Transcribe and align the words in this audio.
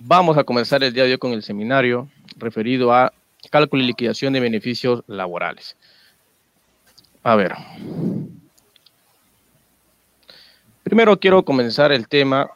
Vamos 0.00 0.38
a 0.38 0.44
comenzar 0.44 0.84
el 0.84 0.92
día 0.92 1.04
de 1.04 1.12
hoy 1.12 1.18
con 1.18 1.32
el 1.32 1.42
seminario 1.42 2.08
referido 2.36 2.92
a 2.92 3.12
cálculo 3.50 3.82
y 3.82 3.86
liquidación 3.86 4.32
de 4.32 4.38
beneficios 4.38 5.02
laborales. 5.08 5.76
A 7.24 7.34
ver. 7.34 7.54
Primero 10.84 11.18
quiero 11.18 11.44
comenzar 11.44 11.90
el 11.90 12.06
tema 12.06 12.48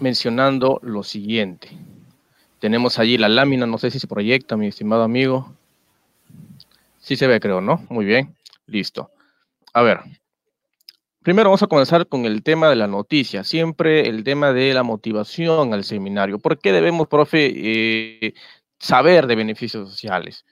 mencionando 0.00 0.80
lo 0.82 1.02
siguiente. 1.02 1.76
Tenemos 2.58 2.98
allí 2.98 3.18
la 3.18 3.28
lámina, 3.28 3.66
no 3.66 3.76
sé 3.76 3.90
si 3.90 4.00
se 4.00 4.06
proyecta, 4.06 4.56
mi 4.56 4.68
estimado 4.68 5.02
amigo. 5.02 5.54
Sí 7.00 7.16
se 7.16 7.26
ve, 7.26 7.38
creo, 7.38 7.60
¿no? 7.60 7.84
Muy 7.90 8.06
bien, 8.06 8.34
listo. 8.66 9.10
A 9.74 9.82
ver, 9.82 10.00
Primero 11.28 11.50
vamos 11.50 11.62
a 11.62 11.66
comenzar 11.66 12.08
con 12.08 12.24
el 12.24 12.42
tema 12.42 12.70
de 12.70 12.76
la 12.76 12.86
noticia, 12.86 13.44
siempre 13.44 14.08
el 14.08 14.24
tema 14.24 14.54
de 14.54 14.72
la 14.72 14.82
motivación 14.82 15.74
al 15.74 15.84
seminario. 15.84 16.38
¿Por 16.38 16.58
qué 16.58 16.72
debemos, 16.72 17.06
profe, 17.06 17.52
eh, 17.54 18.32
saber 18.78 19.26
de 19.26 19.36
beneficios 19.36 19.90
sociales? 19.90 20.46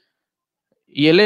Y 0.87 1.07
el 1.07 1.19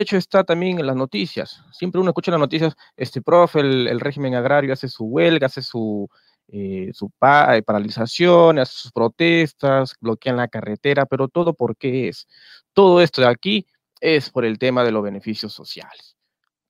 hecho 0.00 0.16
está 0.16 0.42
también 0.42 0.80
en 0.80 0.86
las 0.86 0.96
noticias. 0.96 1.62
Siempre 1.70 2.00
uno 2.00 2.10
escucha 2.10 2.32
las 2.32 2.40
noticias, 2.40 2.74
este 2.96 3.22
profe, 3.22 3.60
el, 3.60 4.00
régimen 4.00 4.34
agrario 4.34 4.72
hace 4.72 4.88
su 4.88 5.04
huelga, 5.04 5.46
hace 5.46 5.62
su, 5.62 6.08
eh, 6.48 6.90
su 6.94 7.12
eh, 7.22 7.62
paralización, 7.64 8.58
hace 8.58 8.72
sus 8.72 8.90
protestas, 8.90 9.94
bloquean 10.00 10.38
la 10.38 10.48
carretera, 10.48 11.06
pero 11.06 11.28
todo 11.28 11.54
por 11.54 11.76
qué 11.76 12.08
es. 12.08 12.26
Todo 12.72 13.00
esto 13.00 13.20
de 13.20 13.28
aquí 13.28 13.68
es 14.00 14.28
por 14.30 14.44
el 14.44 14.58
tema 14.58 14.82
de 14.82 14.90
los 14.90 15.04
beneficios 15.04 15.52
sociales 15.52 16.17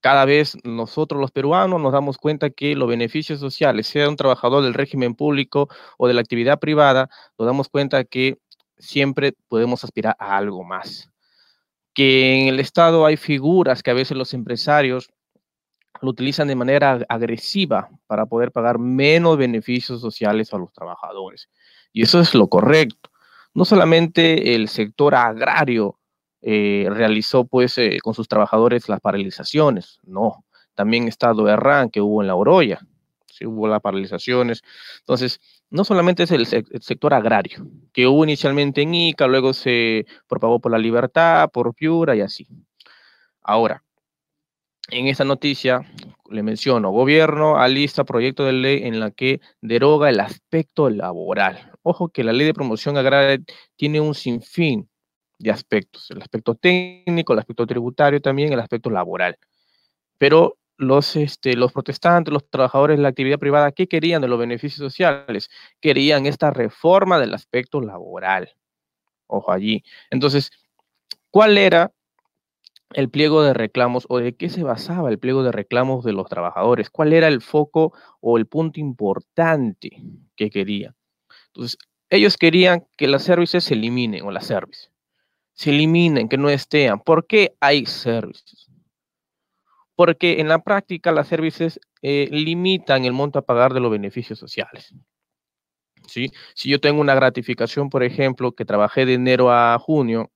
cada 0.01 0.25
vez 0.25 0.57
nosotros 0.65 1.21
los 1.21 1.31
peruanos 1.31 1.81
nos 1.81 1.93
damos 1.93 2.19
cuenta 2.19 2.51
que 2.51 2.75
los 2.77 2.89
beneficios 2.89 3.41
sociales, 3.41 3.87
sea 3.87 4.09
un 4.09 4.17
trabajador 4.17 4.63
del 4.63 4.75
régimen 4.75 5.15
público 5.15 5.69
o 5.97 6.07
de 6.07 6.15
la 6.15 6.21
actividad 6.21 6.59
privada, 6.59 7.11
nos 7.39 7.47
damos 7.47 7.69
cuenta 7.69 8.05
que 8.05 8.39
siempre 8.79 9.35
podemos 9.49 9.83
aspirar 9.85 10.17
a 10.19 10.37
algo 10.37 10.65
más. 10.65 11.11
Que 11.95 12.43
en 12.43 12.49
el 12.49 12.61
Estado 12.61 13.07
hay 13.07 13.17
figuras 13.17 13.83
que 13.83 13.91
a 13.91 13.95
veces 13.95 14.17
los 14.17 14.35
empresarios 14.35 15.11
lo 16.01 16.11
utilizan 16.11 16.47
de 16.47 16.55
manera 16.55 17.01
agresiva 17.09 17.91
para 18.07 18.27
poder 18.27 18.53
pagar 18.53 18.79
menos 18.79 19.37
beneficios 19.37 20.01
sociales 20.01 20.53
a 20.55 20.59
los 20.59 20.73
trabajadores. 20.73 21.49
Y 21.93 22.03
eso 22.03 22.21
es 22.21 22.35
lo 22.35 22.49
correcto. 22.49 23.11
No 23.55 23.65
solamente 23.65 24.55
el 24.55 24.69
sector 24.69 25.17
agrario 25.17 25.98
eh, 26.41 26.87
realizó 26.91 27.45
pues 27.45 27.79
eh, 27.79 27.99
con 28.03 28.15
sus 28.15 28.29
trabajadores 28.29 28.89
las 28.89 29.01
paralizaciones, 29.01 29.99
no, 30.05 30.45
también 30.75 31.09
está 31.09 31.33
Doerran 31.33 31.91
que 31.91 32.01
hubo 32.01 32.23
en 32.23 32.29
la 32.29 32.37
Oroya, 32.37 32.81
sí 33.27 33.47
hubo 33.47 33.67
las 33.67 33.81
paralizaciones, 33.81 34.63
entonces 35.01 35.41
no 35.71 35.85
solamente 35.85 36.23
es 36.23 36.31
el, 36.31 36.47
sector 36.47 37.15
agrario, 37.15 37.67
que 37.93 38.07
hubo 38.07 38.25
inicialmente 38.25 38.83
en 38.83 38.95
Ica, 38.95 39.27
luego 39.27 39.53
se 39.53 40.07
propagó 40.29 40.61
por 40.61 40.73
la 40.73 40.79
libertad, 40.79 41.51
por 41.51 41.75
Piura 41.75 42.15
y 42.15 42.21
así. 42.21 42.47
Ahora, 43.43 43.83
en 44.91 45.07
esta 45.09 45.25
noticia 45.25 45.81
le 46.31 46.43
menciono, 46.43 46.91
gobierno 46.91 47.59
alista 47.59 48.05
proyecto 48.05 48.45
de 48.45 48.53
ley 48.53 48.83
en 48.85 49.01
la 49.01 49.11
que 49.11 49.41
deroga 49.61 50.09
el 50.11 50.21
aspecto 50.21 50.89
laboral. 50.91 51.73
Ojo 51.83 52.09
que 52.09 52.25
la 52.25 52.33
ley 52.33 52.47
de 52.47 52.55
promoción 52.55 52.97
agraria 52.97 53.43
tiene 53.77 54.01
un 54.01 54.15
sinfín 54.15 54.89
de 55.39 55.51
aspectos, 55.51 56.11
el 56.11 56.21
aspecto 56.21 56.55
técnico, 56.55 57.33
el 57.33 57.39
aspecto 57.39 57.67
tributario 57.67 58.21
también, 58.21 58.53
el 58.53 58.61
aspecto 58.61 58.91
laboral. 58.91 59.39
Pero 60.19 60.59
los, 60.77 61.17
este, 61.17 61.55
los 61.57 61.73
protestantes, 61.73 62.33
los 62.33 62.49
trabajadores 62.49 62.97
de 62.97 63.03
la 63.03 63.09
actividad 63.09 63.39
privada, 63.39 63.73
¿qué 63.73 63.89
querían 63.89 64.23
de 64.23 64.29
los 64.29 64.39
beneficios 64.39 64.79
sociales? 64.79 65.51
Querían 65.81 66.27
esta 66.27 66.51
reforma 66.51 67.19
del 67.19 67.35
aspecto 67.35 67.81
laboral. 67.81 68.51
Ojo 69.27 69.53
allí. 69.53 69.85
Entonces, 70.11 70.51
¿cuál 71.31 71.59
era 71.59 71.93
el 72.95 73.11
pliego 73.11 73.43
de 73.43 73.55
reclamos 73.55 74.07
o 74.09 74.19
de 74.19 74.35
qué 74.35 74.49
se 74.49 74.63
basaba 74.63 75.11
el 75.11 75.19
pliego 75.19 75.43
de 75.43 75.53
reclamos 75.53 76.05
de 76.05 76.13
los 76.13 76.29
trabajadores? 76.29 76.91
¿Cuál 76.91 77.13
era 77.13 77.29
el 77.29 77.43
foco 77.43 77.93
o 78.21 78.39
el 78.39 78.47
punto 78.47 78.81
importante 78.81 80.03
que 80.37 80.51
querían? 80.51 80.97
Entonces, 81.49 81.79
ellos 82.11 82.37
querían 82.37 82.87
que 82.97 83.09
las 83.09 83.25
services 83.25 83.65
se 83.65 83.75
eliminen 83.75 84.25
o 84.25 84.31
las 84.31 84.47
services 84.47 84.91
se 85.59 85.71
eliminen, 85.71 86.29
que 86.29 86.39
no 86.39 86.49
estén. 86.49 87.01
¿Por 87.01 87.27
qué 87.27 87.57
hay 87.59 87.85
servicios? 87.85 88.71
Porque 89.97 90.41
en 90.41 90.47
la 90.47 90.63
práctica 90.63 91.11
las 91.11 91.27
servicios 91.27 91.81
eh, 92.01 92.29
limitan 92.31 93.05
el 93.05 93.13
monto 93.13 93.41
a 93.41 93.43
pagar 93.43 93.75
de 93.75 93.81
los 93.81 93.91
beneficios 93.91 94.39
sociales. 94.39 94.95
¿Sí? 96.07 96.31
Si 96.55 96.71
yo 96.71 96.81
tengo 96.81 97.01
una 97.01 97.17
gratificación, 97.17 97.91
por 97.91 98.05
ejemplo, 98.05 98.53
que 98.53 98.65
trabajé 98.65 99.05
de 99.05 99.15
enero 99.15 99.51
a 99.51 99.77
junio, 99.81 100.31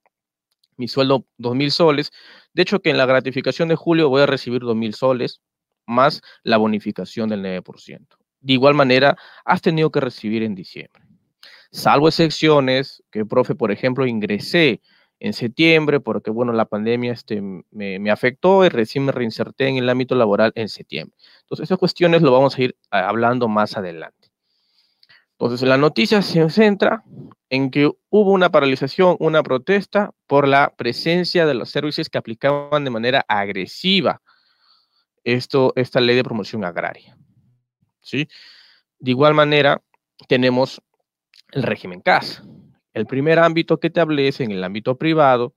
mi 0.77 0.89
sueldo 0.89 1.25
2.000 1.39 1.71
soles, 1.71 2.11
de 2.53 2.63
hecho 2.63 2.81
que 2.81 2.91
en 2.91 2.99
la 2.99 3.07
gratificación 3.07 3.69
de 3.69 3.77
julio 3.77 4.09
voy 4.09 4.23
a 4.23 4.27
recibir 4.27 4.63
2.000 4.63 4.93
soles 4.93 5.41
más 5.87 6.21
la 6.43 6.57
bonificación 6.57 7.29
del 7.29 7.45
9%. 7.45 8.09
De 8.41 8.53
igual 8.53 8.75
manera, 8.75 9.17
has 9.45 9.63
tenido 9.63 9.93
que 9.93 10.01
recibir 10.01 10.43
en 10.43 10.57
diciembre. 10.57 11.05
Salvo 11.71 12.09
excepciones, 12.09 13.05
que, 13.13 13.25
profe, 13.25 13.55
por 13.55 13.71
ejemplo, 13.71 14.05
ingresé 14.05 14.81
en 15.23 15.35
septiembre, 15.35 16.01
porque 16.01 16.33
bueno, 16.33 16.53
la 16.53 16.65
pandemia 16.65 17.13
este, 17.13 17.41
me, 17.71 18.11
afectó 18.11 18.65
y 18.65 18.69
recién 18.69 19.05
me 19.05 19.13
reinserté 19.13 19.69
en 19.69 19.77
el 19.77 19.89
ámbito 19.89 20.17
laboral 20.17 20.51
en 20.57 20.69
septiembre. 20.69 21.17
Entonces, 21.43 21.69
esas 21.69 21.79
cuestiones 21.79 22.23
lo 22.23 22.33
vamos 22.33 22.59
a 22.59 22.63
ir 22.63 22.77
hablando 22.91 23.47
más 23.47 23.77
adelante. 23.77 24.33
Entonces, 25.39 25.69
la 25.69 25.79
noticia 25.79 26.23
se 26.23 26.51
centra 26.51 27.05
en 27.51 27.71
que 27.71 27.89
hubo 28.11 28.33
una 28.33 28.51
paralización, 28.51 29.17
una 29.21 29.45
protesta 29.45 30.11
por 30.27 30.49
la 30.49 30.75
presencia 30.77 31.47
de 31.47 31.55
los 31.55 31.71
servicios 31.71 32.09
que 32.09 32.19
aplicaban 32.19 32.83
de 32.83 32.91
manera 32.91 33.25
agresiva 33.29 34.21
esto, 35.23 35.73
esta 35.77 36.01
ley 36.01 36.17
de 36.17 36.25
promoción 36.25 36.65
agraria. 36.65 37.17
¿sí? 38.01 38.27
De 38.99 39.13
igual 39.13 39.35
manera, 39.35 39.81
tenemos 40.27 40.83
el 41.53 41.63
régimen 41.63 42.01
CAS, 42.01 42.43
el 42.93 43.07
primer 43.07 43.39
ámbito 43.39 43.79
que 43.79 43.91
te 43.91 44.01
hablé 44.01 44.29
es 44.29 44.41
en 44.41 44.51
el 44.51 44.63
ámbito 44.65 44.97
privado, 44.97 45.55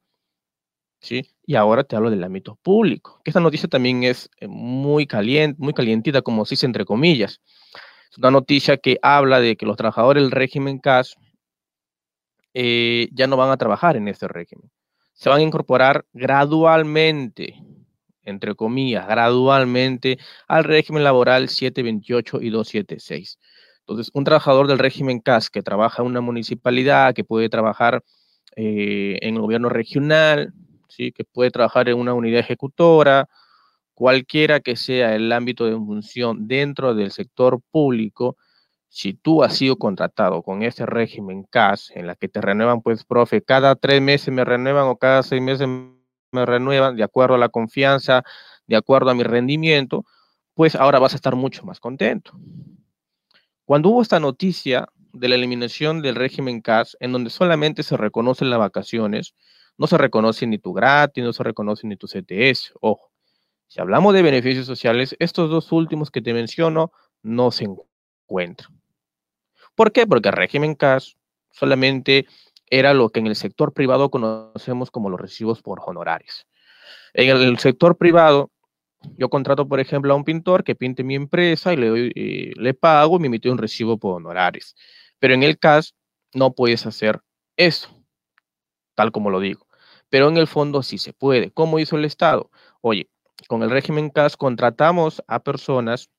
¿sí? 1.00 1.28
Y 1.46 1.56
ahora 1.56 1.84
te 1.84 1.96
hablo 1.96 2.10
del 2.10 2.24
ámbito 2.24 2.58
público, 2.62 3.22
esta 3.26 3.40
noticia 3.40 3.70
también 3.70 4.04
es 4.04 4.30
eh, 4.40 4.48
muy 4.48 5.08
caliente, 5.08 5.58
muy 5.62 5.74
calientita, 5.74 6.22
como 6.22 6.46
se 6.46 6.56
dice 6.56 6.66
entre 6.66 6.86
comillas. 6.86 7.42
Es 8.12 8.18
una 8.18 8.32
noticia 8.32 8.78
que 8.78 8.98
habla 9.02 9.40
de 9.40 9.58
que 9.58 9.66
los 9.66 9.78
trabajadores 9.78 10.24
del 10.24 10.32
régimen 10.32 10.80
CAS 10.80 11.16
eh, 12.54 13.10
ya 13.12 13.28
no 13.28 13.36
van 13.36 13.52
a 13.52 13.58
trabajar 13.58 13.98
en 13.98 14.08
este 14.08 14.28
régimen. 14.28 14.72
Se 15.14 15.30
van 15.30 15.40
a 15.40 15.44
incorporar 15.44 16.06
gradualmente, 16.14 17.62
entre 18.24 18.56
comillas, 18.56 19.06
gradualmente 19.08 20.18
al 20.48 20.64
régimen 20.64 21.04
laboral 21.04 21.50
728 21.50 22.42
y 22.42 22.50
276. 22.50 23.40
Entonces, 23.88 24.10
un 24.16 24.24
trabajador 24.24 24.68
del 24.68 24.80
régimen 24.80 25.20
CAS 25.20 25.52
que 25.52 25.62
trabaja 25.62 26.02
en 26.02 26.08
una 26.08 26.22
municipalidad, 26.22 27.14
que 27.14 27.24
puede 27.24 27.50
trabajar 27.50 28.04
eh, 28.56 29.20
en 29.22 29.36
el 29.36 29.42
gobierno 29.42 29.70
regional, 29.70 30.54
¿sí? 30.88 31.12
que 31.12 31.24
puede 31.24 31.52
trabajar 31.52 31.88
en 31.88 32.00
una 32.00 32.16
unidad 32.16 32.40
ejecutora, 32.40 33.30
cualquiera 33.94 34.60
que 34.60 34.76
sea 34.76 35.16
el 35.16 35.32
ámbito 35.32 35.66
de 35.66 35.76
función 35.76 36.48
dentro 36.48 36.96
del 36.96 37.12
sector 37.12 37.62
público, 37.72 38.38
si 38.90 39.14
tú 39.14 39.44
has 39.44 39.56
sido 39.56 39.78
contratado 39.78 40.42
con 40.42 40.64
este 40.64 40.86
régimen 40.88 41.44
CAS, 41.44 41.92
en 41.94 42.08
la 42.08 42.16
que 42.16 42.28
te 42.28 42.42
renuevan, 42.42 42.82
pues, 42.82 43.04
profe, 43.06 43.44
cada 43.44 43.76
tres 43.76 44.02
meses 44.02 44.34
me 44.34 44.46
renuevan 44.46 44.88
o 44.88 44.98
cada 44.98 45.22
seis 45.22 45.42
meses 45.42 45.68
me 45.68 46.46
renuevan, 46.46 46.96
de 46.96 47.04
acuerdo 47.04 47.36
a 47.36 47.38
la 47.38 47.50
confianza, 47.50 48.24
de 48.66 48.78
acuerdo 48.78 49.12
a 49.12 49.14
mi 49.14 49.24
rendimiento, 49.24 50.06
pues 50.56 50.76
ahora 50.76 50.98
vas 51.00 51.14
a 51.14 51.18
estar 51.18 51.36
mucho 51.36 51.64
más 51.66 51.80
contento. 51.80 52.32
Cuando 53.66 53.90
hubo 53.90 54.04
esta 54.04 54.20
noticia 54.20 54.88
de 55.12 55.28
la 55.28 55.36
eliminación 55.36 56.04
del 56.04 56.16
régimen 56.16 56.62
CAS, 56.62 56.96
en 57.00 57.12
donde 57.12 57.32
solamente 57.32 57.82
se 57.82 57.98
reconocen 57.98 58.52
las 58.52 58.60
vacaciones, 58.60 59.34
no 59.78 59.88
se 59.88 59.98
reconoce 59.98 60.46
ni 60.46 60.60
tu 60.60 60.72
gratis, 60.72 61.24
no 61.24 61.34
se 61.34 61.44
reconoce 61.44 61.88
ni 61.88 61.96
tu 61.96 62.08
CTS. 62.08 62.74
Ojo, 62.80 63.12
si 63.68 63.82
hablamos 63.82 64.14
de 64.14 64.22
beneficios 64.22 64.68
sociales, 64.68 65.16
estos 65.18 65.50
dos 65.50 65.72
últimos 65.72 66.12
que 66.12 66.22
te 66.22 66.34
menciono 66.34 66.92
no 67.24 67.50
se 67.50 67.66
encuentran. 67.66 68.80
¿Por 69.74 69.92
qué? 69.92 70.06
Porque 70.06 70.30
el 70.30 70.36
régimen 70.36 70.76
CAS 70.76 71.18
solamente 71.50 72.28
era 72.70 72.94
lo 72.94 73.10
que 73.10 73.20
en 73.20 73.28
el 73.28 73.36
sector 73.36 73.74
privado 73.74 74.12
conocemos 74.12 74.92
como 74.92 75.10
los 75.10 75.20
recibos 75.20 75.64
por 75.64 75.82
honorarios. 75.84 76.48
En 77.14 77.30
el 77.30 77.58
sector 77.58 77.98
privado 77.98 78.52
yo 79.18 79.30
contrato, 79.30 79.68
por 79.68 79.80
ejemplo, 79.80 80.14
a 80.14 80.18
un 80.18 80.24
pintor 80.24 80.64
que 80.64 80.76
pinte 80.76 81.04
mi 81.04 81.16
empresa 81.16 81.74
y 81.74 81.78
le, 81.78 82.12
eh, 82.16 82.54
le 82.56 82.74
pago 82.74 83.18
y 83.18 83.20
me 83.20 83.28
emite 83.28 83.50
un 83.50 83.58
recibo 83.58 83.98
por 83.98 84.16
honorarios. 84.16 84.76
Pero 85.20 85.34
en 85.34 85.44
el 85.44 85.58
CAS 85.58 85.96
no 86.34 86.54
puedes 86.54 86.86
hacer 86.86 87.22
eso, 87.58 87.90
tal 88.96 89.12
como 89.12 89.30
lo 89.30 89.40
digo. 89.40 89.68
Pero 90.10 90.30
en 90.30 90.38
el 90.38 90.48
fondo 90.48 90.84
sí 90.84 90.98
se 90.98 91.14
puede. 91.14 91.52
¿Cómo 91.52 91.80
hizo 91.80 91.98
el 91.98 92.06
Estado? 92.06 92.52
Oye, 92.82 93.10
con 93.48 93.64
el 93.64 93.70
régimen 93.70 94.10
CAS 94.10 94.38
contratamos 94.38 95.24
a 95.28 95.42
personas 95.44 96.10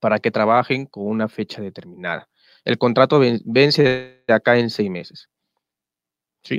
para 0.00 0.18
que 0.18 0.30
trabajen 0.30 0.86
con 0.86 1.06
una 1.06 1.28
fecha 1.28 1.60
determinada. 1.62 2.28
el 2.64 2.78
contrato 2.78 3.20
vence 3.44 4.22
de 4.26 4.34
acá 4.34 4.58
en 4.58 4.70
seis 4.70 4.90
meses. 4.90 5.28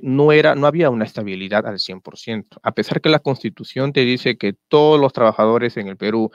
No, 0.02 0.32
era, 0.32 0.56
no 0.56 0.68
había 0.68 0.90
una 0.90 1.06
estabilidad 1.06 1.66
al 1.66 1.80
100%, 1.80 2.60
a 2.64 2.72
pesar 2.72 3.02
que 3.02 3.10
la 3.10 3.20
constitución 3.20 3.94
te 3.94 4.02
dice 4.02 4.38
que 4.38 4.54
todos 4.68 5.00
los 5.00 5.14
trabajadores 5.14 5.78
en 5.78 5.88
el 5.88 5.98
Perú, 5.98 6.32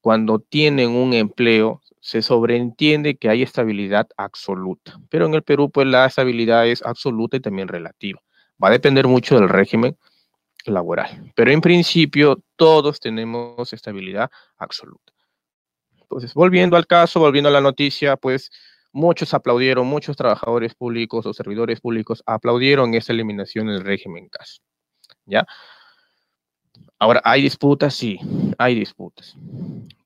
cuando 0.00 0.38
tienen 0.38 0.90
un 0.90 1.12
empleo, 1.14 1.80
se 2.00 2.20
sobreentiende 2.20 3.16
que 3.16 3.28
hay 3.28 3.42
estabilidad 3.42 4.08
absoluta, 4.16 4.98
pero 5.08 5.26
en 5.26 5.34
el 5.34 5.42
Perú 5.42 5.70
pues 5.70 5.86
la 5.86 6.04
estabilidad 6.06 6.66
es 6.66 6.82
absoluta 6.82 7.36
y 7.36 7.40
también 7.40 7.68
relativa. 7.68 8.20
Va 8.62 8.68
a 8.68 8.72
depender 8.72 9.06
mucho 9.06 9.38
del 9.38 9.48
régimen 9.48 9.96
laboral, 10.66 11.32
pero 11.36 11.52
en 11.52 11.60
principio 11.60 12.42
todos 12.56 12.98
tenemos 12.98 13.72
estabilidad 13.72 14.30
absoluta. 14.56 15.12
Entonces, 16.00 16.34
volviendo 16.34 16.76
al 16.76 16.86
caso, 16.86 17.20
volviendo 17.20 17.48
a 17.48 17.52
la 17.52 17.60
noticia, 17.60 18.16
pues 18.16 18.50
muchos 18.92 19.34
aplaudieron, 19.34 19.86
muchos 19.86 20.16
trabajadores 20.16 20.74
públicos 20.74 21.26
o 21.26 21.32
servidores 21.32 21.80
públicos 21.80 22.22
aplaudieron 22.26 22.94
esa 22.94 23.12
eliminación 23.12 23.66
del 23.66 23.80
régimen 23.80 24.28
CAS. 24.28 24.62
¿Ya? 25.26 25.46
Ahora, 26.98 27.20
¿hay 27.24 27.42
disputas? 27.42 27.94
Sí, 27.94 28.18
hay 28.58 28.74
disputas. 28.74 29.36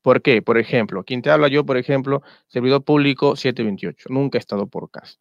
¿Por 0.03 0.23
qué? 0.23 0.41
Por 0.41 0.59
ejemplo, 0.59 1.05
quien 1.05 1.21
te 1.21 1.31
habla 1.31 1.49
yo, 1.49 1.67
por 1.67 1.77
ejemplo, 1.77 2.23
servidor 2.49 2.85
público 2.85 3.37
728, 3.37 4.09
nunca 4.11 4.39
he 4.39 4.41
estado 4.41 4.67
por 4.67 4.91
CAS. 4.91 5.21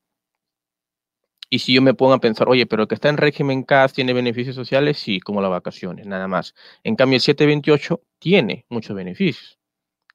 Y 1.49 1.59
si 1.59 1.73
yo 1.73 1.81
me 1.81 1.93
pongo 1.93 2.13
a 2.13 2.19
pensar, 2.19 2.49
oye, 2.49 2.65
pero 2.65 2.83
el 2.83 2.87
que 2.87 2.95
está 2.95 3.09
en 3.09 3.17
régimen 3.17 3.63
CAS 3.63 3.93
tiene 3.93 4.13
beneficios 4.13 4.55
sociales, 4.55 4.97
sí, 4.97 5.19
como 5.19 5.41
las 5.41 5.51
vacaciones, 5.51 6.05
nada 6.07 6.27
más. 6.27 6.55
En 6.83 6.95
cambio, 6.95 7.17
el 7.17 7.21
728 7.21 8.01
tiene 8.19 8.65
muchos 8.69 8.95
beneficios, 8.95 9.59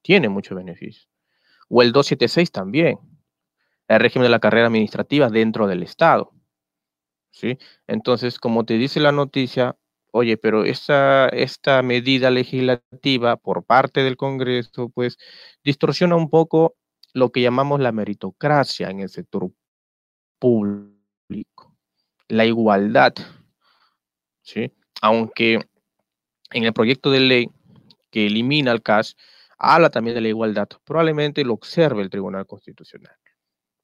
tiene 0.02 0.28
muchos 0.28 0.56
beneficios. 0.56 1.08
O 1.68 1.82
el 1.82 1.92
276 1.92 2.50
también, 2.50 2.98
el 3.90 4.00
régimen 4.00 4.24
de 4.26 4.30
la 4.30 4.38
carrera 4.38 4.68
administrativa 4.68 5.28
dentro 5.28 5.66
del 5.66 5.82
Estado. 5.82 6.32
¿sí? 7.32 7.58
Entonces, 7.88 8.38
como 8.38 8.64
te 8.64 8.74
dice 8.74 9.00
la 9.00 9.10
noticia, 9.10 9.76
oye, 10.12 10.36
pero 10.36 10.64
esta, 10.64 11.28
esta 11.28 11.82
medida 11.82 12.30
legislativa 12.30 13.36
por 13.36 13.64
parte 13.64 14.02
del 14.04 14.16
Congreso, 14.16 14.90
pues, 14.90 15.18
distorsiona 15.64 16.14
un 16.14 16.30
poco 16.30 16.76
lo 17.14 17.30
que 17.32 17.42
llamamos 17.42 17.80
la 17.80 17.90
meritocracia 17.90 18.90
en 18.90 19.00
el 19.00 19.08
sector 19.08 19.50
público, 20.38 21.76
la 22.28 22.46
igualdad, 22.46 23.14
¿sí? 24.42 24.72
Aunque 25.02 25.68
en 26.52 26.64
el 26.64 26.72
proyecto 26.72 27.10
de 27.10 27.20
ley 27.20 27.50
que 28.10 28.26
elimina 28.26 28.70
el 28.70 28.82
CAS, 28.82 29.16
habla 29.58 29.90
también 29.90 30.14
de 30.14 30.20
la 30.20 30.28
igualdad, 30.28 30.68
probablemente 30.84 31.44
lo 31.44 31.54
observe 31.54 32.02
el 32.02 32.10
Tribunal 32.10 32.46
Constitucional, 32.46 33.16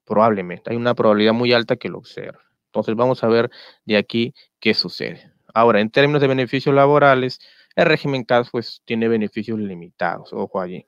probablemente, 0.07 0.71
hay 0.71 0.77
una 0.77 0.95
probabilidad 0.95 1.35
muy 1.35 1.53
alta 1.53 1.77
que 1.77 1.89
lo 1.89 1.99
observe. 1.99 2.39
Entonces 2.67 2.95
vamos 2.95 3.23
a 3.25 3.29
ver 3.29 3.51
de 3.85 3.97
aquí 3.97 4.35
qué 4.61 4.73
sucede. 4.73 5.33
Ahora, 5.53 5.81
en 5.81 5.91
términos 5.91 6.21
de 6.21 6.29
beneficios 6.29 6.75
laborales, 6.75 7.41
el 7.75 7.87
régimen 7.87 8.25
CAS 8.25 8.51
pues 8.51 8.83
tiene 8.85 9.09
beneficios 9.09 9.59
limitados, 9.59 10.33
ojo 10.33 10.61
allí. 10.61 10.87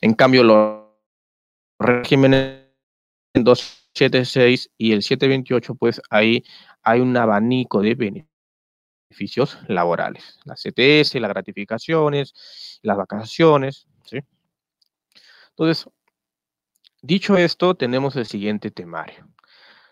En 0.00 0.14
cambio, 0.14 0.44
los 0.44 0.84
regímenes 1.78 2.66
276 3.34 4.70
y 4.78 4.92
el 4.92 5.02
728, 5.02 5.74
pues 5.74 6.00
ahí 6.10 6.44
hay 6.82 7.00
un 7.00 7.16
abanico 7.16 7.82
de 7.82 7.94
beneficios 7.94 9.58
laborales. 9.68 10.38
La 10.44 10.54
CTS, 10.54 11.20
las 11.20 11.30
gratificaciones, 11.30 12.80
las 12.82 12.96
vacaciones, 12.96 13.86
¿sí? 14.04 14.20
Entonces, 15.50 15.88
dicho 17.02 17.36
esto, 17.36 17.74
tenemos 17.74 18.16
el 18.16 18.26
siguiente 18.26 18.70
temario. 18.70 19.28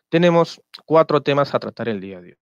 Tenemos 0.08 0.60
cuatro 0.86 1.22
temas 1.22 1.54
a 1.54 1.58
tratar 1.58 1.88
el 1.88 2.00
día 2.00 2.20
de 2.20 2.30
hoy. 2.30 2.38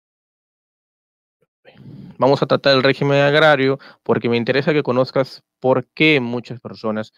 Vamos 2.19 2.43
a 2.43 2.47
tratar 2.47 2.77
el 2.77 2.83
régimen 2.83 3.21
agrario 3.21 3.79
porque 4.03 4.29
me 4.29 4.37
interesa 4.37 4.73
que 4.73 4.83
conozcas 4.83 5.43
por 5.61 5.87
qué 5.89 6.21
muchas 6.21 6.61
personas 6.61 7.13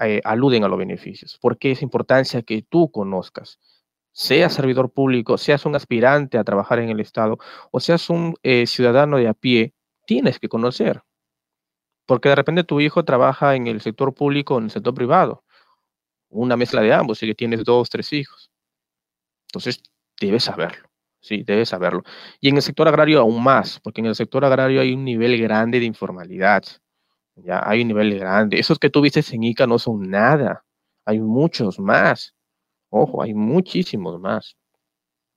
eh, 0.00 0.20
aluden 0.24 0.62
a 0.62 0.68
los 0.68 0.78
beneficios, 0.78 1.38
por 1.40 1.58
qué 1.58 1.72
es 1.72 1.82
importancia 1.82 2.42
que 2.42 2.62
tú 2.62 2.90
conozcas, 2.90 3.58
seas 4.12 4.52
servidor 4.52 4.92
público, 4.92 5.38
seas 5.38 5.66
un 5.66 5.74
aspirante 5.74 6.38
a 6.38 6.44
trabajar 6.44 6.78
en 6.78 6.90
el 6.90 7.00
Estado 7.00 7.38
o 7.72 7.80
seas 7.80 8.08
un 8.10 8.36
eh, 8.42 8.66
ciudadano 8.66 9.16
de 9.16 9.28
a 9.28 9.34
pie, 9.34 9.74
tienes 10.06 10.38
que 10.38 10.48
conocer. 10.48 11.02
Porque 12.06 12.28
de 12.28 12.36
repente 12.36 12.64
tu 12.64 12.80
hijo 12.80 13.04
trabaja 13.04 13.54
en 13.54 13.66
el 13.66 13.80
sector 13.80 14.14
público 14.14 14.54
o 14.54 14.58
en 14.58 14.64
el 14.64 14.70
sector 14.70 14.94
privado, 14.94 15.44
una 16.30 16.56
mezcla 16.56 16.82
de 16.82 16.92
ambos, 16.92 17.22
y 17.22 17.26
que 17.26 17.34
tienes 17.34 17.64
dos, 17.64 17.88
tres 17.88 18.12
hijos. 18.12 18.50
Entonces, 19.48 19.82
debes 20.20 20.44
saberlo. 20.44 20.88
Sí, 21.20 21.42
debes 21.42 21.70
saberlo. 21.70 22.02
Y 22.40 22.48
en 22.48 22.56
el 22.56 22.62
sector 22.62 22.86
agrario 22.88 23.20
aún 23.20 23.42
más, 23.42 23.80
porque 23.80 24.00
en 24.00 24.06
el 24.06 24.14
sector 24.14 24.44
agrario 24.44 24.80
hay 24.80 24.92
un 24.92 25.04
nivel 25.04 25.40
grande 25.40 25.80
de 25.80 25.86
informalidad. 25.86 26.64
Ya 27.34 27.62
hay 27.64 27.82
un 27.82 27.88
nivel 27.88 28.18
grande. 28.18 28.58
Esos 28.58 28.78
que 28.78 28.90
tú 28.90 29.00
viste 29.00 29.22
en 29.30 29.44
ICA 29.44 29.66
no 29.66 29.78
son 29.78 30.10
nada. 30.10 30.64
Hay 31.04 31.20
muchos 31.20 31.78
más. 31.78 32.34
Ojo, 32.90 33.22
hay 33.22 33.34
muchísimos 33.34 34.20
más. 34.20 34.56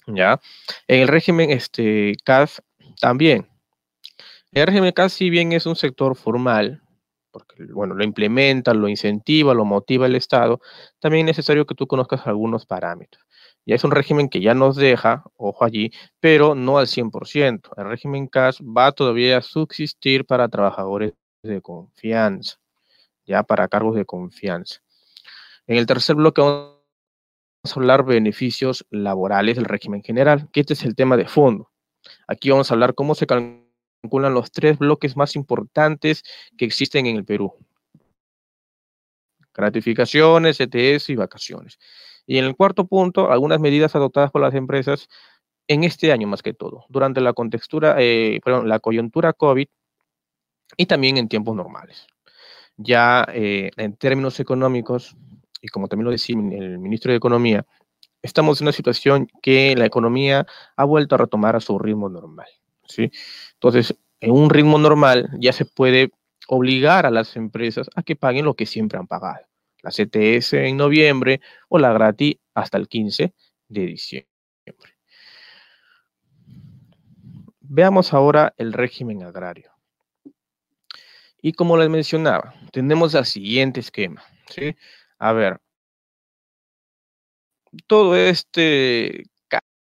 ¿Ya? 0.07 0.39
En 0.87 1.01
el 1.01 1.07
régimen 1.07 1.51
este, 1.51 2.15
CAF 2.23 2.59
también. 2.99 3.47
El 4.51 4.67
régimen 4.67 4.91
CAF, 4.91 5.11
si 5.11 5.29
bien 5.29 5.51
es 5.53 5.65
un 5.65 5.75
sector 5.75 6.15
formal, 6.15 6.81
porque 7.31 7.66
bueno, 7.74 7.95
lo 7.95 8.04
implementa, 8.04 8.74
lo 8.74 8.88
incentiva, 8.88 9.54
lo 9.54 9.66
motiva 9.66 10.06
el 10.06 10.16
Estado, 10.16 10.60
también 11.00 11.28
es 11.28 11.38
necesario 11.38 11.66
que 11.66 11.75
tú 11.75 11.88
conozcas 11.88 12.28
algunos 12.28 12.66
parámetros. 12.66 13.25
Ya 13.66 13.75
es 13.75 13.83
un 13.83 13.92
régimen 13.92 14.30
que 14.30 14.42
ya 14.42 14.54
nos 14.54 14.75
deja, 14.75 15.24
ojo 15.38 15.63
allí, 15.63 15.92
pero 16.19 16.56
no 16.56 16.78
al 16.78 16.88
100%. 16.88 17.69
El 17.78 17.86
régimen 17.86 18.28
CAS 18.28 18.60
va 18.62 18.92
todavía 18.92 19.38
a 19.38 19.42
subsistir 19.42 20.25
para 20.25 20.50
trabajadores 20.50 21.13
de 21.44 21.62
confianza, 21.62 22.57
ya 23.25 23.44
para 23.44 23.68
cargos 23.68 23.95
de 23.95 24.06
confianza. 24.06 24.81
En 25.68 25.78
el 25.78 25.86
tercer 25.86 26.16
bloque 26.16 26.42
vamos 26.42 26.81
a 27.63 27.80
hablar 27.80 28.04
beneficios 28.04 28.86
laborales 28.89 29.56
del 29.56 29.66
régimen 29.66 30.04
general, 30.04 30.50
que 30.51 30.62
este 30.62 30.74
es 30.74 30.83
el 30.83 30.95
tema 30.95 31.16
de 31.16 31.28
fondo. 31.28 31.69
Aquí 32.28 32.50
vamos 32.50 32.72
a 32.72 32.74
hablar 32.74 32.95
cómo 32.95 33.13
se 33.13 33.28
calculan 34.01 34.33
los 34.33 34.51
tres 34.51 34.80
bloques 34.80 35.15
más 35.15 35.36
importantes 35.36 36.24
que 36.57 36.65
existen 36.65 37.06
en 37.06 37.18
el 37.18 37.25
Perú. 37.25 37.53
Gratificaciones, 39.53 40.59
ETS 40.59 41.09
y 41.09 41.15
vacaciones. 41.15 41.77
Y 42.25 42.38
en 42.38 42.45
el 42.45 42.56
cuarto 42.56 42.88
punto, 42.88 43.31
algunas 43.31 43.59
medidas 43.59 43.95
adoptadas 43.95 44.31
por 44.31 44.42
las 44.42 44.56
empresas 44.56 45.07
en 45.68 45.83
este 45.83 46.11
año 46.11 46.28
más 46.28 46.42
que 46.42 46.54
todo, 46.54 46.85
durante 46.90 47.21
la 47.21 47.33
contextura, 47.33 47.95
eh, 47.99 48.40
perdón, 48.44 48.68
la 48.68 48.80
coyuntura 48.80 49.33
COVID 49.33 49.68
y 50.78 50.85
también 50.85 51.18
en 51.18 51.28
tiempos 51.28 51.56
normales. 51.56 52.07
Ya 52.78 53.25
eh, 53.33 53.69
en 53.78 53.95
términos 53.97 54.40
económicos, 54.40 55.16
y 55.61 55.68
como 55.68 55.87
también 55.87 56.06
lo 56.06 56.11
decía 56.11 56.35
el 56.35 56.80
ministro 56.80 57.11
de 57.11 57.18
Economía, 57.18 57.66
estamos 58.21 58.59
en 58.61 58.66
una 58.66 58.71
situación 58.71 59.28
que 59.42 59.75
la 59.75 59.85
economía 59.85 60.47
ha 60.75 60.85
vuelto 60.85 61.16
a 61.16 61.19
retomar 61.19 61.56
a 61.56 61.59
su 61.59 61.78
ritmo 61.78 62.09
normal. 62.09 62.47
Entonces, 63.00 63.95
en 64.19 64.31
un 64.31 64.50
ritmo 64.50 64.78
normal 64.78 65.30
ya 65.40 65.54
se 65.54 65.66
puede 65.66 66.12
obligar 66.48 67.06
a 67.06 67.12
las 67.12 67.36
empresas 67.36 67.90
a 67.95 68.04
que 68.04 68.16
paguen 68.16 68.45
lo 68.45 68.56
que 68.56 68.66
siempre 68.66 69.00
han 69.00 69.07
pagado 69.07 69.52
la 69.81 69.92
CTS 69.92 70.54
en 70.54 70.78
noviembre 70.78 71.42
o 71.69 71.80
la 71.80 71.92
gratis 71.94 72.36
hasta 72.54 72.78
el 72.78 72.88
15 72.88 73.33
de 73.68 73.86
diciembre. 73.86 74.30
Veamos 77.60 78.14
ahora 78.14 78.54
el 78.57 78.74
régimen 78.74 79.24
agrario. 79.24 79.71
Y 81.42 81.54
como 81.54 81.78
les 81.78 81.90
mencionaba, 81.90 82.54
tenemos 82.71 83.16
el 83.16 83.26
siguiente 83.26 83.80
esquema. 83.80 84.24
¿sí? 84.50 84.76
A 85.18 85.33
ver, 85.33 85.60
todo 87.88 88.16
este 88.16 89.24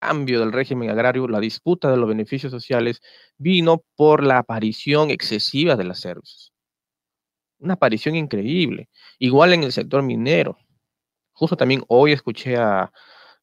cambio 0.01 0.39
del 0.39 0.51
régimen 0.51 0.89
agrario, 0.89 1.27
la 1.27 1.39
disputa 1.39 1.91
de 1.91 1.97
los 1.97 2.09
beneficios 2.09 2.51
sociales, 2.51 3.01
vino 3.37 3.83
por 3.95 4.23
la 4.23 4.39
aparición 4.39 5.11
excesiva 5.11 5.75
de 5.75 5.83
las 5.85 5.99
servicios 5.99 6.51
una 7.61 7.75
aparición 7.75 8.15
increíble. 8.15 8.89
Igual 9.19 9.53
en 9.53 9.63
el 9.63 9.71
sector 9.71 10.03
minero. 10.03 10.57
Justo 11.31 11.55
también 11.55 11.83
hoy 11.87 12.11
escuché 12.11 12.57
a, 12.57 12.91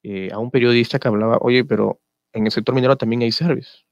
eh, 0.02 0.30
un 0.36 0.50
periodista 0.50 0.98
que 0.98 1.08
hablaba, 1.08 1.38
oye, 1.40 1.64
pero 1.64 2.00
en 2.32 2.46
el 2.46 2.52
sector 2.52 2.74
minero 2.74 2.96
también 2.96 3.22
hay 3.22 3.32
servicios. 3.32 3.86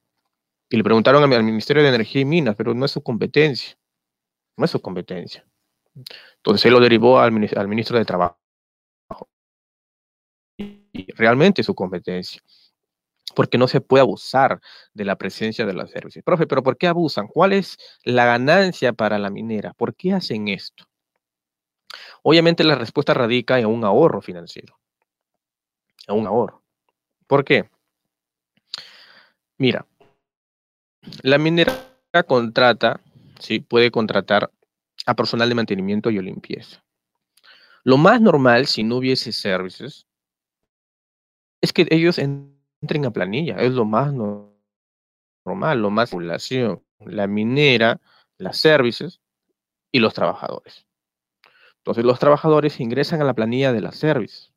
Y 0.69 0.77
le 0.77 0.85
preguntaron 0.85 1.33
al 1.33 1.45
Ministerio 1.45 1.83
de 1.83 1.89
Energía 1.89 2.23
y 2.23 2.25
Minas, 2.25 2.57
pero 2.57 2.75
no 2.75 2.85
es 2.85 2.91
su 2.91 3.03
competencia. 3.03 3.79
No 4.57 4.65
es 4.65 4.71
su 4.71 4.81
competencia. 4.81 5.47
Entonces 6.37 6.67
él 6.67 6.73
lo 6.73 6.81
derivó 6.81 7.21
al 7.21 7.33
ministro 7.33 7.99
de 7.99 8.05
Trabajo. 8.05 8.39
Realmente 11.17 11.62
su 11.62 11.75
competencia 11.75 12.43
porque 13.35 13.59
no 13.59 13.69
se 13.69 13.83
puede 13.83 14.00
abusar 14.00 14.61
de 14.95 15.05
la 15.05 15.17
presencia 15.17 15.67
de 15.67 15.75
los 15.75 15.91
servicios. 15.91 16.25
Profe, 16.25 16.47
pero 16.47 16.62
¿por 16.62 16.79
qué 16.79 16.87
abusan? 16.87 17.29
¿Cuál 17.29 17.53
es 17.53 17.76
la 18.03 18.25
ganancia 18.25 18.95
para 18.95 19.19
la 19.19 19.31
minera? 19.31 19.75
¿Por 19.75 19.95
qué 19.95 20.15
hacen 20.15 20.49
esto? 20.49 20.85
Obviamente 22.23 22.65
la 22.65 22.75
respuesta 22.75 23.15
radica 23.15 23.59
en 23.59 23.67
un 23.67 23.85
ahorro 23.85 24.21
financiero. 24.21 24.79
a 26.09 26.15
un 26.15 26.26
ahorro. 26.26 26.62
¿Por 27.26 27.45
qué? 27.45 27.69
Mira, 29.59 29.87
la 31.23 31.37
minera 31.38 31.73
contrata, 32.26 33.00
sí, 33.41 33.61
puede 33.61 33.91
contratar 33.91 34.50
a 35.05 35.15
personal 35.15 35.49
de 35.49 35.55
mantenimiento 35.57 36.11
y 36.11 36.21
limpieza. 36.21 36.83
Lo 37.83 37.97
más 37.97 38.21
normal, 38.21 38.67
si 38.67 38.83
no 38.83 38.97
hubiese 38.97 39.33
services, 39.33 40.06
es 41.61 41.73
que 41.73 41.87
ellos 41.91 42.19
entren 42.19 43.07
a 43.07 43.11
planilla. 43.11 43.57
Es 43.57 43.73
lo 43.73 43.85
más 43.85 44.13
normal, 44.13 45.81
lo 45.81 45.91
más 45.91 46.11
población. 46.11 46.83
La 47.01 47.27
minera, 47.27 48.01
las 48.39 48.59
services 48.59 49.21
y 49.93 50.01
los 50.01 50.15
trabajadores. 50.15 50.87
Entonces, 51.79 52.05
los 52.05 52.19
trabajadores 52.19 52.81
ingresan 52.81 53.21
a 53.21 53.25
la 53.25 53.35
planilla 53.35 53.73
de 53.73 53.81
las 53.81 53.97
services. 53.97 54.53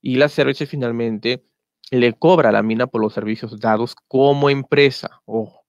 Y 0.00 0.16
las 0.16 0.32
services 0.32 0.68
finalmente 0.68 1.44
le 1.90 2.14
cobra 2.14 2.48
a 2.48 2.52
la 2.52 2.62
mina 2.62 2.86
por 2.86 3.00
los 3.00 3.12
servicios 3.12 3.58
dados 3.60 3.94
como 4.08 4.50
empresa. 4.50 5.20
Ojo, 5.24 5.66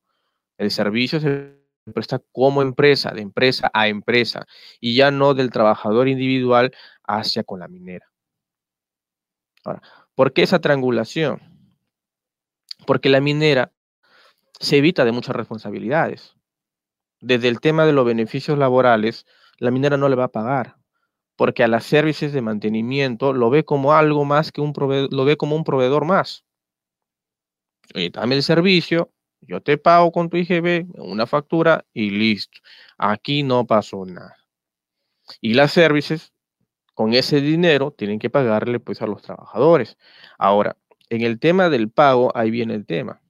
el 0.57 0.71
servicio 0.71 1.19
se 1.19 1.57
presta 1.93 2.19
como 2.31 2.61
empresa, 2.61 3.11
de 3.11 3.21
empresa 3.21 3.69
a 3.73 3.87
empresa, 3.87 4.45
y 4.79 4.95
ya 4.95 5.11
no 5.11 5.33
del 5.33 5.51
trabajador 5.51 6.07
individual 6.07 6.73
hacia 7.03 7.43
con 7.43 7.59
la 7.59 7.67
minera. 7.67 8.05
Ahora, 9.63 9.81
¿por 10.17 10.33
qué 10.33 10.41
esa 10.41 10.59
triangulación? 10.59 11.39
Porque 12.87 13.07
la 13.07 13.21
minera 13.21 13.71
se 14.59 14.77
evita 14.77 15.05
de 15.05 15.11
muchas 15.11 15.35
responsabilidades. 15.35 16.33
Desde 17.21 17.47
el 17.47 17.59
tema 17.59 17.85
de 17.85 17.93
los 17.93 18.03
beneficios 18.03 18.57
laborales, 18.57 19.27
la 19.59 19.69
minera 19.69 19.95
no 19.95 20.09
le 20.09 20.15
va 20.15 20.25
a 20.25 20.31
pagar, 20.31 20.77
porque 21.35 21.63
a 21.63 21.67
las 21.67 21.83
servicios 21.83 22.31
de 22.33 22.41
mantenimiento 22.41 23.31
lo 23.31 23.51
ve 23.51 23.63
como 23.63 23.93
algo 23.93 24.25
más 24.25 24.51
que 24.51 24.59
un 24.59 24.73
proveedor, 24.73 25.13
lo 25.13 25.23
ve 25.23 25.37
como 25.37 25.55
un 25.55 25.63
proveedor 25.63 26.03
más. 26.03 26.45
Y 27.93 28.09
dame 28.09 28.35
el 28.35 28.43
servicio, 28.43 29.13
yo 29.41 29.61
te 29.61 29.77
pago 29.77 30.11
con 30.11 30.31
tu 30.31 30.37
IGB 30.37 30.87
una 30.95 31.27
factura 31.27 31.85
y 31.93 32.09
listo. 32.09 32.57
Aquí 32.97 33.43
no 33.43 33.67
pasó 33.67 34.03
nada. 34.03 34.35
Y 35.41 35.53
las 35.53 35.73
servicios, 35.73 36.33
con 36.97 37.13
ese 37.13 37.41
dinero, 37.41 37.91
tienen 37.91 38.17
que 38.17 38.31
pagarle 38.31 38.79
pues 38.79 39.03
a 39.03 39.05
los 39.05 39.21
trabajadores. 39.21 39.99
Ahora, 40.39 40.77
en 41.09 41.21
el 41.21 41.39
tema 41.39 41.69
del 41.69 41.91
pago, 41.91 42.35
ahí 42.35 42.49
viene 42.49 42.73
el 42.73 42.87
tema. 42.87 43.21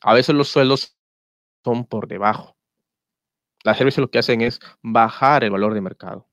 A 0.00 0.14
veces 0.14 0.36
los 0.36 0.46
sueldos 0.46 0.96
son 1.64 1.86
por 1.86 2.06
debajo. 2.06 2.56
Las 3.64 3.78
servicios 3.78 4.02
lo 4.02 4.10
que 4.12 4.20
hacen 4.20 4.42
es 4.42 4.60
bajar 4.80 5.42
el 5.42 5.50
valor 5.50 5.74
de 5.74 5.80
mercado. 5.80 6.28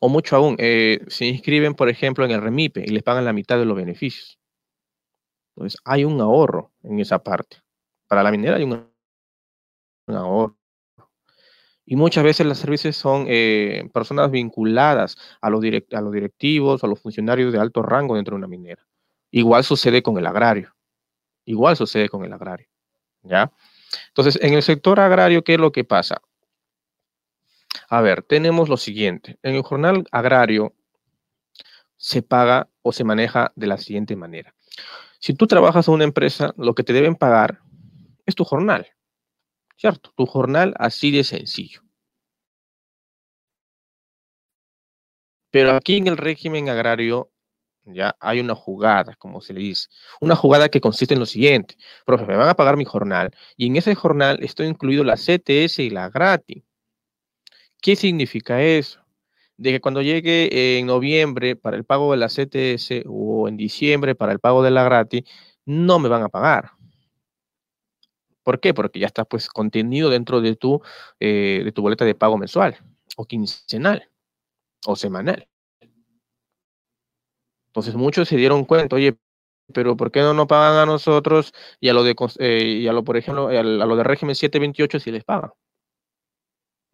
O 0.00 0.08
mucho 0.08 0.34
aún, 0.34 0.56
eh, 0.58 0.98
se 1.06 1.26
inscriben, 1.26 1.74
por 1.74 1.88
ejemplo, 1.88 2.24
en 2.24 2.32
el 2.32 2.42
REMIPE 2.42 2.82
y 2.84 2.88
les 2.88 3.04
pagan 3.04 3.24
la 3.24 3.32
mitad 3.32 3.56
de 3.56 3.66
los 3.66 3.76
beneficios. 3.76 4.40
Entonces, 5.54 5.80
hay 5.84 6.04
un 6.04 6.20
ahorro 6.20 6.72
en 6.82 6.98
esa 6.98 7.22
parte. 7.22 7.58
Para 8.08 8.24
la 8.24 8.32
minera 8.32 8.56
hay 8.56 8.64
un, 8.64 8.92
ahorro. 10.08 10.58
Y 11.88 11.94
muchas 11.94 12.24
veces 12.24 12.44
las 12.46 12.58
servicios 12.58 12.96
son 12.96 13.26
eh, 13.28 13.88
personas 13.94 14.32
vinculadas 14.32 15.16
a 15.40 15.48
los, 15.48 15.62
a 15.92 16.00
los 16.00 16.12
directivos 16.12 16.82
a 16.82 16.88
los 16.88 17.00
funcionarios 17.00 17.52
de 17.52 17.60
alto 17.60 17.80
rango 17.80 18.16
dentro 18.16 18.34
de 18.34 18.38
una 18.38 18.48
minera. 18.48 18.84
Igual 19.30 19.62
sucede 19.62 20.02
con 20.02 20.18
el 20.18 20.26
agrario. 20.26 20.74
Igual 21.44 21.76
sucede 21.76 22.08
con 22.08 22.24
el 22.24 22.32
agrario. 22.32 22.66
¿Ya? 23.22 23.52
Entonces, 24.08 24.38
en 24.42 24.54
el 24.54 24.62
sector 24.62 24.98
agrario, 24.98 25.44
¿qué 25.44 25.54
es 25.54 25.60
lo 25.60 25.70
que 25.70 25.84
pasa? 25.84 26.20
A 27.88 28.00
ver, 28.00 28.22
tenemos 28.22 28.68
lo 28.68 28.76
siguiente. 28.76 29.38
En 29.42 29.54
el 29.54 29.62
jornal 29.62 30.06
agrario 30.10 30.74
se 31.96 32.22
paga 32.22 32.68
o 32.82 32.92
se 32.92 33.04
maneja 33.04 33.52
de 33.54 33.68
la 33.68 33.78
siguiente 33.78 34.16
manera. 34.16 34.54
Si 35.20 35.34
tú 35.34 35.46
trabajas 35.46 35.86
en 35.86 35.94
una 35.94 36.04
empresa, 36.04 36.52
lo 36.56 36.74
que 36.74 36.82
te 36.82 36.92
deben 36.92 37.14
pagar 37.14 37.60
es 38.26 38.34
tu 38.34 38.44
jornal, 38.44 38.88
¿cierto? 39.76 40.12
Tu 40.16 40.26
jornal 40.26 40.74
así 40.78 41.10
de 41.10 41.24
sencillo. 41.24 41.82
Pero 45.50 45.72
aquí 45.72 45.96
en 45.96 46.06
el 46.06 46.16
régimen 46.16 46.68
agrario 46.68 47.30
ya 47.84 48.16
hay 48.20 48.40
una 48.40 48.54
jugada, 48.54 49.14
como 49.16 49.40
se 49.40 49.54
le 49.54 49.60
dice. 49.60 49.88
Una 50.20 50.36
jugada 50.36 50.68
que 50.68 50.80
consiste 50.80 51.14
en 51.14 51.20
lo 51.20 51.26
siguiente. 51.26 51.76
Profe, 52.04 52.26
me 52.26 52.36
van 52.36 52.48
a 52.48 52.54
pagar 52.54 52.76
mi 52.76 52.84
jornal 52.84 53.30
y 53.56 53.68
en 53.68 53.76
ese 53.76 53.94
jornal 53.94 54.38
estoy 54.42 54.66
incluido 54.66 55.04
la 55.04 55.16
CTS 55.16 55.78
y 55.80 55.90
la 55.90 56.10
gratis. 56.10 56.64
¿Qué 57.80 57.96
significa 57.96 58.62
eso? 58.62 59.00
De 59.56 59.72
que 59.72 59.80
cuando 59.80 60.02
llegue 60.02 60.78
en 60.78 60.86
noviembre 60.86 61.56
para 61.56 61.76
el 61.76 61.84
pago 61.84 62.12
de 62.12 62.18
la 62.18 62.28
CTS 62.28 63.04
o 63.06 63.48
en 63.48 63.56
diciembre 63.56 64.14
para 64.14 64.32
el 64.32 64.40
pago 64.40 64.62
de 64.62 64.70
la 64.70 64.84
gratis, 64.84 65.24
no 65.64 65.98
me 65.98 66.08
van 66.08 66.22
a 66.22 66.28
pagar. 66.28 66.72
¿Por 68.46 68.60
qué? 68.60 68.72
Porque 68.72 69.00
ya 69.00 69.08
está 69.08 69.24
pues 69.24 69.48
contenido 69.48 70.08
dentro 70.08 70.40
de 70.40 70.54
tu, 70.54 70.80
eh, 71.18 71.62
de 71.64 71.72
tu 71.72 71.82
boleta 71.82 72.04
de 72.04 72.14
pago 72.14 72.38
mensual 72.38 72.78
o 73.16 73.24
quincenal 73.24 74.08
o 74.86 74.94
semanal. 74.94 75.48
Entonces 77.66 77.96
muchos 77.96 78.28
se 78.28 78.36
dieron 78.36 78.64
cuenta, 78.64 78.94
oye, 78.94 79.18
pero 79.74 79.96
¿por 79.96 80.12
qué 80.12 80.20
no 80.20 80.32
nos 80.32 80.46
pagan 80.46 80.78
a 80.78 80.86
nosotros 80.86 81.52
y 81.80 81.88
a 81.88 81.92
lo 81.92 82.04
de, 82.04 82.14
eh, 82.38 82.64
y 82.82 82.86
a 82.86 82.92
lo, 82.92 83.02
por 83.02 83.16
ejemplo, 83.16 83.48
a 83.48 83.62
lo 83.64 83.96
de 83.96 84.04
régimen 84.04 84.36
728 84.36 85.00
si 85.00 85.10
les 85.10 85.24
pagan? 85.24 85.50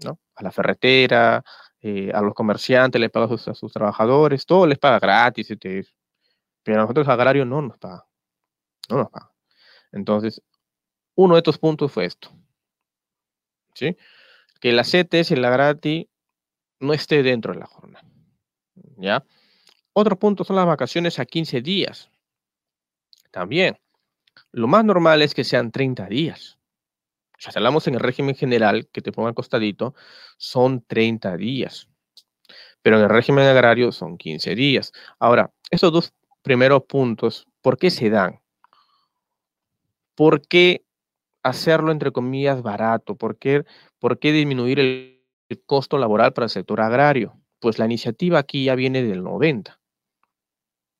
A 0.06 0.42
la 0.42 0.52
ferretera, 0.52 1.44
eh, 1.82 2.10
a 2.14 2.22
los 2.22 2.32
comerciantes 2.32 2.98
les 2.98 3.10
paga 3.10 3.26
a 3.26 3.54
sus, 3.54 3.72
trabajadores, 3.74 4.46
todo 4.46 4.66
les 4.66 4.78
paga 4.78 4.98
gratis, 4.98 5.48
pero 6.62 6.78
a 6.78 6.82
nosotros 6.84 7.06
agrarios 7.08 7.46
no 7.46 7.60
nos 7.60 7.76
paga. 7.76 8.06
No 8.88 8.96
nos 8.96 9.10
paga. 9.10 9.30
Entonces, 9.92 10.40
uno 11.14 11.34
de 11.34 11.38
estos 11.38 11.58
puntos 11.58 11.92
fue 11.92 12.04
esto. 12.04 12.30
¿Sí? 13.74 13.96
Que 14.60 14.72
la 14.72 14.84
CTS 14.84 15.32
y 15.32 15.36
la 15.36 15.50
gratis 15.50 16.06
no 16.80 16.92
esté 16.92 17.22
dentro 17.22 17.52
de 17.52 17.60
la 17.60 17.66
jornada. 17.66 18.06
¿Ya? 18.96 19.24
Otro 19.92 20.18
punto 20.18 20.44
son 20.44 20.56
las 20.56 20.66
vacaciones 20.66 21.18
a 21.18 21.24
15 21.24 21.60
días. 21.60 22.10
También, 23.30 23.78
lo 24.52 24.68
más 24.68 24.84
normal 24.84 25.22
es 25.22 25.34
que 25.34 25.44
sean 25.44 25.70
30 25.70 26.06
días 26.06 26.58
si 27.50 27.58
hablamos 27.58 27.88
en 27.88 27.94
el 27.94 28.00
régimen 28.00 28.36
general, 28.36 28.88
que 28.92 29.00
te 29.00 29.10
ponga 29.10 29.28
al 29.28 29.34
costadito, 29.34 29.94
son 30.36 30.84
30 30.84 31.36
días. 31.36 31.88
Pero 32.82 32.98
en 32.98 33.04
el 33.04 33.08
régimen 33.08 33.46
agrario 33.46 33.90
son 33.90 34.16
15 34.16 34.54
días. 34.54 34.92
Ahora, 35.18 35.50
estos 35.70 35.92
dos 35.92 36.12
primeros 36.42 36.84
puntos, 36.84 37.48
¿por 37.60 37.78
qué 37.78 37.90
se 37.90 38.10
dan? 38.10 38.40
¿Por 40.14 40.46
qué 40.46 40.84
hacerlo, 41.42 41.92
entre 41.92 42.12
comillas, 42.12 42.62
barato? 42.62 43.16
¿Por 43.16 43.38
qué, 43.38 43.64
por 43.98 44.18
qué 44.18 44.32
disminuir 44.32 44.80
el, 44.80 45.22
el 45.48 45.62
costo 45.64 45.98
laboral 45.98 46.32
para 46.32 46.46
el 46.46 46.50
sector 46.50 46.80
agrario? 46.80 47.38
Pues 47.60 47.78
la 47.78 47.84
iniciativa 47.86 48.38
aquí 48.38 48.64
ya 48.64 48.74
viene 48.74 49.02
del 49.02 49.22
90 49.22 49.82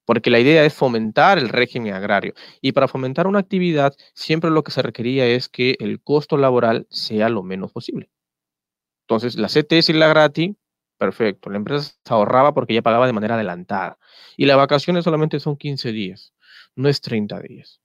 porque 0.04 0.30
la 0.30 0.40
idea 0.40 0.64
es 0.64 0.74
fomentar 0.74 1.38
el 1.38 1.48
régimen 1.48 1.94
agrario. 1.94 2.34
Y 2.60 2.72
para 2.72 2.88
fomentar 2.88 3.26
una 3.26 3.38
actividad, 3.38 3.94
siempre 4.14 4.50
lo 4.50 4.62
que 4.62 4.72
se 4.72 4.82
requería 4.82 5.26
es 5.26 5.48
que 5.48 5.76
el 5.80 6.00
costo 6.02 6.36
laboral 6.36 6.86
sea 6.90 7.28
lo 7.28 7.42
menos 7.42 7.72
posible. 7.72 8.10
Entonces, 9.02 9.36
la 9.36 9.48
CTS 9.48 9.90
y 9.90 9.94
la 9.94 10.08
gratis, 10.08 10.54
perfecto. 10.98 11.50
La 11.50 11.58
empresa 11.58 11.94
se 12.04 12.14
ahorraba 12.14 12.54
porque 12.54 12.74
ya 12.74 12.82
pagaba 12.82 13.06
de 13.06 13.12
manera 13.12 13.34
adelantada. 13.34 13.98
Y 14.36 14.46
las 14.46 14.56
vacaciones 14.56 15.04
solamente 15.04 15.40
son 15.40 15.56
15 15.56 15.92
días, 15.92 16.32
no 16.74 16.88
es 16.88 17.00
30 17.00 17.40
días. 17.40 17.81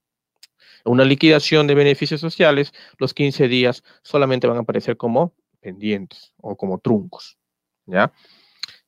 Una 0.88 1.03
liquidación 1.03 1.67
de 1.67 1.75
beneficios 1.75 2.22
sociales, 2.22 2.74
los 2.98 3.13
15 3.13 3.48
días 3.48 3.84
solamente 4.01 4.48
van 4.48 4.58
a 4.58 4.62
aparecer 4.62 4.98
como 4.98 5.34
pendientes 5.60 6.34
o 6.38 6.56
como 6.56 6.79
truncos. 6.79 7.38
¿Ya? 7.86 8.12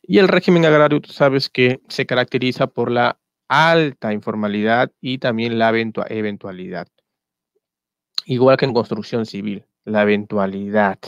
Y 0.01 0.18
el 0.18 0.27
régimen 0.27 0.65
agrario, 0.65 1.01
tú 1.01 1.12
sabes 1.12 1.50
que 1.50 1.82
se 1.88 2.06
caracteriza 2.06 2.68
por 2.68 2.89
la 2.89 3.20
alta 3.48 4.13
informalidad 4.13 4.91
y 5.01 5.18
también 5.18 5.60
la 5.60 5.70
eventualidad. 5.70 6.88
Igual 8.25 8.58
que 8.58 8.65
en 8.65 8.74
construcción 8.74 9.25
civil, 9.25 9.65
la 9.86 10.03
eventualidad. 10.03 11.00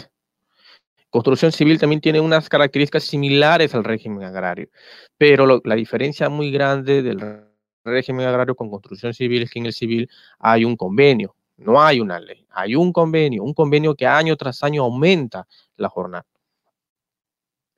Construcción 1.10 1.52
civil 1.52 1.80
también 1.80 2.02
tiene 2.02 2.20
unas 2.20 2.50
características 2.50 3.04
similares 3.04 3.76
al 3.76 3.84
régimen 3.84 4.24
agrario, 4.24 4.70
pero 5.18 5.62
la 5.64 5.76
diferencia 5.76 6.30
muy 6.30 6.52
grande 6.52 7.02
del 7.02 7.51
régimen 7.84 8.28
agrario 8.28 8.56
con 8.56 8.70
construcción 8.70 9.14
civil 9.14 9.44
es 9.44 9.52
que 9.52 9.60
en 9.60 9.68
el 9.68 9.74
civil 9.74 10.10
hay 10.40 10.66
un 10.66 10.76
convenio, 10.76 11.36
no 11.58 11.82
hay 11.82 12.00
una 12.00 12.20
ley, 12.20 12.46
hay 12.52 12.76
un 12.76 12.92
convenio, 12.92 13.44
un 13.44 13.54
convenio 13.54 13.96
que 13.96 14.08
año 14.08 14.36
tras 14.36 14.64
año 14.64 14.84
aumenta 14.84 15.48
la 15.78 15.90
jornada 15.90 16.26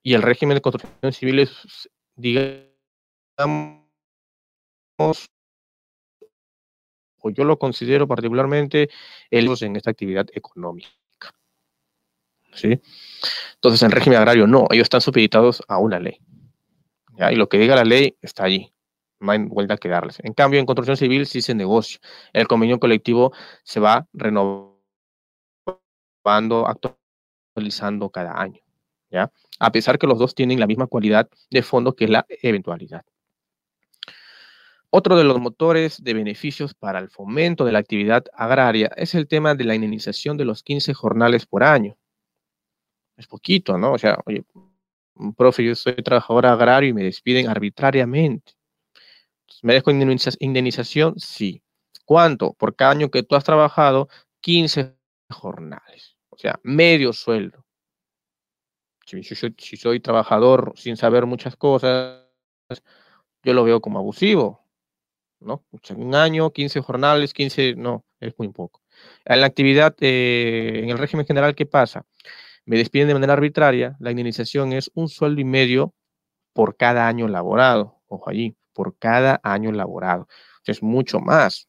y 0.04 0.14
el 0.14 0.22
régimen 0.22 0.56
de 0.56 0.62
construcción 0.62 1.14
civil 1.14 1.40
es, 1.40 1.90
digamos, 2.16 2.70
o 7.20 7.30
yo 7.30 7.46
lo 7.46 7.58
considero 7.58 8.06
particularmente 8.06 8.90
el 9.32 9.50
en 9.62 9.78
esta 9.78 9.92
actividad 9.92 10.28
económica. 10.34 10.90
¿Sí? 12.54 12.82
Entonces, 13.56 13.82
en 13.82 13.92
régimen 13.92 14.20
agrario 14.20 14.46
no, 14.46 14.68
ellos 14.70 14.84
están 14.84 15.02
supeditados 15.02 15.64
a 15.68 15.80
una 15.80 16.00
ley. 16.00 16.20
Y 17.32 17.36
lo 17.36 17.48
que 17.48 17.58
diga 17.58 17.76
la 17.76 17.86
ley 17.86 18.18
está 18.22 18.44
allí. 18.44 18.73
No 19.24 19.32
hay 19.32 19.40
vuelta 19.40 19.78
que 19.78 19.90
darles. 19.90 20.20
En 20.24 20.34
cambio, 20.34 20.60
en 20.60 20.66
construcción 20.66 20.98
civil 20.98 21.26
sí 21.26 21.42
se 21.42 21.56
negocia. 21.56 22.00
El 22.34 22.48
convenio 22.48 22.80
colectivo 22.80 23.32
se 23.64 23.80
va 23.80 24.08
renovando, 24.14 24.74
actualizando 26.26 28.10
cada 28.10 28.40
año. 28.40 28.60
¿ya? 29.10 29.32
A 29.60 29.72
pesar 29.72 29.98
que 29.98 30.08
los 30.08 30.20
dos 30.20 30.36
tienen 30.36 30.60
la 30.60 30.68
misma 30.68 30.88
cualidad 30.88 31.30
de 31.50 31.64
fondo 31.64 31.96
que 31.96 32.06
es 32.06 32.10
la 32.10 32.26
eventualidad. 32.42 33.04
Otro 34.90 35.18
de 35.18 35.24
los 35.24 35.40
motores 35.40 36.04
de 36.04 36.14
beneficios 36.14 36.76
para 36.76 37.00
el 37.00 37.10
fomento 37.10 37.66
de 37.66 37.72
la 37.72 37.80
actividad 37.80 38.26
agraria 38.34 38.92
es 38.96 39.16
el 39.16 39.28
tema 39.28 39.56
de 39.56 39.64
la 39.64 39.74
indemnización 39.74 40.38
de 40.38 40.46
los 40.46 40.62
15 40.62 40.94
jornales 40.94 41.48
por 41.48 41.64
año. 41.64 41.98
Es 43.18 43.26
poquito, 43.26 43.78
¿no? 43.78 43.94
O 43.94 43.98
sea, 43.98 44.20
oye, 44.26 44.44
profe, 45.36 45.64
yo 45.64 45.74
soy 45.76 45.96
trabajador 45.96 46.46
agrario 46.46 46.90
y 46.90 46.94
me 46.94 47.04
despiden 47.04 47.48
arbitrariamente. 47.48 48.54
¿Merezco 49.62 49.92
indemnización? 49.92 51.20
Sí. 51.20 51.62
¿Cuánto? 52.06 52.54
Por 52.54 52.76
cada 52.76 52.92
año 52.92 53.10
que 53.10 53.24
tú 53.24 53.36
has 53.36 53.44
trabajado, 53.44 54.10
15 54.42 54.96
jornales. 55.30 56.18
O 56.30 56.38
sea, 56.38 56.60
medio 56.64 57.14
sueldo. 57.14 57.66
Si, 59.06 59.24
soy 59.78 60.00
trabajador 60.00 60.74
sin 60.76 60.98
saber 60.98 61.26
muchas 61.26 61.56
cosas, 61.56 62.24
yo 63.44 63.54
lo 63.54 63.64
veo 63.64 63.82
como 63.82 64.00
abusivo. 64.00 64.64
¿no? 65.40 65.64
Un 65.96 66.16
año, 66.16 66.52
15 66.52 66.82
jornales, 66.82 67.34
15, 67.34 67.76
no, 67.76 68.06
es 68.20 68.34
muy 68.38 68.50
poco. 68.50 68.82
En 69.26 69.42
la 69.42 69.48
actividad, 69.48 69.96
eh, 70.00 70.82
en 70.84 70.90
el 70.90 70.98
régimen 70.98 71.26
general, 71.26 71.56
¿qué 71.56 71.66
pasa? 71.66 72.06
Me 72.66 72.78
despiden 72.78 73.10
de 73.10 73.14
manera 73.14 73.34
arbitraria, 73.34 73.98
la 74.00 74.12
indemnización 74.12 74.74
es 74.74 74.90
un 74.94 75.10
sueldo 75.10 75.42
y 75.42 75.46
medio 75.46 75.94
por 76.54 76.78
cada 76.78 77.08
año 77.08 77.28
laborado. 77.28 78.02
Ojo 78.08 78.30
allí, 78.30 78.56
por 78.74 78.98
cada 78.98 79.40
año 79.44 79.72
laborado. 79.72 80.28
Es 80.66 80.82
mucho 80.84 81.20
más. 81.20 81.68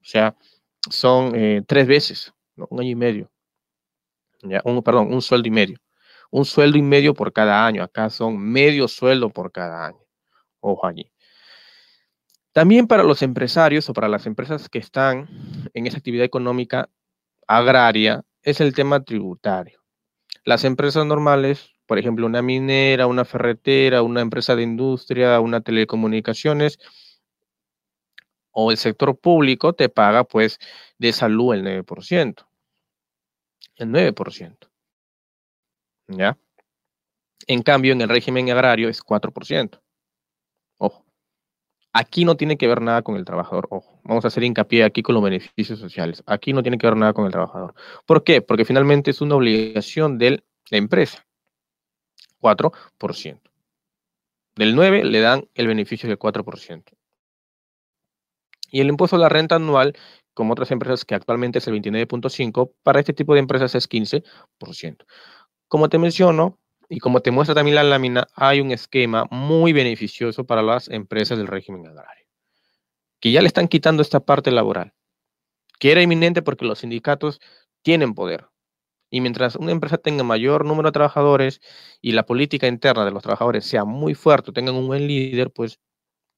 O 0.00 0.04
sea, 0.04 0.36
son 0.88 1.34
eh, 1.34 1.62
tres 1.66 1.86
veces, 1.86 2.32
un 2.56 2.80
año 2.80 2.90
y 2.90 2.94
medio. 2.94 3.30
Un, 4.64 4.82
perdón, 4.82 5.12
un 5.12 5.20
sueldo 5.20 5.48
y 5.48 5.50
medio. 5.50 5.78
Un 6.30 6.44
sueldo 6.44 6.78
y 6.78 6.82
medio 6.82 7.14
por 7.14 7.32
cada 7.32 7.66
año. 7.66 7.82
Acá 7.82 8.08
son 8.08 8.38
medio 8.38 8.88
sueldo 8.88 9.30
por 9.30 9.52
cada 9.52 9.86
año. 9.86 10.00
Ojo 10.60 10.86
allí. 10.86 11.10
También 12.52 12.86
para 12.86 13.02
los 13.02 13.22
empresarios 13.22 13.88
o 13.88 13.92
para 13.92 14.08
las 14.08 14.26
empresas 14.26 14.68
que 14.68 14.78
están 14.78 15.28
en 15.72 15.86
esa 15.86 15.98
actividad 15.98 16.24
económica 16.24 16.88
agraria 17.46 18.24
es 18.42 18.60
el 18.60 18.74
tema 18.74 19.04
tributario. 19.04 19.80
Las 20.44 20.64
empresas 20.64 21.04
normales, 21.06 21.70
por 21.90 21.98
ejemplo, 21.98 22.24
una 22.24 22.40
minera, 22.40 23.08
una 23.08 23.24
ferretera, 23.24 24.02
una 24.02 24.20
empresa 24.20 24.54
de 24.54 24.62
industria, 24.62 25.40
una 25.40 25.60
telecomunicaciones 25.60 26.78
o 28.52 28.70
el 28.70 28.76
sector 28.76 29.18
público 29.18 29.72
te 29.72 29.88
paga 29.88 30.22
pues 30.22 30.60
de 30.98 31.12
salud 31.12 31.52
el 31.52 31.64
9%. 31.64 32.46
El 33.74 33.88
9%. 33.88 34.70
¿Ya? 36.06 36.38
En 37.48 37.62
cambio, 37.62 37.92
en 37.92 38.02
el 38.02 38.08
régimen 38.08 38.48
agrario 38.50 38.88
es 38.88 39.02
4%. 39.02 39.80
Ojo. 40.78 41.04
Aquí 41.92 42.24
no 42.24 42.36
tiene 42.36 42.56
que 42.56 42.68
ver 42.68 42.82
nada 42.82 43.02
con 43.02 43.16
el 43.16 43.24
trabajador. 43.24 43.66
Ojo, 43.68 44.00
vamos 44.04 44.24
a 44.24 44.28
hacer 44.28 44.44
hincapié 44.44 44.84
aquí 44.84 45.02
con 45.02 45.16
los 45.16 45.24
beneficios 45.24 45.80
sociales. 45.80 46.22
Aquí 46.26 46.52
no 46.52 46.62
tiene 46.62 46.78
que 46.78 46.86
ver 46.86 46.96
nada 46.96 47.14
con 47.14 47.26
el 47.26 47.32
trabajador. 47.32 47.74
¿Por 48.06 48.22
qué? 48.22 48.42
Porque 48.42 48.64
finalmente 48.64 49.10
es 49.10 49.20
una 49.20 49.34
obligación 49.34 50.18
de 50.18 50.44
la 50.70 50.78
empresa. 50.78 51.26
4%. 52.40 53.40
Del 54.56 54.74
9 54.74 55.04
le 55.04 55.20
dan 55.20 55.48
el 55.54 55.66
beneficio 55.66 56.08
del 56.08 56.18
4%. 56.18 56.84
Y 58.70 58.80
el 58.80 58.88
impuesto 58.88 59.16
a 59.16 59.18
la 59.18 59.28
renta 59.28 59.56
anual, 59.56 59.96
como 60.34 60.52
otras 60.52 60.70
empresas 60.70 61.04
que 61.04 61.14
actualmente 61.14 61.58
es 61.58 61.66
el 61.66 61.74
29.5, 61.74 62.72
para 62.82 63.00
este 63.00 63.12
tipo 63.12 63.34
de 63.34 63.40
empresas 63.40 63.74
es 63.74 63.88
15%. 63.88 65.04
Como 65.68 65.88
te 65.88 65.98
menciono, 65.98 66.58
y 66.90 66.98
como 66.98 67.20
te 67.20 67.30
muestra 67.30 67.54
también 67.54 67.76
la 67.76 67.84
lámina, 67.84 68.26
hay 68.34 68.60
un 68.60 68.72
esquema 68.72 69.24
muy 69.30 69.72
beneficioso 69.72 70.44
para 70.44 70.60
las 70.60 70.88
empresas 70.88 71.38
del 71.38 71.46
régimen 71.46 71.86
agrario, 71.86 72.26
que 73.20 73.30
ya 73.30 73.40
le 73.40 73.46
están 73.46 73.68
quitando 73.68 74.02
esta 74.02 74.18
parte 74.18 74.50
laboral, 74.50 74.92
que 75.78 75.92
era 75.92 76.02
inminente 76.02 76.42
porque 76.42 76.64
los 76.64 76.80
sindicatos 76.80 77.40
tienen 77.82 78.14
poder. 78.14 78.48
Y 79.10 79.20
mientras 79.20 79.56
una 79.56 79.72
empresa 79.72 79.98
tenga 79.98 80.22
mayor 80.24 80.64
número 80.64 80.88
de 80.88 80.92
trabajadores 80.92 81.60
y 82.00 82.12
la 82.12 82.24
política 82.24 82.68
interna 82.68 83.04
de 83.04 83.10
los 83.10 83.22
trabajadores 83.22 83.66
sea 83.66 83.84
muy 83.84 84.14
fuerte, 84.14 84.52
tengan 84.52 84.76
un 84.76 84.86
buen 84.86 85.06
líder, 85.06 85.50
pues 85.50 85.80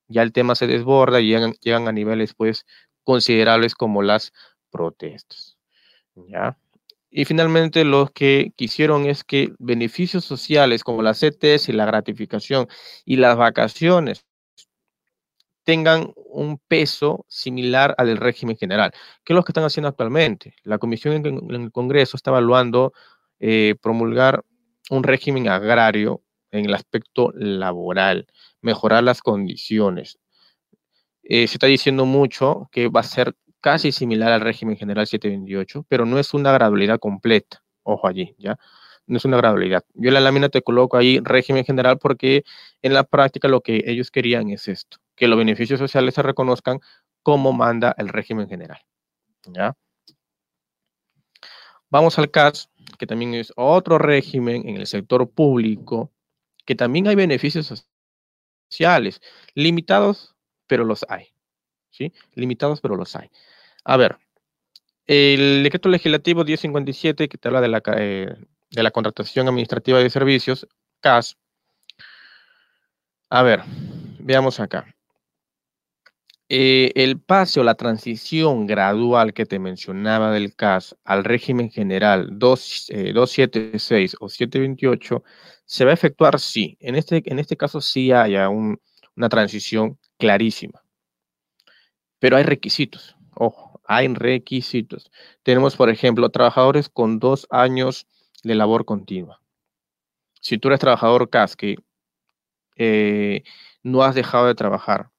ya 0.08 0.22
el 0.22 0.32
tema 0.32 0.54
se 0.54 0.66
desborda 0.66 1.20
y 1.20 1.28
llegan, 1.28 1.88
a 1.88 1.92
niveles 1.92 2.34
pues 2.34 2.66
considerables 3.04 3.74
como 3.74 4.02
las 4.02 4.32
protestas. 4.70 5.58
¿Ya? 6.14 6.58
Y 7.10 7.26
finalmente 7.26 7.84
lo 7.84 8.08
que 8.08 8.52
quisieron 8.56 9.06
es 9.06 9.22
que 9.24 9.52
beneficios 9.58 10.24
sociales 10.24 10.82
como 10.82 11.02
las 11.02 11.20
CTS 11.20 11.68
y 11.68 11.72
la 11.72 11.84
gratificación 11.84 12.68
y 13.04 13.16
las 13.16 13.36
vacaciones 13.36 14.24
tengan 15.64 16.12
un 16.16 16.58
peso 16.68 17.24
similar 17.28 17.94
al 17.98 18.08
del 18.08 18.16
régimen 18.18 18.56
general, 18.56 18.92
que 19.24 19.32
es 19.32 19.36
lo 19.36 19.44
que 19.44 19.52
están 19.52 19.64
haciendo 19.64 19.88
actualmente. 19.88 20.54
La 20.64 20.78
comisión 20.78 21.26
en, 21.26 21.50
el 21.50 21.72
Congreso 21.72 22.16
está 22.16 22.30
evaluando 22.30 22.92
eh, 23.40 23.76
promulgar 23.80 24.44
un 24.90 25.02
régimen 25.02 25.48
agrario 25.48 26.22
en 26.50 26.66
el 26.66 26.74
aspecto 26.74 27.32
laboral, 27.34 28.26
mejorar 28.60 29.02
las 29.02 29.22
condiciones. 29.22 30.18
Eh, 31.22 31.46
se 31.46 31.54
está 31.54 31.66
diciendo 31.66 32.04
mucho 32.04 32.68
que 32.72 32.88
va 32.88 33.00
a 33.00 33.04
ser 33.04 33.34
casi 33.60 33.92
similar 33.92 34.32
al 34.32 34.40
régimen 34.40 34.76
general 34.76 35.06
728, 35.06 35.86
pero 35.88 36.04
no 36.04 36.18
es 36.18 36.34
una 36.34 36.52
gradualidad 36.52 36.98
completa. 36.98 37.62
Ojo 37.84 38.06
allí, 38.06 38.34
¿ya? 38.38 38.58
No 39.06 39.16
es 39.16 39.24
una 39.24 39.36
gradualidad. 39.36 39.84
Yo 39.94 40.08
en 40.08 40.14
la 40.14 40.20
lámina 40.20 40.48
te 40.48 40.62
coloco 40.62 40.96
ahí 40.96 41.20
régimen 41.22 41.64
general 41.64 41.98
porque 41.98 42.44
en 42.82 42.94
la 42.94 43.04
práctica 43.04 43.48
lo 43.48 43.60
que 43.60 43.82
ellos 43.86 44.10
querían 44.10 44.50
es 44.50 44.68
esto, 44.68 44.98
que 45.16 45.28
los 45.28 45.38
beneficios 45.38 45.78
sociales 45.78 46.14
se 46.14 46.22
reconozcan 46.22 46.80
como 47.22 47.52
manda 47.52 47.94
el 47.98 48.08
régimen 48.08 48.48
general. 48.48 48.80
¿Ya? 49.46 49.76
Vamos 51.90 52.18
al 52.18 52.30
CAS, 52.30 52.70
que 52.98 53.06
también 53.06 53.34
es 53.34 53.52
otro 53.56 53.98
régimen 53.98 54.66
en 54.66 54.76
el 54.76 54.86
sector 54.86 55.30
público, 55.30 56.10
que 56.64 56.74
también 56.74 57.06
hay 57.06 57.14
beneficios 57.14 57.86
sociales, 58.70 59.20
limitados, 59.54 60.34
pero 60.66 60.84
los 60.84 61.04
hay. 61.08 61.34
¿Sí? 61.90 62.12
Limitados, 62.34 62.80
pero 62.80 62.96
los 62.96 63.14
hay. 63.14 63.30
A 63.84 63.98
ver, 63.98 64.16
el 65.06 65.62
decreto 65.62 65.90
legislativo 65.90 66.44
1057 66.44 67.28
que 67.28 67.36
te 67.36 67.48
habla 67.48 67.60
de 67.60 67.68
la, 67.68 67.82
eh, 67.98 68.34
de 68.70 68.82
la 68.82 68.90
contratación 68.90 69.48
administrativa 69.48 69.98
de 69.98 70.08
servicios, 70.08 70.66
CAS. 71.00 71.36
A 73.28 73.42
ver, 73.42 73.62
veamos 74.18 74.60
acá. 74.60 74.94
Eh, 76.54 76.92
el 76.96 77.18
pase 77.18 77.60
o 77.60 77.64
la 77.64 77.76
transición 77.76 78.66
gradual 78.66 79.32
que 79.32 79.46
te 79.46 79.58
mencionaba 79.58 80.30
del 80.32 80.54
CAS 80.54 80.94
al 81.02 81.24
régimen 81.24 81.70
general 81.70 82.28
276 82.38 84.12
eh, 84.12 84.16
o 84.20 84.28
728 84.28 85.24
se 85.64 85.84
va 85.86 85.92
a 85.92 85.94
efectuar 85.94 86.38
sí. 86.38 86.76
En 86.80 86.94
este, 86.96 87.22
en 87.24 87.38
este 87.38 87.56
caso 87.56 87.80
sí 87.80 88.12
haya 88.12 88.50
una 88.50 89.28
transición 89.30 89.98
clarísima. 90.18 90.84
Pero 92.18 92.36
hay 92.36 92.42
requisitos. 92.44 93.16
Ojo, 93.34 93.80
hay 93.86 94.08
requisitos. 94.08 95.10
Tenemos, 95.42 95.74
por 95.74 95.88
ejemplo, 95.88 96.28
trabajadores 96.28 96.90
con 96.90 97.18
dos 97.18 97.46
años 97.48 98.06
de 98.44 98.56
labor 98.56 98.84
continua. 98.84 99.40
Si 100.42 100.58
tú 100.58 100.68
eres 100.68 100.80
trabajador 100.80 101.30
CAS 101.30 101.56
que 101.56 101.76
eh, 102.76 103.42
no 103.82 104.02
has 104.02 104.14
dejado 104.14 104.48
de 104.48 104.54
trabajar, 104.54 105.11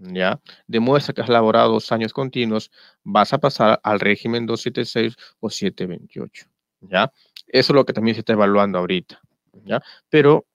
¿ya? 0.00 0.40
Demuestra 0.66 1.14
que 1.14 1.22
has 1.22 1.28
laborado 1.28 1.72
dos 1.72 1.92
años 1.92 2.12
continuos, 2.12 2.70
vas 3.04 3.32
a 3.32 3.38
pasar 3.38 3.80
al 3.82 4.00
régimen 4.00 4.46
276 4.46 5.16
o 5.40 5.50
728, 5.50 6.46
¿ya? 6.80 7.12
Eso 7.48 7.72
es 7.72 7.74
lo 7.74 7.84
que 7.84 7.92
también 7.92 8.14
se 8.14 8.20
está 8.20 8.32
evaluando 8.32 8.78
ahorita, 8.78 9.20
¿ya? 9.64 9.82
Pero 10.08 10.46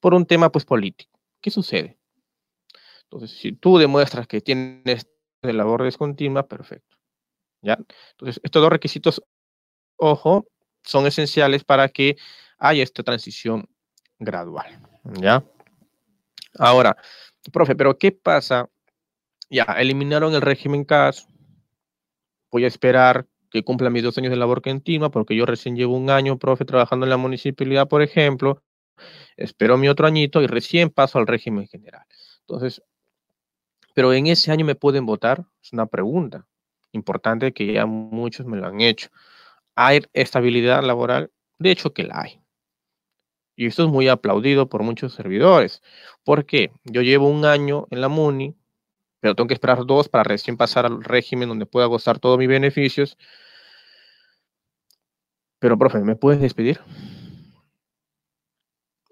por 0.00 0.14
un 0.14 0.24
tema 0.24 0.52
pues 0.52 0.64
político. 0.64 1.18
¿Qué 1.40 1.50
sucede? 1.50 1.98
Entonces, 3.10 3.36
si 3.36 3.50
tú 3.50 3.78
demuestras 3.78 4.28
que 4.28 4.40
tienes 4.40 5.08
de 5.46 5.52
labor 5.52 5.82
descontinua, 5.82 6.46
perfecto. 6.46 6.96
¿Ya? 7.62 7.78
Entonces, 8.12 8.40
estos 8.42 8.62
dos 8.62 8.70
requisitos, 8.70 9.22
ojo, 9.96 10.46
son 10.82 11.06
esenciales 11.06 11.64
para 11.64 11.88
que 11.88 12.16
haya 12.58 12.82
esta 12.82 13.02
transición 13.02 13.68
gradual. 14.18 14.80
¿Ya? 15.20 15.44
Ahora, 16.58 16.96
profe, 17.52 17.74
pero 17.74 17.98
¿qué 17.98 18.12
pasa? 18.12 18.68
Ya, 19.50 19.64
eliminaron 19.78 20.34
el 20.34 20.40
régimen 20.40 20.84
CAS. 20.84 21.28
Voy 22.50 22.64
a 22.64 22.68
esperar 22.68 23.26
que 23.50 23.62
cumpla 23.62 23.90
mis 23.90 24.02
dos 24.02 24.18
años 24.18 24.30
de 24.30 24.36
labor 24.36 24.62
continua, 24.62 25.10
porque 25.10 25.36
yo 25.36 25.46
recién 25.46 25.76
llevo 25.76 25.96
un 25.96 26.10
año, 26.10 26.38
profe, 26.38 26.64
trabajando 26.64 27.06
en 27.06 27.10
la 27.10 27.16
municipalidad, 27.16 27.88
por 27.88 28.02
ejemplo. 28.02 28.62
Espero 29.36 29.76
mi 29.76 29.88
otro 29.88 30.06
añito 30.06 30.42
y 30.42 30.46
recién 30.46 30.90
paso 30.90 31.18
al 31.18 31.26
régimen 31.26 31.68
general. 31.68 32.04
Entonces, 32.40 32.82
pero 33.96 34.12
en 34.12 34.26
ese 34.26 34.52
año 34.52 34.66
me 34.66 34.74
pueden 34.74 35.06
votar, 35.06 35.46
es 35.62 35.72
una 35.72 35.86
pregunta 35.86 36.46
importante 36.92 37.54
que 37.54 37.72
ya 37.72 37.86
muchos 37.86 38.44
me 38.44 38.58
lo 38.58 38.66
han 38.66 38.82
hecho. 38.82 39.08
¿Hay 39.74 40.02
estabilidad 40.12 40.84
laboral? 40.84 41.30
De 41.58 41.70
hecho 41.70 41.94
que 41.94 42.02
la 42.02 42.20
hay. 42.20 42.42
Y 43.56 43.64
esto 43.64 43.84
es 43.84 43.88
muy 43.90 44.08
aplaudido 44.08 44.68
por 44.68 44.82
muchos 44.82 45.14
servidores. 45.14 45.82
porque 46.24 46.72
Yo 46.84 47.00
llevo 47.00 47.26
un 47.26 47.46
año 47.46 47.86
en 47.90 48.02
la 48.02 48.08
MUNI, 48.08 48.54
pero 49.20 49.34
tengo 49.34 49.48
que 49.48 49.54
esperar 49.54 49.86
dos 49.86 50.10
para 50.10 50.24
recién 50.24 50.58
pasar 50.58 50.84
al 50.84 51.02
régimen 51.02 51.48
donde 51.48 51.64
pueda 51.64 51.86
gozar 51.86 52.18
todos 52.18 52.36
mis 52.36 52.48
beneficios. 52.48 53.16
Pero, 55.58 55.78
profe, 55.78 56.00
¿me 56.00 56.16
puedes 56.16 56.42
despedir? 56.42 56.80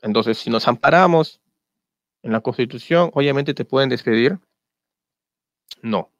Entonces, 0.02 0.36
si 0.36 0.50
nos 0.50 0.68
amparamos 0.68 1.40
en 2.22 2.32
la 2.32 2.42
Constitución, 2.42 3.10
obviamente 3.14 3.54
te 3.54 3.64
pueden 3.64 3.88
despedir, 3.88 4.38
no. 5.82 6.10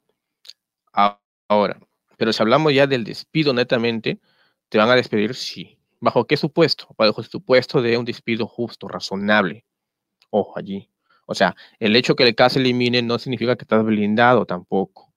Ahora, 1.47 1.79
pero 2.17 2.33
si 2.33 2.41
hablamos 2.41 2.73
ya 2.73 2.87
del 2.87 3.03
despido 3.03 3.53
netamente, 3.53 4.19
¿te 4.69 4.77
van 4.77 4.89
a 4.89 4.95
despedir? 4.95 5.35
Sí. 5.35 5.77
¿Bajo 5.99 6.25
qué 6.25 6.37
supuesto? 6.37 6.87
Bajo 6.97 7.21
el 7.21 7.27
supuesto 7.27 7.81
de 7.81 7.97
un 7.97 8.05
despido 8.05 8.47
justo, 8.47 8.87
razonable. 8.87 9.65
Ojo 10.29 10.57
allí. 10.57 10.89
O 11.27 11.35
sea, 11.35 11.55
el 11.79 11.95
hecho 11.95 12.15
que 12.15 12.23
el 12.23 12.35
caso 12.35 12.59
elimine 12.59 13.01
no 13.01 13.19
significa 13.19 13.55
que 13.55 13.63
estás 13.63 13.83
blindado 13.83 14.45
tampoco. 14.45 15.13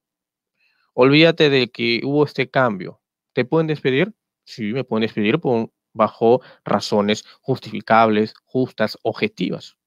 Olvídate 0.93 1.49
de 1.49 1.71
que 1.71 2.01
hubo 2.05 2.25
este 2.25 2.51
cambio. 2.51 3.01
¿Te 3.33 3.45
pueden 3.45 3.69
despedir? 3.69 4.15
Sí, 4.45 4.73
me 4.73 4.85
pueden 4.85 5.03
despedir 5.03 5.41
bajo 5.93 6.43
razones 6.65 7.25
justificables, 7.41 8.35
justas, 8.45 8.99
objetivas. 9.03 9.78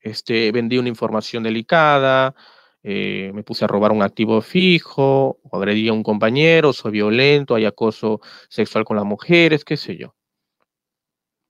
Este, 0.00 0.52
vendí 0.52 0.78
una 0.78 0.88
información 0.88 1.42
delicada, 1.42 2.34
eh, 2.82 3.30
me 3.34 3.42
puse 3.42 3.64
a 3.64 3.68
robar 3.68 3.92
un 3.92 4.02
activo 4.02 4.40
fijo, 4.40 5.38
o 5.42 5.56
agredí 5.56 5.88
a 5.88 5.92
un 5.92 6.02
compañero, 6.02 6.72
soy 6.72 6.92
violento, 6.92 7.54
hay 7.54 7.66
acoso 7.66 8.20
sexual 8.48 8.84
con 8.84 8.96
las 8.96 9.06
mujeres, 9.06 9.64
qué 9.64 9.76
sé 9.76 9.96
yo. 9.96 10.14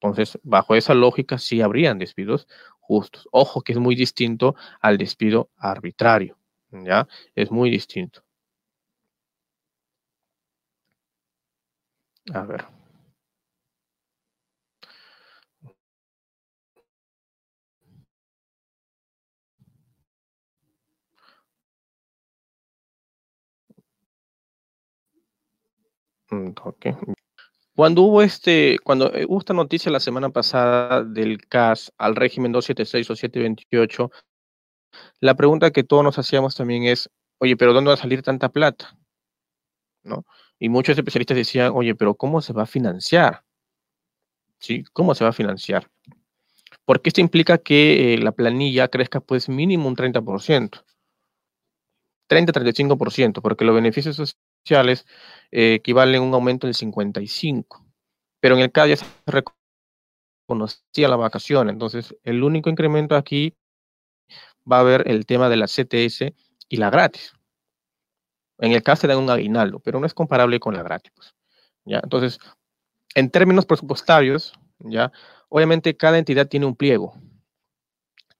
Entonces, 0.01 0.39
bajo 0.43 0.75
esa 0.75 0.95
lógica 0.95 1.39
sí 1.39 1.61
habrían 1.61 1.99
despidos 1.99 2.49
justos. 2.79 3.29
Ojo 3.33 3.61
que 3.63 3.73
es 3.73 3.79
muy 3.79 3.95
distinto 3.95 4.55
al 4.81 4.97
despido 4.99 5.51
arbitrario, 5.59 6.39
¿ya? 6.71 7.07
Es 7.35 7.51
muy 7.51 7.71
distinto. 7.71 8.23
A 12.35 12.43
ver. 12.45 12.80
Mm, 26.31 26.51
cuando 27.75 28.03
hubo 28.03 28.23
este, 28.23 28.79
cuando 28.85 29.13
eh, 29.15 29.25
hubo 29.29 29.39
esta 29.39 29.55
noticia 29.55 29.91
la 29.91 30.01
semana 30.01 30.31
pasada 30.31 31.03
del 31.03 31.47
CAS 31.49 31.93
al 31.99 32.15
régimen 32.17 32.53
276 32.53 33.11
o 33.11 33.17
728, 33.17 34.11
la 35.21 35.35
pregunta 35.35 35.71
que 35.71 35.85
todos 35.85 36.05
nos 36.05 36.19
hacíamos 36.19 36.55
también 36.55 36.85
es, 36.85 37.11
oye, 37.39 37.57
pero 37.57 37.73
¿dónde 37.73 37.89
va 37.89 37.95
a 37.95 37.97
salir 37.97 38.23
tanta 38.23 38.51
plata? 38.51 38.97
¿No? 40.03 40.25
Y 40.59 40.69
muchos 40.69 40.97
especialistas 40.97 41.37
decían, 41.37 41.73
oye, 41.75 41.95
pero 41.95 42.15
¿cómo 42.15 42.41
se 42.43 42.53
va 42.53 42.65
a 42.65 42.67
financiar? 42.67 43.45
¿Sí? 44.59 44.85
¿Cómo 44.93 45.15
se 45.15 45.25
va 45.25 45.31
a 45.31 45.33
financiar? 45.33 45.91
Porque 46.85 47.11
esto 47.11 47.21
implica 47.21 47.59
que 47.59 48.15
eh, 48.15 48.19
la 48.19 48.33
planilla 48.33 48.89
crezca 48.89 49.21
pues 49.21 49.49
mínimo 49.49 49.89
un 49.89 49.97
30%. 49.97 50.85
30-35%, 52.29 53.43
porque 53.43 53.65
los 53.65 53.75
beneficios 53.75 54.19
sociales 54.63 55.07
eh, 55.51 55.75
equivalen 55.75 56.23
a 56.23 56.25
un 56.25 56.35
aumento 56.35 56.67
del 56.67 56.77
55%. 56.77 57.67
Pero 58.41 58.55
en 58.55 58.63
el 58.63 58.73
caso 58.73 58.89
ya 58.89 58.97
se 58.97 59.07
reconocía 60.47 61.09
la 61.09 61.17
vacación, 61.17 61.69
entonces 61.69 62.17
el 62.25 62.43
único 62.43 62.71
incremento 62.71 63.15
aquí 63.15 63.55
va 64.71 64.79
a 64.79 64.81
haber 64.81 65.09
el 65.09 65.27
tema 65.27 65.49
de 65.49 65.57
la 65.57 65.67
CTS 65.67 66.33
y 66.69 66.77
la 66.77 66.91
gratis. 66.91 67.35
En 68.59 68.73
el 68.73 68.83
caso 68.83 69.03
se 69.03 69.07
dan 69.09 69.19
un 69.19 69.31
aguinaldo, 69.31 69.81
pero 69.81 70.01
no 70.01 70.07
es 70.07 70.15
comparable 70.15 70.61
con 70.61 70.75
la 70.75 70.83
gratis. 70.83 71.13
Pues, 71.15 71.35
¿ya? 71.85 72.01
Entonces, 72.03 72.39
en 73.15 73.31
términos 73.31 73.67
presupuestarios, 73.67 74.53
¿ya? 74.79 75.13
obviamente 75.49 75.97
cada 75.97 76.19
entidad 76.19 76.47
tiene 76.47 76.67
un 76.67 76.77
pliego, 76.77 77.15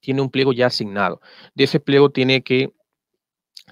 tiene 0.01 0.23
un 0.23 0.31
pliego 0.31 0.53
ya 0.53 0.67
asignado. 0.67 1.21
De 1.55 1.65
ese 1.65 1.81
pliego 1.81 2.11
tiene 2.11 2.43
que 2.43 2.73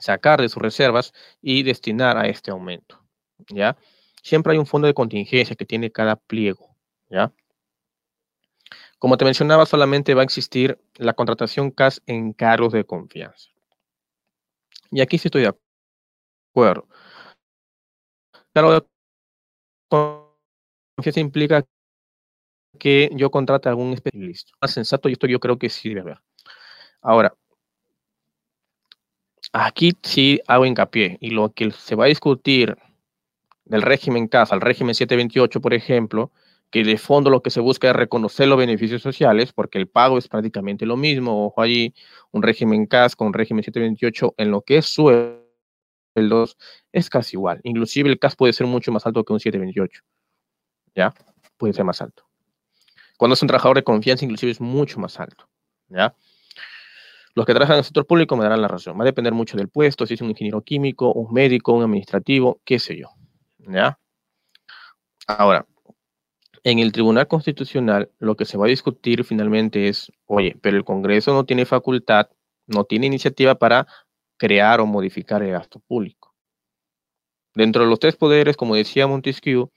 sacar 0.00 0.40
de 0.40 0.48
sus 0.48 0.62
reservas 0.62 1.12
y 1.42 1.62
destinar 1.62 2.16
a 2.16 2.28
este 2.28 2.50
aumento, 2.50 3.02
¿ya? 3.48 3.76
Siempre 4.22 4.52
hay 4.52 4.58
un 4.58 4.66
fondo 4.66 4.86
de 4.86 4.94
contingencia 4.94 5.56
que 5.56 5.64
tiene 5.64 5.90
cada 5.90 6.16
pliego, 6.16 6.76
¿ya? 7.10 7.32
Como 8.98 9.16
te 9.16 9.24
mencionaba, 9.24 9.64
solamente 9.64 10.14
va 10.14 10.22
a 10.22 10.24
existir 10.24 10.78
la 10.96 11.12
contratación 11.12 11.70
CAS 11.70 12.02
en 12.06 12.32
cargos 12.32 12.72
de 12.72 12.84
confianza. 12.84 13.50
Y 14.90 15.00
aquí 15.00 15.18
sí 15.18 15.28
estoy 15.28 15.42
de 15.42 15.54
acuerdo. 16.52 16.88
Cargo 18.52 18.72
de 18.72 18.86
confianza 19.88 21.20
implica 21.20 21.64
que 22.78 23.10
yo 23.14 23.30
contrate 23.30 23.68
a 23.68 23.72
algún 23.72 23.92
especialista. 23.92 24.52
Más 24.60 24.72
sensato, 24.72 25.08
y 25.08 25.12
esto 25.12 25.26
yo 25.26 25.40
creo 25.40 25.58
que 25.58 25.70
sí 25.70 25.96
haber. 25.96 26.20
Ahora, 27.00 27.34
Aquí 29.60 29.92
sí 30.02 30.40
hago 30.46 30.66
hincapié 30.66 31.18
y 31.20 31.30
lo 31.30 31.52
que 31.52 31.72
se 31.72 31.96
va 31.96 32.04
a 32.04 32.08
discutir 32.08 32.76
del 33.64 33.82
régimen 33.82 34.28
CAS 34.28 34.52
al 34.52 34.60
régimen 34.60 34.94
728, 34.94 35.60
por 35.60 35.74
ejemplo, 35.74 36.30
que 36.70 36.84
de 36.84 36.96
fondo 36.96 37.28
lo 37.28 37.42
que 37.42 37.50
se 37.50 37.58
busca 37.58 37.90
es 37.90 37.96
reconocer 37.96 38.46
los 38.46 38.56
beneficios 38.56 39.02
sociales, 39.02 39.52
porque 39.52 39.78
el 39.78 39.88
pago 39.88 40.16
es 40.16 40.28
prácticamente 40.28 40.86
lo 40.86 40.96
mismo. 40.96 41.46
Ojo 41.46 41.60
allí, 41.60 41.92
un 42.30 42.44
régimen 42.44 42.86
CAS 42.86 43.16
con 43.16 43.26
un 43.28 43.32
régimen 43.34 43.64
728 43.64 44.34
en 44.36 44.52
lo 44.52 44.62
que 44.62 44.76
es 44.76 44.86
sueldos 44.86 46.56
es 46.92 47.10
casi 47.10 47.34
igual. 47.34 47.60
Inclusive 47.64 48.08
el 48.10 48.18
CAS 48.20 48.36
puede 48.36 48.52
ser 48.52 48.68
mucho 48.68 48.92
más 48.92 49.06
alto 49.06 49.24
que 49.24 49.32
un 49.32 49.40
728. 49.40 50.02
¿Ya? 50.94 51.12
Puede 51.56 51.72
ser 51.72 51.84
más 51.84 52.00
alto. 52.00 52.28
Cuando 53.16 53.34
es 53.34 53.42
un 53.42 53.48
trabajador 53.48 53.78
de 53.78 53.82
confianza, 53.82 54.24
inclusive 54.24 54.52
es 54.52 54.60
mucho 54.60 55.00
más 55.00 55.18
alto. 55.18 55.48
¿Ya? 55.88 56.14
Los 57.38 57.46
que 57.46 57.54
trabajan 57.54 57.74
en 57.74 57.78
el 57.78 57.84
sector 57.84 58.04
público 58.04 58.36
me 58.36 58.42
darán 58.42 58.60
la 58.60 58.66
razón. 58.66 58.98
Va 58.98 59.02
a 59.02 59.04
depender 59.04 59.32
mucho 59.32 59.56
del 59.56 59.68
puesto, 59.68 60.04
si 60.04 60.14
es 60.14 60.20
un 60.20 60.30
ingeniero 60.30 60.60
químico, 60.62 61.12
un 61.12 61.32
médico, 61.32 61.72
un 61.72 61.84
administrativo, 61.84 62.60
qué 62.64 62.80
sé 62.80 62.98
yo. 62.98 63.10
¿Ya? 63.58 63.96
Ahora, 65.28 65.64
en 66.64 66.80
el 66.80 66.90
Tribunal 66.90 67.28
Constitucional 67.28 68.10
lo 68.18 68.34
que 68.34 68.44
se 68.44 68.58
va 68.58 68.66
a 68.66 68.68
discutir 68.68 69.22
finalmente 69.22 69.86
es, 69.86 70.10
oye, 70.26 70.56
pero 70.60 70.76
el 70.76 70.82
Congreso 70.82 71.32
no 71.32 71.44
tiene 71.44 71.64
facultad, 71.64 72.28
no 72.66 72.82
tiene 72.82 73.06
iniciativa 73.06 73.54
para 73.54 73.86
crear 74.36 74.80
o 74.80 74.86
modificar 74.86 75.40
el 75.44 75.52
gasto 75.52 75.78
público. 75.78 76.34
Dentro 77.54 77.84
de 77.84 77.88
los 77.88 78.00
tres 78.00 78.16
poderes, 78.16 78.56
como 78.56 78.74
decía 78.74 79.06
Montesquieu, 79.06 79.70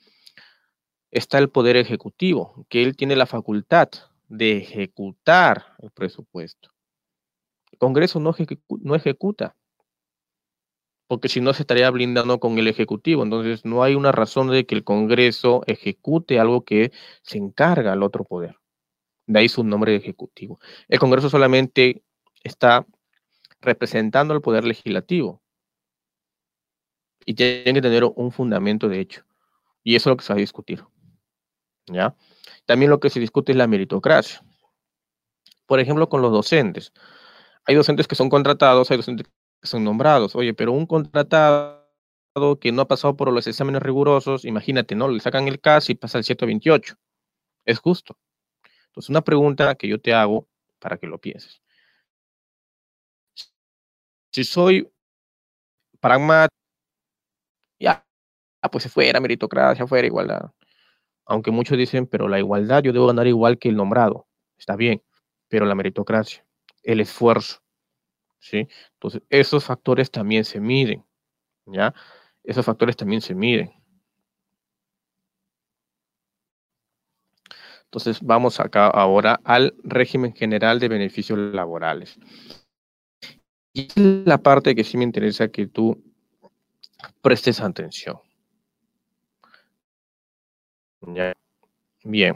está 1.12 1.38
el 1.38 1.52
poder 1.52 1.78
ejecutivo, 1.78 2.66
que 2.70 2.82
él 2.82 2.96
tiene 2.96 3.16
la 3.16 3.28
facultad 3.28 3.90
de 4.30 4.58
ejecutar 4.58 5.76
el 5.78 5.92
presupuesto. 5.92 6.71
Congreso 7.82 8.20
no, 8.20 8.36
no 8.82 8.96
ejecuta, 8.96 9.56
porque 11.08 11.30
si 11.30 11.42
no 11.42 11.52
se 11.52 11.64
estaría 11.64 11.90
blindando 11.90 12.40
con 12.40 12.60
el 12.60 12.68
Ejecutivo. 12.68 13.24
Entonces 13.24 13.66
no 13.66 13.82
hay 13.82 13.96
una 13.96 14.12
razón 14.12 14.52
de 14.52 14.68
que 14.68 14.76
el 14.76 14.84
Congreso 14.84 15.64
ejecute 15.66 16.40
algo 16.40 16.64
que 16.64 16.92
se 17.24 17.40
encarga 17.40 17.92
al 17.92 18.04
otro 18.04 18.24
poder. 18.24 18.58
De 19.26 19.40
ahí 19.40 19.50
su 19.50 19.64
nombre 19.64 19.94
de 19.94 19.98
Ejecutivo. 19.98 20.60
El 20.88 21.00
Congreso 21.00 21.28
solamente 21.28 22.04
está 22.44 22.86
representando 23.62 24.36
al 24.36 24.42
poder 24.42 24.64
legislativo 24.64 25.42
y 27.26 27.34
tiene 27.34 27.74
que 27.74 27.82
tener 27.82 28.04
un 28.04 28.32
fundamento 28.32 28.88
de 28.90 29.00
hecho. 29.00 29.26
Y 29.84 29.96
eso 29.96 30.10
es 30.10 30.12
lo 30.12 30.18
que 30.18 30.24
se 30.24 30.34
va 30.34 30.38
a 30.38 30.40
discutir. 30.40 30.86
¿Ya? 31.88 32.16
También 32.68 32.92
lo 32.92 33.00
que 33.00 33.10
se 33.10 33.20
discute 33.20 33.54
es 33.54 33.58
la 33.58 33.66
meritocracia. 33.66 34.46
Por 35.66 35.80
ejemplo, 35.80 36.10
con 36.10 36.22
los 36.22 36.32
docentes. 36.32 36.94
Hay 37.66 37.76
docentes 37.76 38.08
que 38.08 38.16
son 38.16 38.30
contratados, 38.30 38.90
hay 38.92 38.98
docentes 38.98 39.28
son 39.64 39.84
nombrados. 39.84 40.36
Oye, 40.36 40.54
pero 40.54 40.72
un 40.72 40.86
contratado 40.86 41.80
que 42.60 42.72
no 42.72 42.82
ha 42.82 42.88
pasado 42.88 43.16
por 43.16 43.32
los 43.32 43.46
exámenes 43.48 43.82
rigurosos, 43.82 44.46
imagínate, 44.46 44.96
¿no? 44.96 45.08
Le 45.08 45.20
sacan 45.20 45.48
el 45.48 45.60
CAS 45.60 45.90
y 45.90 45.96
pasa 45.96 46.18
el 46.18 46.24
128. 46.24 46.96
¿Es 47.66 47.80
justo? 47.80 48.18
Entonces, 48.88 49.10
una 49.10 49.22
pregunta 49.22 49.76
que 49.76 49.88
yo 49.88 50.02
te 50.02 50.14
hago 50.14 50.48
para 50.80 50.98
que 50.98 51.08
lo 51.08 51.20
pienses. 51.20 51.62
Si 54.32 54.44
soy 54.44 54.90
pragmático, 56.00 56.56
ya, 57.80 58.06
pues 58.72 58.84
se 58.84 58.90
fuera 58.90 59.20
meritocracia, 59.20 59.86
fuera 59.88 60.08
igualdad. 60.08 60.52
Aunque 61.26 61.52
muchos 61.52 61.78
dicen, 61.78 62.08
pero 62.08 62.28
la 62.28 62.40
igualdad 62.40 62.84
yo 62.84 62.94
debo 62.94 63.08
ganar 63.08 63.28
igual 63.28 63.60
que 63.60 63.70
el 63.70 63.76
nombrado. 63.76 64.28
Está 64.58 64.76
bien, 64.76 65.04
pero 65.50 65.66
la 65.66 65.76
meritocracia, 65.76 66.46
el 66.84 67.00
esfuerzo, 67.00 67.62
¿sí? 68.40 68.68
Entonces, 68.94 69.22
esos 69.30 69.66
factores 69.66 70.12
también 70.12 70.46
se 70.46 70.60
miden, 70.60 71.06
¿ya? 71.66 71.94
Esos 72.44 72.66
factores 72.66 72.96
también 72.96 73.22
se 73.22 73.36
miden. 73.36 73.72
Entonces, 77.86 78.22
vamos 78.22 78.60
acá 78.62 78.88
ahora 78.88 79.42
al 79.44 79.76
régimen 79.84 80.34
general 80.34 80.80
de 80.80 80.88
beneficios 80.88 81.38
laborales. 81.38 82.18
Y 83.74 83.88
es 83.88 83.98
la 83.98 84.38
parte 84.38 84.76
que 84.76 84.86
sí 84.86 84.98
me 84.98 85.04
interesa 85.04 85.50
que 85.50 85.68
tú 85.68 86.02
prestes 87.22 87.60
atención. 87.60 88.18
¿Ya? 91.02 91.34
Bien. 92.04 92.36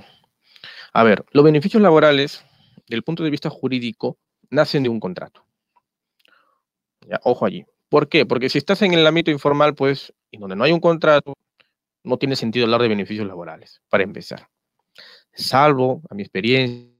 A 0.91 1.03
ver, 1.03 1.25
los 1.31 1.43
beneficios 1.43 1.81
laborales, 1.81 2.45
del 2.87 3.03
punto 3.03 3.23
de 3.23 3.29
vista 3.29 3.49
jurídico, 3.49 4.17
nacen 4.55 4.83
de 4.83 4.89
un 4.89 4.99
contrato. 4.99 5.45
Ojo 7.23 7.45
allí. 7.45 7.65
¿Por 7.89 8.09
qué? 8.09 8.25
Porque 8.25 8.49
si 8.49 8.57
estás 8.57 8.81
en 8.81 8.93
el 8.93 9.05
ámbito 9.05 9.31
informal, 9.31 9.75
pues, 9.75 10.13
y 10.31 10.37
donde 10.37 10.55
no 10.55 10.63
hay 10.63 10.71
un 10.71 10.79
contrato, 10.79 11.33
no 12.03 12.17
tiene 12.17 12.35
sentido 12.35 12.65
hablar 12.65 12.81
de 12.81 12.87
beneficios 12.87 13.27
laborales, 13.27 13.81
para 13.89 14.03
empezar. 14.03 14.47
Salvo, 15.33 16.01
a 16.09 16.15
mi 16.15 16.23
experiencia, 16.23 16.95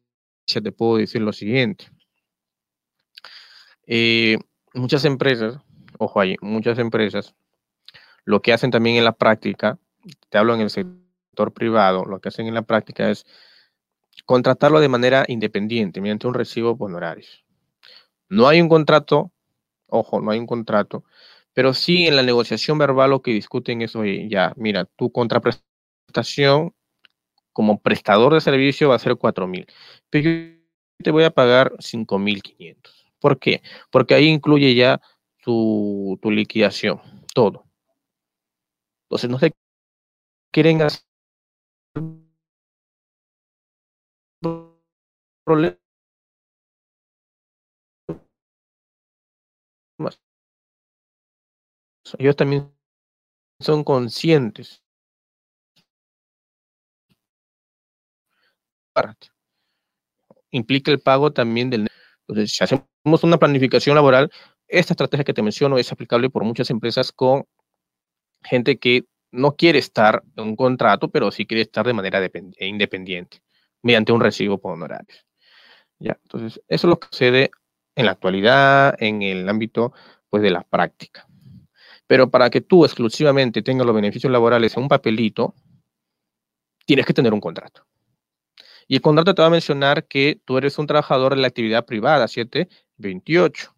te 0.45 0.71
puedo 0.71 0.97
decir 0.97 1.21
lo 1.21 1.33
siguiente. 1.33 1.87
Eh, 3.87 4.37
muchas 4.73 5.05
empresas, 5.05 5.59
ojo 5.97 6.19
ahí, 6.19 6.35
muchas 6.41 6.79
empresas, 6.79 7.35
lo 8.25 8.41
que 8.41 8.53
hacen 8.53 8.71
también 8.71 8.97
en 8.97 9.05
la 9.05 9.13
práctica, 9.13 9.77
te 10.29 10.37
hablo 10.37 10.55
en 10.55 10.61
el 10.61 10.69
sector 10.69 11.53
privado, 11.53 12.05
lo 12.05 12.19
que 12.19 12.29
hacen 12.29 12.47
en 12.47 12.55
la 12.55 12.63
práctica 12.63 13.09
es 13.09 13.25
contratarlo 14.25 14.79
de 14.79 14.89
manera 14.89 15.25
independiente, 15.27 16.01
mediante 16.01 16.27
un 16.27 16.33
recibo 16.33 16.75
por 16.75 16.89
honorarios. 16.89 17.44
No 18.29 18.47
hay 18.47 18.61
un 18.61 18.69
contrato 18.69 19.31
Ojo, 19.87 20.21
no 20.21 20.31
hay 20.31 20.39
un 20.39 20.47
contrato. 20.47 21.03
Pero 21.53 21.73
sí 21.73 22.07
en 22.07 22.15
la 22.17 22.23
negociación 22.23 22.77
verbal 22.77 23.11
lo 23.11 23.21
que 23.21 23.31
discuten 23.31 23.81
es, 23.81 23.95
oye, 23.95 24.27
ya, 24.29 24.53
mira, 24.57 24.85
tu 24.85 25.11
contraprestación 25.11 26.73
como 27.53 27.81
prestador 27.81 28.33
de 28.33 28.41
servicio 28.41 28.89
va 28.89 28.95
a 28.95 28.99
ser 28.99 29.17
4 29.17 29.47
mil. 29.47 29.67
Pero 30.09 30.29
yo 30.29 30.57
te 31.03 31.11
voy 31.11 31.23
a 31.25 31.31
pagar 31.31 31.73
5 31.79 32.19
mil 32.19 32.43
500. 32.43 33.05
¿Por 33.19 33.39
qué? 33.39 33.61
Porque 33.91 34.15
ahí 34.15 34.27
incluye 34.27 34.75
ya 34.75 35.01
tu, 35.43 36.19
tu 36.21 36.31
liquidación, 36.31 37.01
todo. 37.33 37.65
Entonces 39.05 39.29
no 39.29 39.39
se 39.39 39.51
quieren 40.51 40.81
hacer 40.81 41.03
problemas 45.43 45.84
Ellos 52.17 52.35
también 52.35 52.71
son 53.59 53.83
conscientes. 53.83 54.83
Implica 60.51 60.91
el 60.91 60.99
pago 60.99 61.33
también 61.33 61.69
del... 61.69 61.87
Entonces, 62.27 62.55
si 62.55 62.63
hacemos 62.63 63.23
una 63.23 63.37
planificación 63.37 63.95
laboral, 63.95 64.31
esta 64.67 64.93
estrategia 64.93 65.23
que 65.23 65.33
te 65.33 65.41
menciono 65.41 65.77
es 65.77 65.91
aplicable 65.91 66.29
por 66.29 66.43
muchas 66.43 66.69
empresas 66.69 67.11
con 67.11 67.45
gente 68.43 68.77
que 68.77 69.03
no 69.31 69.55
quiere 69.55 69.79
estar 69.79 70.23
en 70.37 70.43
un 70.45 70.55
contrato, 70.55 71.09
pero 71.09 71.31
sí 71.31 71.45
quiere 71.45 71.61
estar 71.63 71.85
de 71.85 71.93
manera 71.93 72.21
independiente, 72.59 73.39
mediante 73.81 74.11
un 74.13 74.21
recibo 74.21 74.57
por 74.57 74.73
honorarios. 74.73 75.25
¿Ya? 75.99 76.17
Entonces, 76.23 76.61
eso 76.67 76.87
es 76.87 76.89
lo 76.89 76.99
que 76.99 77.07
sucede 77.11 77.51
en 77.95 78.05
la 78.05 78.11
actualidad, 78.11 78.95
en 78.99 79.21
el 79.21 79.47
ámbito 79.47 79.93
pues, 80.29 80.43
de 80.43 80.51
la 80.51 80.63
práctica. 80.63 81.27
Pero 82.07 82.29
para 82.29 82.49
que 82.49 82.61
tú 82.61 82.85
exclusivamente 82.85 83.61
tengas 83.61 83.87
los 83.87 83.95
beneficios 83.95 84.31
laborales 84.31 84.75
en 84.77 84.83
un 84.83 84.89
papelito, 84.89 85.55
tienes 86.85 87.05
que 87.05 87.13
tener 87.13 87.33
un 87.33 87.41
contrato. 87.41 87.85
Y 88.87 88.95
el 88.95 89.01
contrato 89.01 89.33
te 89.33 89.41
va 89.41 89.47
a 89.47 89.51
mencionar 89.51 90.05
que 90.05 90.39
tú 90.45 90.57
eres 90.57 90.77
un 90.77 90.85
trabajador 90.85 91.35
de 91.35 91.41
la 91.41 91.47
actividad 91.47 91.85
privada, 91.85 92.27
728. 92.27 93.73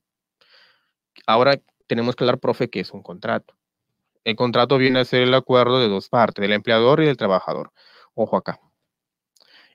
Ahora 1.26 1.62
tenemos 1.88 2.16
que 2.16 2.26
hablar, 2.26 2.40
profe, 2.40 2.70
que 2.70 2.82
es 2.82 2.92
un 2.92 3.02
contrato. 3.02 3.56
El 4.26 4.36
contrato 4.36 4.78
viene 4.78 5.00
a 5.00 5.06
ser 5.06 5.22
el 5.22 5.34
acuerdo 5.34 5.80
de 5.80 5.88
dos 5.88 6.10
partes, 6.10 6.42
del 6.42 6.52
empleador 6.52 7.02
y 7.02 7.06
del 7.06 7.16
trabajador. 7.16 7.72
Ojo 8.14 8.36
acá. 8.36 8.60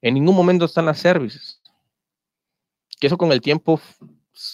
En 0.02 0.14
ningún 0.14 0.36
momento 0.36 0.66
están 0.66 0.84
las 0.84 0.98
services. 0.98 1.62
Que 3.00 3.06
eso 3.06 3.16
con 3.16 3.32
el 3.32 3.40
tiempo 3.40 3.80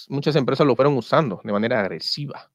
muchas 0.08 0.36
empresas 0.36 0.66
lo 0.66 0.76
fueron 0.76 0.96
usando 0.96 1.40
de 1.44 1.52
manera 1.52 1.80
agresiva. 1.80 2.50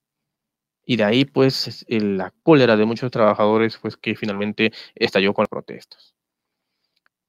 Y 0.86 0.98
de 0.98 1.04
ahí, 1.04 1.26
pues, 1.26 1.86
la 1.88 2.32
cólera 2.44 2.76
de 2.76 2.86
muchos 2.86 3.10
trabajadores, 3.10 3.78
pues, 3.78 3.96
que 3.96 4.16
finalmente 4.16 4.74
estalló 4.96 5.34
con 5.34 5.44
las 5.44 5.50
protestas. 5.50 6.14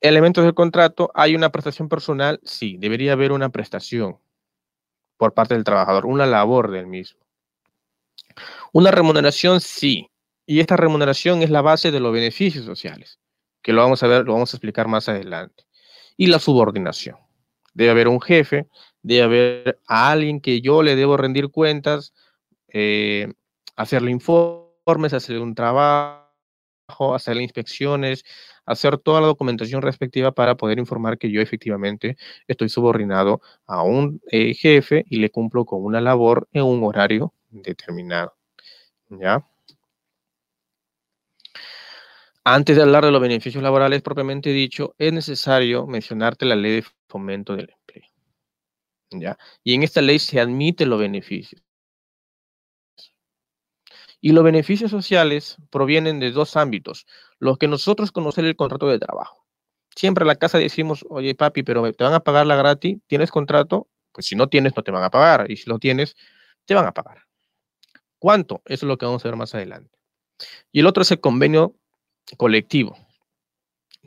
Elementos 0.01 0.45
del 0.45 0.55
contrato, 0.55 1.11
¿hay 1.15 1.35
una 1.35 1.51
prestación 1.51 1.89
personal? 1.89 2.41
Sí, 2.45 2.77
debería 2.79 3.13
haber 3.13 3.33
una 3.33 3.49
prestación 3.49 4.19
por 5.17 5.33
parte 5.33 5.55
del 5.55 5.65
trabajador, 5.65 6.05
una 6.07 6.27
labor 6.27 6.71
del 6.71 6.87
mismo. 6.87 7.21
Una 8.73 8.91
remuneración, 8.91 9.61
sí. 9.61 10.11
Y 10.47 10.61
esta 10.61 10.77
remuneración 10.77 11.43
es 11.43 11.51
la 11.51 11.63
base 11.63 11.91
de 11.91 12.01
los 12.01 12.13
beneficios 12.13 12.65
sociales, 12.65 13.19
que 13.63 13.73
lo 13.73 13.83
vamos 13.83 14.03
a 14.03 14.09
ver, 14.09 14.25
lo 14.25 14.35
vamos 14.35 14.53
a 14.53 14.57
explicar 14.57 14.89
más 14.89 15.09
adelante. 15.09 15.65
Y 16.17 16.27
la 16.27 16.39
subordinación. 16.39 17.17
Debe 17.73 17.91
haber 17.91 18.09
un 18.09 18.21
jefe, 18.21 18.69
debe 19.05 19.23
haber 19.23 19.81
a 19.87 20.11
alguien 20.11 20.41
que 20.41 20.61
yo 20.61 20.83
le 20.83 20.97
debo 20.97 21.17
rendir 21.17 21.51
cuentas, 21.51 22.15
eh, 22.69 23.33
hacerle 23.77 24.11
informes, 24.11 25.13
hacerle 25.13 25.43
un 25.43 25.55
trabajo, 25.55 27.15
hacerle 27.15 27.43
inspecciones, 27.43 28.25
hacer 28.67 28.99
toda 28.99 29.21
la 29.21 29.27
documentación 29.29 29.83
respectiva 29.83 30.33
para 30.33 30.57
poder 30.57 30.79
informar 30.79 31.19
que 31.19 31.31
yo 31.31 31.41
efectivamente 31.41 32.17
estoy 32.49 32.69
subordinado 32.71 33.41
a 33.67 33.83
un 33.83 34.21
eh, 34.31 34.55
jefe 34.55 35.05
y 35.09 35.19
le 35.19 35.31
cumplo 35.31 35.67
con 35.67 35.85
una 35.85 36.01
labor 36.01 36.49
en 36.53 36.65
un 36.65 36.83
horario 36.83 37.33
determinado. 37.51 38.35
¿Ya? 39.11 39.47
Antes 42.43 42.77
de 42.77 42.83
hablar 42.83 43.05
de 43.05 43.11
los 43.11 43.21
beneficios 43.21 43.63
laborales 43.63 44.03
propiamente 44.03 44.51
dicho, 44.51 44.95
es 44.99 45.13
necesario 45.13 45.87
mencionarte 45.87 46.47
la 46.47 46.57
ley 46.57 46.77
de 46.77 46.85
fomento 47.09 47.55
del. 47.55 47.75
¿Ya? 49.11 49.39
Y 49.63 49.75
en 49.75 49.83
esta 49.83 50.01
ley 50.03 50.19
se 50.19 50.41
admiten 50.41 50.91
los 50.91 50.99
beneficios. 50.99 51.63
Y 54.21 54.33
los 54.33 54.43
beneficios 54.43 54.91
sociales 54.91 55.57
provienen 55.71 56.19
de 56.19 56.31
dos 56.31 56.57
ámbitos. 56.57 57.07
Los 57.39 57.59
que 57.59 57.69
nosotros 57.69 58.11
conocemos 58.11 58.49
el 58.49 58.57
contrato 58.57 58.89
de 58.89 58.99
trabajo. 58.99 59.45
Siempre 59.95 60.23
en 60.23 60.29
la 60.29 60.37
casa 60.37 60.59
decimos, 60.59 61.05
oye 61.11 61.35
papi, 61.35 61.63
pero 61.63 61.93
te 61.93 62.05
van 62.05 62.15
a 62.15 62.21
pagar 62.21 62.47
la 62.47 62.57
gratis, 62.57 62.99
¿tienes 63.07 63.31
contrato? 63.31 63.89
Pues 64.13 64.27
si 64.27 64.35
no 64.35 64.49
tienes, 64.49 64.75
no 64.77 64.83
te 64.83 64.91
van 64.91 65.05
a 65.05 65.11
pagar. 65.11 65.51
Y 65.51 65.57
si 65.57 65.69
lo 65.69 65.79
tienes, 65.79 66.17
te 66.65 66.75
van 66.75 66.87
a 66.87 66.93
pagar. 66.93 67.25
¿Cuánto? 68.19 68.63
Eso 68.65 68.87
es 68.87 68.89
lo 68.89 68.97
que 68.97 69.07
vamos 69.07 69.25
a 69.25 69.29
ver 69.29 69.37
más 69.37 69.55
adelante. 69.55 69.99
Y 70.73 70.81
el 70.81 70.87
otro 70.87 71.03
es 71.03 71.11
el 71.11 71.21
convenio 71.21 71.77
colectivo, 72.37 72.97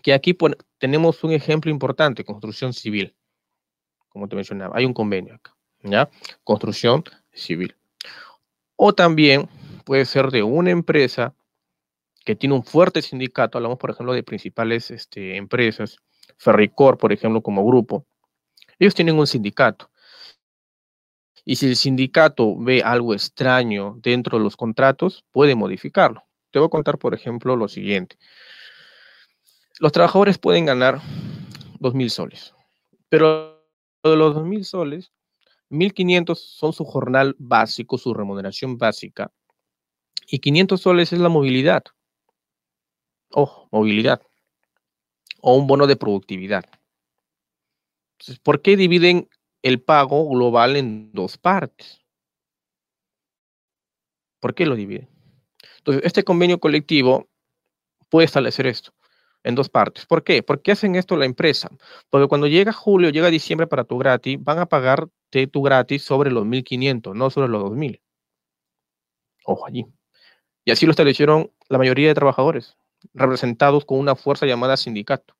que 0.01 0.13
aquí 0.13 0.36
tenemos 0.79 1.23
un 1.23 1.31
ejemplo 1.31 1.71
importante, 1.71 2.23
construcción 2.23 2.73
civil. 2.73 3.15
Como 4.17 4.27
te 4.27 4.36
mencionaba, 4.36 4.75
hay 4.75 4.84
un 4.84 4.95
convenio 4.95 5.36
acá, 5.36 5.56
¿ya? 5.84 6.10
Construcción 6.43 7.03
civil. 7.32 7.75
O 8.75 8.91
también 8.91 9.47
puede 9.86 10.06
ser 10.06 10.32
de 10.32 10.41
una 10.41 10.71
empresa 10.71 11.36
que 12.25 12.36
tiene 12.36 12.56
un 12.56 12.63
fuerte 12.63 13.03
sindicato, 13.03 13.60
hablamos 13.60 13.77
por 13.77 13.91
ejemplo 13.91 14.13
de 14.13 14.23
principales 14.23 14.89
este, 14.89 15.38
empresas, 15.38 15.99
Ferricor, 16.36 16.97
por 16.97 17.13
ejemplo, 17.13 17.43
como 17.43 17.63
grupo, 17.63 18.08
ellos 18.80 18.95
tienen 18.95 19.19
un 19.19 19.27
sindicato. 19.27 19.91
Y 21.45 21.58
si 21.58 21.67
el 21.67 21.75
sindicato 21.75 22.58
ve 22.58 22.82
algo 22.82 23.13
extraño 23.13 23.99
dentro 24.01 24.39
de 24.39 24.43
los 24.43 24.58
contratos, 24.58 25.25
puede 25.32 25.53
modificarlo. 25.53 26.23
Te 26.49 26.58
voy 26.58 26.65
a 26.65 26.71
contar, 26.71 26.97
por 26.97 27.13
ejemplo, 27.13 27.56
lo 27.56 27.67
siguiente. 27.67 28.17
Los 29.80 29.91
trabajadores 29.91 30.39
pueden 30.39 30.65
ganar 30.65 31.01
2.000 31.80 32.10
soles, 32.10 32.56
pero 33.10 33.56
de 34.03 34.15
los 34.15 34.36
2.000 34.36 34.63
soles, 34.63 35.12
1.500 35.69 36.36
son 36.36 36.73
su 36.73 36.86
jornal 36.86 37.36
básico, 37.38 37.97
su 37.97 38.13
remuneración 38.13 38.77
básica, 38.77 39.31
y 40.27 40.39
500 40.39 40.81
soles 40.81 41.13
es 41.13 41.19
la 41.19 41.29
movilidad. 41.29 41.83
Ojo, 43.31 43.67
movilidad. 43.71 44.21
O 45.41 45.55
un 45.55 45.67
bono 45.67 45.88
de 45.88 45.95
productividad. 45.95 46.65
Entonces, 48.13 48.39
¿por 48.39 48.62
qué 48.62 48.75
dividen 48.75 49.29
el 49.62 49.81
pago 49.81 50.27
global 50.29 50.75
en 50.75 51.12
dos 51.13 51.38
partes? 51.38 52.01
¿Por 54.39 54.53
qué 54.53 54.65
lo 54.65 54.75
dividen? 54.75 55.10
Entonces, 55.77 56.03
este 56.05 56.23
convenio 56.23 56.60
colectivo 56.60 57.27
puede 58.10 58.25
establecer 58.25 58.67
esto 58.67 58.96
en 59.47 59.55
dos 59.55 59.69
partes. 59.69 60.05
¿Por 60.05 60.23
qué? 60.23 60.43
¿Por 60.43 60.62
qué 60.62 60.73
hacen 60.73 60.95
esto 60.95 61.15
la 61.15 61.25
empresa? 61.25 61.69
Porque 62.10 62.27
cuando 62.27 62.47
llega 62.47 62.73
julio, 62.73 63.10
llega 63.10 63.29
diciembre 63.29 63.65
para 63.65 63.86
tu 63.86 63.97
gratis, 63.97 64.38
van 64.43 64.60
a 64.60 64.65
pagarte 64.65 65.47
tu 65.47 65.62
gratis 65.62 66.03
sobre 66.03 66.31
los 66.31 66.45
1.500, 66.45 67.15
no 67.15 67.29
sobre 67.29 67.47
los 67.47 67.63
2.000. 67.63 68.01
Ojo 69.45 69.65
allí. 69.65 69.86
Y 70.65 70.71
así 70.71 70.86
lo 70.86 70.91
establecieron 70.91 71.49
la 71.69 71.77
mayoría 71.77 72.10
de 72.10 72.13
trabajadores, 72.13 72.75
representados 73.13 73.86
con 73.86 73.99
una 73.99 74.17
fuerza 74.17 74.45
llamada 74.45 74.75
sindicato. 74.75 75.33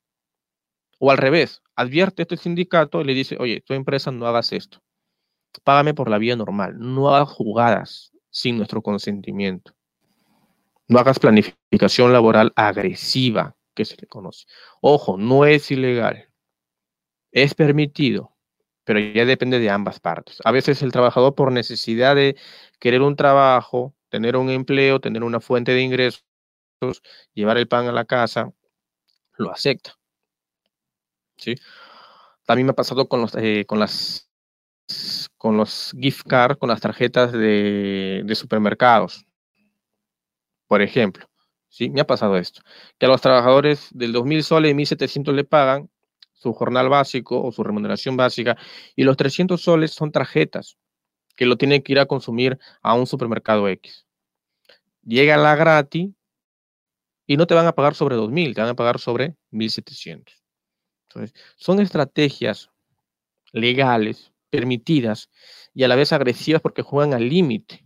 O 1.00 1.12
al 1.12 1.17
revés, 1.17 1.62
advierte 1.76 2.22
este 2.22 2.38
sindicato 2.38 3.02
y 3.02 3.04
le 3.04 3.13
dice, 3.13 3.36
oye, 3.39 3.60
tu 3.60 3.74
empresa 3.74 4.10
no 4.12 4.26
hagas 4.26 4.54
esto. 4.54 4.82
Págame 5.65 5.93
por 5.93 6.10
la 6.10 6.17
vía 6.17 6.38
normal. 6.38 6.76
No 6.80 7.13
hagas 7.13 7.30
jugadas 7.30 8.13
sin 8.30 8.56
nuestro 8.56 8.82
consentimiento. 8.82 9.74
No 10.88 10.98
hagas 10.98 11.20
planificación 11.20 12.13
laboral 12.13 12.54
agresiva, 12.56 13.57
que 13.78 13.86
se 13.86 13.96
le 13.98 14.08
conoce. 14.08 14.48
Ojo, 14.82 15.18
no 15.18 15.46
es 15.46 15.72
ilegal. 15.72 16.30
Es 17.32 17.54
permitido, 17.54 18.36
pero 18.84 19.00
ya 19.00 19.26
depende 19.26 19.60
de 19.60 19.70
ambas 19.70 20.00
partes. 20.00 20.40
A 20.44 20.52
veces 20.52 20.82
el 20.82 20.92
trabajador 20.92 21.36
por 21.36 21.52
necesidad 21.52 22.16
de 22.16 22.36
querer 22.80 23.02
un 23.02 23.16
trabajo 23.16 23.94
tener 24.10 24.36
un 24.38 24.50
empleo, 24.50 25.00
tener 25.00 25.24
una 25.24 25.40
fuente 25.40 25.74
de 25.74 25.82
ingresos, 25.82 26.24
llevar 27.34 27.58
el 27.58 27.68
pan 27.68 27.88
a 27.88 27.92
la 27.92 28.06
casa, 28.06 28.52
lo 29.38 29.52
acepta. 29.52 29.98
¿Sí? 31.38 31.56
También 32.46 32.68
me 32.68 32.72
ha 32.72 32.76
pasado 32.76 33.08
con 33.08 33.22
los, 33.22 33.36
eh, 33.36 33.66
con 33.68 33.80
las 33.80 34.24
con 35.38 35.58
los 35.58 35.94
gift 36.00 36.26
cards, 36.28 36.58
con 36.58 36.70
las 36.70 36.80
tarjetas 36.80 37.34
de, 37.34 38.24
de, 38.26 38.36
supermercados. 38.36 39.26
Por 40.68 40.82
ejemplo, 40.82 41.28
¿sí? 41.78 41.90
Me 41.92 42.02
ha 42.02 42.08
pasado 42.08 42.38
esto. 42.38 42.62
Que 42.98 43.06
a 43.06 43.10
los 43.10 43.22
trabajadores 43.22 43.90
del 43.92 44.13
2.000 44.13 44.42
soles 44.42 44.72
y 44.72 44.76
1.700 44.76 45.34
le 45.34 45.44
pagan 45.44 45.90
su 46.34 46.54
jornal 46.54 46.90
básico 46.90 47.42
o 47.42 47.52
su 47.52 47.63
remuneración 47.63 48.18
básica 48.18 48.58
y 48.96 49.04
los 49.04 49.16
300 49.16 49.62
soles 49.62 49.92
son 49.92 50.12
tarjetas 50.12 50.78
que 51.36 51.46
lo 51.46 51.58
tienen 51.58 51.84
que 51.84 51.92
ir 51.94 52.00
a 52.00 52.08
consumir 52.08 52.58
a 52.82 52.96
un 52.96 53.06
supermercado 53.06 53.68
X. 53.68 54.08
Llega 55.04 55.38
la 55.38 55.56
gratis 55.56 56.10
y 57.28 57.38
no 57.38 57.46
te 57.46 57.54
van 57.54 57.68
a 57.68 57.74
pagar 57.74 57.94
sobre 57.94 58.16
2.000, 58.16 58.56
te 58.56 58.62
van 58.62 58.72
a 58.72 58.76
pagar 58.76 59.00
sobre 59.00 59.36
1.700. 59.52 60.34
Entonces, 61.10 61.40
son 61.58 61.80
estrategias 61.80 62.72
legales, 63.52 64.34
permitidas 64.50 65.30
y 65.76 65.84
a 65.84 65.88
la 65.88 65.96
vez 65.96 66.12
agresivas 66.12 66.62
porque 66.62 66.82
juegan 66.82 67.13
al 67.13 67.30
límite. 67.30 67.86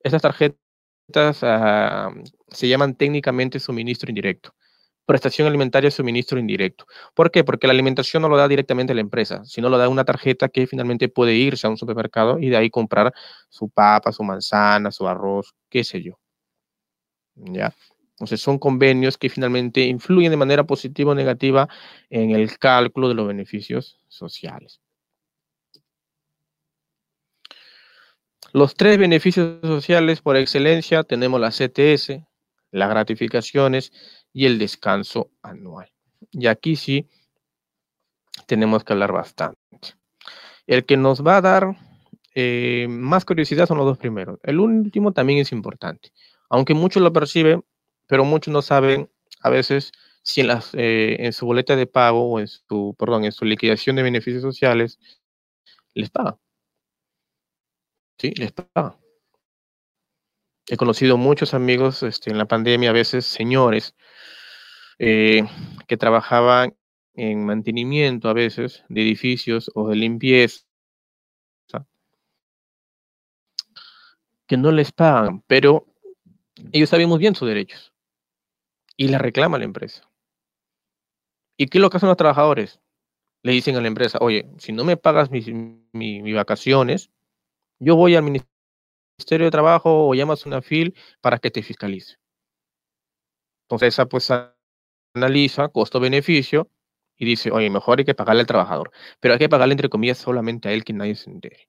Estas 0.00 0.20
tarjetas 0.20 0.61
uh, 1.08 2.24
se 2.48 2.68
llaman 2.68 2.94
técnicamente 2.94 3.60
suministro 3.60 4.10
indirecto 4.10 4.54
prestación 5.06 5.48
alimentaria 5.48 5.90
suministro 5.90 6.38
indirecto. 6.38 6.86
¿Por 7.14 7.30
qué? 7.30 7.44
Porque 7.44 7.66
la 7.66 7.72
alimentación 7.72 8.22
no 8.22 8.28
lo 8.28 8.36
da 8.36 8.48
directamente 8.48 8.94
la 8.94 9.00
empresa, 9.00 9.44
sino 9.44 9.68
lo 9.68 9.78
da 9.78 9.88
una 9.88 10.04
tarjeta 10.04 10.48
que 10.48 10.66
finalmente 10.66 11.08
puede 11.08 11.34
irse 11.34 11.66
a 11.66 11.70
un 11.70 11.76
supermercado 11.76 12.38
y 12.38 12.48
de 12.48 12.56
ahí 12.56 12.70
comprar 12.70 13.12
su 13.48 13.68
papa, 13.68 14.12
su 14.12 14.22
manzana, 14.22 14.90
su 14.90 15.06
arroz, 15.06 15.54
qué 15.68 15.84
sé 15.84 16.02
yo. 16.02 16.18
¿Ya? 17.34 17.74
Entonces 18.12 18.40
son 18.40 18.58
convenios 18.58 19.18
que 19.18 19.28
finalmente 19.28 19.80
influyen 19.82 20.30
de 20.30 20.36
manera 20.36 20.64
positiva 20.64 21.12
o 21.12 21.14
negativa 21.14 21.68
en 22.10 22.30
el 22.30 22.58
cálculo 22.58 23.08
de 23.08 23.14
los 23.14 23.26
beneficios 23.26 23.98
sociales. 24.08 24.80
Los 28.52 28.74
tres 28.74 28.98
beneficios 28.98 29.60
sociales 29.62 30.20
por 30.20 30.36
excelencia 30.36 31.04
tenemos 31.04 31.40
la 31.40 31.50
CTS, 31.50 32.22
las 32.70 32.90
gratificaciones 32.90 33.92
y 34.32 34.44
el 34.44 34.58
descanso 34.58 35.30
anual. 35.42 35.90
Y 36.30 36.46
aquí 36.48 36.76
sí 36.76 37.08
tenemos 38.46 38.84
que 38.84 38.92
hablar 38.92 39.12
bastante. 39.12 39.58
El 40.66 40.84
que 40.84 40.98
nos 40.98 41.26
va 41.26 41.38
a 41.38 41.40
dar 41.40 41.76
eh, 42.34 42.86
más 42.90 43.24
curiosidad 43.24 43.66
son 43.66 43.78
los 43.78 43.86
dos 43.86 43.96
primeros. 43.98 44.38
El 44.42 44.60
último 44.60 45.12
también 45.12 45.38
es 45.38 45.50
importante, 45.52 46.12
aunque 46.50 46.74
muchos 46.74 47.02
lo 47.02 47.12
perciben, 47.12 47.64
pero 48.06 48.24
muchos 48.24 48.52
no 48.52 48.60
saben 48.60 49.10
a 49.40 49.48
veces 49.48 49.92
si 50.22 50.42
eh, 50.42 51.16
en 51.18 51.32
su 51.32 51.46
boleta 51.46 51.74
de 51.74 51.86
pago 51.86 52.32
o 52.32 52.38
en 52.38 52.48
su, 52.48 52.94
perdón, 52.98 53.24
en 53.24 53.32
su 53.32 53.46
liquidación 53.46 53.96
de 53.96 54.02
beneficios 54.02 54.42
sociales 54.42 54.98
les 55.94 56.10
pagan. 56.10 56.36
Sí, 58.22 58.30
les 58.36 58.52
pagan. 58.52 58.94
He 60.68 60.76
conocido 60.76 61.16
muchos 61.16 61.54
amigos 61.54 62.04
este, 62.04 62.30
en 62.30 62.38
la 62.38 62.46
pandemia, 62.46 62.90
a 62.90 62.92
veces 62.92 63.26
señores, 63.26 63.96
eh, 65.00 65.42
que 65.88 65.96
trabajaban 65.96 66.76
en 67.14 67.44
mantenimiento 67.44 68.28
a 68.28 68.32
veces 68.32 68.84
de 68.88 69.02
edificios 69.02 69.72
o 69.74 69.88
de 69.88 69.96
limpieza, 69.96 70.64
que 74.46 74.56
no 74.56 74.70
les 74.70 74.92
pagan, 74.92 75.42
pero 75.48 75.88
ellos 76.70 76.90
saben 76.90 77.08
muy 77.08 77.18
bien 77.18 77.34
sus 77.34 77.48
derechos 77.48 77.92
y 78.96 79.08
la 79.08 79.18
reclama 79.18 79.58
la 79.58 79.64
empresa. 79.64 80.08
¿Y 81.56 81.66
qué 81.66 81.78
es 81.78 81.82
lo 81.82 81.90
que 81.90 81.96
hacen 81.96 82.08
los 82.08 82.16
trabajadores? 82.16 82.80
Le 83.42 83.50
dicen 83.50 83.74
a 83.74 83.80
la 83.80 83.88
empresa, 83.88 84.18
oye, 84.20 84.48
si 84.58 84.70
no 84.70 84.84
me 84.84 84.96
pagas 84.96 85.28
mis 85.32 86.34
vacaciones, 86.36 87.10
yo 87.82 87.96
voy 87.96 88.14
al 88.14 88.22
Ministerio 88.22 89.46
de 89.46 89.50
Trabajo 89.50 90.08
o 90.08 90.14
llamas 90.14 90.44
a 90.46 90.48
una 90.48 90.62
FIL 90.62 90.94
para 91.20 91.38
que 91.38 91.50
te 91.50 91.62
fiscalice. 91.62 92.16
Entonces, 93.66 93.94
esa 93.94 94.06
pues 94.06 94.30
analiza 95.14 95.68
costo-beneficio 95.68 96.70
y 97.16 97.24
dice, 97.24 97.50
oye, 97.50 97.70
mejor 97.70 97.98
hay 97.98 98.04
que 98.04 98.14
pagarle 98.14 98.40
al 98.40 98.46
trabajador, 98.46 98.90
pero 99.20 99.34
hay 99.34 99.38
que 99.38 99.48
pagarle 99.48 99.72
entre 99.72 99.88
comillas 99.88 100.18
solamente 100.18 100.68
a 100.68 100.72
él 100.72 100.84
que 100.84 100.92
nadie 100.92 101.14
se 101.14 101.30
entere. 101.30 101.68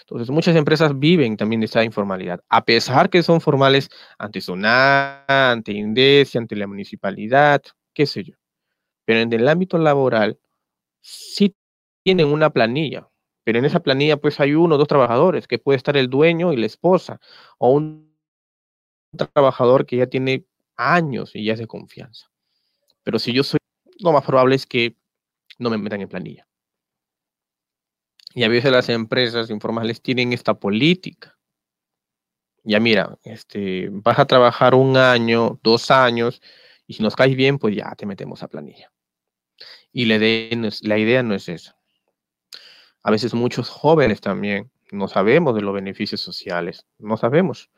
Entonces, 0.00 0.30
muchas 0.30 0.56
empresas 0.56 0.98
viven 0.98 1.36
también 1.36 1.60
de 1.60 1.66
esta 1.66 1.84
informalidad, 1.84 2.40
a 2.48 2.64
pesar 2.64 3.10
que 3.10 3.22
son 3.22 3.40
formales 3.40 3.90
ante 4.18 4.40
SUNAT, 4.40 5.30
ante 5.30 5.72
INDECI, 5.72 6.38
ante 6.38 6.56
la 6.56 6.66
municipalidad, 6.66 7.62
qué 7.94 8.06
sé 8.06 8.24
yo. 8.24 8.34
Pero 9.04 9.20
en 9.20 9.32
el 9.32 9.48
ámbito 9.48 9.78
laboral 9.78 10.38
sí 11.02 11.54
tienen 12.04 12.28
una 12.28 12.50
planilla, 12.50 13.08
pero 13.46 13.60
en 13.60 13.64
esa 13.64 13.78
planilla 13.78 14.16
pues 14.16 14.40
hay 14.40 14.54
uno 14.54 14.74
o 14.74 14.78
dos 14.78 14.88
trabajadores, 14.88 15.46
que 15.46 15.60
puede 15.60 15.76
estar 15.76 15.96
el 15.96 16.10
dueño 16.10 16.52
y 16.52 16.56
la 16.56 16.66
esposa, 16.66 17.20
o 17.58 17.70
un 17.70 18.12
trabajador 19.16 19.86
que 19.86 19.98
ya 19.98 20.08
tiene 20.08 20.46
años 20.76 21.30
y 21.32 21.44
ya 21.44 21.52
es 21.52 21.60
de 21.60 21.68
confianza. 21.68 22.28
Pero 23.04 23.20
si 23.20 23.32
yo 23.32 23.44
soy, 23.44 23.60
lo 24.00 24.10
más 24.10 24.24
probable 24.24 24.56
es 24.56 24.66
que 24.66 24.96
no 25.60 25.70
me 25.70 25.78
metan 25.78 26.00
en 26.00 26.08
planilla. 26.08 26.48
Y 28.34 28.42
a 28.42 28.48
veces 28.48 28.72
las 28.72 28.88
empresas 28.88 29.48
informales 29.48 30.02
tienen 30.02 30.32
esta 30.32 30.54
política. 30.54 31.38
Ya 32.64 32.80
mira, 32.80 33.16
este, 33.22 33.90
vas 33.92 34.18
a 34.18 34.26
trabajar 34.26 34.74
un 34.74 34.96
año, 34.96 35.60
dos 35.62 35.92
años, 35.92 36.42
y 36.88 36.94
si 36.94 37.02
nos 37.04 37.14
caes 37.14 37.36
bien, 37.36 37.60
pues 37.60 37.76
ya 37.76 37.94
te 37.94 38.06
metemos 38.06 38.42
a 38.42 38.48
planilla. 38.48 38.92
Y 39.92 40.06
la 40.06 40.16
idea 40.16 40.56
no 40.56 40.66
es, 40.66 40.82
la 40.82 40.98
idea 40.98 41.22
no 41.22 41.36
es 41.36 41.48
esa. 41.48 41.75
A 43.06 43.12
veces 43.12 43.34
muchos 43.34 43.68
jóvenes 43.68 44.20
también 44.20 44.68
No 44.90 45.06
sabemos 45.06 45.54
de 45.54 45.60
los 45.62 45.72
beneficios 45.72 46.20
sociales, 46.20 46.86
no 46.98 47.16
sabemos. 47.16 47.70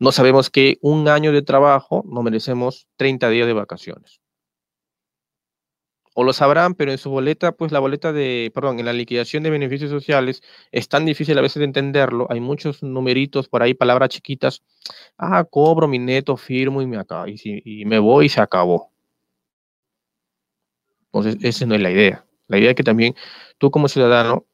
No 0.00 0.10
sabemos 0.10 0.50
que 0.50 0.78
un 0.80 1.06
año 1.08 1.30
de 1.30 1.42
trabajo 1.42 2.04
no 2.04 2.24
merecemos 2.24 2.88
30 2.96 3.30
días 3.30 3.46
de 3.46 3.52
vacaciones. 3.52 4.20
O 6.14 6.24
lo 6.24 6.32
sabrán, 6.32 6.74
pero 6.74 6.90
en 6.90 6.98
su 6.98 7.10
boleta, 7.10 7.52
pues 7.52 7.70
la 7.70 7.78
boleta 7.78 8.12
de, 8.12 8.50
perdón, 8.54 8.80
en 8.80 8.86
la 8.86 8.92
liquidación 8.92 9.44
de 9.44 9.50
beneficios 9.50 9.90
sociales 9.90 10.42
es 10.72 10.88
tan 10.88 11.06
difícil 11.06 11.38
a 11.38 11.42
veces 11.42 11.60
de 11.60 11.66
entenderlo. 11.66 12.26
Hay 12.28 12.40
muchos 12.40 12.82
numeritos 12.82 13.48
por 13.48 13.62
ahí, 13.62 13.72
palabras 13.72 14.08
chiquitas. 14.08 14.64
Ah, 15.16 15.44
cobro 15.44 15.86
mi 15.86 16.00
neto, 16.00 16.36
firmo 16.36 16.82
y 16.82 16.86
me 16.86 16.96
acabo. 16.98 17.26
Y, 17.28 17.84
me 17.86 18.00
voy 18.00 18.26
y 18.26 18.28
se 18.30 18.40
acabó. 18.40 18.90
Entonces, 21.12 21.36
esa 21.44 21.66
no 21.66 21.76
es 21.76 21.80
la 21.80 21.92
idea. 21.92 22.24
La 22.48 22.58
idea 22.58 22.70
es 22.70 22.76
que 22.76 22.82
también 22.82 23.14
tú 23.58 23.70
como 23.70 23.88
ciudadano 23.88 24.44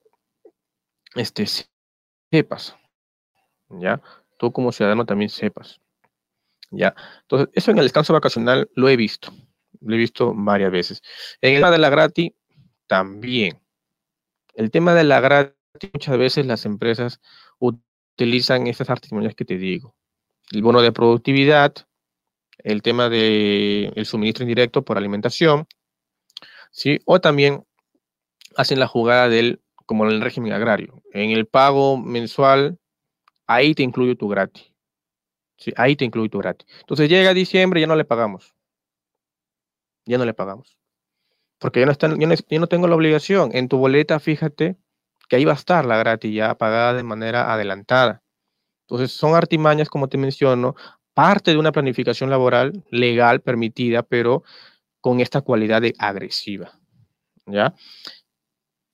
este, 1.14 1.46
sepas, 2.30 2.76
¿ya? 3.68 4.00
Tú 4.38 4.52
como 4.52 4.72
ciudadano 4.72 5.04
también 5.04 5.28
sepas, 5.28 5.80
¿ya? 6.70 6.94
Entonces, 7.22 7.48
eso 7.54 7.70
en 7.70 7.78
el 7.78 7.84
descanso 7.84 8.12
vacacional 8.12 8.70
lo 8.74 8.88
he 8.88 8.96
visto, 8.96 9.32
lo 9.80 9.94
he 9.94 9.98
visto 9.98 10.32
varias 10.34 10.70
veces. 10.70 11.02
En 11.40 11.54
el 11.54 11.60
tema 11.60 11.70
de 11.70 11.78
la 11.78 11.90
gratis, 11.90 12.32
también. 12.86 13.60
El 14.54 14.70
tema 14.70 14.94
de 14.94 15.04
la 15.04 15.20
gratis, 15.20 15.56
muchas 15.92 16.18
veces 16.18 16.46
las 16.46 16.66
empresas 16.66 17.20
utilizan 17.58 18.66
estas 18.66 18.90
artimañas 18.90 19.34
que 19.34 19.44
te 19.44 19.56
digo. 19.56 19.94
El 20.50 20.62
bono 20.62 20.82
de 20.82 20.92
productividad, 20.92 21.74
el 22.58 22.82
tema 22.82 23.08
del 23.08 23.92
el 23.96 24.06
suministro 24.06 24.44
indirecto 24.44 24.84
por 24.84 24.98
alimentación, 24.98 25.66
¿sí? 26.70 27.00
O 27.06 27.20
también 27.20 27.64
hacen 28.56 28.78
la 28.78 28.86
jugada 28.86 29.28
del, 29.28 29.61
como 29.86 30.04
en 30.06 30.12
el 30.12 30.20
régimen 30.20 30.52
agrario. 30.52 31.02
En 31.12 31.30
el 31.30 31.46
pago 31.46 31.96
mensual, 31.96 32.78
ahí 33.46 33.74
te 33.74 33.82
incluye 33.82 34.16
tu 34.16 34.28
gratis. 34.28 34.72
Sí, 35.56 35.72
ahí 35.76 35.96
te 35.96 36.04
incluye 36.04 36.28
tu 36.28 36.38
gratis. 36.38 36.66
Entonces 36.80 37.08
llega 37.08 37.34
diciembre 37.34 37.80
y 37.80 37.82
ya 37.82 37.86
no 37.86 37.96
le 37.96 38.04
pagamos. 38.04 38.54
Ya 40.04 40.18
no 40.18 40.24
le 40.24 40.34
pagamos. 40.34 40.76
Porque 41.58 41.80
ya 41.80 41.86
no, 41.86 41.92
están, 41.92 42.18
no, 42.18 42.58
no 42.58 42.66
tengo 42.66 42.88
la 42.88 42.96
obligación. 42.96 43.50
En 43.54 43.68
tu 43.68 43.78
boleta, 43.78 44.18
fíjate 44.18 44.76
que 45.28 45.36
ahí 45.36 45.44
va 45.44 45.52
a 45.52 45.56
estar 45.56 45.84
la 45.86 45.96
gratis 45.96 46.34
ya 46.34 46.56
pagada 46.56 46.94
de 46.94 47.04
manera 47.04 47.52
adelantada. 47.52 48.22
Entonces 48.88 49.12
son 49.12 49.34
artimañas, 49.34 49.88
como 49.88 50.08
te 50.08 50.18
menciono, 50.18 50.74
parte 51.14 51.52
de 51.52 51.58
una 51.58 51.72
planificación 51.72 52.30
laboral 52.30 52.84
legal 52.90 53.40
permitida, 53.40 54.02
pero 54.02 54.42
con 55.00 55.20
esta 55.20 55.40
cualidad 55.40 55.80
de 55.80 55.94
agresiva. 55.98 56.72
¿Ya? 57.46 57.74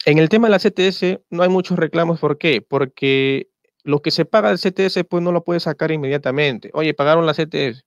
En 0.09 0.17
el 0.17 0.31
tema 0.31 0.49
de 0.49 0.53
la 0.53 0.59
CTS 0.59 1.21
no 1.29 1.43
hay 1.43 1.51
muchos 1.51 1.79
reclamos. 1.79 2.19
¿Por 2.19 2.39
qué? 2.39 2.63
Porque 2.63 3.51
lo 3.83 4.01
que 4.01 4.11
se 4.11 4.25
paga 4.25 4.49
del 4.49 4.57
CTS 4.57 5.05
pues 5.05 5.23
no 5.23 5.33
lo 5.33 5.45
puedes 5.45 5.65
sacar 5.65 5.93
inmediatamente. 5.93 6.71
Oye, 6.73 6.95
pagaron 6.95 7.27
la 7.27 7.35
CTS. 7.35 7.85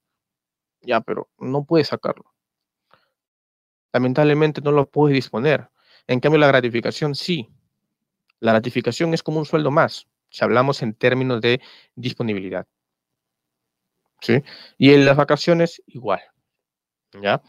Ya, 0.82 1.02
pero 1.02 1.32
no 1.40 1.66
puedes 1.66 1.88
sacarlo. 1.88 2.32
Lamentablemente 3.92 4.62
no 4.62 4.72
lo 4.72 4.88
puedes 4.88 5.16
disponer. 5.16 5.72
En 6.06 6.20
cambio, 6.20 6.38
la 6.38 6.46
gratificación 6.46 7.16
sí. 7.16 7.50
La 8.40 8.52
gratificación 8.52 9.16
es 9.16 9.24
como 9.24 9.40
un 9.40 9.46
sueldo 9.48 9.72
más, 9.72 10.08
si 10.30 10.44
hablamos 10.44 10.84
en 10.84 10.94
términos 10.94 11.42
de 11.42 11.60
disponibilidad. 11.96 12.68
¿Sí? 14.20 14.44
Y 14.78 14.94
en 14.94 15.06
las 15.06 15.18
vacaciones, 15.18 15.82
igual. 15.88 16.22
¿Ya? 17.20 17.42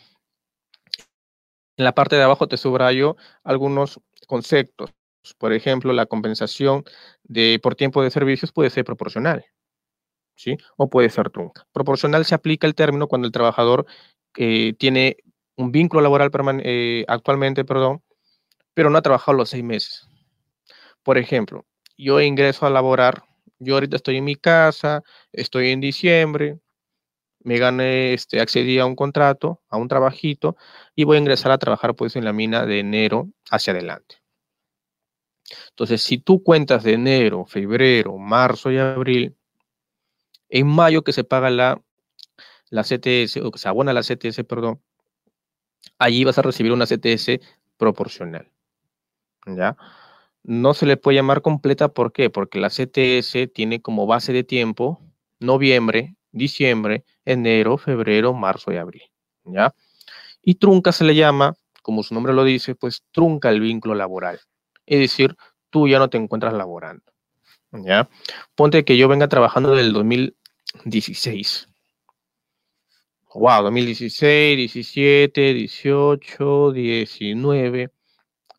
En 1.77 1.85
la 1.85 1.95
parte 1.95 2.17
de 2.17 2.23
abajo 2.23 2.49
te 2.49 2.57
subrayo 2.57 3.17
algunos 3.45 4.01
conceptos. 4.27 4.91
Por 5.39 5.53
ejemplo, 5.53 5.93
la 5.93 6.07
compensación 6.07 6.85
de, 7.23 7.61
por 7.63 7.75
tiempo 7.75 8.03
de 8.03 8.11
servicios 8.11 8.53
puede 8.53 8.71
ser 8.71 8.85
proporcional, 8.85 9.45
¿sí? 10.37 10.57
O 10.77 10.91
puede 10.91 11.11
ser 11.11 11.31
trunca. 11.31 11.67
Proporcional 11.73 12.25
se 12.25 12.35
aplica 12.35 12.67
el 12.67 12.75
término 12.75 13.07
cuando 13.07 13.27
el 13.27 13.33
trabajador 13.33 13.87
eh, 14.37 14.75
tiene 14.79 15.19
un 15.57 15.71
vínculo 15.71 16.03
laboral 16.03 16.31
eh, 16.65 17.05
actualmente, 17.09 17.65
perdón, 17.65 18.03
pero 18.75 18.91
no 18.91 18.99
ha 18.99 19.03
trabajado 19.03 19.37
los 19.37 19.51
seis 19.51 19.63
meses. 19.63 20.09
Por 21.03 21.19
ejemplo, 21.19 21.67
yo 21.97 22.21
ingreso 22.21 22.67
a 22.67 22.71
laborar, 22.71 23.23
yo 23.59 23.75
ahorita 23.75 23.97
estoy 23.97 24.17
en 24.17 24.25
mi 24.25 24.37
casa, 24.37 25.03
estoy 25.33 25.71
en 25.71 25.81
diciembre, 25.81 26.59
me 27.45 27.59
gané, 27.59 28.15
este, 28.15 28.41
accedí 28.41 28.79
a 28.79 28.87
un 28.87 28.97
contrato, 28.97 29.61
a 29.69 29.77
un 29.77 29.89
trabajito, 29.89 30.57
y 30.95 31.05
voy 31.05 31.17
a 31.17 31.21
ingresar 31.21 31.53
a 31.53 31.59
trabajar 31.59 31.95
pues 31.95 32.17
en 32.17 32.25
la 32.25 32.33
mina 32.33 32.67
de 32.67 32.81
enero 32.81 33.29
hacia 33.51 33.73
adelante. 33.73 34.17
Entonces, 35.71 36.03
si 36.03 36.19
tú 36.19 36.43
cuentas 36.43 36.83
de 36.83 36.95
enero, 36.95 37.45
febrero, 37.47 38.17
marzo 38.19 38.71
y 38.71 38.79
abril, 38.79 39.37
en 40.49 40.67
mayo 40.67 41.03
que 41.03 41.13
se 41.13 41.25
paga 41.25 41.51
la, 41.51 41.83
la 42.71 42.83
CTS, 42.83 43.39
o 43.43 43.51
que 43.51 43.59
se 43.59 43.69
abona 43.69 43.93
la 43.93 44.03
CTS, 44.03 44.45
perdón, 44.45 44.81
allí 45.99 46.25
vas 46.25 46.39
a 46.39 46.43
recibir 46.43 46.73
una 46.73 46.87
CTS 46.87 47.41
proporcional. 47.77 48.51
¿Ya? 49.47 49.77
No 50.45 50.75
se 50.75 50.87
le 50.87 50.97
puede 50.97 51.17
llamar 51.17 51.43
completa, 51.43 51.89
¿por 51.89 52.13
qué? 52.13 52.31
Porque 52.31 52.61
la 52.61 52.69
CTS 52.69 53.53
tiene 53.53 53.83
como 53.83 54.07
base 54.07 54.33
de 54.33 54.45
tiempo 54.45 55.01
noviembre, 55.43 56.17
diciembre, 56.33 57.05
enero, 57.25 57.79
febrero, 57.79 58.35
marzo 58.35 58.73
y 58.73 58.77
abril. 58.77 59.03
¿Ya? 59.45 59.75
Y 60.43 60.57
trunca 60.57 60.93
se 60.93 61.05
le 61.05 61.15
llama, 61.15 61.55
como 61.83 62.03
su 62.03 62.15
nombre 62.15 62.33
lo 62.33 62.45
dice, 62.45 62.75
pues 62.75 63.05
trunca 63.13 63.51
el 63.51 63.61
vínculo 63.61 63.95
laboral. 63.95 64.41
Es 64.87 64.99
decir, 64.99 65.37
tú 65.71 65.89
ya 65.89 65.99
no 65.99 66.11
te 66.11 66.19
encuentras 66.19 66.55
laborando. 66.55 67.05
¿Ya? 67.73 68.09
Ponte 68.55 68.85
que 68.85 68.97
yo 68.97 69.09
venga 69.09 69.29
trabajando 69.29 69.71
desde 69.71 69.87
el 69.87 69.93
2016. 69.93 71.69
Wow, 73.35 73.63
2016, 73.63 74.57
17, 74.59 75.55
18, 75.55 76.73
19, 76.73 77.91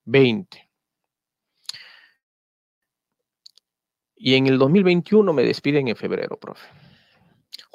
20. 0.06 0.70
Y 4.16 4.36
en 4.36 4.48
el 4.48 4.58
2021 4.58 5.32
me 5.32 5.44
despiden 5.44 5.90
en 5.90 5.96
febrero, 5.96 6.40
profe. 6.40 6.66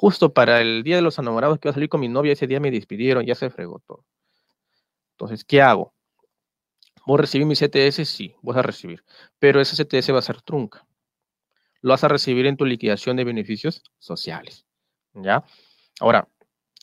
Justo 0.01 0.31
para 0.33 0.61
el 0.61 0.83
día 0.83 0.95
de 0.95 1.01
los 1.01 1.19
enamorados 1.19 1.59
que 1.59 1.67
iba 1.67 1.71
a 1.71 1.73
salir 1.73 1.89
con 1.89 1.99
mi 1.99 2.07
novia, 2.07 2.31
ese 2.31 2.47
día 2.47 2.61
me 2.61 2.71
despidieron, 2.71 3.25
ya 3.25 3.35
se 3.35 3.49
fregó 3.49 3.79
todo. 3.85 4.05
Entonces, 5.11 5.43
¿qué 5.43 5.61
hago? 5.61 5.93
¿Vos 7.05 7.19
recibir 7.19 7.45
mi 7.45 7.53
CTS? 7.53 8.07
Sí, 8.07 8.33
vas 8.41 8.55
a 8.55 8.61
recibir. 8.61 9.03
Pero 9.39 9.59
ese 9.59 9.75
CTS 9.75 10.13
va 10.13 10.19
a 10.19 10.21
ser 10.21 10.41
trunca. 10.41 10.87
Lo 11.81 11.89
vas 11.89 12.05
a 12.05 12.07
recibir 12.07 12.45
en 12.45 12.55
tu 12.55 12.63
liquidación 12.63 13.17
de 13.17 13.25
beneficios 13.25 13.83
sociales. 13.97 14.65
¿Ya? 15.15 15.43
Ahora, 15.99 16.29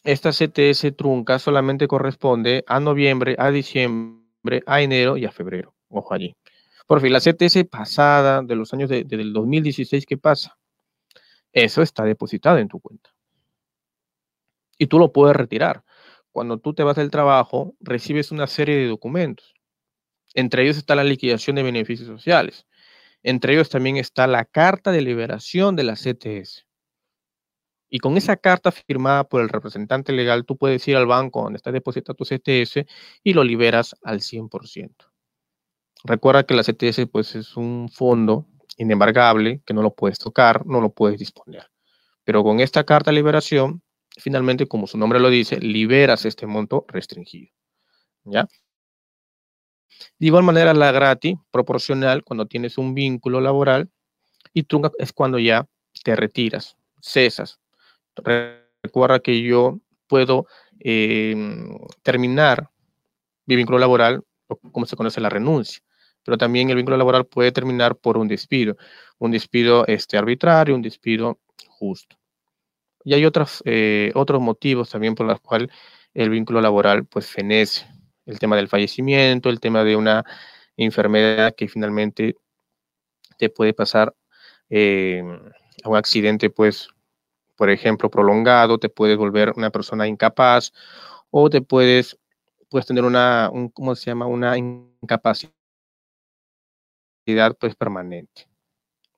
esta 0.04 0.30
CTS 0.32 0.94
trunca 0.94 1.38
solamente 1.38 1.88
corresponde 1.88 2.64
a 2.66 2.80
noviembre, 2.80 3.34
a 3.38 3.50
diciembre, 3.50 4.62
a 4.66 4.82
enero 4.82 5.16
y 5.16 5.24
a 5.24 5.32
febrero. 5.32 5.74
Ojo 5.88 6.12
allí. 6.12 6.36
Por 6.86 7.00
fin, 7.00 7.14
la 7.14 7.20
CTS 7.20 7.64
pasada 7.64 8.42
de 8.42 8.56
los 8.56 8.74
años 8.74 8.90
de, 8.90 9.04
del 9.04 9.32
2016, 9.32 10.04
¿qué 10.04 10.18
pasa? 10.18 10.58
Eso 11.56 11.80
está 11.80 12.04
depositado 12.04 12.58
en 12.58 12.68
tu 12.68 12.80
cuenta. 12.80 13.14
Y 14.76 14.88
tú 14.88 14.98
lo 14.98 15.10
puedes 15.10 15.34
retirar. 15.34 15.84
Cuando 16.30 16.58
tú 16.58 16.74
te 16.74 16.82
vas 16.82 16.96
del 16.96 17.10
trabajo, 17.10 17.74
recibes 17.80 18.30
una 18.30 18.46
serie 18.46 18.76
de 18.76 18.88
documentos. 18.88 19.54
Entre 20.34 20.64
ellos 20.64 20.76
está 20.76 20.94
la 20.94 21.02
liquidación 21.02 21.56
de 21.56 21.62
beneficios 21.62 22.08
sociales. 22.08 22.66
Entre 23.22 23.54
ellos 23.54 23.70
también 23.70 23.96
está 23.96 24.26
la 24.26 24.44
carta 24.44 24.92
de 24.92 25.00
liberación 25.00 25.76
de 25.76 25.84
la 25.84 25.94
CTS. 25.94 26.66
Y 27.88 28.00
con 28.00 28.18
esa 28.18 28.36
carta 28.36 28.70
firmada 28.70 29.24
por 29.24 29.40
el 29.40 29.48
representante 29.48 30.12
legal, 30.12 30.44
tú 30.44 30.58
puedes 30.58 30.86
ir 30.88 30.96
al 30.96 31.06
banco 31.06 31.42
donde 31.42 31.56
está 31.56 31.72
depositado 31.72 32.16
tu 32.16 32.26
CTS 32.26 32.84
y 33.24 33.32
lo 33.32 33.42
liberas 33.42 33.96
al 34.02 34.20
100%. 34.20 35.10
Recuerda 36.04 36.44
que 36.44 36.52
la 36.52 36.64
CTS 36.64 37.06
pues, 37.10 37.34
es 37.34 37.56
un 37.56 37.88
fondo 37.88 38.46
inembargable, 38.76 39.60
que 39.64 39.74
no 39.74 39.82
lo 39.82 39.94
puedes 39.94 40.18
tocar, 40.18 40.66
no 40.66 40.80
lo 40.80 40.90
puedes 40.90 41.18
disponer. 41.18 41.70
Pero 42.24 42.42
con 42.42 42.60
esta 42.60 42.84
carta 42.84 43.10
de 43.10 43.16
liberación, 43.16 43.82
finalmente, 44.18 44.66
como 44.66 44.86
su 44.86 44.98
nombre 44.98 45.20
lo 45.20 45.30
dice, 45.30 45.58
liberas 45.60 46.24
este 46.24 46.46
monto 46.46 46.84
restringido. 46.88 47.50
¿Ya? 48.24 48.48
De 50.18 50.26
igual 50.26 50.42
manera, 50.42 50.74
la 50.74 50.92
gratis, 50.92 51.36
proporcional, 51.50 52.24
cuando 52.24 52.46
tienes 52.46 52.78
un 52.78 52.94
vínculo 52.94 53.40
laboral, 53.40 53.90
y 54.52 54.64
trunca 54.64 54.90
es 54.98 55.12
cuando 55.12 55.38
ya 55.38 55.66
te 56.02 56.16
retiras, 56.16 56.76
cesas. 57.00 57.60
Recuerda 58.82 59.20
que 59.20 59.42
yo 59.42 59.80
puedo 60.06 60.46
em, 60.80 61.78
terminar 62.02 62.70
mi 63.46 63.56
vínculo 63.56 63.78
laboral, 63.78 64.22
como 64.72 64.86
se 64.86 64.96
conoce 64.96 65.20
la 65.20 65.28
renuncia 65.28 65.85
pero 66.26 66.36
también 66.36 66.68
el 66.68 66.76
vínculo 66.76 66.96
laboral 66.96 67.24
puede 67.24 67.52
terminar 67.52 67.96
por 67.96 68.18
un 68.18 68.26
despido, 68.26 68.76
un 69.18 69.30
despido 69.30 69.86
este, 69.86 70.18
arbitrario, 70.18 70.74
un 70.74 70.82
despido 70.82 71.38
justo. 71.68 72.16
Y 73.04 73.14
hay 73.14 73.24
otros, 73.24 73.62
eh, 73.64 74.10
otros 74.14 74.42
motivos 74.42 74.90
también 74.90 75.14
por 75.14 75.24
los 75.26 75.40
cuales 75.40 75.68
el 76.14 76.28
vínculo 76.28 76.60
laboral 76.60 77.06
pues 77.06 77.28
fenece. 77.28 77.86
El 78.26 78.40
tema 78.40 78.56
del 78.56 78.66
fallecimiento, 78.66 79.48
el 79.48 79.60
tema 79.60 79.84
de 79.84 79.94
una 79.94 80.24
enfermedad 80.76 81.54
que 81.54 81.68
finalmente 81.68 82.34
te 83.38 83.48
puede 83.48 83.72
pasar 83.72 84.12
eh, 84.68 85.22
a 85.84 85.88
un 85.88 85.96
accidente, 85.96 86.50
pues, 86.50 86.88
por 87.54 87.70
ejemplo, 87.70 88.10
prolongado, 88.10 88.78
te 88.78 88.88
puedes 88.88 89.16
volver 89.16 89.52
una 89.56 89.70
persona 89.70 90.08
incapaz 90.08 90.72
o 91.30 91.48
te 91.50 91.62
puedes, 91.62 92.18
puedes 92.68 92.86
tener 92.86 93.04
una, 93.04 93.48
un, 93.52 93.68
¿cómo 93.68 93.94
se 93.94 94.06
llama? 94.06 94.26
Una 94.26 94.58
incapacidad 94.58 95.55
pues 97.58 97.74
permanente. 97.74 98.48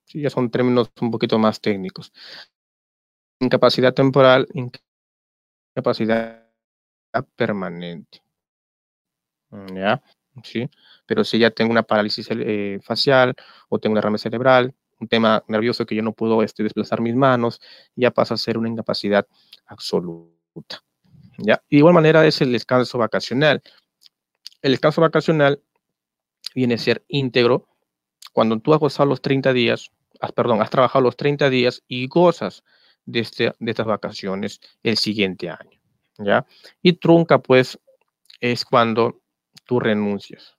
Sí, 0.04 0.22
ya 0.22 0.30
son 0.30 0.50
términos 0.50 0.90
un 1.00 1.10
poquito 1.10 1.38
más 1.38 1.60
técnicos. 1.60 2.12
Incapacidad 3.40 3.92
temporal, 3.92 4.48
incapacidad 5.74 6.46
permanente. 7.36 8.22
¿Ya? 9.74 10.02
¿Sí? 10.42 10.68
Pero 11.06 11.24
si 11.24 11.38
ya 11.38 11.50
tengo 11.50 11.70
una 11.70 11.82
parálisis 11.82 12.28
eh, 12.30 12.78
facial 12.82 13.34
o 13.68 13.78
tengo 13.78 13.92
una 13.92 14.00
rama 14.00 14.18
cerebral, 14.18 14.74
un 15.00 15.08
tema 15.08 15.44
nervioso 15.46 15.86
que 15.86 15.94
yo 15.94 16.02
no 16.02 16.12
puedo 16.12 16.42
este, 16.42 16.62
desplazar 16.62 17.00
mis 17.00 17.14
manos, 17.14 17.60
ya 17.94 18.10
pasa 18.10 18.34
a 18.34 18.36
ser 18.36 18.58
una 18.58 18.68
incapacidad 18.68 19.26
absoluta. 19.66 20.82
¿Ya? 21.38 21.62
De 21.70 21.76
igual 21.76 21.94
manera 21.94 22.26
es 22.26 22.40
el 22.40 22.50
descanso 22.52 22.98
vacacional. 22.98 23.62
El 24.62 24.72
descanso 24.72 25.00
vacacional 25.00 25.62
viene 26.54 26.74
a 26.74 26.78
ser 26.78 27.04
íntegro 27.08 27.67
cuando 28.38 28.60
tú 28.60 28.72
has 28.72 28.78
gozado 28.78 29.08
los 29.08 29.20
30 29.20 29.52
días, 29.52 29.90
has, 30.20 30.30
perdón, 30.30 30.62
has 30.62 30.70
trabajado 30.70 31.02
los 31.02 31.16
30 31.16 31.50
días 31.50 31.82
y 31.88 32.06
gozas 32.06 32.62
de, 33.04 33.18
este, 33.18 33.52
de 33.58 33.70
estas 33.72 33.86
vacaciones 33.86 34.60
el 34.84 34.96
siguiente 34.96 35.50
año. 35.50 35.80
¿Ya? 36.18 36.46
Y 36.80 36.92
trunca, 36.92 37.40
pues, 37.40 37.80
es 38.38 38.64
cuando 38.64 39.20
tú 39.64 39.80
renuncias. 39.80 40.56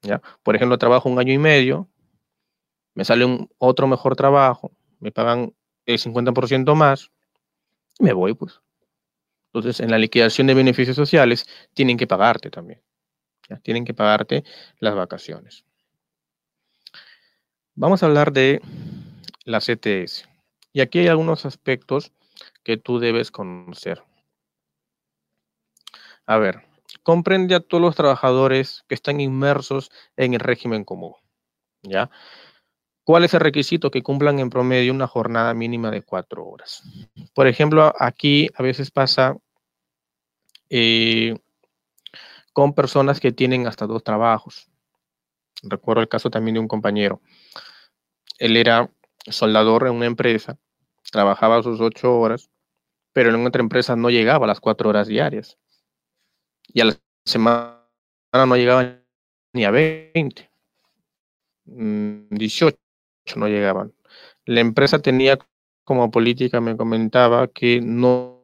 ¿Ya? 0.00 0.22
Por 0.42 0.56
ejemplo, 0.56 0.78
trabajo 0.78 1.10
un 1.10 1.18
año 1.18 1.34
y 1.34 1.36
medio, 1.38 1.86
me 2.94 3.04
sale 3.04 3.26
un 3.26 3.50
otro 3.58 3.86
mejor 3.86 4.16
trabajo, 4.16 4.72
me 4.98 5.12
pagan 5.12 5.54
el 5.84 5.98
50% 5.98 6.74
más, 6.74 7.10
me 7.98 8.14
voy, 8.14 8.32
pues. 8.32 8.62
Entonces, 9.52 9.80
en 9.80 9.90
la 9.90 9.98
liquidación 9.98 10.46
de 10.46 10.54
beneficios 10.54 10.96
sociales, 10.96 11.46
tienen 11.74 11.98
que 11.98 12.06
pagarte 12.06 12.48
también. 12.48 12.80
Tienen 13.62 13.84
que 13.84 13.92
pagarte 13.92 14.44
las 14.78 14.94
vacaciones. 14.94 15.66
Vamos 17.74 18.02
a 18.02 18.06
hablar 18.06 18.32
de 18.32 18.60
la 19.44 19.60
CTS. 19.60 20.28
Y 20.74 20.82
aquí 20.82 20.98
hay 20.98 21.08
algunos 21.08 21.46
aspectos 21.46 22.12
que 22.64 22.76
tú 22.76 22.98
debes 22.98 23.30
conocer. 23.30 24.02
A 26.26 26.36
ver, 26.36 26.66
comprende 27.02 27.54
a 27.54 27.60
todos 27.60 27.82
los 27.82 27.96
trabajadores 27.96 28.84
que 28.88 28.94
están 28.94 29.20
inmersos 29.20 29.90
en 30.16 30.34
el 30.34 30.40
régimen 30.40 30.84
común. 30.84 31.14
¿Ya? 31.82 32.10
¿Cuál 33.04 33.24
es 33.24 33.34
el 33.34 33.40
requisito? 33.40 33.90
Que 33.90 34.02
cumplan 34.02 34.38
en 34.38 34.50
promedio 34.50 34.92
una 34.92 35.08
jornada 35.08 35.54
mínima 35.54 35.90
de 35.90 36.02
cuatro 36.02 36.46
horas. 36.46 36.82
Por 37.34 37.48
ejemplo, 37.48 37.92
aquí 37.98 38.48
a 38.54 38.62
veces 38.62 38.90
pasa 38.90 39.36
eh, 40.68 41.36
con 42.52 42.74
personas 42.74 43.18
que 43.18 43.32
tienen 43.32 43.66
hasta 43.66 43.86
dos 43.86 44.04
trabajos. 44.04 44.71
Recuerdo 45.62 46.02
el 46.02 46.08
caso 46.08 46.30
también 46.30 46.54
de 46.54 46.60
un 46.60 46.68
compañero. 46.68 47.20
Él 48.38 48.56
era 48.56 48.90
soldador 49.26 49.86
en 49.86 49.94
una 49.94 50.06
empresa, 50.06 50.58
trabajaba 51.10 51.62
sus 51.62 51.80
ocho 51.80 52.18
horas, 52.18 52.50
pero 53.12 53.30
en 53.30 53.46
otra 53.46 53.62
empresa 53.62 53.94
no 53.96 54.10
llegaba 54.10 54.46
a 54.46 54.48
las 54.48 54.60
cuatro 54.60 54.88
horas 54.88 55.06
diarias. 55.06 55.58
Y 56.68 56.80
a 56.80 56.86
la 56.86 56.96
semana 57.24 57.78
no 58.32 58.56
llegaba 58.56 58.98
ni 59.52 59.64
a 59.64 59.70
20. 59.70 60.50
18 61.64 62.76
mm, 63.36 63.38
no 63.38 63.48
llegaban. 63.48 63.94
La 64.44 64.60
empresa 64.60 65.00
tenía 65.00 65.38
como 65.84 66.10
política, 66.10 66.60
me 66.60 66.76
comentaba, 66.76 67.48
que 67.48 67.80
no 67.80 68.42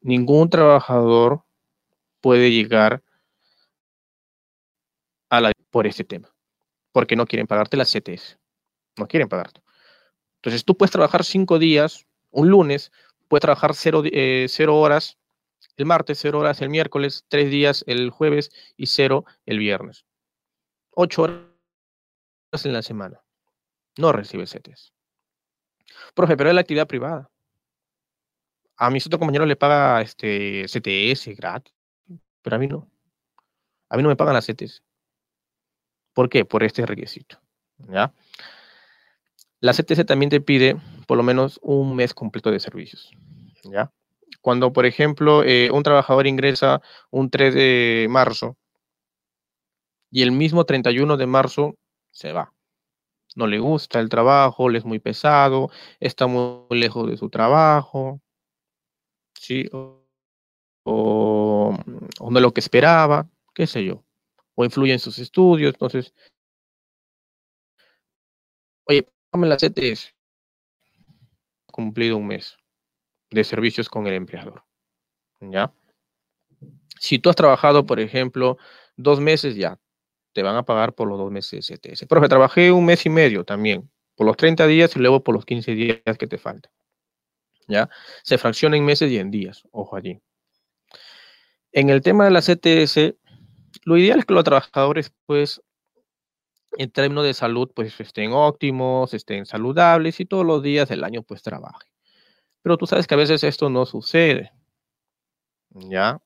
ningún 0.00 0.50
trabajador 0.50 1.44
puede 2.20 2.50
llegar 2.50 3.02
a 5.30 5.40
la 5.40 5.52
por 5.70 5.86
este 5.86 6.04
tema, 6.04 6.34
porque 6.92 7.16
no 7.16 7.26
quieren 7.26 7.46
pagarte 7.46 7.76
las 7.76 7.92
CTS, 7.92 8.38
no 8.96 9.06
quieren 9.06 9.28
pagarte. 9.28 9.62
Entonces 10.36 10.64
tú 10.64 10.76
puedes 10.76 10.92
trabajar 10.92 11.24
cinco 11.24 11.58
días, 11.58 12.06
un 12.30 12.48
lunes, 12.48 12.92
puedes 13.28 13.42
trabajar 13.42 13.74
cero, 13.74 14.02
eh, 14.04 14.48
horas 14.68 15.18
el 15.76 15.86
martes, 15.86 16.18
cero 16.20 16.40
horas 16.40 16.60
el 16.60 16.70
miércoles, 16.70 17.24
tres 17.28 17.50
días 17.50 17.84
el 17.86 18.10
jueves 18.10 18.50
y 18.76 18.86
cero 18.86 19.24
el 19.46 19.58
viernes. 19.58 20.04
Ocho 20.90 21.22
horas 21.22 22.64
en 22.64 22.72
la 22.72 22.82
semana. 22.82 23.22
No 23.96 24.12
recibe 24.12 24.44
CTS. 24.44 24.92
Profe, 26.14 26.36
pero 26.36 26.50
es 26.50 26.54
la 26.54 26.62
actividad 26.62 26.88
privada. 26.88 27.30
A 28.76 28.90
mi 28.90 28.98
otro 28.98 29.18
compañero 29.18 29.46
le 29.46 29.56
paga 29.56 30.00
este 30.02 30.64
CTS 30.66 31.36
gratis, 31.36 31.72
pero 32.42 32.56
a 32.56 32.58
mí 32.58 32.66
no. 32.66 32.88
A 33.88 33.96
mí 33.96 34.02
no 34.02 34.08
me 34.08 34.16
pagan 34.16 34.34
las 34.34 34.46
CTS. 34.46 34.82
¿Por 36.14 36.28
qué? 36.28 36.44
Por 36.44 36.64
este 36.64 36.84
requisito. 36.84 37.40
¿ya? 37.78 38.12
La 39.60 39.72
CTC 39.72 40.04
también 40.04 40.30
te 40.30 40.40
pide 40.40 40.76
por 41.06 41.16
lo 41.16 41.22
menos 41.22 41.58
un 41.62 41.96
mes 41.96 42.14
completo 42.14 42.50
de 42.50 42.60
servicios. 42.60 43.10
¿ya? 43.64 43.92
Cuando, 44.40 44.72
por 44.72 44.86
ejemplo, 44.86 45.42
eh, 45.44 45.70
un 45.72 45.82
trabajador 45.82 46.26
ingresa 46.26 46.80
un 47.10 47.30
3 47.30 47.54
de 47.54 48.06
marzo 48.10 48.56
y 50.10 50.22
el 50.22 50.32
mismo 50.32 50.64
31 50.64 51.16
de 51.16 51.26
marzo 51.26 51.76
se 52.10 52.32
va. 52.32 52.52
No 53.36 53.46
le 53.46 53.58
gusta 53.58 54.00
el 54.00 54.08
trabajo, 54.08 54.68
le 54.68 54.78
es 54.78 54.84
muy 54.84 54.98
pesado, 54.98 55.70
está 56.00 56.26
muy 56.26 56.64
lejos 56.70 57.08
de 57.08 57.16
su 57.16 57.28
trabajo, 57.30 58.20
¿sí? 59.34 59.68
o 59.72 59.98
no 61.72 62.40
lo 62.40 62.52
que 62.52 62.60
esperaba, 62.60 63.28
qué 63.54 63.66
sé 63.66 63.84
yo 63.84 64.04
o 64.58 64.64
influye 64.64 64.92
en 64.92 64.98
sus 64.98 65.20
estudios. 65.20 65.72
Entonces, 65.72 66.12
oye, 68.86 69.06
págame 69.30 69.46
la 69.46 69.56
CTS. 69.56 70.16
Cumplido 71.66 72.16
un 72.16 72.26
mes 72.26 72.56
de 73.30 73.44
servicios 73.44 73.88
con 73.88 74.08
el 74.08 74.14
empleador. 74.14 74.64
¿Ya? 75.40 75.72
Si 76.98 77.20
tú 77.20 77.30
has 77.30 77.36
trabajado, 77.36 77.86
por 77.86 78.00
ejemplo, 78.00 78.58
dos 78.96 79.20
meses, 79.20 79.54
ya 79.54 79.78
te 80.32 80.42
van 80.42 80.56
a 80.56 80.64
pagar 80.64 80.92
por 80.92 81.06
los 81.06 81.18
dos 81.18 81.30
meses 81.30 81.68
de 81.68 81.76
CTS. 81.76 82.06
Profe, 82.08 82.28
trabajé 82.28 82.72
un 82.72 82.84
mes 82.84 83.06
y 83.06 83.10
medio 83.10 83.44
también, 83.44 83.88
por 84.16 84.26
los 84.26 84.36
30 84.36 84.66
días 84.66 84.96
y 84.96 84.98
luego 84.98 85.22
por 85.22 85.36
los 85.36 85.44
15 85.44 85.72
días 85.76 86.18
que 86.18 86.26
te 86.26 86.36
faltan. 86.38 86.72
¿Ya? 87.68 87.88
Se 88.24 88.38
fracciona 88.38 88.76
en 88.76 88.84
meses 88.84 89.08
y 89.12 89.18
en 89.18 89.30
días, 89.30 89.62
ojo 89.70 89.94
allí. 89.94 90.20
En 91.72 91.90
el 91.90 92.00
tema 92.02 92.24
de 92.24 92.30
la 92.30 92.40
CTS, 92.40 93.16
lo 93.84 93.96
ideal 93.96 94.18
es 94.18 94.24
que 94.24 94.34
los 94.34 94.44
trabajadores, 94.44 95.12
pues, 95.26 95.62
en 96.76 96.90
términos 96.90 97.24
de 97.24 97.34
salud, 97.34 97.70
pues 97.74 97.98
estén 98.00 98.32
óptimos, 98.32 99.14
estén 99.14 99.46
saludables 99.46 100.20
y 100.20 100.26
todos 100.26 100.46
los 100.46 100.62
días 100.62 100.88
del 100.88 101.04
año, 101.04 101.22
pues, 101.22 101.42
trabajen. 101.42 101.90
Pero 102.62 102.76
tú 102.76 102.86
sabes 102.86 103.06
que 103.06 103.14
a 103.14 103.18
veces 103.18 103.44
esto 103.44 103.70
no 103.70 103.86
sucede. 103.86 104.52
¿Ya? 105.70 106.20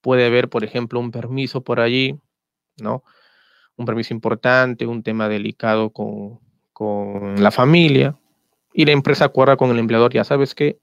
Puede 0.00 0.26
haber, 0.26 0.48
por 0.48 0.64
ejemplo, 0.64 1.00
un 1.00 1.10
permiso 1.10 1.62
por 1.62 1.80
allí, 1.80 2.18
¿no? 2.78 3.04
Un 3.76 3.86
permiso 3.86 4.14
importante, 4.14 4.86
un 4.86 5.02
tema 5.02 5.28
delicado 5.28 5.90
con, 5.90 6.40
con 6.72 7.42
la 7.42 7.50
familia, 7.50 8.18
y 8.72 8.84
la 8.84 8.92
empresa 8.92 9.24
acuerda 9.24 9.56
con 9.56 9.70
el 9.70 9.78
empleador, 9.78 10.12
ya 10.12 10.24
sabes 10.24 10.54
que 10.54 10.78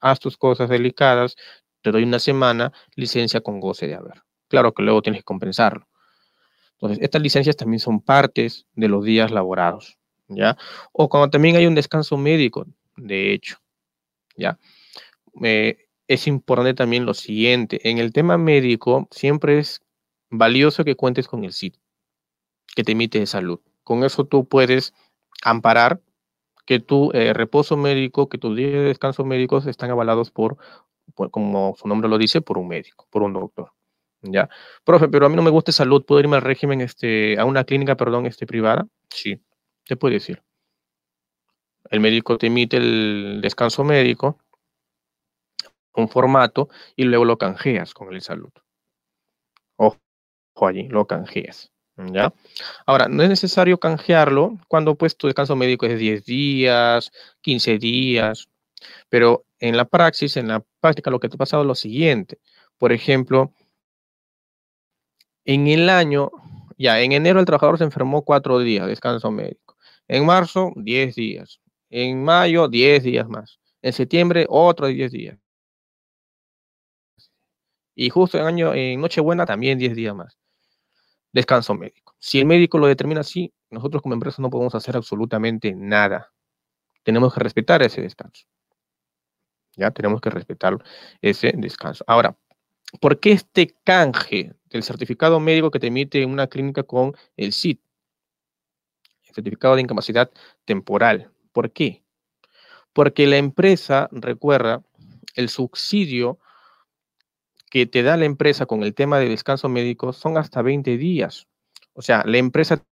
haz 0.00 0.20
tus 0.20 0.36
cosas 0.36 0.68
delicadas, 0.68 1.36
te 1.82 1.90
doy 1.90 2.02
una 2.04 2.18
semana, 2.18 2.72
licencia 2.94 3.40
con 3.40 3.60
goce 3.60 3.86
de 3.86 3.94
haber. 3.94 4.22
Claro 4.48 4.72
que 4.72 4.82
luego 4.82 5.02
tienes 5.02 5.20
que 5.20 5.24
compensarlo. 5.24 5.86
Entonces, 6.72 6.98
estas 7.02 7.20
licencias 7.20 7.56
también 7.56 7.80
son 7.80 8.00
partes 8.00 8.66
de 8.74 8.88
los 8.88 9.04
días 9.04 9.30
laborados, 9.30 9.98
¿ya? 10.28 10.56
O 10.92 11.08
cuando 11.08 11.30
también 11.30 11.56
hay 11.56 11.66
un 11.66 11.74
descanso 11.74 12.16
médico, 12.16 12.66
de 12.96 13.32
hecho, 13.32 13.58
¿ya? 14.36 14.58
Eh, 15.42 15.86
es 16.08 16.26
importante 16.26 16.74
también 16.74 17.04
lo 17.06 17.14
siguiente, 17.14 17.88
en 17.88 17.98
el 17.98 18.12
tema 18.12 18.38
médico 18.38 19.06
siempre 19.10 19.58
es 19.58 19.82
valioso 20.30 20.84
que 20.84 20.96
cuentes 20.96 21.28
con 21.28 21.44
el 21.44 21.52
SID, 21.52 21.74
que 22.74 22.82
te 22.82 22.92
emite 22.92 23.18
de 23.20 23.26
salud. 23.26 23.60
Con 23.84 24.02
eso 24.02 24.24
tú 24.24 24.46
puedes 24.46 24.94
amparar 25.42 26.00
que 26.66 26.80
tu 26.80 27.10
eh, 27.12 27.32
reposo 27.32 27.76
médico, 27.76 28.28
que 28.28 28.38
tus 28.38 28.56
días 28.56 28.72
de 28.72 28.78
descanso 28.80 29.24
médicos 29.24 29.66
están 29.66 29.90
avalados 29.90 30.30
por, 30.30 30.56
como 31.14 31.74
su 31.76 31.88
nombre 31.88 32.08
lo 32.08 32.18
dice, 32.18 32.40
por 32.40 32.58
un 32.58 32.68
médico, 32.68 33.06
por 33.10 33.22
un 33.22 33.32
doctor. 33.32 33.72
Ya. 34.22 34.48
Profe, 34.84 35.08
pero 35.08 35.26
a 35.26 35.28
mí 35.28 35.36
no 35.36 35.42
me 35.42 35.50
gusta 35.50 35.72
salud, 35.72 36.04
¿puedo 36.04 36.20
irme 36.20 36.36
al 36.36 36.42
régimen, 36.42 36.80
este, 36.80 37.38
a 37.38 37.44
una 37.44 37.64
clínica, 37.64 37.96
perdón, 37.96 38.26
este, 38.26 38.46
privada? 38.46 38.86
Sí, 39.08 39.42
te 39.84 39.96
puede 39.96 40.14
decir. 40.14 40.42
El 41.90 42.00
médico 42.00 42.36
te 42.36 42.48
emite 42.48 42.76
el 42.76 43.40
descanso 43.42 43.82
médico, 43.82 44.38
un 45.94 46.08
formato, 46.08 46.68
y 46.96 47.04
luego 47.04 47.24
lo 47.24 47.38
canjeas 47.38 47.94
con 47.94 48.12
el 48.12 48.20
salud. 48.20 48.50
Ojo 49.76 49.98
allí, 50.62 50.88
lo 50.88 51.06
canjeas. 51.06 51.72
¿Ya? 51.96 52.32
Ahora, 52.86 53.08
no 53.08 53.22
es 53.22 53.28
necesario 53.28 53.78
canjearlo 53.78 54.58
cuando 54.68 54.94
pues 54.94 55.16
tu 55.16 55.26
descanso 55.26 55.54
médico 55.56 55.86
es 55.86 55.92
de 55.92 55.98
10 55.98 56.24
días, 56.24 57.10
15 57.42 57.78
días, 57.78 58.48
pero 59.08 59.44
en 59.58 59.76
la 59.76 59.84
praxis, 59.84 60.36
en 60.36 60.48
la 60.48 60.64
práctica, 60.80 61.10
lo 61.10 61.20
que 61.20 61.28
te 61.28 61.36
ha 61.36 61.38
pasado 61.38 61.62
es 61.62 61.66
lo 61.66 61.74
siguiente. 61.74 62.38
Por 62.78 62.92
ejemplo, 62.92 63.52
en 65.44 65.66
el 65.68 65.88
año, 65.90 66.30
ya, 66.78 67.00
en 67.00 67.12
enero 67.12 67.40
el 67.40 67.46
trabajador 67.46 67.78
se 67.78 67.84
enfermó 67.84 68.22
cuatro 68.22 68.58
días, 68.58 68.86
descanso 68.86 69.30
médico. 69.30 69.76
En 70.08 70.26
marzo, 70.26 70.72
10 70.76 71.14
días. 71.14 71.60
En 71.88 72.22
mayo, 72.24 72.68
10 72.68 73.02
días 73.02 73.28
más. 73.28 73.60
En 73.82 73.92
septiembre, 73.92 74.46
otros 74.48 74.90
10 74.90 75.12
días. 75.12 75.38
Y 77.94 78.08
justo 78.10 78.38
en 78.38 78.44
año, 78.44 78.74
en 78.74 79.00
Nochebuena, 79.00 79.46
también 79.46 79.78
10 79.78 79.94
días 79.94 80.14
más. 80.14 80.38
Descanso 81.32 81.74
médico. 81.74 82.14
Si 82.18 82.40
el 82.40 82.46
médico 82.46 82.78
lo 82.78 82.86
determina 82.86 83.20
así, 83.20 83.52
nosotros 83.70 84.02
como 84.02 84.14
empresa 84.14 84.42
no 84.42 84.50
podemos 84.50 84.74
hacer 84.74 84.96
absolutamente 84.96 85.74
nada. 85.74 86.32
Tenemos 87.02 87.32
que 87.32 87.40
respetar 87.40 87.82
ese 87.82 88.00
descanso. 88.00 88.46
Ya 89.80 89.90
tenemos 89.90 90.20
que 90.20 90.28
respetar 90.28 90.76
ese 91.22 91.52
descanso. 91.56 92.04
Ahora, 92.06 92.36
¿por 93.00 93.18
qué 93.18 93.32
este 93.32 93.74
canje 93.84 94.52
del 94.66 94.82
certificado 94.82 95.40
médico 95.40 95.70
que 95.70 95.80
te 95.80 95.86
emite 95.86 96.26
una 96.26 96.46
clínica 96.46 96.82
con 96.82 97.14
el 97.38 97.54
CIT? 97.54 97.80
El 99.26 99.34
certificado 99.34 99.74
de 99.74 99.80
incapacidad 99.80 100.30
temporal. 100.66 101.30
¿Por 101.52 101.72
qué? 101.72 102.04
Porque 102.92 103.26
la 103.26 103.38
empresa, 103.38 104.08
recuerda, 104.12 104.82
el 105.34 105.48
subsidio 105.48 106.38
que 107.70 107.86
te 107.86 108.02
da 108.02 108.18
la 108.18 108.26
empresa 108.26 108.66
con 108.66 108.82
el 108.82 108.94
tema 108.94 109.18
de 109.18 109.28
descanso 109.28 109.70
médico 109.70 110.12
son 110.12 110.36
hasta 110.36 110.60
20 110.60 110.98
días. 110.98 111.46
O 111.94 112.02
sea, 112.02 112.22
la 112.26 112.36
empresa 112.36 112.84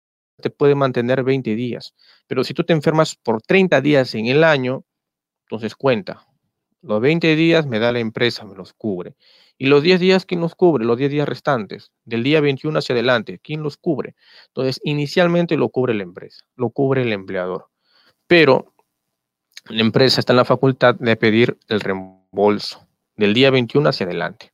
te 0.41 0.51
puede 0.51 0.75
mantener 0.75 1.23
20 1.23 1.55
días. 1.55 1.95
Pero 2.27 2.45
si 2.45 2.53
tú 2.53 2.63
te 2.63 2.71
enfermas 2.73 3.15
por 3.15 3.41
30 3.41 3.81
días 3.81 4.15
en 4.15 4.27
el 4.27 4.43
año, 4.45 4.85
entonces 5.45 5.75
cuenta. 5.75 6.27
Los 6.81 7.01
20 7.01 7.35
días 7.35 7.65
me 7.65 7.79
da 7.79 7.91
la 7.91 7.99
empresa, 7.99 8.45
me 8.45 8.55
los 8.55 8.73
cubre. 8.73 9.15
Y 9.57 9.67
los 9.67 9.81
10 9.81 9.99
días, 9.99 10.25
¿quién 10.25 10.41
los 10.41 10.55
cubre? 10.55 10.85
Los 10.85 10.97
10 10.97 11.09
días 11.09 11.27
restantes, 11.27 11.91
del 12.05 12.23
día 12.23 12.41
21 12.41 12.77
hacia 12.77 12.93
adelante, 12.93 13.39
¿quién 13.39 13.63
los 13.63 13.77
cubre? 13.77 14.15
Entonces, 14.47 14.79
inicialmente 14.83 15.57
lo 15.57 15.69
cubre 15.69 15.95
la 15.95 16.03
empresa, 16.03 16.45
lo 16.55 16.69
cubre 16.69 17.01
el 17.01 17.11
empleador. 17.11 17.67
Pero 18.27 18.73
la 19.69 19.81
empresa 19.81 20.19
está 20.19 20.33
en 20.33 20.37
la 20.37 20.45
facultad 20.45 20.95
de 20.95 21.15
pedir 21.15 21.57
el 21.67 21.81
reembolso 21.81 22.87
del 23.15 23.33
día 23.33 23.49
21 23.49 23.89
hacia 23.89 24.05
adelante. 24.05 24.53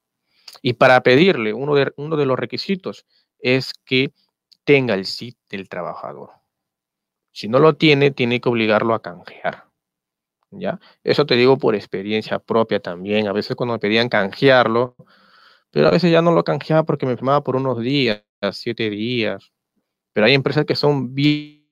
Y 0.61 0.73
para 0.73 1.03
pedirle, 1.03 1.53
uno 1.53 1.75
de, 1.75 1.91
uno 1.97 2.15
de 2.15 2.25
los 2.25 2.39
requisitos 2.39 3.05
es 3.39 3.73
que 3.85 4.13
tenga 4.63 4.93
el 4.93 5.05
SIT 5.05 5.37
del 5.49 5.67
trabajador. 5.67 6.29
Si 7.33 7.49
no 7.49 7.59
lo 7.59 7.75
tiene, 7.75 8.11
tiene 8.11 8.39
que 8.39 8.47
obligarlo 8.47 8.93
a 8.93 9.01
canjear. 9.01 9.65
¿Ya? 10.59 10.79
Eso 11.03 11.25
te 11.25 11.35
digo 11.35 11.57
por 11.57 11.75
experiencia 11.75 12.39
propia 12.39 12.79
también. 12.79 13.27
A 13.27 13.33
veces 13.33 13.55
cuando 13.55 13.73
me 13.73 13.79
pedían 13.79 14.09
canjearlo, 14.09 14.95
pero 15.71 15.87
a 15.87 15.91
veces 15.91 16.11
ya 16.11 16.21
no 16.21 16.31
lo 16.31 16.43
canjeaba 16.43 16.83
porque 16.83 17.05
me 17.05 17.13
enfermaba 17.13 17.43
por 17.43 17.55
unos 17.55 17.79
días, 17.79 18.23
siete 18.51 18.89
días. 18.89 19.51
Pero 20.13 20.27
hay 20.27 20.33
empresas 20.33 20.65
que 20.65 20.75
son 20.75 21.13
bien 21.15 21.65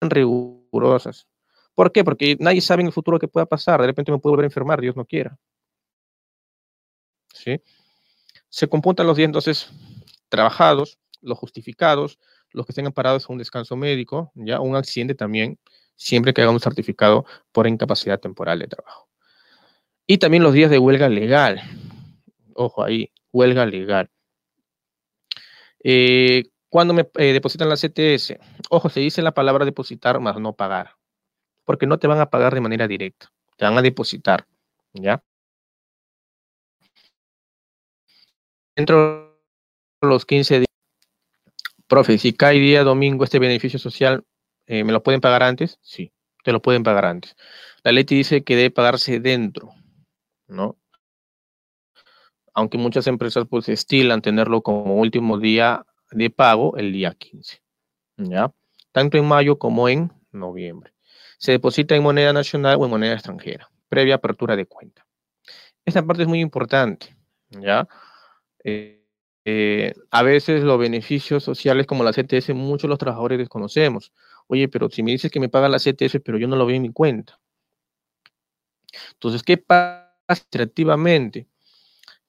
rigurosas. 0.00 1.26
¿Por 1.74 1.92
qué? 1.92 2.04
Porque 2.04 2.36
nadie 2.40 2.60
sabe 2.62 2.80
en 2.80 2.86
el 2.88 2.92
futuro 2.92 3.18
qué 3.18 3.28
pueda 3.28 3.46
pasar. 3.46 3.80
De 3.80 3.86
repente 3.86 4.10
me 4.10 4.18
puedo 4.18 4.32
volver 4.32 4.44
a 4.44 4.48
enfermar, 4.48 4.80
Dios 4.80 4.96
no 4.96 5.04
quiera. 5.04 5.38
¿Sí? 7.34 7.60
Se 8.48 8.68
computan 8.68 9.06
los 9.06 9.16
días 9.16 9.26
entonces 9.26 9.70
trabajados, 10.30 10.98
los 11.20 11.38
justificados, 11.38 12.18
los 12.52 12.64
que 12.64 12.72
estén 12.72 12.86
amparados 12.86 13.28
a 13.28 13.32
un 13.32 13.38
descanso 13.38 13.76
médico, 13.76 14.32
ya 14.34 14.60
un 14.60 14.76
accidente 14.76 15.14
también, 15.14 15.58
siempre 15.96 16.32
que 16.32 16.42
haga 16.42 16.50
un 16.50 16.60
certificado 16.60 17.24
por 17.52 17.66
incapacidad 17.66 18.20
temporal 18.20 18.60
de 18.60 18.68
trabajo. 18.68 19.08
Y 20.06 20.18
también 20.18 20.42
los 20.42 20.52
días 20.52 20.70
de 20.70 20.78
huelga 20.78 21.08
legal. 21.08 21.60
Ojo 22.54 22.84
ahí, 22.84 23.10
huelga 23.32 23.66
legal. 23.66 24.10
Eh, 25.82 26.44
cuando 26.68 26.94
me 26.94 27.08
eh, 27.16 27.32
depositan 27.32 27.68
la 27.68 27.76
CTS, 27.76 28.38
ojo, 28.70 28.88
se 28.88 29.00
dice 29.00 29.22
la 29.22 29.32
palabra 29.32 29.64
depositar 29.64 30.20
más 30.20 30.38
no 30.38 30.54
pagar 30.54 30.96
porque 31.66 31.86
no 31.86 31.98
te 31.98 32.06
van 32.06 32.20
a 32.20 32.30
pagar 32.30 32.54
de 32.54 32.62
manera 32.62 32.88
directa, 32.88 33.30
te 33.56 33.66
van 33.66 33.76
a 33.76 33.82
depositar, 33.82 34.46
¿ya? 34.94 35.22
Dentro 38.74 39.36
de 40.00 40.08
los 40.08 40.24
15 40.24 40.60
días, 40.60 40.66
profe, 41.88 42.18
si 42.18 42.32
cae 42.32 42.58
día 42.58 42.84
domingo 42.84 43.24
este 43.24 43.38
beneficio 43.38 43.78
social, 43.78 44.24
eh, 44.66 44.84
¿me 44.84 44.92
lo 44.92 45.02
pueden 45.02 45.20
pagar 45.20 45.42
antes? 45.42 45.78
Sí, 45.82 46.12
te 46.44 46.52
lo 46.52 46.62
pueden 46.62 46.82
pagar 46.82 47.06
antes. 47.06 47.36
La 47.82 47.92
ley 47.92 48.04
te 48.04 48.14
dice 48.14 48.44
que 48.44 48.56
debe 48.56 48.70
pagarse 48.70 49.20
dentro, 49.20 49.72
¿no? 50.48 50.76
Aunque 52.54 52.78
muchas 52.78 53.06
empresas 53.06 53.44
pues 53.48 53.68
estilan 53.68 54.22
tenerlo 54.22 54.62
como 54.62 54.96
último 54.96 55.38
día 55.38 55.84
de 56.10 56.30
pago 56.30 56.76
el 56.76 56.92
día 56.92 57.12
15, 57.12 57.62
¿ya? 58.18 58.52
Tanto 58.92 59.18
en 59.18 59.26
mayo 59.26 59.58
como 59.58 59.88
en 59.88 60.12
noviembre 60.32 60.96
se 61.38 61.52
deposita 61.52 61.94
en 61.94 62.02
moneda 62.02 62.32
nacional 62.32 62.76
o 62.78 62.84
en 62.84 62.90
moneda 62.90 63.14
extranjera, 63.14 63.70
previa 63.88 64.16
apertura 64.16 64.56
de 64.56 64.66
cuenta. 64.66 65.06
Esta 65.84 66.04
parte 66.04 66.22
es 66.22 66.28
muy 66.28 66.40
importante, 66.40 67.16
¿ya? 67.50 67.88
Eh, 68.64 69.04
eh, 69.44 69.94
a 70.10 70.22
veces 70.22 70.64
los 70.64 70.78
beneficios 70.78 71.44
sociales 71.44 71.86
como 71.86 72.02
la 72.02 72.12
CTS, 72.12 72.52
muchos 72.54 72.90
los 72.90 72.98
trabajadores 72.98 73.38
desconocemos. 73.38 74.12
Oye, 74.48 74.68
pero 74.68 74.88
si 74.90 75.02
me 75.02 75.12
dices 75.12 75.30
que 75.30 75.40
me 75.40 75.48
paga 75.48 75.68
la 75.68 75.78
CTS, 75.78 76.20
pero 76.20 76.38
yo 76.38 76.46
no 76.48 76.56
lo 76.56 76.66
veo 76.66 76.76
en 76.76 76.82
mi 76.82 76.92
cuenta. 76.92 77.38
Entonces, 79.12 79.42
¿qué 79.42 79.56
pasa 79.58 80.12
administrativamente? 80.28 81.48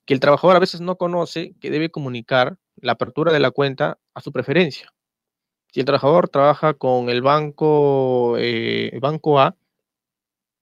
Que 0.05 0.13
el 0.13 0.19
trabajador 0.19 0.55
a 0.57 0.59
veces 0.59 0.81
no 0.81 0.97
conoce 0.97 1.55
que 1.61 1.71
debe 1.71 1.91
comunicar 1.91 2.57
la 2.77 2.93
apertura 2.93 3.33
de 3.33 3.39
la 3.39 3.51
cuenta 3.51 3.99
a 4.13 4.21
su 4.21 4.31
preferencia. 4.31 4.93
Si 5.73 5.81
el 5.81 5.85
trabajador 5.85 6.29
trabaja 6.29 6.73
con 6.75 7.09
el 7.09 7.21
banco, 7.21 8.35
eh, 8.39 8.97
banco 9.01 9.39
A, 9.39 9.55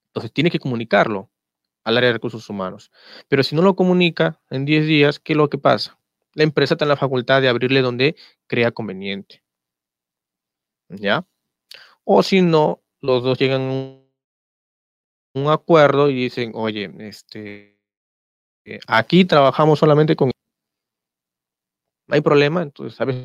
entonces 0.08 0.32
tiene 0.34 0.50
que 0.52 0.60
comunicarlo 0.60 1.30
al 1.84 1.98
área 1.98 2.10
de 2.10 2.14
recursos 2.14 2.50
humanos. 2.50 2.92
Pero 3.30 3.44
si 3.44 3.56
no 3.56 3.62
lo 3.62 3.76
comunica 3.76 4.42
en 4.50 4.66
10 4.66 4.88
días, 4.88 5.20
¿qué 5.20 5.34
es 5.34 5.38
lo 5.38 5.50
que 5.50 5.58
pasa? 5.58 6.00
La 6.34 6.44
empresa 6.44 6.76
tiene 6.78 6.90
la 6.90 6.98
facultad 6.98 7.42
de 7.42 7.50
abrirle 7.50 7.82
donde 7.82 8.16
crea 8.48 8.72
conveniente. 8.72 9.44
¿Ya? 10.90 11.26
O 12.06 12.24
si 12.24 12.42
no, 12.42 12.84
los 13.02 13.24
dos 13.24 13.38
llegan 13.38 13.62
a 13.62 13.72
un, 15.40 15.50
acuerdo 15.50 16.10
y 16.10 16.16
dicen, 16.16 16.52
oye, 16.54 16.90
este, 17.00 17.78
eh, 18.64 18.80
aquí 18.88 19.26
trabajamos 19.26 19.80
solamente 19.80 20.16
con... 20.16 20.32
No 22.08 22.16
hay 22.16 22.22
problema, 22.22 22.62
entonces, 22.62 22.96
¿sabes? 22.96 23.16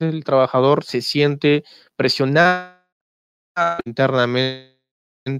el 0.00 0.24
trabajador 0.24 0.84
se 0.84 1.02
siente 1.02 1.64
presionado 1.96 2.80
internamente 3.84 4.78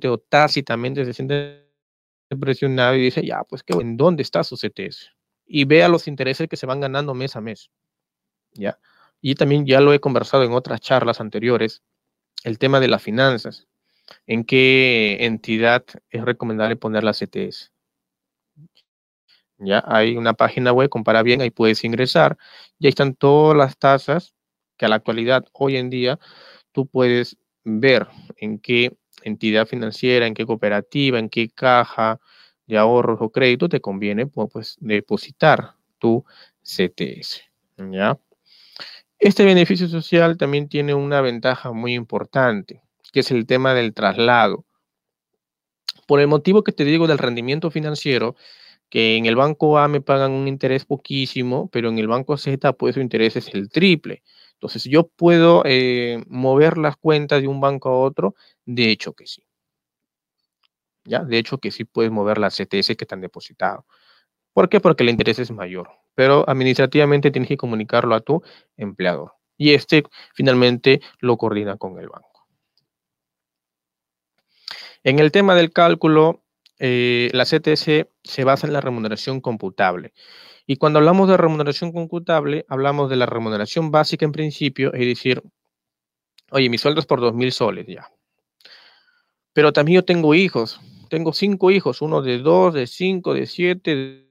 o 0.08 0.18
tácitamente 0.18 1.04
se 1.04 1.14
siente 1.14 1.70
presionado 2.38 2.94
y 2.96 3.02
dice, 3.02 3.24
ya, 3.24 3.42
pues, 3.44 3.62
¿en 3.66 3.96
dónde 3.96 4.22
está 4.22 4.44
su 4.44 4.56
CTS? 4.56 5.10
Y 5.46 5.64
vea 5.64 5.88
los 5.88 6.06
intereses 6.06 6.48
que 6.48 6.56
se 6.56 6.66
van 6.66 6.80
ganando 6.80 7.14
mes 7.14 7.34
a 7.36 7.40
mes. 7.40 7.70
¿Ya? 8.52 8.78
Y 9.20 9.34
también 9.34 9.66
ya 9.66 9.80
lo 9.80 9.92
he 9.92 10.00
conversado 10.00 10.44
en 10.44 10.52
otras 10.52 10.80
charlas 10.80 11.20
anteriores, 11.20 11.82
el 12.44 12.58
tema 12.58 12.80
de 12.80 12.88
las 12.88 13.02
finanzas. 13.02 13.66
¿En 14.26 14.44
qué 14.44 15.18
entidad 15.20 15.84
es 16.10 16.24
recomendable 16.24 16.76
poner 16.76 17.04
la 17.04 17.12
CTS? 17.12 17.70
Ya 19.58 19.84
hay 19.86 20.16
una 20.16 20.32
página 20.32 20.72
web, 20.72 20.88
compara 20.88 21.22
bien, 21.22 21.42
ahí 21.42 21.50
puedes 21.50 21.84
ingresar, 21.84 22.38
y 22.78 22.86
ahí 22.86 22.90
están 22.90 23.14
todas 23.14 23.56
las 23.56 23.76
tasas 23.76 24.34
que 24.78 24.86
a 24.86 24.88
la 24.88 24.96
actualidad, 24.96 25.44
hoy 25.52 25.76
en 25.76 25.90
día, 25.90 26.18
tú 26.72 26.86
puedes 26.86 27.36
ver 27.64 28.08
en 28.38 28.58
qué 28.58 28.96
entidad 29.22 29.66
financiera, 29.66 30.26
en 30.26 30.32
qué 30.32 30.46
cooperativa, 30.46 31.18
en 31.18 31.28
qué 31.28 31.50
caja 31.50 32.18
de 32.66 32.78
ahorros 32.78 33.18
o 33.20 33.30
crédito 33.30 33.68
te 33.68 33.80
conviene 33.80 34.26
pues, 34.26 34.76
depositar 34.80 35.74
tu 35.98 36.24
CTS. 36.62 37.42
¿ya? 37.90 38.18
Este 39.20 39.44
beneficio 39.44 39.86
social 39.86 40.38
también 40.38 40.66
tiene 40.66 40.94
una 40.94 41.20
ventaja 41.20 41.72
muy 41.72 41.92
importante, 41.92 42.80
que 43.12 43.20
es 43.20 43.30
el 43.30 43.44
tema 43.44 43.74
del 43.74 43.92
traslado. 43.92 44.64
Por 46.06 46.20
el 46.20 46.26
motivo 46.26 46.64
que 46.64 46.72
te 46.72 46.84
digo 46.84 47.06
del 47.06 47.18
rendimiento 47.18 47.70
financiero, 47.70 48.34
que 48.88 49.16
en 49.16 49.26
el 49.26 49.36
banco 49.36 49.78
A 49.78 49.88
me 49.88 50.00
pagan 50.00 50.32
un 50.32 50.48
interés 50.48 50.86
poquísimo, 50.86 51.68
pero 51.70 51.90
en 51.90 51.98
el 51.98 52.08
banco 52.08 52.38
Z 52.38 52.72
pues 52.74 52.94
su 52.94 53.02
interés 53.02 53.36
es 53.36 53.48
el 53.54 53.68
triple. 53.68 54.22
Entonces, 54.54 54.84
¿yo 54.84 55.08
puedo 55.08 55.64
eh, 55.66 56.22
mover 56.28 56.78
las 56.78 56.96
cuentas 56.96 57.42
de 57.42 57.48
un 57.48 57.60
banco 57.60 57.90
a 57.90 57.98
otro? 57.98 58.34
De 58.64 58.90
hecho 58.90 59.12
que 59.12 59.26
sí. 59.26 59.42
¿Ya? 61.04 61.24
De 61.24 61.38
hecho 61.38 61.58
que 61.58 61.70
sí 61.70 61.84
puedes 61.84 62.10
mover 62.12 62.38
las 62.38 62.54
CTS 62.56 62.96
que 62.96 63.04
están 63.04 63.20
depositado. 63.20 63.86
¿Por 64.52 64.68
qué? 64.68 64.80
Porque 64.80 65.04
el 65.04 65.10
interés 65.10 65.38
es 65.38 65.50
mayor, 65.50 65.90
pero 66.14 66.48
administrativamente 66.48 67.30
tienes 67.30 67.48
que 67.48 67.56
comunicarlo 67.56 68.14
a 68.14 68.20
tu 68.20 68.42
empleador 68.76 69.32
y 69.60 69.74
este 69.74 70.04
finalmente 70.32 71.02
lo 71.20 71.36
coordina 71.36 71.76
con 71.76 72.00
el 72.00 72.08
banco. 72.08 72.46
En 75.04 75.18
el 75.18 75.30
tema 75.30 75.54
del 75.54 75.70
cálculo, 75.70 76.42
eh, 76.78 77.28
la 77.34 77.44
CTS 77.44 78.08
se 78.24 78.44
basa 78.44 78.66
en 78.66 78.72
la 78.72 78.80
remuneración 78.80 79.42
computable. 79.42 80.14
Y 80.66 80.76
cuando 80.76 80.98
hablamos 80.98 81.28
de 81.28 81.36
remuneración 81.36 81.92
computable, 81.92 82.64
hablamos 82.68 83.10
de 83.10 83.16
la 83.16 83.26
remuneración 83.26 83.90
básica 83.90 84.24
en 84.24 84.32
principio, 84.32 84.94
es 84.94 85.00
decir, 85.00 85.42
oye, 86.50 86.70
mi 86.70 86.78
sueldo 86.78 87.00
es 87.00 87.06
por 87.06 87.20
2.000 87.20 87.50
soles 87.50 87.86
ya. 87.86 88.08
Pero 89.52 89.74
también 89.74 89.96
yo 89.96 90.04
tengo 90.06 90.34
hijos, 90.34 90.80
tengo 91.10 91.34
cinco 91.34 91.70
hijos, 91.70 92.00
uno 92.00 92.22
de 92.22 92.38
dos, 92.38 92.72
de 92.72 92.86
cinco, 92.86 93.34
de 93.34 93.46
siete, 93.46 94.29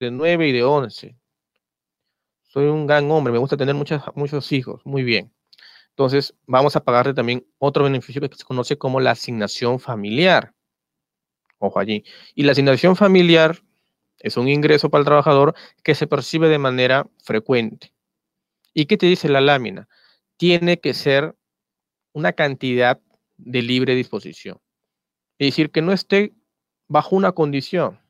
de 0.00 0.10
nueve 0.10 0.48
y 0.48 0.52
de 0.52 0.62
once. 0.62 1.16
Soy 2.42 2.66
un 2.66 2.86
gran 2.86 3.10
hombre, 3.10 3.32
me 3.32 3.38
gusta 3.38 3.56
tener 3.56 3.74
muchos 3.74 4.52
hijos, 4.52 4.80
muy 4.84 5.02
bien. 5.02 5.32
Entonces, 5.90 6.34
vamos 6.46 6.74
a 6.76 6.84
pagarle 6.84 7.14
también 7.14 7.46
otro 7.58 7.84
beneficio 7.84 8.20
que 8.20 8.36
se 8.36 8.44
conoce 8.44 8.76
como 8.76 9.00
la 9.00 9.12
asignación 9.12 9.78
familiar. 9.78 10.52
Ojo 11.58 11.78
allí. 11.78 12.04
Y 12.34 12.42
la 12.42 12.52
asignación 12.52 12.96
familiar 12.96 13.62
es 14.18 14.36
un 14.36 14.48
ingreso 14.48 14.90
para 14.90 15.00
el 15.00 15.06
trabajador 15.06 15.54
que 15.82 15.94
se 15.94 16.06
percibe 16.06 16.48
de 16.48 16.58
manera 16.58 17.08
frecuente. 17.22 17.92
¿Y 18.72 18.86
qué 18.86 18.96
te 18.96 19.06
dice 19.06 19.28
la 19.28 19.40
lámina? 19.40 19.88
Tiene 20.36 20.80
que 20.80 20.94
ser 20.94 21.36
una 22.12 22.32
cantidad 22.32 23.00
de 23.36 23.62
libre 23.62 23.94
disposición. 23.94 24.60
Es 25.38 25.48
decir, 25.48 25.70
que 25.70 25.82
no 25.82 25.92
esté 25.92 26.32
bajo 26.88 27.14
una 27.14 27.32
condición. 27.32 28.00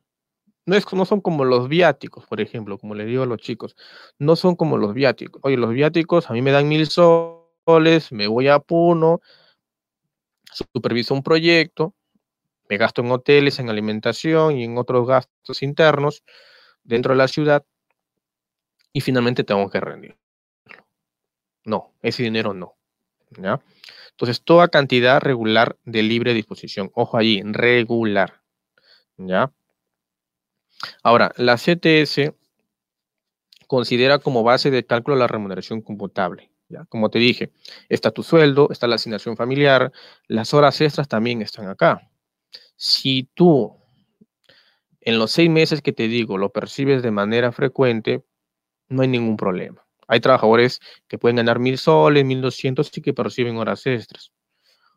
No, 0.66 0.76
es, 0.76 0.90
no 0.92 1.04
son 1.04 1.20
como 1.20 1.44
los 1.44 1.68
viáticos, 1.68 2.26
por 2.26 2.40
ejemplo, 2.40 2.78
como 2.78 2.94
le 2.94 3.04
digo 3.04 3.22
a 3.22 3.26
los 3.26 3.38
chicos. 3.38 3.76
No 4.18 4.36
son 4.36 4.56
como 4.56 4.78
los 4.78 4.94
viáticos. 4.94 5.40
Oye, 5.44 5.56
los 5.56 5.70
viáticos 5.70 6.30
a 6.30 6.32
mí 6.32 6.42
me 6.42 6.52
dan 6.52 6.68
mil 6.68 6.86
soles 6.88 8.12
me 8.12 8.26
voy 8.26 8.48
a 8.48 8.58
Puno, 8.58 9.20
superviso 10.52 11.14
un 11.14 11.22
proyecto, 11.22 11.94
me 12.68 12.76
gasto 12.76 13.02
en 13.02 13.10
hoteles, 13.10 13.58
en 13.58 13.70
alimentación 13.70 14.56
y 14.56 14.64
en 14.64 14.78
otros 14.78 15.06
gastos 15.06 15.62
internos 15.62 16.22
dentro 16.82 17.12
de 17.12 17.18
la 17.18 17.28
ciudad 17.28 17.64
y 18.92 19.00
finalmente 19.00 19.44
tengo 19.44 19.68
que 19.70 19.80
rendir. 19.80 20.16
No, 21.64 21.92
ese 22.02 22.22
dinero 22.22 22.54
no. 22.54 22.76
¿ya? 23.30 23.60
Entonces, 24.10 24.42
toda 24.42 24.68
cantidad 24.68 25.20
regular 25.20 25.76
de 25.84 26.02
libre 26.02 26.34
disposición. 26.34 26.90
Ojo 26.94 27.16
allí, 27.16 27.42
regular. 27.42 28.42
¿Ya? 29.16 29.52
Ahora, 31.02 31.32
la 31.36 31.56
CTS 31.56 32.34
considera 33.66 34.18
como 34.18 34.42
base 34.42 34.70
de 34.70 34.84
cálculo 34.84 35.16
la 35.16 35.26
remuneración 35.26 35.80
computable. 35.80 36.50
Como 36.88 37.10
te 37.10 37.18
dije, 37.18 37.52
está 37.88 38.10
tu 38.10 38.22
sueldo, 38.22 38.68
está 38.70 38.86
la 38.86 38.96
asignación 38.96 39.36
familiar, 39.36 39.92
las 40.26 40.54
horas 40.54 40.80
extras 40.80 41.08
también 41.08 41.42
están 41.42 41.68
acá. 41.68 42.10
Si 42.76 43.28
tú 43.34 43.76
en 45.00 45.18
los 45.18 45.30
seis 45.32 45.50
meses 45.50 45.82
que 45.82 45.92
te 45.92 46.08
digo 46.08 46.38
lo 46.38 46.50
percibes 46.50 47.02
de 47.02 47.10
manera 47.10 47.52
frecuente, 47.52 48.24
no 48.88 49.02
hay 49.02 49.08
ningún 49.08 49.36
problema. 49.36 49.86
Hay 50.08 50.20
trabajadores 50.20 50.80
que 51.08 51.18
pueden 51.18 51.36
ganar 51.36 51.58
mil 51.58 51.78
soles, 51.78 52.24
mil 52.24 52.40
doscientos 52.40 52.90
y 52.96 53.02
que 53.02 53.14
perciben 53.14 53.56
horas 53.56 53.86
extras. 53.86 54.32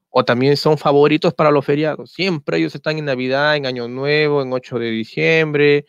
O 0.10 0.26
también 0.26 0.58
son 0.58 0.78
favoritos 0.78 1.34
para 1.34 1.52
los 1.52 1.66
feriados. 1.66 2.12
Siempre 2.12 2.58
ellos 2.58 2.74
están 2.76 2.98
en 2.98 3.06
Navidad, 3.06 3.56
en 3.56 3.66
Año 3.66 3.88
Nuevo, 3.88 4.42
en 4.42 4.54
8 4.54 4.80
de 4.80 4.90
diciembre, 4.90 5.86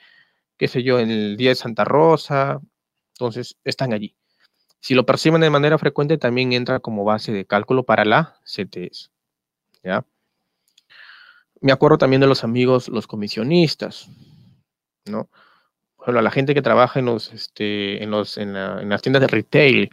qué 0.57 0.69
sé 0.69 0.83
yo, 0.83 0.99
en 0.99 1.11
el 1.11 1.37
Día 1.37 1.51
de 1.51 1.55
Santa 1.55 1.85
Rosa. 1.85 2.61
Entonces, 3.15 3.57
están 3.65 3.93
allí. 3.93 4.15
Si 4.81 4.95
lo 4.95 5.05
perciben 5.07 5.41
de 5.41 5.51
manera 5.51 5.79
frecuente, 5.79 6.19
también 6.19 6.53
entra 6.53 6.81
como 6.81 7.05
base 7.05 7.33
de 7.33 7.45
cálculo 7.45 7.85
para 7.85 8.05
la 8.05 8.37
CTS. 8.45 9.11
¿ya? 9.83 10.05
Me 11.61 11.73
acuerdo 11.73 11.99
también 11.99 12.21
de 12.21 12.27
los 12.27 12.45
amigos, 12.45 12.89
los 12.89 13.07
comisionistas, 13.07 14.09
¿no? 15.07 15.29
Bueno, 15.97 16.23
la 16.23 16.31
gente 16.31 16.55
que 16.55 16.63
trabaja 16.63 17.01
en, 17.01 17.07
los, 17.07 17.33
este, 17.33 18.03
en, 18.03 18.11
los, 18.11 18.39
en, 18.39 18.53
las 18.53 19.03
tiendas 19.03 19.21
de 19.21 19.27
retail, 19.27 19.91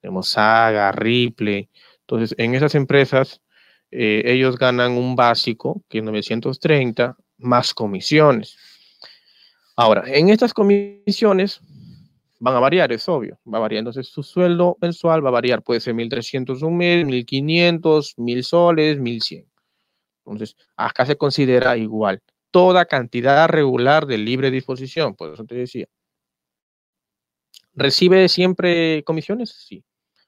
tenemos 0.00 0.30
Saga, 0.30 0.90
Ripley. 0.92 1.68
Entonces, 2.10 2.36
en 2.38 2.56
esas 2.56 2.74
empresas, 2.74 3.40
eh, 3.92 4.22
ellos 4.24 4.58
ganan 4.58 4.92
un 4.92 5.14
básico, 5.14 5.84
que 5.88 5.98
es 5.98 6.04
930, 6.04 7.16
más 7.38 7.72
comisiones. 7.72 8.56
Ahora, 9.76 10.02
en 10.06 10.28
estas 10.28 10.52
comisiones, 10.52 11.60
van 12.40 12.56
a 12.56 12.58
variar, 12.58 12.90
es 12.90 13.08
obvio, 13.08 13.38
va 13.46 13.58
a 13.58 13.60
variar. 13.60 13.78
Entonces, 13.78 14.08
su 14.08 14.24
sueldo 14.24 14.76
mensual 14.80 15.24
va 15.24 15.28
a 15.28 15.32
variar, 15.32 15.62
puede 15.62 15.78
ser 15.78 15.94
1.300 15.94 16.60
un 16.62 16.78
mes, 16.78 17.06
1.500, 17.06 18.16
1.000 18.16 18.42
soles, 18.42 18.98
1.100. 18.98 19.46
Entonces, 20.26 20.56
acá 20.76 21.06
se 21.06 21.16
considera 21.16 21.76
igual. 21.76 22.20
Toda 22.50 22.86
cantidad 22.86 23.48
regular 23.48 24.06
de 24.06 24.18
libre 24.18 24.50
disposición, 24.50 25.14
por 25.14 25.32
eso 25.34 25.44
te 25.44 25.54
decía. 25.54 25.86
¿Recibe 27.72 28.28
siempre 28.28 29.04
comisiones? 29.04 29.50
Sí. 29.50 29.84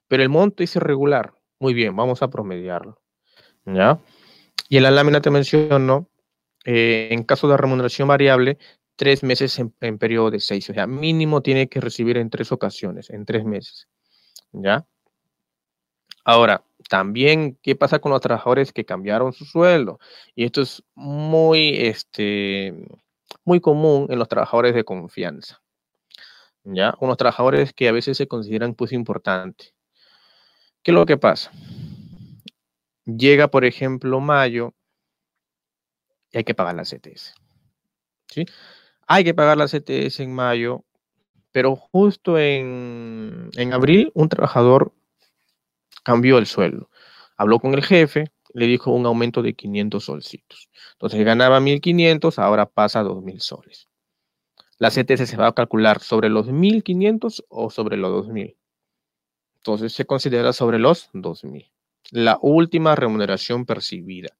Pero 0.07 0.23
el 0.23 0.29
monto 0.29 0.63
es 0.63 0.77
irregular. 0.77 1.35
Muy 1.63 1.75
bien, 1.75 1.95
vamos 1.95 2.23
a 2.23 2.29
promediarlo. 2.29 3.01
¿Ya? 3.65 4.01
Y 4.69 4.79
en 4.79 4.83
la 4.83 4.91
lámina 4.91 5.21
te 5.21 5.31
menciono, 5.31 6.09
eh, 6.65 7.07
en 7.13 7.23
caso 7.23 7.47
de 7.47 7.57
remuneración 7.57 8.09
variable, 8.09 8.59
tres 8.97 9.23
meses 9.23 9.61
en, 9.61 9.99
periodo 9.99 10.33
de 10.33 10.41
seis. 10.41 10.69
O 10.71 10.75
sea, 10.75 10.89
mínimo 10.89 11.41
tiene 11.41 11.69
que 11.69 11.81
recibir 11.81 12.17
en 12.17 12.31
tres 12.31 12.51
ocasiones, 12.51 13.11
en 13.11 13.25
tres 13.25 13.45
meses. 13.45 13.89
¿Ya? 14.51 14.85
Ahora, 16.25 16.65
también, 16.89 17.57
¿qué 17.63 17.77
pasa 17.77 18.01
con 18.01 18.11
los 18.11 18.21
trabajadores 18.21 18.73
que 18.73 18.85
cambiaron 18.85 19.33
su 19.33 19.45
sueldo? 19.45 20.01
Y 20.35 20.47
esto 20.47 20.63
es 20.63 20.83
muy, 20.97 21.77
este, 21.77 22.75
muy 23.45 23.61
común 23.61 24.09
en 24.11 24.19
los 24.19 24.27
trabajadores 24.27 24.75
de 24.75 24.83
confianza. 24.83 25.63
¿Ya? 26.65 26.97
Unos 26.99 27.19
trabajadores 27.19 27.73
que 27.73 27.89
a 27.89 27.93
veces 27.93 28.17
se 28.17 28.27
consideran 28.27 28.75
pues 28.75 28.91
importantes. 28.91 29.75
¿Qué 30.83 30.91
es 30.91 30.95
lo 30.95 31.07
que 31.07 31.17
pasa? 31.17 31.53
Llega, 33.05 33.49
por 33.49 33.65
ejemplo, 33.65 34.21
mayo 34.21 34.75
y 36.31 36.39
hay 36.39 36.45
que 36.45 36.55
pagar 36.55 36.75
la 36.75 36.85
CTS. 36.85 37.35
¿Sí? 38.29 38.47
hay 39.07 39.25
que 39.25 39.35
pagar 39.35 39.59
la 39.59 39.67
CTS 39.67 40.21
en 40.21 40.35
mayo, 40.35 40.85
pero 41.51 41.77
justo 41.77 42.39
en, 42.39 43.51
abril 43.73 44.11
un 44.15 44.31
trabajador 44.31 44.95
cambió 46.03 46.39
el 46.39 46.47
sueldo. 46.47 46.89
Habló 47.37 47.59
con 47.59 47.75
el 47.75 47.85
jefe, 47.85 48.25
le 48.55 48.67
dijo 48.67 48.91
un 48.91 49.05
aumento 49.05 49.43
de 49.43 49.55
500 49.55 50.03
solcitos. 50.03 50.71
Entonces 50.93 51.23
ganaba 51.25 51.61
1.500, 51.61 52.39
ahora 52.39 52.65
pasa 52.65 53.01
a 53.01 53.05
2.000 53.05 53.41
soles. 53.41 53.89
La 54.79 54.91
CTS 54.91 55.29
se 55.29 55.37
va 55.37 55.49
a 55.49 55.55
calcular 55.55 56.01
sobre 56.01 56.31
los 56.31 56.49
1.500 56.49 57.45
o 57.49 57.71
sobre 57.71 57.99
los 57.99 58.27
2.000. 58.27 58.57
Entonces 59.63 59.93
se 59.93 60.07
considera 60.07 60.53
sobre 60.53 60.81
los 60.81 61.09
2.000. 61.13 61.71
La 62.11 62.37
última 62.43 62.97
remuneración 62.97 63.65
percibida. 63.65 64.31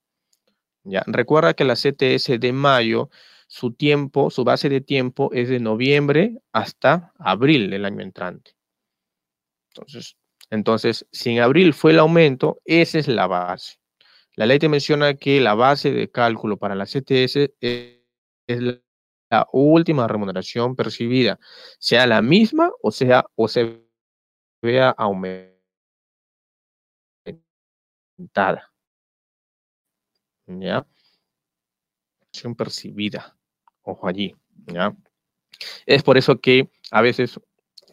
Ya, 0.83 1.05
recuerda 1.07 1.55
que 1.55 1.65
la 1.65 1.77
CTS 1.77 2.41
de 2.41 2.53
mayo 2.53 3.09
su 3.47 3.73
tiempo, 3.73 4.31
su 4.31 4.43
base 4.43 4.69
de 4.69 4.81
tiempo 4.81 5.31
es 5.33 5.49
de 5.49 5.61
noviembre 5.61 6.39
hasta 6.53 7.13
abril 7.19 7.71
del 7.71 7.85
año 7.85 8.01
entrante. 8.01 8.57
Entonces, 9.69 10.17
entonces, 10.51 11.07
si 11.13 11.31
en 11.31 11.41
abril 11.41 11.73
fue 11.73 11.93
el 11.93 12.01
aumento, 12.01 12.61
esa 12.65 12.99
es 12.99 13.07
la 13.07 13.29
base. 13.29 13.77
La 14.35 14.47
ley 14.47 14.59
te 14.59 14.69
menciona 14.69 15.15
que 15.15 15.41
la 15.41 15.55
base 15.55 15.93
de 15.93 16.11
cálculo 16.11 16.57
para 16.57 16.75
la 16.75 16.87
CTS 16.87 17.53
es, 17.61 18.01
la 19.31 19.47
última 19.53 20.09
remuneración 20.09 20.75
percibida, 20.75 21.39
sea 21.79 22.07
la 22.07 22.23
misma 22.23 22.71
o 22.83 22.91
sea 22.91 23.25
o 23.37 23.49
se 23.49 23.83
vea 24.63 24.91
aumentada. 24.97 25.53
¿Ya? 30.47 30.87
percibida. 32.57 33.37
Ojo 33.83 34.09
allí, 34.09 34.35
¿ya? 34.67 34.95
Es 35.87 36.03
por 36.03 36.19
eso 36.19 36.41
que 36.41 36.71
a 36.91 37.03
veces 37.03 37.41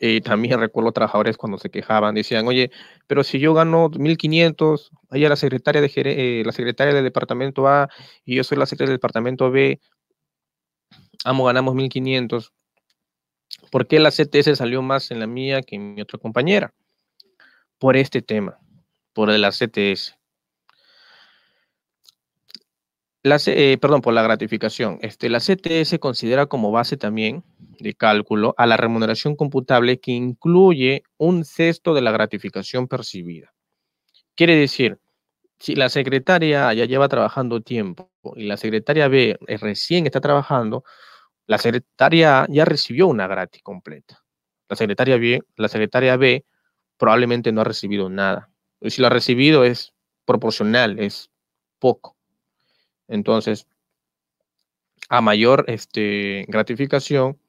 eh, 0.02 0.22
también 0.22 0.60
recuerdo 0.60 0.92
trabajadores 0.94 1.38
cuando 1.38 1.58
se 1.60 1.70
quejaban, 1.70 2.16
decían, 2.16 2.48
oye, 2.48 2.72
pero 3.08 3.24
si 3.24 3.40
yo 3.40 3.54
gano 3.54 3.90
1.500, 3.92 4.92
allá 5.10 5.30
la 5.30 5.36
secretaria, 5.38 5.82
de, 5.82 5.92
eh, 5.96 6.44
la 6.46 6.52
secretaria 6.54 6.94
del 6.94 7.04
departamento 7.04 7.68
A 7.68 7.90
y 8.26 8.36
yo 8.38 8.44
soy 8.46 8.58
la 8.58 8.66
secretaria 8.66 8.92
del 8.92 8.98
departamento 8.98 9.52
B, 9.52 9.80
ambos 11.26 11.48
ganamos 11.48 11.76
1.500, 11.76 12.52
¿por 13.70 13.88
qué 13.88 14.00
la 14.00 14.12
CTS 14.12 14.58
salió 14.58 14.82
más 14.82 15.12
en 15.12 15.20
la 15.20 15.28
mía 15.28 15.62
que 15.62 15.76
en 15.76 15.96
mi 15.96 16.02
otra 16.02 16.20
compañera? 16.20 16.74
Por 17.78 17.96
este 17.96 18.22
tema, 18.22 18.60
por 19.14 19.30
la 19.30 19.52
CTS. 19.52 20.18
La, 23.22 23.38
eh, 23.48 23.78
perdón, 23.82 24.02
por 24.02 24.14
la 24.14 24.24
gratificación. 24.24 24.98
Este, 25.02 25.30
la 25.30 25.40
CTS 25.40 26.00
considera 26.00 26.46
como 26.46 26.72
base 26.72 26.96
también 26.96 27.44
de 27.80 27.94
cálculo 27.94 28.54
a 28.58 28.66
la 28.66 28.78
remuneración 28.78 29.36
computable 29.36 30.00
que 30.00 30.12
incluye 30.12 31.04
un 31.18 31.44
sexto 31.44 31.94
de 31.94 32.02
la 32.02 32.12
gratificación 32.12 32.88
percibida. 32.88 33.54
Quiere 34.36 34.56
decir, 34.56 35.00
si 35.60 35.76
la 35.76 35.90
secretaria 35.90 36.74
ya 36.74 36.86
lleva 36.86 37.10
trabajando 37.10 37.62
tiempo 37.62 38.10
y 38.36 38.46
la 38.46 38.56
secretaria 38.56 39.10
B 39.10 39.38
eh, 39.48 39.58
recién 39.58 40.06
está 40.06 40.22
trabajando, 40.22 40.86
la 41.50 41.58
secretaria 41.58 42.44
A 42.44 42.48
ya 42.48 42.64
recibió 42.64 43.08
una 43.08 43.26
gratis 43.26 43.64
completa. 43.64 44.24
La 44.68 44.76
secretaria 44.76 45.18
B, 45.18 45.42
la 45.56 45.68
secretaria 45.68 46.16
B 46.16 46.46
probablemente 46.96 47.52
no 47.52 47.62
ha 47.62 47.64
recibido 47.64 48.08
nada. 48.08 48.52
Y 48.80 48.92
si 48.92 49.02
lo 49.02 49.08
ha 49.08 49.10
recibido 49.10 49.64
es 49.64 49.96
proporcional, 50.26 51.00
es 51.00 51.32
poco. 51.80 52.16
Entonces, 53.08 53.66
a 55.10 55.22
mayor 55.22 55.66
este, 55.68 56.46
gratificación, 56.50 57.40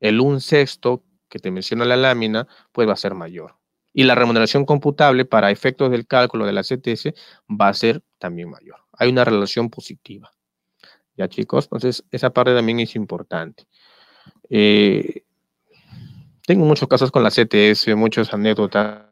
el 0.00 0.20
un 0.20 0.40
sexto 0.40 1.04
que 1.28 1.38
te 1.38 1.52
menciona 1.52 1.84
la 1.84 1.96
lámina, 1.96 2.48
pues 2.72 2.88
va 2.88 2.94
a 2.94 2.96
ser 2.96 3.14
mayor. 3.14 3.54
Y 3.92 4.02
la 4.02 4.16
remuneración 4.16 4.64
computable 4.64 5.26
para 5.26 5.52
efectos 5.52 5.92
del 5.92 6.08
cálculo 6.08 6.44
de 6.44 6.54
la 6.54 6.64
CTS 6.64 7.14
va 7.48 7.68
a 7.68 7.74
ser 7.74 8.02
también 8.18 8.50
mayor. 8.50 8.80
Hay 8.94 9.10
una 9.10 9.24
relación 9.24 9.70
positiva. 9.70 10.32
Ya 11.18 11.28
chicos, 11.28 11.64
entonces 11.64 12.04
esa 12.12 12.30
parte 12.30 12.54
también 12.54 12.78
es 12.78 12.94
importante. 12.94 13.66
Eh, 14.48 15.24
tengo 16.46 16.64
muchos 16.64 16.88
casos 16.88 17.10
con 17.10 17.24
la 17.24 17.30
CTS, 17.30 17.96
muchas 17.96 18.32
anécdotas. 18.32 19.02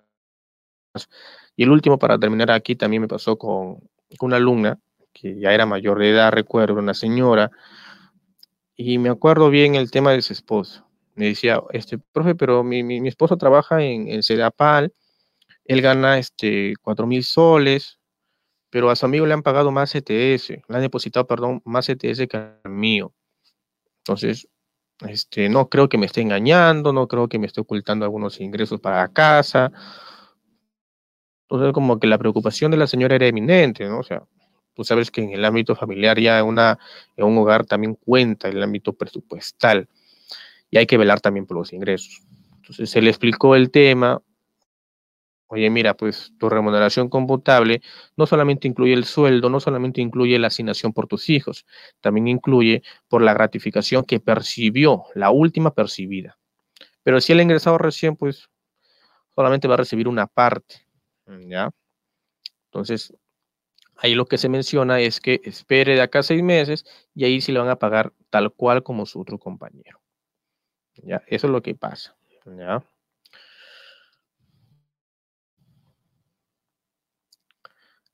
Y 1.56 1.64
el 1.64 1.70
último, 1.70 1.98
para 1.98 2.16
terminar 2.16 2.52
aquí, 2.52 2.76
también 2.76 3.02
me 3.02 3.08
pasó 3.08 3.36
con, 3.36 3.80
una 4.20 4.36
alumna 4.36 4.78
que 5.12 5.36
ya 5.40 5.52
era 5.52 5.66
mayor 5.66 5.98
de 5.98 6.10
edad, 6.10 6.30
recuerdo, 6.30 6.74
una 6.78 6.94
señora, 6.94 7.50
y 8.76 8.98
me 8.98 9.08
acuerdo 9.08 9.50
bien 9.50 9.74
el 9.74 9.90
tema 9.90 10.12
de 10.12 10.22
su 10.22 10.32
esposo. 10.32 10.86
Me 11.16 11.26
decía, 11.26 11.60
este, 11.72 11.98
profe, 11.98 12.36
pero 12.36 12.62
mi, 12.62 12.84
mi, 12.84 13.08
esposo 13.08 13.36
trabaja 13.36 13.82
en, 13.82 14.06
en 14.08 14.22
él 15.64 15.82
gana 15.82 16.18
este, 16.18 16.74
4 16.82 17.06
mil 17.06 17.24
soles, 17.24 17.98
pero 18.70 18.90
a 18.90 18.96
su 18.96 19.06
amigo 19.06 19.26
le 19.26 19.34
han 19.34 19.42
pagado 19.42 19.70
más 19.70 19.92
CTS, 19.92 20.50
le 20.50 20.76
han 20.76 20.82
depositado, 20.82 21.26
perdón, 21.26 21.62
más 21.64 21.86
CTS 21.86 22.26
que 22.28 22.36
al 22.36 22.70
mío. 22.70 23.12
Entonces, 23.98 24.48
este, 25.00 25.48
no 25.48 25.68
creo 25.68 25.88
que 25.88 25.98
me 25.98 26.06
esté 26.06 26.22
engañando, 26.22 26.92
no 26.92 27.06
creo 27.06 27.28
que 27.28 27.38
me 27.38 27.46
esté 27.46 27.60
ocultando 27.60 28.04
algunos 28.04 28.40
ingresos 28.40 28.80
para 28.80 29.06
casa. 29.08 29.70
Entonces, 31.42 31.72
como 31.72 31.98
que 31.98 32.06
la 32.06 32.18
preocupación 32.18 32.70
de 32.70 32.76
la 32.76 32.86
señora 32.86 33.14
era 33.14 33.26
eminente, 33.26 33.84
¿no? 33.84 34.00
O 34.00 34.02
sea, 34.02 34.22
tú 34.74 34.84
sabes 34.84 35.10
que 35.10 35.22
en 35.22 35.32
el 35.32 35.44
ámbito 35.44 35.74
familiar 35.74 36.18
ya 36.18 36.42
una, 36.42 36.78
en 37.16 37.24
un 37.24 37.38
hogar 37.38 37.66
también 37.66 37.94
cuenta 37.94 38.48
el 38.48 38.62
ámbito 38.62 38.92
presupuestal 38.92 39.88
y 40.70 40.78
hay 40.78 40.86
que 40.86 40.98
velar 40.98 41.20
también 41.20 41.46
por 41.46 41.56
los 41.56 41.72
ingresos. 41.72 42.22
Entonces 42.56 42.90
se 42.90 43.00
le 43.00 43.10
explicó 43.10 43.54
el 43.54 43.70
tema, 43.70 44.20
oye, 45.48 45.70
mira, 45.70 45.94
pues 45.94 46.32
tu 46.38 46.48
remuneración 46.48 47.08
computable 47.08 47.82
no 48.16 48.26
solamente 48.26 48.68
incluye 48.68 48.94
el 48.94 49.04
sueldo, 49.04 49.48
no 49.48 49.60
solamente 49.60 50.00
incluye 50.00 50.38
la 50.38 50.48
asignación 50.48 50.92
por 50.92 51.06
tus 51.06 51.28
hijos, 51.30 51.66
también 52.00 52.28
incluye 52.28 52.82
por 53.08 53.22
la 53.22 53.34
gratificación 53.34 54.04
que 54.04 54.20
percibió, 54.20 55.04
la 55.14 55.30
última 55.30 55.72
percibida. 55.72 56.38
Pero 57.02 57.20
si 57.20 57.32
ha 57.32 57.42
ingresado 57.42 57.78
recién, 57.78 58.16
pues 58.16 58.50
solamente 59.34 59.68
va 59.68 59.74
a 59.74 59.78
recibir 59.78 60.08
una 60.08 60.26
parte, 60.26 60.86
¿ya? 61.48 61.70
Entonces, 62.66 63.14
ahí 63.96 64.14
lo 64.14 64.26
que 64.26 64.38
se 64.38 64.48
menciona 64.48 65.00
es 65.00 65.20
que 65.20 65.40
espere 65.44 65.94
de 65.94 66.02
acá 66.02 66.22
seis 66.22 66.42
meses 66.42 66.84
y 67.14 67.24
ahí 67.24 67.40
sí 67.40 67.52
le 67.52 67.60
van 67.60 67.68
a 67.68 67.76
pagar 67.76 68.12
tal 68.30 68.52
cual 68.52 68.82
como 68.82 69.06
su 69.06 69.20
otro 69.20 69.38
compañero. 69.38 70.00
¿Ya? 70.96 71.22
Eso 71.26 71.46
es 71.46 71.52
lo 71.52 71.62
que 71.62 71.74
pasa. 71.74 72.16
¿ya? 72.46 72.82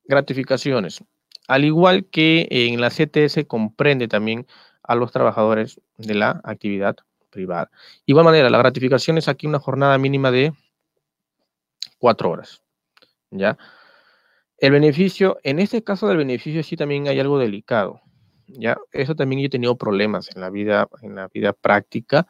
Gratificaciones. 0.05 1.05
Al 1.49 1.65
igual 1.65 2.07
que 2.07 2.47
en 2.51 2.81
la 2.81 2.91
CTS 2.91 3.45
comprende 3.47 4.09
también 4.09 4.47
a 4.83 4.95
los 4.95 5.13
trabajadores 5.13 5.81
de 5.97 6.15
la 6.15 6.41
actividad 6.45 6.97
privada. 7.31 7.71
Igual 8.07 8.25
manera, 8.25 8.51
la 8.51 8.59
gratificación 8.59 9.19
es 9.19 9.29
aquí 9.29 9.47
una 9.47 9.59
jornada 9.59 9.99
mínima 9.99 10.31
de 10.31 10.53
cuatro 11.99 12.31
horas. 12.31 12.63
¿Ya? 13.31 13.57
El 14.59 14.73
beneficio, 14.73 15.39
en 15.43 15.59
este 15.59 15.83
caso 15.83 16.07
del 16.07 16.19
beneficio 16.19 16.63
sí 16.63 16.77
también 16.77 17.09
hay 17.09 17.19
algo 17.19 17.39
delicado. 17.39 18.01
¿Ya? 18.47 18.77
Eso 18.93 19.15
también 19.17 19.41
yo 19.41 19.47
he 19.47 19.51
tenido 19.51 19.77
problemas 19.77 20.29
en 20.35 20.41
la 20.41 20.51
vida, 20.51 20.89
en 21.01 21.15
la 21.15 21.29
vida 21.29 21.53
práctica, 21.53 22.27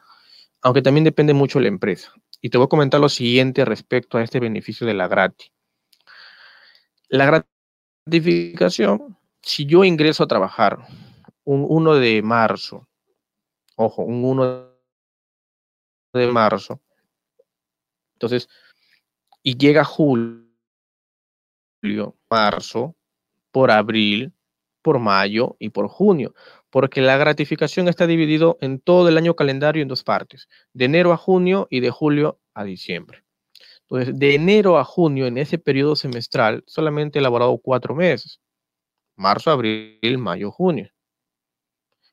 aunque 0.61 0.81
también 0.81 1.03
depende 1.03 1.33
mucho 1.33 1.59
de 1.59 1.63
la 1.63 1.69
empresa. 1.69 2.13
Y 2.41 2.49
te 2.49 2.57
voy 2.57 2.65
a 2.65 2.69
comentar 2.69 2.99
lo 2.99 3.09
siguiente 3.09 3.65
respecto 3.65 4.17
a 4.17 4.23
este 4.23 4.39
beneficio 4.39 4.87
de 4.87 4.93
la 4.93 5.07
gratis. 5.07 5.51
La 7.09 7.25
gratificación, 8.05 9.17
si 9.41 9.65
yo 9.65 9.83
ingreso 9.83 10.23
a 10.23 10.27
trabajar 10.27 10.79
un 11.43 11.65
1 11.67 11.95
de 11.95 12.21
marzo, 12.21 12.87
ojo, 13.75 14.03
un 14.03 14.23
1 14.25 14.69
de 16.13 16.27
marzo, 16.27 16.81
entonces, 18.15 18.47
y 19.41 19.57
llega 19.57 19.83
julio, 19.83 20.45
marzo, 22.29 22.95
por 23.51 23.71
abril, 23.71 24.33
por 24.81 24.99
mayo 24.99 25.55
y 25.59 25.69
por 25.69 25.87
junio 25.87 26.33
porque 26.73 27.01
la 27.01 27.17
gratificación 27.17 27.87
está 27.87 28.07
dividido 28.07 28.57
en 28.59 28.79
todo 28.79 29.07
el 29.07 29.15
año 29.19 29.35
calendario 29.35 29.83
en 29.83 29.87
dos 29.87 30.03
partes, 30.03 30.49
de 30.73 30.85
enero 30.85 31.13
a 31.13 31.17
junio 31.17 31.67
y 31.69 31.81
de 31.81 31.91
julio 31.91 32.39
a 32.55 32.63
diciembre. 32.63 33.22
Entonces, 33.93 34.17
de 34.17 34.33
enero 34.33 34.79
a 34.79 34.83
junio, 34.83 35.27
en 35.27 35.37
ese 35.37 35.59
periodo 35.59 35.95
semestral, 35.95 36.63
solamente 36.65 37.19
he 37.19 37.21
elaborado 37.21 37.55
cuatro 37.59 37.93
meses, 37.93 38.41
marzo, 39.15 39.51
abril, 39.51 40.17
mayo, 40.17 40.49
junio. 40.49 40.89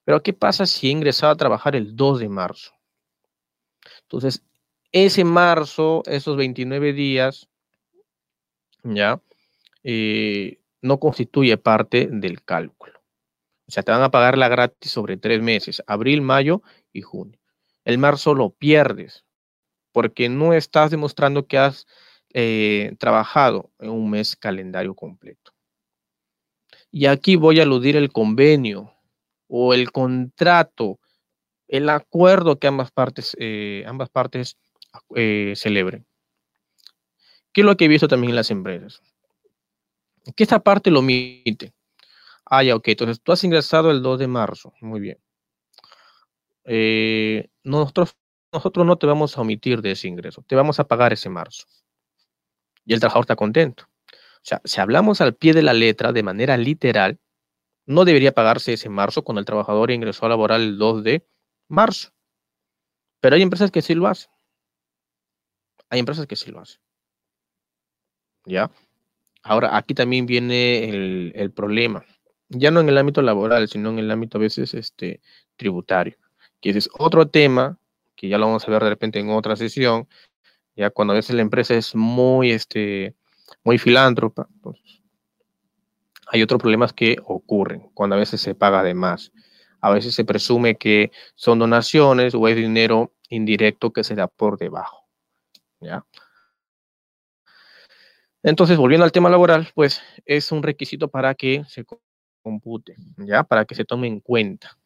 Pero, 0.05 0.23
¿qué 0.23 0.35
pasa 0.35 0.67
si 0.67 0.89
he 0.89 0.91
ingresado 0.91 1.33
a 1.33 1.37
trabajar 1.37 1.75
el 1.75 1.97
2 1.97 2.21
de 2.21 2.29
marzo? 2.29 2.73
Entonces, 4.03 4.45
ese 4.93 5.25
marzo, 5.25 6.03
esos 6.05 6.37
29 6.37 6.93
días, 6.93 7.49
ya, 8.83 9.23
eh, 9.83 10.61
no 10.83 11.01
constituye 11.01 11.57
parte 11.57 12.09
del 12.13 12.45
cálculo. 12.45 13.01
O 13.67 13.71
sea, 13.71 13.83
te 13.83 13.93
van 13.93 14.03
a 14.03 14.11
pagar 14.11 14.37
la 14.37 14.49
gratis 14.49 14.91
sobre 14.91 15.17
tres 15.17 15.41
meses, 15.41 15.83
abril, 15.87 16.21
mayo 16.21 16.61
y 16.93 17.01
junio. 17.01 17.41
El 17.87 17.97
marzo 17.97 18.35
lo 18.35 18.51
pierdes 18.51 19.25
porque 19.93 20.29
no 20.29 20.53
estás 20.53 20.91
demostrando 20.91 21.47
que 21.47 21.59
has 21.59 21.87
eh, 22.33 22.95
trabajado 22.99 23.71
en 23.81 23.91
un 23.91 24.11
mes 24.11 24.37
calendario 24.37 24.95
completo. 24.95 25.53
Y 26.93 27.07
aquí 27.07 27.37
voy 27.37 27.59
a 27.61 27.65
aludir 27.65 27.97
el 27.97 28.13
convenio 28.13 28.93
o 29.49 29.75
el 29.75 29.91
contrato, 29.91 31.01
el 31.67 31.89
acuerdo 31.89 32.59
que 32.59 32.69
ambas 32.69 32.93
partes, 32.93 33.37
eh, 33.41 33.85
ambas 33.87 34.11
partes 34.11 34.57
eh, 35.17 35.55
celebren. 35.57 36.07
¿Qué 37.53 37.63
es 37.63 37.65
lo 37.65 37.77
que 37.77 37.87
he 37.87 37.89
visto 37.89 38.07
también 38.07 38.31
en 38.31 38.37
las 38.37 38.51
empresas? 38.53 39.03
Que 40.37 40.45
esta 40.45 40.61
parte 40.61 40.91
lo 40.93 41.01
omite. 41.01 41.73
Ah, 42.45 42.63
ya, 42.63 42.77
ok. 42.77 42.89
Entonces, 42.89 43.21
tú 43.21 43.33
has 43.33 43.43
ingresado 43.43 43.91
el 43.91 44.03
2 44.03 44.21
de 44.21 44.29
marzo. 44.29 44.73
Muy 44.81 45.01
bien. 45.01 45.19
Nosotros, 47.65 48.17
nosotros 48.53 48.87
no 48.87 48.97
te 48.97 49.07
vamos 49.07 49.37
a 49.37 49.41
omitir 49.41 49.83
de 49.83 49.93
ese 49.93 50.09
ingreso. 50.09 50.43
Te 50.47 50.57
vamos 50.57 50.81
a 50.81 50.85
pagar 50.85 51.13
ese 51.13 51.29
marzo. 51.29 51.67
Y 52.85 52.95
el 52.95 53.01
trabajador 53.01 53.25
está 53.25 53.37
contento. 53.37 53.85
O 54.13 54.43
sea, 54.43 54.61
si 54.65 54.81
hablamos 54.81 55.21
al 55.21 55.35
pie 55.35 55.53
de 55.53 55.63
la 55.63 55.73
letra, 55.73 56.13
de 56.13 56.23
manera 56.23 56.57
literal, 56.57 57.19
no 57.87 58.05
debería 58.05 58.33
pagarse 58.33 58.73
ese 58.73 58.89
marzo 58.89 59.23
cuando 59.23 59.41
el 59.41 59.47
trabajador 59.47 59.91
ingresó 59.91 60.27
a 60.27 60.31
laboral 60.31 60.63
el 60.63 60.79
2 60.79 61.05
de 61.05 61.27
marzo. 61.69 62.11
Pero 63.21 63.37
hay 63.37 63.43
empresas 63.43 63.71
que 63.71 63.83
sí 63.83 63.95
lo 63.95 64.07
hacen. 64.07 64.31
Hay 65.89 66.01
empresas 66.01 66.27
que 66.27 66.37
sí 66.37 66.51
lo 66.51 66.61
hacen. 66.61 66.81
¿Ya? 68.47 68.71
Ahora, 69.43 69.77
aquí 69.77 69.95
también 69.95 70.27
viene 70.27 71.33
el, 71.35 71.53
problema 71.53 72.05
ya 72.51 72.71
no 72.71 72.81
en 72.81 72.89
el 72.89 72.99
ámbito 72.99 73.23
laboral, 73.23 73.69
sino 73.69 73.91
en 73.91 74.01
el 74.01 74.11
ámbito 74.11 74.39
a 74.39 74.41
veces 74.41 74.75
este, 74.75 75.21
tributario, 75.57 76.17
que 76.61 76.71
ese 76.71 76.81
es 76.81 76.91
otro 76.99 77.29
tema 77.29 77.79
que 78.21 78.29
ya 78.29 78.37
lo 78.37 78.45
vamos 78.45 78.69
a 78.69 78.71
ver 78.71 78.83
de 78.83 78.91
repente 78.91 79.19
en 79.19 79.31
otra 79.31 79.57
sesión, 79.57 80.07
ya 80.77 80.91
cuando 80.91 81.13
a 81.13 81.17
veces 81.17 81.35
la 81.35 81.41
empresa 81.41 81.75
es 81.75 81.95
muy, 81.95 82.51
este, 82.51 83.15
muy 83.65 83.79
filántropa, 83.79 84.47
entonces, 84.57 85.01
hay 86.27 86.43
otros 86.43 86.61
problemas 86.61 86.93
que 86.93 87.17
ocurren 87.25 87.91
cuando 87.95 88.17
a 88.17 88.19
veces 88.19 88.43
se 88.43 88.55
paga 88.55 88.83
de 88.83 88.93
más. 88.93 89.33
A 89.81 89.91
veces 89.91 90.15
se 90.15 90.27
presume 90.27 90.77
que 90.77 91.11
son 91.35 91.59
donaciones 91.59 92.35
o 92.35 92.47
es 92.47 92.57
dinero 92.57 93.15
indirecto 93.31 93.91
que 93.91 94.05
se 94.05 94.15
da 94.15 94.29
por 94.29 94.59
debajo. 94.59 95.09
¿ya? 95.81 96.05
Entonces, 98.43 98.77
volviendo 98.77 99.05
al 99.05 99.13
tema 99.13 99.31
laboral, 99.31 99.71
pues 99.75 100.03
es 100.27 100.53
un 100.53 100.63
requisito 100.63 101.09
para 101.09 101.35
que 101.35 101.65
se 101.69 101.87
compute, 102.43 102.97
¿ya? 103.17 103.45
Para 103.45 103.65
que 103.65 103.75
se 103.75 103.87
tome 103.87 104.09
en 104.09 104.21
cuenta. 104.21 104.79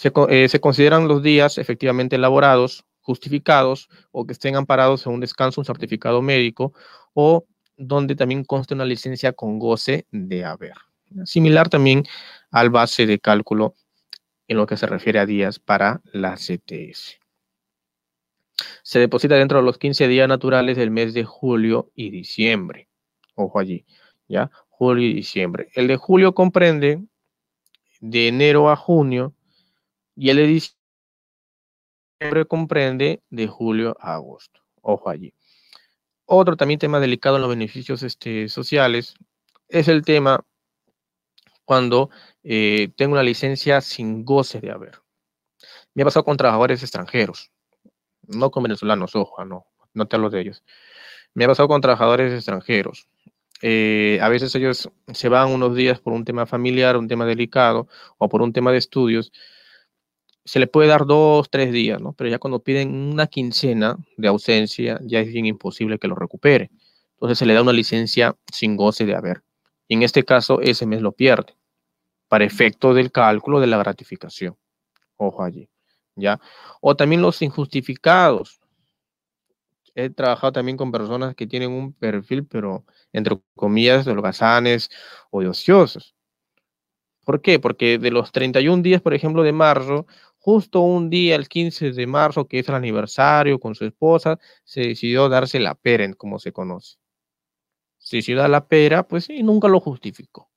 Se, 0.00 0.10
eh, 0.30 0.48
se 0.48 0.60
consideran 0.60 1.08
los 1.08 1.22
días 1.22 1.58
efectivamente 1.58 2.16
elaborados, 2.16 2.86
justificados 3.02 3.90
o 4.12 4.26
que 4.26 4.32
estén 4.32 4.56
amparados 4.56 5.04
en 5.04 5.12
un 5.12 5.20
descanso, 5.20 5.60
un 5.60 5.66
certificado 5.66 6.22
médico 6.22 6.72
o 7.12 7.44
donde 7.76 8.16
también 8.16 8.44
conste 8.44 8.72
una 8.72 8.86
licencia 8.86 9.34
con 9.34 9.58
goce 9.58 10.06
de 10.10 10.46
haber. 10.46 10.72
Similar 11.26 11.68
también 11.68 12.04
al 12.50 12.70
base 12.70 13.04
de 13.04 13.18
cálculo 13.18 13.74
en 14.48 14.56
lo 14.56 14.66
que 14.66 14.78
se 14.78 14.86
refiere 14.86 15.18
a 15.18 15.26
días 15.26 15.58
para 15.58 16.00
la 16.14 16.34
CTS. 16.34 17.20
Se 18.82 19.00
deposita 19.00 19.34
dentro 19.34 19.58
de 19.58 19.64
los 19.64 19.76
15 19.76 20.08
días 20.08 20.26
naturales 20.26 20.78
del 20.78 20.90
mes 20.90 21.12
de 21.12 21.24
julio 21.24 21.90
y 21.94 22.08
diciembre. 22.08 22.88
Ojo 23.34 23.58
allí, 23.58 23.84
¿ya? 24.28 24.50
Julio 24.70 25.06
y 25.06 25.12
diciembre. 25.12 25.68
El 25.74 25.88
de 25.88 25.98
julio 25.98 26.32
comprende 26.32 27.02
de 28.00 28.28
enero 28.28 28.70
a 28.70 28.76
junio 28.76 29.34
y 30.14 30.30
el 30.30 30.36
de 30.36 30.46
diciembre 32.20 32.46
comprende 32.46 33.22
de 33.30 33.46
julio 33.46 33.96
a 34.00 34.14
agosto. 34.14 34.60
Ojo 34.82 35.10
allí. 35.10 35.34
Otro 36.26 36.56
también 36.56 36.78
tema 36.78 37.00
delicado 37.00 37.36
en 37.36 37.42
los 37.42 37.50
beneficios 37.50 38.02
este, 38.02 38.48
sociales 38.48 39.14
es 39.68 39.88
el 39.88 40.02
tema 40.02 40.44
cuando 41.64 42.10
eh, 42.42 42.90
tengo 42.96 43.12
una 43.12 43.22
licencia 43.22 43.80
sin 43.80 44.24
goce 44.24 44.60
de 44.60 44.70
haber. 44.70 45.00
Me 45.94 46.02
ha 46.02 46.06
pasado 46.06 46.24
con 46.24 46.36
trabajadores 46.36 46.82
extranjeros, 46.82 47.50
no 48.26 48.50
con 48.50 48.62
venezolanos, 48.62 49.14
ojo, 49.16 49.44
no, 49.44 49.66
no 49.94 50.06
te 50.06 50.16
hablo 50.16 50.30
de 50.30 50.40
ellos. 50.40 50.64
Me 51.34 51.44
ha 51.44 51.48
pasado 51.48 51.68
con 51.68 51.80
trabajadores 51.80 52.32
extranjeros. 52.32 53.08
Eh, 53.62 54.18
a 54.22 54.28
veces 54.28 54.54
ellos 54.54 54.90
se 55.12 55.28
van 55.28 55.50
unos 55.50 55.76
días 55.76 56.00
por 56.00 56.12
un 56.12 56.24
tema 56.24 56.46
familiar, 56.46 56.96
un 56.96 57.08
tema 57.08 57.26
delicado 57.26 57.88
o 58.18 58.28
por 58.28 58.42
un 58.42 58.52
tema 58.52 58.72
de 58.72 58.78
estudios. 58.78 59.32
Se 60.44 60.58
le 60.58 60.66
puede 60.66 60.88
dar 60.88 61.06
dos, 61.06 61.50
tres 61.50 61.72
días, 61.72 62.00
¿no? 62.00 62.12
Pero 62.14 62.30
ya 62.30 62.38
cuando 62.38 62.62
piden 62.62 62.94
una 63.12 63.26
quincena 63.26 63.96
de 64.16 64.28
ausencia, 64.28 64.98
ya 65.02 65.20
es 65.20 65.28
bien 65.28 65.46
imposible 65.46 65.98
que 65.98 66.08
lo 66.08 66.14
recupere. 66.14 66.70
Entonces 67.14 67.38
se 67.38 67.46
le 67.46 67.54
da 67.54 67.62
una 67.62 67.72
licencia 67.72 68.36
sin 68.52 68.76
goce 68.76 69.04
de 69.04 69.14
haber. 69.14 69.42
Y 69.86 69.94
en 69.94 70.02
este 70.02 70.24
caso, 70.24 70.60
ese 70.60 70.86
mes 70.86 71.02
lo 71.02 71.12
pierde 71.12 71.54
para 72.28 72.44
efecto 72.44 72.94
del 72.94 73.12
cálculo 73.12 73.60
de 73.60 73.66
la 73.66 73.78
gratificación. 73.78 74.56
Ojo 75.16 75.42
allí, 75.42 75.68
¿ya? 76.16 76.40
O 76.80 76.96
también 76.96 77.20
los 77.22 77.42
injustificados 77.42 78.60
he 79.94 80.10
trabajado 80.10 80.52
también 80.52 80.76
con 80.76 80.92
personas 80.92 81.34
que 81.34 81.46
tienen 81.46 81.70
un 81.70 81.92
perfil, 81.92 82.46
pero 82.46 82.84
entre 83.12 83.38
comillas, 83.54 84.04
de 84.04 84.12
holgazanes 84.12 84.90
o 85.30 85.40
de 85.40 85.48
ociosos. 85.48 86.14
¿Por 87.24 87.42
qué? 87.42 87.58
Porque 87.58 87.98
de 87.98 88.10
los 88.10 88.32
31 88.32 88.82
días, 88.82 89.02
por 89.02 89.14
ejemplo, 89.14 89.42
de 89.42 89.52
marzo, 89.52 90.06
justo 90.40 90.80
un 90.80 91.10
día, 91.10 91.36
el 91.36 91.48
15 91.48 91.92
de 91.92 92.06
marzo, 92.06 92.48
que 92.48 92.58
es 92.58 92.68
el 92.68 92.74
aniversario 92.74 93.60
con 93.60 93.74
su 93.74 93.84
esposa, 93.84 94.38
se 94.64 94.80
decidió 94.80 95.28
darse 95.28 95.60
la 95.60 95.74
pera, 95.74 96.12
como 96.14 96.38
se 96.38 96.52
conoce. 96.52 96.96
Se 97.98 98.16
decidió 98.16 98.40
dar 98.40 98.50
la 98.50 98.66
pera, 98.66 99.06
pues 99.06 99.24
sí, 99.26 99.42
nunca 99.42 99.68
lo 99.68 99.80
justificó. 99.80 100.50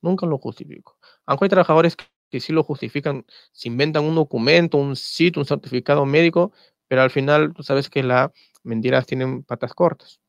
Nunca 0.00 0.26
lo 0.26 0.38
justificó. 0.38 0.98
Aunque 1.26 1.44
hay 1.44 1.50
trabajadores 1.50 1.96
que 2.30 2.40
sí 2.40 2.52
lo 2.52 2.64
justifican, 2.64 3.26
se 3.52 3.68
inventan 3.68 4.04
un 4.04 4.14
documento, 4.14 4.78
un 4.78 4.96
sitio, 4.96 5.40
un 5.40 5.46
certificado 5.46 6.06
médico, 6.06 6.52
pero 6.88 7.02
al 7.02 7.10
final 7.10 7.52
tú 7.54 7.62
sabes 7.62 7.90
que 7.90 8.02
la 8.02 8.32
mentiras 8.64 9.06
tienen 9.06 9.42
patas 9.44 9.74
cortas. 9.74 10.20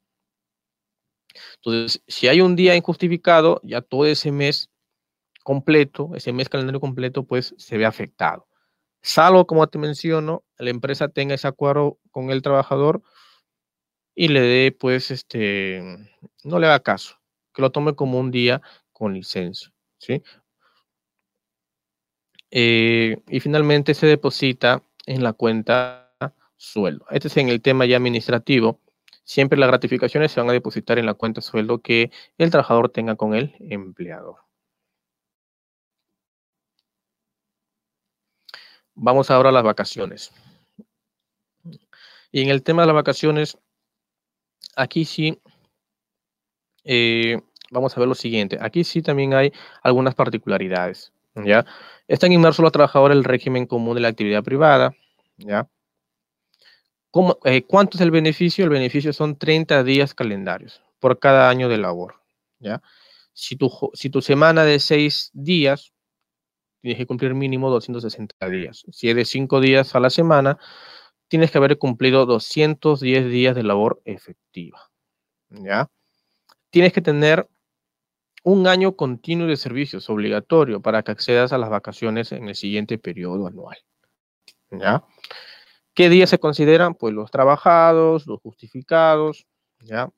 Entonces, 1.56 2.04
si 2.08 2.28
hay 2.28 2.42
un 2.42 2.56
día 2.56 2.76
injustificado, 2.76 3.62
ya 3.64 3.82
todo 3.82 4.06
ese 4.06 4.32
mes 4.32 4.70
completo, 5.44 6.12
ese 6.16 6.34
mes 6.34 6.50
calendario 6.50 6.80
completo, 6.82 7.26
pues 7.26 7.56
se 7.58 7.78
ve 7.78 7.86
afectado. 7.86 8.48
Salvo, 9.04 9.46
como 9.46 9.68
te 9.68 9.78
menciono, 9.78 10.44
la 10.58 10.70
empresa 10.70 11.10
tenga 11.10 11.36
ese 11.36 11.48
acuerdo 11.48 12.00
con 12.12 12.32
el 12.32 12.42
trabajador 12.42 13.04
y 14.16 14.30
le 14.30 14.42
dé, 14.42 14.72
pues, 14.72 15.12
este, 15.12 15.82
no 16.44 16.58
le 16.58 16.68
haga 16.68 16.80
caso, 16.80 17.20
que 17.54 17.62
lo 17.62 17.72
tome 17.72 17.96
como 17.96 18.18
un 18.20 18.32
día 18.32 18.62
con 18.94 19.14
licencia, 19.14 19.74
¿sí? 19.98 20.24
Eh, 22.52 23.18
y 23.28 23.40
finalmente 23.42 23.94
se 23.94 24.08
deposita 24.08 24.84
en 25.06 25.24
la 25.24 25.34
cuenta 25.34 26.14
sueldo. 26.56 27.06
Este 27.10 27.28
es 27.28 27.38
en 27.38 27.50
el 27.50 27.62
tema 27.62 27.86
ya 27.86 27.98
administrativo. 27.98 28.80
Siempre 29.26 29.60
las 29.60 29.68
gratificaciones 29.70 30.32
se 30.32 30.40
van 30.40 30.50
a 30.50 30.54
depositar 30.54 30.98
en 30.98 31.08
la 31.08 31.16
cuenta 31.16 31.42
sueldo 31.42 31.82
que 31.82 32.12
el 32.38 32.52
trabajador 32.52 32.90
tenga 32.90 33.16
con 33.16 33.34
el 33.34 33.56
empleador. 33.60 34.43
Vamos 38.96 39.32
ahora 39.32 39.50
a 39.50 39.52
las 39.54 39.64
vacaciones. 39.64 40.32
Y 42.32 42.42
en 42.42 42.50
el 42.50 42.64
tema 42.64 42.82
de 42.82 42.88
las 42.88 42.96
vacaciones, 42.96 43.58
aquí 44.76 45.06
sí, 45.06 45.40
eh, 46.84 47.40
vamos 47.72 47.96
a 47.96 48.00
ver 48.00 48.10
lo 48.10 48.16
siguiente. 48.16 48.58
Aquí 48.62 48.84
sí 48.84 49.02
también 49.02 49.34
hay 49.34 49.52
algunas 49.82 50.16
particularidades. 50.16 51.14
¿ya? 51.36 51.66
Están 52.08 52.32
inmersos 52.32 52.64
los 52.64 52.72
trabajadores 52.72 53.18
el 53.18 53.24
régimen 53.24 53.66
común 53.66 53.96
de 53.96 54.02
la 54.02 54.08
actividad 54.10 54.44
privada. 54.44 54.96
¿ya? 55.38 55.68
Eh, 57.46 57.64
¿Cuánto 57.64 57.98
es 57.98 58.02
el 58.02 58.12
beneficio? 58.12 58.64
El 58.64 58.72
beneficio 58.72 59.14
son 59.14 59.38
30 59.38 59.84
días 59.84 60.14
calendarios 60.14 60.82
por 61.00 61.20
cada 61.20 61.50
año 61.50 61.70
de 61.70 61.78
labor. 61.78 62.16
¿ya? 62.60 62.82
Si, 63.34 63.56
tu, 63.56 63.72
si 63.94 64.10
tu 64.10 64.22
semana 64.22 64.64
de 64.64 64.80
6 64.80 65.32
días, 65.34 65.93
tienes 66.84 66.98
que 66.98 67.08
cumplir 67.08 67.34
mínimo 67.34 67.70
260 67.70 68.50
días. 68.50 68.84
Si 68.92 69.10
es 69.10 69.16
de 69.16 69.24
5 69.24 69.62
días 69.62 69.96
a 69.96 70.02
la 70.02 70.10
semana, 70.10 70.60
tienes 71.30 71.50
que 71.50 71.58
haber 71.58 71.78
cumplido 71.78 72.26
210 72.26 73.30
días 73.30 73.56
de 73.56 73.64
labor 73.64 74.02
efectiva. 74.04 74.92
¿ya? 75.50 75.90
Tienes 76.72 76.92
que 76.92 77.02
tener 77.02 77.48
un 78.44 78.68
año 78.68 78.98
continuo 78.98 79.48
de 79.48 79.56
servicios 79.56 80.10
obligatorio 80.10 80.82
para 80.82 81.04
que 81.04 81.14
accedas 81.14 81.54
a 81.54 81.58
las 81.58 81.70
vacaciones 81.70 82.34
en 82.34 82.50
el 82.50 82.56
siguiente 82.56 82.98
periodo 82.98 83.48
anual. 83.48 83.78
¿Ya? 84.70 85.06
¿Qué 85.94 86.10
días 86.10 86.32
se 86.32 86.40
consideran? 86.40 86.96
Pues 86.96 87.14
los 87.14 87.32
trabajados, 87.32 88.28
los 88.28 88.42
justificados, 88.42 89.46
¿ya? 89.80 90.10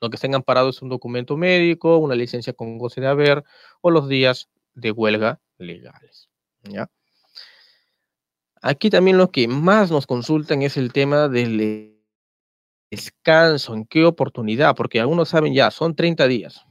Lo 0.00 0.08
que 0.08 0.16
estén 0.16 0.34
amparados 0.34 0.76
es 0.76 0.82
un 0.82 0.88
documento 0.88 1.36
médico, 1.36 1.98
una 1.98 2.14
licencia 2.14 2.54
con 2.54 2.78
goce 2.78 3.02
de 3.02 3.08
haber 3.08 3.44
o 3.82 3.90
los 3.90 4.08
días 4.08 4.48
de 4.76 4.92
huelga 4.92 5.40
legales, 5.58 6.28
¿ya? 6.62 6.88
Aquí 8.62 8.90
también 8.90 9.18
lo 9.18 9.30
que 9.30 9.48
más 9.48 9.90
nos 9.90 10.06
consultan 10.06 10.62
es 10.62 10.76
el 10.76 10.92
tema 10.92 11.28
del 11.28 11.96
descanso, 12.90 13.74
en 13.74 13.86
qué 13.86 14.04
oportunidad, 14.04 14.74
porque 14.76 15.00
algunos 15.00 15.30
saben 15.30 15.54
ya, 15.54 15.70
son 15.70 15.94
30 15.94 16.26
días, 16.28 16.64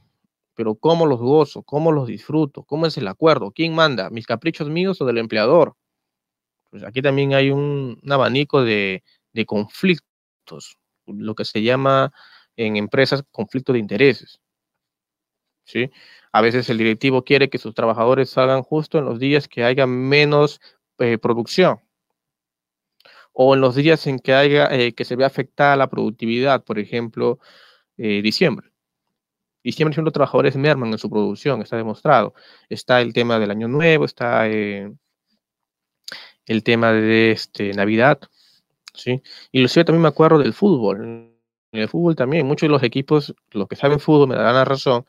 pero 0.54 0.74
¿cómo 0.74 1.06
los 1.06 1.20
gozo? 1.20 1.62
¿Cómo 1.62 1.92
los 1.92 2.08
disfruto? 2.08 2.64
¿Cómo 2.64 2.86
es 2.86 2.96
el 2.96 3.08
acuerdo? 3.08 3.50
¿Quién 3.50 3.74
manda? 3.74 4.10
¿Mis 4.10 4.26
caprichos 4.26 4.68
míos 4.70 5.00
o 5.00 5.04
del 5.04 5.18
empleador? 5.18 5.76
Pues 6.70 6.82
aquí 6.84 7.02
también 7.02 7.34
hay 7.34 7.50
un, 7.50 8.00
abanico 8.08 8.62
de, 8.62 9.02
conflictos, 9.46 10.78
lo 11.06 11.34
que 11.34 11.44
se 11.44 11.62
llama 11.62 12.12
en 12.56 12.76
empresas 12.76 13.22
conflicto 13.30 13.72
de 13.72 13.78
intereses. 13.78 14.40
¿sí? 15.64 15.90
A 16.36 16.42
veces 16.42 16.68
el 16.68 16.76
directivo 16.76 17.24
quiere 17.24 17.48
que 17.48 17.56
sus 17.56 17.74
trabajadores 17.74 18.28
salgan 18.28 18.62
justo 18.62 18.98
en 18.98 19.06
los 19.06 19.18
días 19.18 19.48
que 19.48 19.64
haya 19.64 19.86
menos 19.86 20.60
eh, 20.98 21.16
producción 21.16 21.80
o 23.32 23.54
en 23.54 23.62
los 23.62 23.74
días 23.74 24.06
en 24.06 24.18
que 24.18 24.34
haya 24.34 24.66
eh, 24.70 24.92
que 24.92 25.06
se 25.06 25.16
ve 25.16 25.24
afectada 25.24 25.76
la 25.76 25.88
productividad, 25.88 26.62
por 26.62 26.78
ejemplo, 26.78 27.38
eh, 27.96 28.20
diciembre. 28.20 28.70
Diciembre 29.64 29.94
siempre 29.94 30.04
los 30.04 30.12
trabajadores 30.12 30.56
merman 30.56 30.92
en 30.92 30.98
su 30.98 31.08
producción, 31.08 31.62
está 31.62 31.78
demostrado. 31.78 32.34
Está 32.68 33.00
el 33.00 33.14
tema 33.14 33.38
del 33.38 33.50
año 33.50 33.66
nuevo, 33.66 34.04
está 34.04 34.46
el 34.46 34.98
tema 36.64 36.92
de 36.92 37.30
este, 37.30 37.72
Navidad, 37.72 38.20
¿sí? 38.92 39.22
Sé, 39.68 39.84
también 39.84 40.02
me 40.02 40.08
acuerdo 40.08 40.38
del 40.40 40.52
fútbol. 40.52 41.32
En 41.72 41.80
el 41.80 41.88
fútbol 41.88 42.14
también, 42.14 42.46
muchos 42.46 42.66
de 42.68 42.72
los 42.72 42.82
equipos, 42.82 43.34
los 43.52 43.68
que 43.68 43.76
saben 43.76 44.00
fútbol, 44.00 44.28
me 44.28 44.36
darán 44.36 44.54
la 44.54 44.66
razón, 44.66 45.06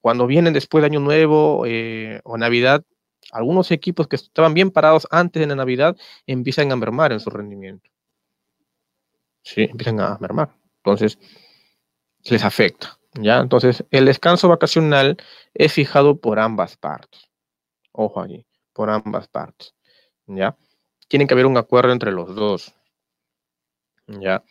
cuando 0.00 0.26
vienen 0.26 0.52
después 0.52 0.82
de 0.82 0.86
Año 0.86 1.00
Nuevo 1.00 1.64
eh, 1.66 2.20
o 2.24 2.38
Navidad, 2.38 2.84
algunos 3.32 3.70
equipos 3.70 4.08
que 4.08 4.16
estaban 4.16 4.54
bien 4.54 4.70
parados 4.70 5.06
antes 5.10 5.40
de 5.40 5.46
la 5.46 5.54
Navidad 5.54 5.96
empiezan 6.26 6.72
a 6.72 6.76
mermar 6.76 7.12
en 7.12 7.20
su 7.20 7.30
rendimiento. 7.30 7.88
Sí, 9.42 9.62
empiezan 9.62 10.00
a 10.00 10.18
mermar. 10.20 10.50
Entonces, 10.78 11.18
les 12.24 12.44
afecta. 12.44 12.98
¿ya? 13.14 13.38
Entonces, 13.38 13.84
el 13.90 14.06
descanso 14.06 14.48
vacacional 14.48 15.16
es 15.54 15.72
fijado 15.72 16.20
por 16.20 16.38
ambas 16.38 16.76
partes. 16.76 17.30
Ojo 17.92 18.20
allí, 18.20 18.46
por 18.72 18.90
ambas 18.90 19.28
partes. 19.28 19.74
¿Ya? 20.26 20.56
tiene 21.10 21.26
que 21.26 21.34
haber 21.34 21.46
un 21.46 21.58
acuerdo 21.58 21.92
entre 21.92 22.12
los 22.12 22.36
dos. 22.36 22.72
¿ya? 24.06 24.44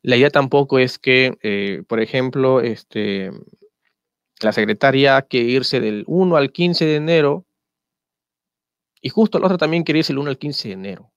La 0.00 0.16
idea 0.16 0.30
tampoco 0.30 0.78
es 0.78 0.96
que, 0.96 1.36
eh, 1.42 1.82
por 1.88 2.00
ejemplo, 2.00 2.60
este, 2.60 3.32
la 4.44 4.52
secretaria 4.52 5.20
quiere 5.22 5.48
irse 5.48 5.80
del 5.80 6.04
1 6.06 6.36
al 6.36 6.52
15 6.52 6.84
de 6.84 6.96
enero 6.96 7.44
y 9.00 9.10
justo 9.10 9.38
la 9.38 9.46
otra 9.46 9.58
también 9.58 9.82
quiere 9.82 9.98
irse 9.98 10.12
del 10.12 10.20
1 10.20 10.30
al 10.30 10.38
15 10.38 10.68
de 10.68 10.74
enero. 10.74 11.12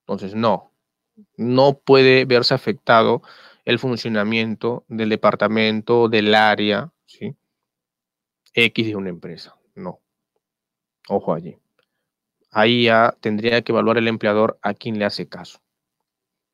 Entonces, 0.00 0.34
no, 0.34 0.72
no 1.36 1.78
puede 1.78 2.24
verse 2.24 2.54
afectado 2.54 3.22
el 3.64 3.78
funcionamiento 3.78 4.84
del 4.88 5.10
departamento, 5.10 6.08
del 6.08 6.34
área, 6.34 6.92
¿sí? 7.06 7.36
X 8.54 8.86
de 8.86 8.96
una 8.96 9.10
empresa. 9.10 9.56
No. 9.74 10.00
Ojo 11.08 11.34
allí. 11.34 11.56
Ahí 12.50 12.84
ya 12.84 13.16
tendría 13.20 13.62
que 13.62 13.72
evaluar 13.72 13.98
el 13.98 14.08
empleador 14.08 14.58
a 14.62 14.74
quien 14.74 14.98
le 14.98 15.04
hace 15.04 15.28
caso. 15.28 15.60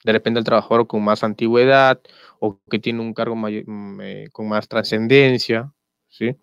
De 0.05 0.13
repente 0.13 0.39
el 0.39 0.45
trabajador 0.45 0.87
con 0.87 1.03
más 1.03 1.25
antigüedad 1.25 2.01
o 2.41 2.61
que 2.71 2.79
tiene 2.79 3.01
un 3.01 3.15
cargo 3.15 3.37
mm, 3.37 4.01
eh, 4.01 4.29
con 4.33 4.49
más 4.49 4.69
trascendencia, 4.69 5.73
¿sí? 6.09 6.37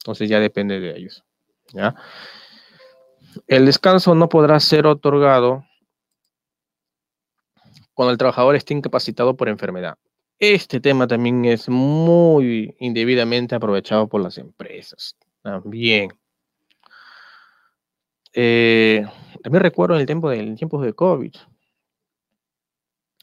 Entonces 0.00 0.28
ya 0.28 0.40
depende 0.40 0.80
de 0.80 0.96
ellos, 0.96 1.24
¿ya? 1.72 1.94
El 3.46 3.66
descanso 3.66 4.14
no 4.14 4.28
podrá 4.28 4.58
ser 4.60 4.86
otorgado 4.86 5.64
cuando 7.94 8.12
el 8.12 8.18
trabajador 8.18 8.56
esté 8.56 8.74
incapacitado 8.74 9.36
por 9.36 9.48
enfermedad. 9.48 9.96
Este 10.38 10.80
tema 10.80 11.06
también 11.06 11.46
es 11.46 11.68
muy 11.68 12.76
indebidamente 12.78 13.54
aprovechado 13.54 14.06
por 14.06 14.20
las 14.20 14.36
empresas. 14.36 15.16
También. 15.42 16.10
Eh, 18.34 19.06
recuerdo 19.44 19.94
en 19.94 20.02
el 20.02 20.06
tiempo 20.06 20.28
de, 20.28 20.54
tiempos 20.56 20.84
de 20.84 20.92
COVID. 20.92 21.34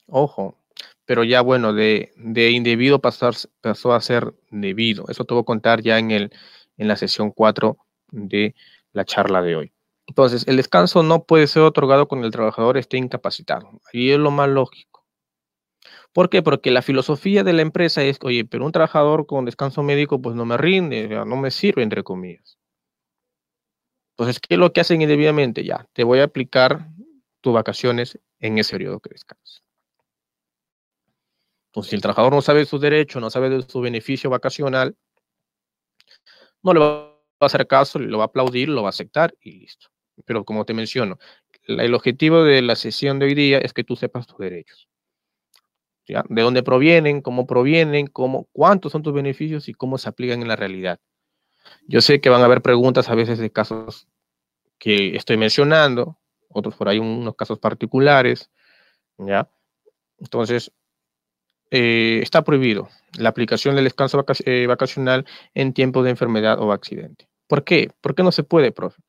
Ojo, 0.07 0.57
pero 1.05 1.23
ya 1.23 1.41
bueno, 1.41 1.73
de, 1.73 2.11
indebido 2.51 2.99
pasar, 2.99 3.33
pasó 3.61 3.93
a 3.93 4.01
ser 4.01 4.33
debido. 4.51 5.05
Eso 5.09 5.25
te 5.25 5.33
voy 5.33 5.41
a 5.41 5.45
contar 5.45 5.81
ya 5.81 5.99
en, 5.99 6.11
el, 6.11 6.31
en 6.77 6.87
la 6.87 6.95
sesión 6.95 7.31
4 7.31 7.77
de 8.11 8.55
la 8.93 9.05
charla 9.05 9.41
de 9.41 9.55
hoy. 9.55 9.73
Entonces, 10.07 10.47
el 10.47 10.57
descanso 10.57 11.03
no 11.03 11.23
puede 11.23 11.47
ser 11.47 11.63
otorgado 11.63 12.07
cuando 12.07 12.27
el 12.27 12.33
trabajador 12.33 12.77
esté 12.77 12.97
incapacitado. 12.97 13.79
Ahí 13.93 14.11
es 14.11 14.19
lo 14.19 14.31
más 14.31 14.49
lógico. 14.49 15.05
¿Por 16.13 16.29
qué? 16.29 16.43
Porque 16.43 16.71
la 16.71 16.81
filosofía 16.81 17.43
de 17.43 17.53
la 17.53 17.63
empresa 17.63 18.03
es, 18.03 18.19
oye, 18.21 18.45
pero 18.45 18.65
un 18.65 18.71
trabajador 18.71 19.25
con 19.25 19.45
descanso 19.45 19.81
médico 19.83 20.21
pues 20.21 20.35
no 20.35 20.45
me 20.45 20.57
rinde, 20.57 21.07
no 21.07 21.35
me 21.37 21.51
sirve, 21.51 21.83
entre 21.83 22.03
comillas. 22.03 22.57
Entonces, 24.15 24.39
¿qué 24.39 24.55
es 24.55 24.59
lo 24.59 24.71
que 24.71 24.81
hacen 24.81 25.01
indebidamente? 25.01 25.63
Ya, 25.63 25.87
te 25.93 26.03
voy 26.03 26.19
a 26.19 26.25
aplicar 26.25 26.87
tus 27.41 27.53
vacaciones 27.53 28.19
en 28.39 28.59
ese 28.59 28.73
periodo 28.73 28.99
que 28.99 29.09
descansas. 29.09 29.62
Entonces, 31.73 31.89
si 31.89 31.95
el 31.95 32.03
trabajador 32.03 32.33
no 32.33 32.41
sabe 32.43 32.59
de 32.59 32.65
sus 32.67 32.79
derechos, 32.79 33.19
no 33.19 33.31
sabe 33.31 33.49
de 33.49 33.63
su 33.63 33.81
beneficio 33.81 34.29
vacacional, 34.29 34.95
no 36.61 36.71
le 36.71 36.79
va 36.79 37.17
a 37.39 37.45
hacer 37.47 37.65
caso, 37.65 37.97
lo 37.97 38.19
va 38.19 38.25
a 38.25 38.27
aplaudir, 38.27 38.69
lo 38.69 38.83
va 38.83 38.89
a 38.89 38.91
aceptar 38.91 39.33
y 39.41 39.53
listo. 39.53 39.87
Pero 40.23 40.45
como 40.45 40.65
te 40.65 40.75
menciono, 40.75 41.17
el 41.63 41.95
objetivo 41.95 42.43
de 42.43 42.61
la 42.61 42.75
sesión 42.75 43.17
de 43.17 43.25
hoy 43.25 43.33
día 43.33 43.57
es 43.57 43.73
que 43.73 43.83
tú 43.83 43.95
sepas 43.95 44.27
tus 44.27 44.37
derechos. 44.37 44.87
De 46.05 46.41
dónde 46.43 46.61
provienen, 46.61 47.21
cómo 47.21 47.47
provienen, 47.47 48.05
cómo, 48.05 48.47
cuántos 48.51 48.91
son 48.91 49.01
tus 49.01 49.13
beneficios 49.13 49.67
y 49.67 49.73
cómo 49.73 49.97
se 49.97 50.09
aplican 50.09 50.43
en 50.43 50.49
la 50.49 50.55
realidad. 50.55 50.99
Yo 51.87 52.01
sé 52.01 52.21
que 52.21 52.29
van 52.29 52.41
a 52.41 52.45
haber 52.45 52.61
preguntas 52.61 53.09
a 53.09 53.15
veces 53.15 53.39
de 53.39 53.51
casos 53.51 54.07
que 54.77 55.15
estoy 55.15 55.37
mencionando, 55.37 56.19
otros 56.49 56.75
por 56.75 56.87
ahí 56.87 56.99
unos 56.99 57.35
casos 57.35 57.57
particulares, 57.57 58.51
¿ya? 59.17 59.49
Entonces, 60.19 60.71
eh, 61.71 62.19
está 62.21 62.43
prohibido 62.43 62.89
la 63.17 63.29
aplicación 63.29 63.75
del 63.75 63.85
descanso 63.85 64.23
eh, 64.45 64.67
vacacional 64.67 65.25
en 65.53 65.73
tiempo 65.73 66.03
de 66.03 66.11
enfermedad 66.11 66.59
o 66.59 66.71
accidente. 66.71 67.27
¿Por 67.47 67.63
qué? 67.63 67.91
¿Por 68.01 68.15
qué 68.15 68.23
no 68.23 68.31
se 68.31 68.43
puede, 68.43 68.71
profe? 68.71 69.01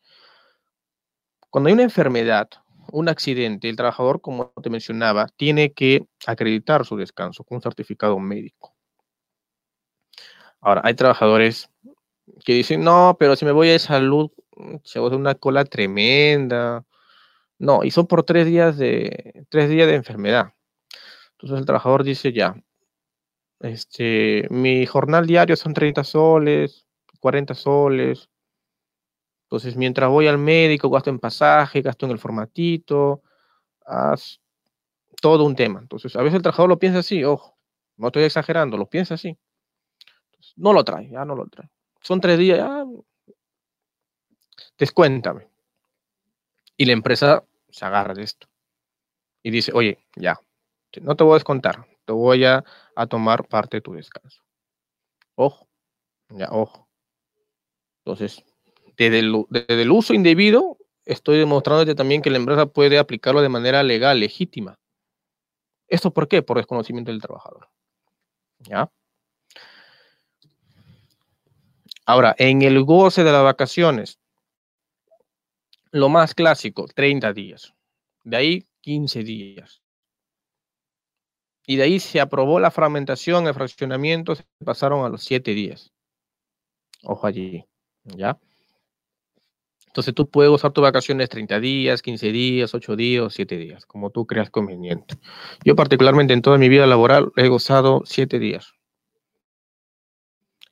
Cuando 1.51 1.69
hay 1.69 1.75
una 1.75 1.85
enfermedad, 1.85 2.49
un 2.91 3.09
accidente, 3.09 3.69
el 3.69 3.77
trabajador, 3.77 4.21
como 4.21 4.53
te 4.63 4.71
mencionaba, 4.71 5.29
tiene 5.37 5.73
que 5.73 6.07
acreditar 6.27 6.85
su 6.85 6.97
descanso 6.97 7.45
con 7.45 7.57
un 7.57 7.63
certificado 7.63 8.19
médico. 8.19 8.75
Ahora, 10.61 10.81
hay 10.85 10.95
trabajadores 10.95 11.71
que 12.45 12.55
dicen, 12.55 12.83
no, 12.83 13.17
pero 13.19 13.37
si 13.37 13.45
me 13.45 13.53
voy 13.53 13.71
a 13.71 13.79
salud, 13.79 14.31
se 14.83 14.99
va 14.99 15.09
a 15.09 15.17
una 15.17 15.35
cola 15.35 15.65
tremenda. 15.65 16.85
No, 17.59 17.85
y 17.85 17.91
son 17.91 18.07
por 18.07 18.25
tres 18.25 18.47
días 18.47 18.77
de, 18.79 19.45
tres 19.51 19.69
días 19.69 19.87
de 19.87 19.95
enfermedad. 19.95 20.54
Entonces 21.45 21.61
el 21.61 21.67
trabajador 21.67 22.05
dice, 22.05 22.33
ya, 22.33 22.57
este, 23.61 24.47
mi 24.49 24.87
jornal 24.87 25.27
diario 25.27 25.57
son 25.57 25.75
30 25.75 26.03
soles, 26.03 26.87
40 27.21 27.55
soles, 27.55 28.31
entonces, 29.45 29.77
mientras 29.77 30.09
voy 30.09 30.27
al 30.27 30.39
médico, 30.39 30.89
gasto 30.91 31.11
en 31.11 31.19
pasaje, 31.19 31.83
gasto 31.83 32.07
en 32.07 32.13
el 32.13 32.19
formatito, 32.19 33.23
haz 33.87 34.41
todo 35.21 35.45
un 35.45 35.55
tema. 35.55 35.81
Entonces, 35.81 36.17
a 36.17 36.23
veces 36.23 36.37
el 36.37 36.43
trabajador 36.43 36.71
lo 36.71 36.79
piensa 36.79 37.01
así, 37.01 37.23
ojo, 37.25 37.57
no 37.97 38.09
estoy 38.09 38.25
exagerando, 38.25 38.77
lo 38.77 38.87
piensa 38.87 39.15
así. 39.15 39.39
no 40.57 40.73
lo 40.73 40.83
trae, 40.85 41.09
ya 41.11 41.25
no 41.25 41.37
lo 41.37 41.47
trae. 41.47 41.69
Son 42.01 42.21
tres 42.21 42.39
días, 42.39 42.59
ya, 42.59 42.85
descuéntame. 44.79 45.49
Y 46.77 46.87
la 46.87 46.93
empresa 46.93 47.45
se 47.69 47.85
agarra 47.85 48.15
de 48.15 48.23
esto 48.23 48.49
y 49.45 49.51
dice, 49.51 49.73
oye, 49.75 49.99
ya, 50.17 50.41
no 51.01 51.17
te 51.17 51.25
voy 51.25 51.33
a 51.33 51.35
descontar, 51.35 51.87
te 52.05 52.13
voy 52.13 52.45
a, 52.45 52.65
a 52.97 53.07
tomar 53.07 53.47
parte 53.49 53.79
de 53.79 53.81
tu 53.81 53.95
descanso. 53.95 54.43
Ojo, 55.35 55.69
ya, 56.31 56.49
ojo. 56.51 56.89
Entonces, 58.05 58.45
desde 58.97 59.21
el, 59.21 59.91
uso 59.91 60.15
indebido, 60.15 60.79
estoy 61.05 61.39
demostrándote 61.39 61.95
también 61.95 62.23
que 62.23 62.31
la 62.31 62.37
empresa 62.37 62.67
puede 62.67 62.99
aplicarlo 62.99 63.43
de 63.43 63.49
manera 63.49 63.83
legal, 63.83 64.21
legítima. 64.21 64.79
¿Esto 65.89 66.13
por 66.13 66.29
qué? 66.29 66.43
Por 66.43 66.59
desconocimiento 66.59 67.11
del 67.11 67.21
trabajador. 67.21 67.69
¿Ya? 68.59 68.91
Ahora, 72.07 72.35
en 72.39 72.63
el 72.63 72.83
goce 72.85 73.25
de 73.25 73.33
las 73.33 73.43
vacaciones, 73.43 74.19
lo 75.91 76.09
más 76.09 76.35
clásico, 76.35 76.87
30 76.87 77.33
días. 77.33 77.75
De 78.23 78.37
ahí, 78.37 78.69
15 78.81 79.23
días. 79.23 79.84
Y 81.67 81.77
de 81.77 81.85
ahí 81.85 82.01
se 82.01 82.21
aprobó 82.21 82.61
la 82.61 82.71
fragmentación, 82.71 83.47
el 83.47 83.55
fraccionamiento, 83.55 84.35
se 84.35 84.45
pasaron 84.65 85.05
a 85.05 85.09
los 85.09 85.25
7 85.25 85.53
días. 85.53 85.93
Ojo 87.03 87.27
allí. 87.27 87.65
¿Ya? 88.05 88.39
Entonces 89.95 90.13
tú 90.13 90.29
puedes 90.29 90.51
usar 90.51 90.73
tus 90.73 90.83
vacaciones 90.83 91.29
30 91.29 91.61
días, 91.61 92.03
15 92.03 92.33
días, 92.33 92.75
8 92.75 92.97
días, 92.97 93.33
7 93.33 93.57
días, 93.57 93.87
como 93.87 94.11
tú 94.11 94.27
creas 94.27 94.51
conveniente. 94.51 95.15
Yo 95.65 95.77
particularmente 95.77 96.33
en 96.35 96.43
toda 96.43 96.59
mi 96.59 96.69
vida 96.69 96.85
laboral 96.89 97.31
he 97.37 97.47
gozado 97.47 98.03
7 98.05 98.41
días. 98.41 98.75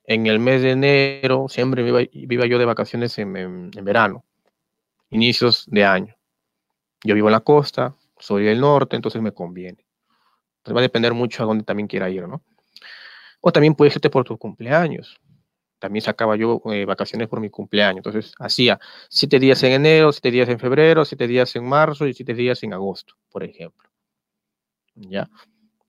En 0.03 0.27
el 0.27 0.39
mes 0.39 0.61
de 0.61 0.71
enero 0.71 1.45
siempre 1.47 1.83
viva, 1.83 2.45
yo 2.45 2.59
de 2.59 2.65
vacaciones 2.65 3.17
en, 3.17 3.71
verano, 3.71 4.25
inicios 5.09 5.65
de 5.67 5.85
año. 5.85 6.15
Yo 7.05 7.15
vivo 7.15 7.29
en 7.29 7.33
la 7.33 7.39
costa, 7.39 7.95
soy 8.19 8.43
del 8.43 8.59
norte, 8.59 8.97
entonces 8.97 9.21
me 9.21 9.31
conviene. 9.31 9.85
Entonces 10.63 10.75
va 10.75 10.79
a 10.79 10.83
depender 10.83 11.13
mucho 11.13 11.43
a 11.43 11.45
dónde 11.45 11.63
también 11.63 11.87
quiera 11.87 12.09
ir, 12.09 12.27
¿no? 12.27 12.41
O 13.41 13.51
también 13.51 13.75
puedes 13.75 13.95
irte 13.95 14.09
por 14.09 14.23
tus 14.23 14.37
cumpleaños 14.37 15.19
también 15.83 16.01
sacaba 16.01 16.37
yo 16.37 16.61
eh, 16.71 16.85
vacaciones 16.85 17.27
por 17.27 17.41
mi 17.41 17.49
cumpleaños. 17.49 17.97
Entonces 17.97 18.33
hacía 18.39 18.79
siete 19.09 19.37
días 19.37 19.61
en 19.63 19.73
enero, 19.73 20.13
siete 20.13 20.31
días 20.31 20.47
en 20.47 20.57
febrero, 20.57 21.03
siete 21.03 21.27
días 21.27 21.53
en 21.57 21.65
marzo 21.65 22.07
y 22.07 22.13
siete 22.13 22.33
días 22.33 22.63
en 22.63 22.71
agosto, 22.71 23.15
por 23.29 23.43
ejemplo. 23.43 23.89
¿Ya? 24.95 25.29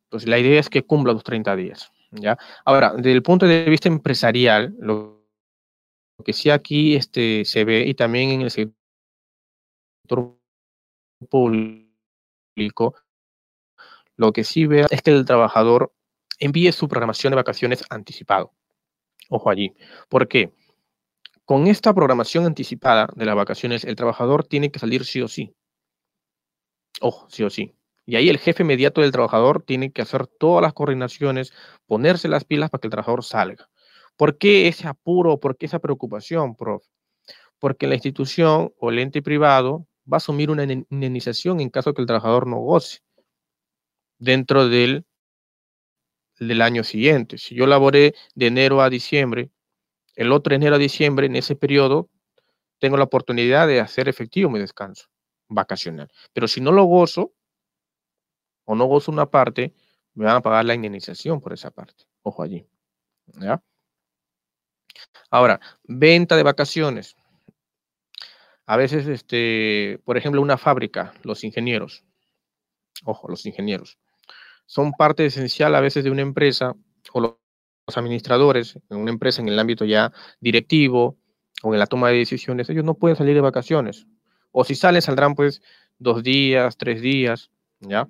Entonces 0.06 0.28
la 0.28 0.40
idea 0.40 0.58
es 0.58 0.68
que 0.68 0.82
cumpla 0.82 1.12
los 1.12 1.22
30 1.22 1.54
días. 1.54 1.92
¿Ya? 2.10 2.36
Ahora, 2.64 2.92
desde 2.96 3.12
el 3.12 3.22
punto 3.22 3.46
de 3.46 3.70
vista 3.70 3.88
empresarial, 3.88 4.74
lo 4.80 5.24
que 6.24 6.32
sí 6.32 6.50
aquí 6.50 6.96
este, 6.96 7.44
se 7.44 7.64
ve 7.64 7.86
y 7.86 7.94
también 7.94 8.30
en 8.30 8.40
el 8.40 8.50
sector 8.50 8.74
público, 11.30 12.96
lo 14.16 14.32
que 14.32 14.44
sí 14.44 14.66
ve 14.66 14.86
es 14.90 15.02
que 15.02 15.10
el 15.10 15.24
trabajador 15.24 15.92
envíe 16.38 16.72
su 16.72 16.88
programación 16.88 17.32
de 17.32 17.36
vacaciones 17.36 17.84
anticipado. 17.90 18.52
Ojo 19.28 19.50
allí. 19.50 19.74
¿Por 20.08 20.28
qué? 20.28 20.52
Con 21.44 21.66
esta 21.66 21.92
programación 21.92 22.46
anticipada 22.46 23.08
de 23.14 23.24
las 23.24 23.36
vacaciones, 23.36 23.84
el 23.84 23.96
trabajador 23.96 24.44
tiene 24.44 24.70
que 24.70 24.78
salir 24.78 25.04
sí 25.04 25.20
o 25.20 25.28
sí. 25.28 25.54
Ojo, 27.00 27.28
sí 27.28 27.42
o 27.42 27.50
sí. 27.50 27.74
Y 28.06 28.16
ahí 28.16 28.28
el 28.28 28.38
jefe 28.38 28.62
inmediato 28.62 29.00
del 29.00 29.12
trabajador 29.12 29.62
tiene 29.62 29.90
que 29.90 30.02
hacer 30.02 30.26
todas 30.26 30.62
las 30.62 30.74
coordinaciones, 30.74 31.52
ponerse 31.86 32.28
las 32.28 32.44
pilas 32.44 32.70
para 32.70 32.80
que 32.80 32.86
el 32.86 32.92
trabajador 32.92 33.24
salga. 33.24 33.68
¿Por 34.16 34.38
qué 34.38 34.68
ese 34.68 34.86
apuro? 34.86 35.40
¿Por 35.40 35.56
qué 35.56 35.66
esa 35.66 35.80
preocupación, 35.80 36.54
prof? 36.54 36.84
Porque 37.58 37.86
la 37.86 37.94
institución 37.94 38.72
o 38.78 38.90
el 38.90 38.98
ente 38.98 39.22
privado 39.22 39.86
va 40.10 40.16
a 40.16 40.18
asumir 40.18 40.50
una 40.50 40.64
indemnización 40.64 41.60
en 41.60 41.70
caso 41.70 41.94
que 41.94 42.02
el 42.02 42.06
trabajador 42.06 42.46
no 42.46 42.58
goce 42.58 43.00
dentro 44.24 44.68
del 44.68 45.04
del 46.38 46.62
año 46.62 46.82
siguiente. 46.82 47.38
Si 47.38 47.54
yo 47.54 47.66
laboré 47.66 48.14
de 48.34 48.48
enero 48.48 48.82
a 48.82 48.90
diciembre 48.90 49.50
el 50.16 50.32
otro 50.32 50.54
enero 50.54 50.76
a 50.76 50.78
diciembre, 50.78 51.26
en 51.26 51.36
ese 51.36 51.56
periodo, 51.56 52.08
tengo 52.78 52.96
la 52.96 53.04
oportunidad 53.04 53.66
de 53.66 53.80
hacer 53.80 54.08
efectivo 54.08 54.50
mi 54.50 54.58
descanso 54.58 55.08
vacacional. 55.48 56.08
Pero 56.32 56.48
si 56.48 56.60
no 56.60 56.72
lo 56.72 56.84
gozo 56.84 57.32
o 58.64 58.74
no 58.74 58.86
gozo 58.86 59.10
una 59.10 59.26
parte, 59.26 59.74
me 60.14 60.24
van 60.24 60.36
a 60.36 60.42
pagar 60.42 60.64
la 60.64 60.74
indemnización 60.74 61.40
por 61.40 61.52
esa 61.52 61.70
parte. 61.70 62.04
Ojo 62.22 62.42
allí. 62.42 62.66
¿Ya? 63.40 63.62
Ahora, 65.30 65.60
venta 65.82 66.36
de 66.36 66.42
vacaciones. 66.44 67.16
A 68.66 68.76
veces, 68.76 69.06
este, 69.06 70.00
por 70.04 70.16
ejemplo, 70.16 70.40
una 70.40 70.56
fábrica, 70.56 71.12
los 71.22 71.44
ingenieros, 71.44 72.04
ojo, 73.04 73.28
los 73.28 73.44
ingenieros, 73.44 73.98
son 74.66 74.92
parte 74.92 75.26
esencial 75.26 75.74
a 75.74 75.80
veces 75.80 76.04
de 76.04 76.10
una 76.10 76.22
empresa 76.22 76.74
o 77.12 77.20
los 77.20 77.36
administradores 77.96 78.78
en 78.90 78.98
una 78.98 79.10
empresa 79.10 79.42
en 79.42 79.48
el 79.48 79.58
ámbito 79.58 79.84
ya 79.84 80.12
directivo 80.40 81.16
o 81.62 81.72
en 81.72 81.78
la 81.78 81.86
toma 81.86 82.10
de 82.10 82.18
decisiones, 82.18 82.68
ellos 82.68 82.84
no 82.84 82.94
pueden 82.94 83.16
salir 83.16 83.34
de 83.34 83.40
vacaciones. 83.40 84.06
O 84.52 84.64
si 84.64 84.74
salen, 84.74 85.02
saldrán 85.02 85.34
pues 85.34 85.62
dos 85.98 86.22
días, 86.22 86.76
tres 86.76 87.00
días, 87.00 87.50
¿ya? 87.80 88.08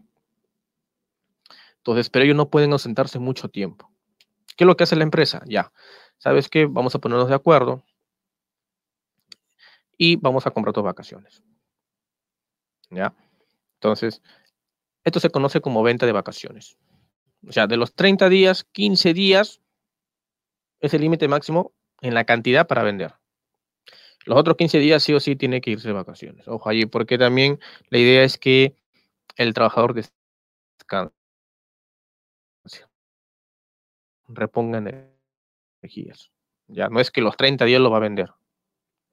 Entonces, 1.78 2.10
pero 2.10 2.24
ellos 2.24 2.36
no 2.36 2.48
pueden 2.48 2.72
ausentarse 2.72 3.18
mucho 3.18 3.48
tiempo. 3.48 3.90
¿Qué 4.56 4.64
es 4.64 4.66
lo 4.66 4.76
que 4.76 4.84
hace 4.84 4.96
la 4.96 5.04
empresa? 5.04 5.42
Ya, 5.46 5.72
¿sabes 6.18 6.48
qué? 6.48 6.66
Vamos 6.66 6.94
a 6.94 6.98
ponernos 6.98 7.28
de 7.28 7.34
acuerdo 7.34 7.84
y 9.96 10.16
vamos 10.16 10.46
a 10.46 10.50
comprar 10.50 10.72
tus 10.72 10.82
vacaciones. 10.82 11.42
¿Ya? 12.90 13.14
Entonces, 13.74 14.22
esto 15.04 15.20
se 15.20 15.30
conoce 15.30 15.60
como 15.60 15.82
venta 15.82 16.06
de 16.06 16.12
vacaciones. 16.12 16.76
O 17.46 17.52
sea, 17.52 17.66
de 17.66 17.76
los 17.76 17.94
30 17.94 18.28
días, 18.28 18.64
15 18.72 19.12
días 19.14 19.60
es 20.80 20.94
el 20.94 21.02
límite 21.02 21.28
máximo 21.28 21.72
en 22.00 22.14
la 22.14 22.24
cantidad 22.24 22.66
para 22.66 22.82
vender. 22.82 23.14
Los 24.24 24.38
otros 24.38 24.56
15 24.56 24.78
días 24.78 25.02
sí 25.02 25.12
o 25.12 25.20
sí 25.20 25.36
tiene 25.36 25.60
que 25.60 25.70
irse 25.70 25.88
de 25.88 25.94
vacaciones. 25.94 26.48
Ojo 26.48 26.68
allí, 26.68 26.86
porque 26.86 27.18
también 27.18 27.60
la 27.90 27.98
idea 27.98 28.24
es 28.24 28.38
que 28.38 28.74
el 29.36 29.52
trabajador 29.52 29.94
descanse 29.94 31.12
reponga 34.28 34.78
energías. 35.82 36.30
Ya 36.66 36.88
no 36.88 37.00
es 37.00 37.10
que 37.10 37.20
los 37.20 37.36
30 37.36 37.64
días 37.64 37.80
lo 37.80 37.90
va 37.90 37.98
a 37.98 38.00
vender. 38.00 38.30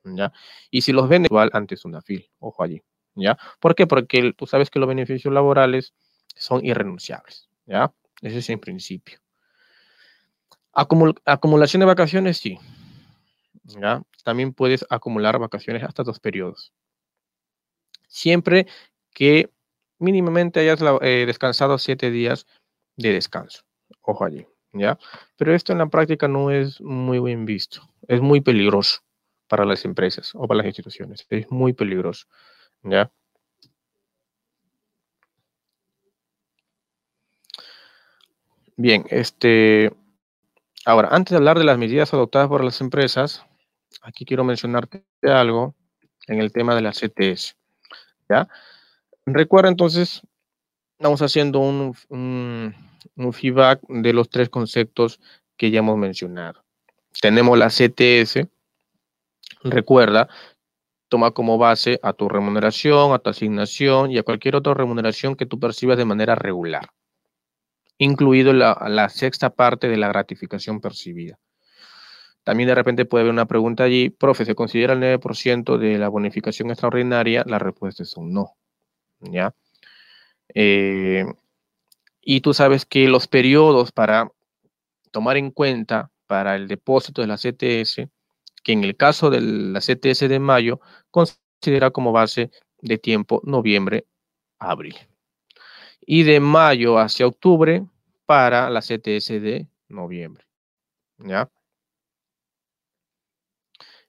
¿ya? 0.04 0.32
Y 0.70 0.82
si 0.82 0.94
los 0.94 1.08
vende 1.10 1.28
igual 1.30 1.50
antes 1.54 1.86
una 1.86 2.02
fil, 2.02 2.30
ojo 2.40 2.64
allí, 2.64 2.82
¿ya? 3.16 3.38
¿Por 3.60 3.76
qué? 3.76 3.88
Porque 3.88 4.34
tú 4.36 4.48
sabes 4.48 4.70
que 4.70 4.80
los 4.80 4.88
beneficios 4.88 5.34
laborales 5.34 5.94
son 6.36 6.66
irrenunciables, 6.66 7.50
¿ya? 7.66 7.94
Ese 8.22 8.40
es 8.40 8.50
en 8.50 8.60
principio. 8.60 9.20
acumulación 10.74 11.80
de 11.80 11.86
vacaciones, 11.86 12.38
sí. 12.38 12.58
¿ya? 13.64 14.04
También 14.24 14.54
puedes 14.54 14.86
acumular 14.90 15.40
vacaciones 15.40 15.84
hasta 15.84 16.04
dos 16.04 16.20
periodos. 16.20 16.74
Siempre 18.08 18.68
que 19.14 19.50
mínimamente 20.00 20.60
hayas 20.60 20.80
eh, 21.02 21.26
descansado 21.26 21.78
siete 21.78 22.12
días 22.12 22.46
de 22.98 23.14
descanso. 23.14 23.64
Ojo 24.02 24.26
allí. 24.26 24.46
¿ya? 24.74 24.98
Pero 25.38 25.54
esto 25.54 25.72
en 25.72 25.80
la 25.80 25.88
práctica 25.88 26.28
no 26.28 26.52
es 26.52 26.82
muy 26.82 27.20
bien 27.20 27.46
visto, 27.46 27.90
es 28.08 28.22
muy 28.22 28.42
peligroso 28.42 29.02
para 29.48 29.66
las 29.66 29.86
empresas 29.86 30.32
o 30.36 30.48
para 30.48 30.60
las 30.60 30.68
instituciones, 30.68 31.26
es 31.30 31.50
muy 31.52 31.74
peligroso, 31.74 32.28
¿ya? 32.84 33.12
Bien, 38.78 39.06
este, 39.10 39.92
ahora, 40.86 41.10
antes 41.12 41.32
de 41.32 41.38
hablar 41.38 41.60
de 41.60 41.66
las 41.66 41.78
medidas 41.78 42.14
adoptadas 42.14 42.48
por 42.48 42.64
las 42.64 42.82
empresas, 42.82 43.46
aquí 44.02 44.26
quiero 44.26 44.44
mencionarte 44.44 45.04
algo 45.24 45.76
en 46.28 46.40
el 46.40 46.52
tema 46.52 46.76
de 46.76 46.82
la 46.82 46.92
CTS, 46.92 47.56
¿ya? 48.30 48.48
Recuerda 49.26 49.70
entonces, 49.70 50.22
vamos 51.00 51.22
haciendo 51.22 51.60
un 51.60 51.96
un 53.16 53.34
feedback 53.34 53.82
de 53.88 54.14
los 54.14 54.30
tres 54.30 54.50
conceptos 54.50 55.20
que 55.58 55.72
ya 55.72 55.80
hemos 55.80 55.98
mencionado. 55.98 56.64
Tenemos 57.22 57.58
la 57.58 57.70
CTS, 57.70 58.48
recuerda, 59.64 60.30
toma 61.12 61.32
como 61.32 61.58
base 61.58 62.00
a 62.04 62.14
tu 62.14 62.30
remuneración, 62.30 63.12
a 63.12 63.20
tu 63.20 63.30
asignación 63.30 64.12
y 64.12 64.18
a 64.18 64.24
cualquier 64.24 64.56
otra 64.56 64.74
remuneración 64.74 65.36
que 65.36 65.46
tú 65.46 65.60
percibas 65.60 65.98
de 65.98 66.06
manera 66.06 66.36
regular, 66.36 66.88
incluido 67.98 68.54
la, 68.54 68.82
la 68.88 69.10
sexta 69.10 69.50
parte 69.50 69.90
de 69.90 69.98
la 69.98 70.08
gratificación 70.08 70.80
percibida. 70.80 71.38
También 72.46 72.68
de 72.68 72.76
repente 72.76 73.04
puede 73.04 73.24
haber 73.24 73.34
una 73.34 73.46
pregunta 73.46 73.84
allí, 73.84 74.10
profe, 74.10 74.46
¿se 74.46 74.56
considera 74.56 74.94
el 74.94 75.02
9% 75.02 75.78
de 75.78 75.98
la 75.98 76.08
bonificación 76.08 76.70
extraordinaria? 76.70 77.44
La 77.46 77.60
respuesta 77.60 78.04
es 78.04 78.16
un 78.16 78.32
no. 78.34 78.56
¿Ya? 79.20 79.54
Eh, 80.54 81.26
y 82.22 82.40
tú 82.40 82.54
sabes 82.54 82.86
que 82.86 83.10
los 83.10 83.28
periodos 83.28 83.92
para 83.92 84.32
tomar 85.12 85.36
en 85.36 85.52
cuenta 85.52 86.10
para 86.26 86.56
el 86.56 86.70
depósito 86.70 87.20
de 87.22 87.28
la 87.28 87.36
CTS, 87.36 88.08
que 88.64 88.74
en 88.74 88.84
el 88.84 88.96
caso 88.96 89.30
de 89.30 89.42
la 89.42 89.80
CTS 89.80 90.28
de 90.28 90.40
mayo, 90.40 90.80
considera 91.10 91.92
como 91.92 92.12
base 92.12 92.52
de 92.82 92.98
tiempo 92.98 93.42
noviembre, 93.44 94.06
abril. 94.60 94.96
Y 96.02 96.24
de 96.24 96.40
mayo 96.40 96.98
hacia 96.98 97.28
octubre 97.28 97.86
para 98.26 98.70
la 98.70 98.82
CTS 98.82 99.42
de 99.42 99.68
noviembre. 99.88 100.46
¿Ya? 101.18 101.50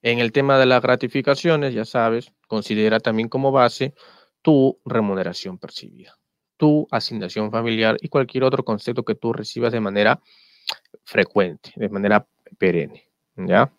En 0.02 0.18
el 0.18 0.32
tema 0.32 0.58
de 0.58 0.66
las 0.66 0.82
gratificaciones, 0.82 1.74
ya 1.74 1.84
sabes, 1.84 2.32
considera 2.48 2.98
también 2.98 3.28
como 3.28 3.52
base 3.52 3.94
tu 4.42 4.80
remuneración 4.84 5.58
percibida 5.58 6.18
tu 6.62 6.86
asignación 6.92 7.50
familiar 7.50 7.96
y 8.00 8.08
cualquier 8.08 8.44
otro 8.44 8.64
concepto 8.64 9.04
que 9.04 9.16
tú 9.16 9.32
recibas 9.32 9.72
de 9.72 9.80
manera 9.80 10.20
frecuente, 11.02 11.72
de 11.74 11.88
manera 11.88 12.24
perenne. 12.56 13.08
¿Ya? 13.34 13.72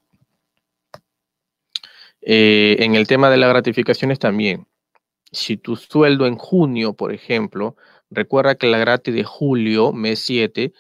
Eh, 2.25 2.77
en 2.79 2.95
el 2.95 3.07
tema 3.07 3.29
de 3.29 3.37
las 3.37 3.49
gratificaciones 3.49 4.19
también, 4.19 4.67
si 5.31 5.57
tu 5.57 5.75
sueldo 5.75 6.25
en 6.27 6.37
junio, 6.37 6.93
por 6.93 7.13
ejemplo, 7.13 7.75
recuerda 8.09 8.55
que 8.55 8.67
la 8.67 8.77
gratis 8.77 9.13
de 9.13 9.23
julio, 9.23 9.93
mes 9.93 10.19
7, 10.19 10.73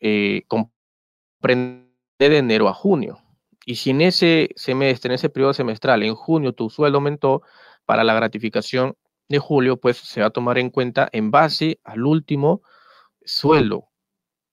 eh, 0.00 0.42
comprende 0.48 1.86
de 2.18 2.38
enero 2.38 2.68
a 2.68 2.74
junio. 2.74 3.18
Y 3.64 3.76
si 3.76 3.90
en 3.90 4.02
ese 4.02 4.50
semestre, 4.56 5.10
en 5.10 5.14
ese 5.14 5.30
periodo 5.30 5.52
semestral, 5.54 6.02
en 6.02 6.14
junio, 6.14 6.52
tu 6.52 6.70
sueldo 6.70 6.98
aumentó, 6.98 7.42
para 7.86 8.04
la 8.04 8.14
gratificación 8.14 8.96
de 9.28 9.38
julio, 9.38 9.76
pues 9.78 9.96
se 9.98 10.20
va 10.20 10.28
a 10.28 10.30
tomar 10.30 10.58
en 10.58 10.70
cuenta 10.70 11.08
en 11.12 11.30
base 11.30 11.80
al 11.84 12.04
último 12.04 12.62
sueldo 13.24 13.89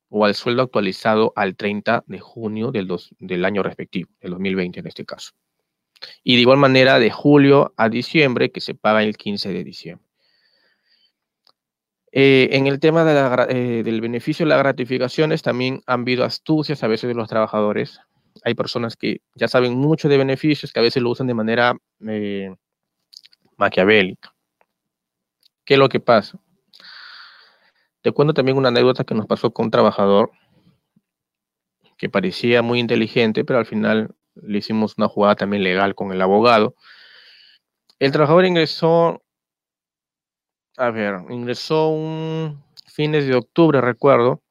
o 0.09 0.25
al 0.25 0.35
sueldo 0.35 0.63
actualizado 0.63 1.33
al 1.35 1.55
30 1.55 2.03
de 2.07 2.19
junio 2.19 2.71
del, 2.71 2.87
del 3.19 3.45
año 3.45 3.63
respectivo, 3.63 4.09
del 4.21 4.31
2020 4.31 4.79
en 4.79 4.87
este 4.87 5.05
caso. 5.05 5.31
Y 6.23 6.35
de 6.35 6.41
igual 6.41 6.57
manera 6.57 6.99
de 6.99 7.11
julio 7.11 7.73
a 7.77 7.89
diciembre, 7.89 8.51
que 8.51 8.61
se 8.61 8.75
paga 8.75 9.03
el 9.03 9.17
15 9.17 9.49
de 9.49 9.63
diciembre. 9.63 10.07
Eh, 12.11 12.49
en 12.53 12.67
el 12.67 12.79
tema 12.79 13.05
eh, 13.49 13.83
del 13.83 14.01
beneficio 14.01 14.45
de 14.45 14.49
las 14.49 14.59
gratificaciones, 14.59 15.41
también 15.41 15.81
han 15.85 16.01
habido 16.01 16.23
astucias 16.23 16.83
a 16.83 16.87
veces 16.87 17.07
de 17.07 17.13
los 17.13 17.27
trabajadores. 17.27 17.99
Hay 18.43 18.55
personas 18.55 18.95
que 18.95 19.21
ya 19.35 19.47
saben 19.47 19.75
mucho 19.75 20.07
de 20.07 20.17
beneficios, 20.17 20.71
que 20.71 20.79
a 20.79 20.83
veces 20.83 21.03
lo 21.03 21.09
usan 21.09 21.27
de 21.27 21.33
manera 21.33 21.75
eh, 22.07 22.55
maquiavélica. 23.57 24.33
¿Qué 25.65 25.73
es 25.73 25.79
lo 25.79 25.89
que 25.89 25.99
pasa? 25.99 26.39
Te 28.07 28.13
cuento 28.13 28.33
también 28.33 28.57
una 28.57 28.69
anécdota 28.69 29.03
que 29.03 29.13
nos 29.13 29.25
pasó 29.25 29.51
con 29.51 29.65
un 29.65 29.71
trabajador 29.71 30.31
que 31.97 32.07
parecía 32.07 32.61
muy 32.61 32.79
inteligente, 32.79 33.43
pero 33.43 33.59
al 33.59 33.65
final 33.65 34.15
le 34.33 34.59
hicimos 34.59 34.93
una 34.97 35.09
jugada 35.09 35.35
también 35.35 35.61
legal 35.61 35.93
con 35.93 36.13
el 36.13 36.21
abogado. 36.21 36.73
El 37.99 38.13
trabajador 38.13 38.45
ingresó, 38.45 39.21
a 40.77 40.89
ver, 40.89 41.19
ingresó 41.31 41.89
un 41.89 42.63
fines 42.85 43.27
de 43.27 43.35
octubre, 43.35 43.81
recuerdo. 43.81 44.41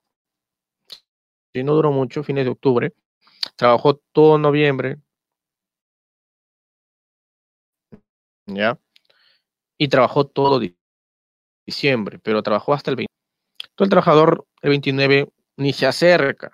Si 1.54 1.64
no 1.64 1.72
duró 1.76 1.92
mucho, 1.92 2.22
fines 2.22 2.44
de 2.44 2.50
octubre. 2.50 2.92
Trabajó 3.56 3.96
todo 4.12 4.36
noviembre. 4.36 4.98
¿Ya? 8.44 8.78
Y 9.78 9.88
trabajó 9.88 10.26
todo 10.26 10.60
diciembre, 11.66 12.18
pero 12.18 12.42
trabajó 12.42 12.74
hasta 12.74 12.90
el 12.90 12.96
20. 12.96 13.15
Todo 13.76 13.84
el 13.84 13.90
trabajador 13.90 14.46
el 14.62 14.70
29 14.70 15.28
ni 15.58 15.72
se 15.72 15.86
acerca. 15.86 16.52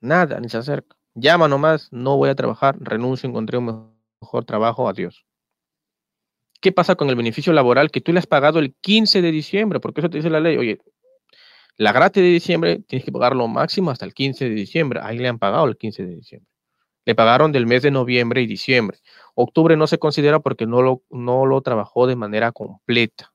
Nada, 0.00 0.38
ni 0.40 0.48
se 0.48 0.58
acerca. 0.58 0.96
Llama 1.14 1.48
nomás, 1.48 1.88
no 1.92 2.16
voy 2.16 2.30
a 2.30 2.34
trabajar, 2.34 2.76
renuncio, 2.78 3.28
encontré 3.28 3.58
un 3.58 3.92
mejor 4.20 4.44
trabajo, 4.44 4.88
adiós. 4.88 5.26
¿Qué 6.60 6.72
pasa 6.72 6.94
con 6.94 7.08
el 7.10 7.16
beneficio 7.16 7.52
laboral 7.52 7.90
que 7.90 8.00
tú 8.00 8.12
le 8.12 8.20
has 8.20 8.26
pagado 8.26 8.58
el 8.60 8.74
15 8.80 9.22
de 9.22 9.32
diciembre? 9.32 9.80
Porque 9.80 10.00
eso 10.00 10.10
te 10.10 10.18
dice 10.18 10.30
la 10.30 10.40
ley. 10.40 10.56
Oye, 10.56 10.78
La 11.76 11.92
gratis 11.92 12.22
de 12.22 12.28
diciembre 12.30 12.80
tienes 12.86 13.04
que 13.04 13.12
pagar 13.12 13.36
lo 13.36 13.48
máximo 13.48 13.90
hasta 13.90 14.04
el 14.06 14.14
15 14.14 14.48
de 14.48 14.54
diciembre. 14.54 15.00
Ahí 15.02 15.18
le 15.18 15.28
han 15.28 15.38
pagado 15.38 15.66
el 15.66 15.76
15 15.76 16.04
de 16.06 16.16
diciembre. 16.16 16.50
Le 17.04 17.14
pagaron 17.14 17.52
del 17.52 17.66
mes 17.66 17.82
de 17.82 17.90
noviembre 17.90 18.42
y 18.42 18.46
diciembre. 18.46 18.98
Octubre 19.34 19.76
no 19.76 19.86
se 19.86 19.98
considera 19.98 20.40
porque 20.40 20.66
no 20.66 20.82
lo, 20.82 21.02
no 21.10 21.46
lo 21.46 21.60
trabajó 21.62 22.06
de 22.06 22.16
manera 22.16 22.52
completa. 22.52 23.32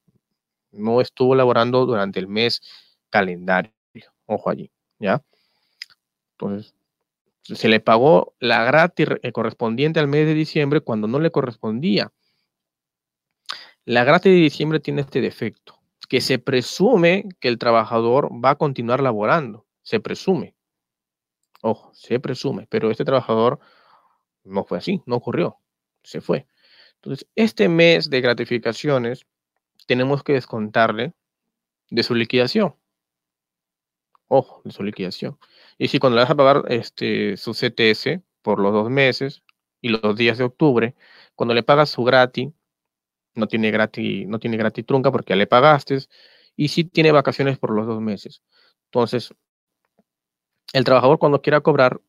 No 0.71 1.01
estuvo 1.01 1.35
laborando 1.35 1.85
durante 1.85 2.19
el 2.19 2.27
mes 2.27 2.61
calendario. 3.09 3.73
Ojo 4.25 4.49
allí, 4.49 4.71
¿ya? 4.99 5.21
Entonces, 6.33 6.73
se 7.43 7.67
le 7.67 7.79
pagó 7.79 8.33
la 8.39 8.63
gratis 8.63 9.07
eh, 9.21 9.31
correspondiente 9.31 9.99
al 9.99 10.07
mes 10.07 10.25
de 10.25 10.33
diciembre 10.33 10.81
cuando 10.81 11.07
no 11.07 11.19
le 11.19 11.31
correspondía. 11.31 12.11
La 13.85 14.03
gratis 14.03 14.31
de 14.31 14.37
diciembre 14.37 14.79
tiene 14.79 15.01
este 15.01 15.21
defecto 15.21 15.81
que 16.07 16.21
se 16.21 16.39
presume 16.39 17.29
que 17.39 17.47
el 17.47 17.57
trabajador 17.57 18.29
va 18.33 18.51
a 18.51 18.55
continuar 18.55 19.01
laborando. 19.01 19.65
Se 19.81 19.99
presume. 20.01 20.55
Ojo, 21.61 21.93
se 21.93 22.19
presume. 22.19 22.67
Pero 22.69 22.91
este 22.91 23.05
trabajador 23.05 23.59
no 24.43 24.65
fue 24.65 24.77
así, 24.77 25.01
no 25.05 25.15
ocurrió. 25.15 25.57
Se 26.03 26.19
fue. 26.19 26.47
Entonces, 26.95 27.27
este 27.35 27.69
mes 27.69 28.09
de 28.09 28.19
gratificaciones 28.19 29.25
tenemos 29.87 30.23
que 30.23 30.33
descontarle 30.33 31.13
de 31.89 32.03
su 32.03 32.15
liquidación. 32.15 32.75
Ojo, 34.27 34.61
de 34.63 34.71
su 34.71 34.83
liquidación. 34.83 35.37
Y 35.77 35.89
si 35.89 35.99
cuando 35.99 36.15
le 36.15 36.23
vas 36.23 36.31
a 36.31 36.35
pagar 36.35 36.63
este, 36.69 37.35
su 37.37 37.53
CTS 37.53 38.21
por 38.41 38.59
los 38.59 38.71
dos 38.71 38.89
meses 38.89 39.43
y 39.81 39.89
los 39.89 40.15
días 40.15 40.37
de 40.37 40.45
octubre, 40.45 40.95
cuando 41.35 41.53
le 41.53 41.63
pagas 41.63 41.89
su 41.89 42.03
gratis, 42.03 42.49
no 43.35 43.47
tiene 43.47 43.71
gratis, 43.71 44.27
no 44.27 44.39
tiene 44.39 44.57
gratis 44.57 44.85
trunca 44.85 45.11
porque 45.11 45.31
ya 45.31 45.37
le 45.37 45.47
pagaste 45.47 45.99
y 46.55 46.69
sí 46.69 46.83
tiene 46.83 47.11
vacaciones 47.11 47.57
por 47.57 47.71
los 47.71 47.87
dos 47.87 48.01
meses. 48.01 48.41
Entonces, 48.85 49.33
el 50.73 50.83
trabajador 50.83 51.19
cuando 51.19 51.41
quiera 51.41 51.61
cobrar, 51.61 52.01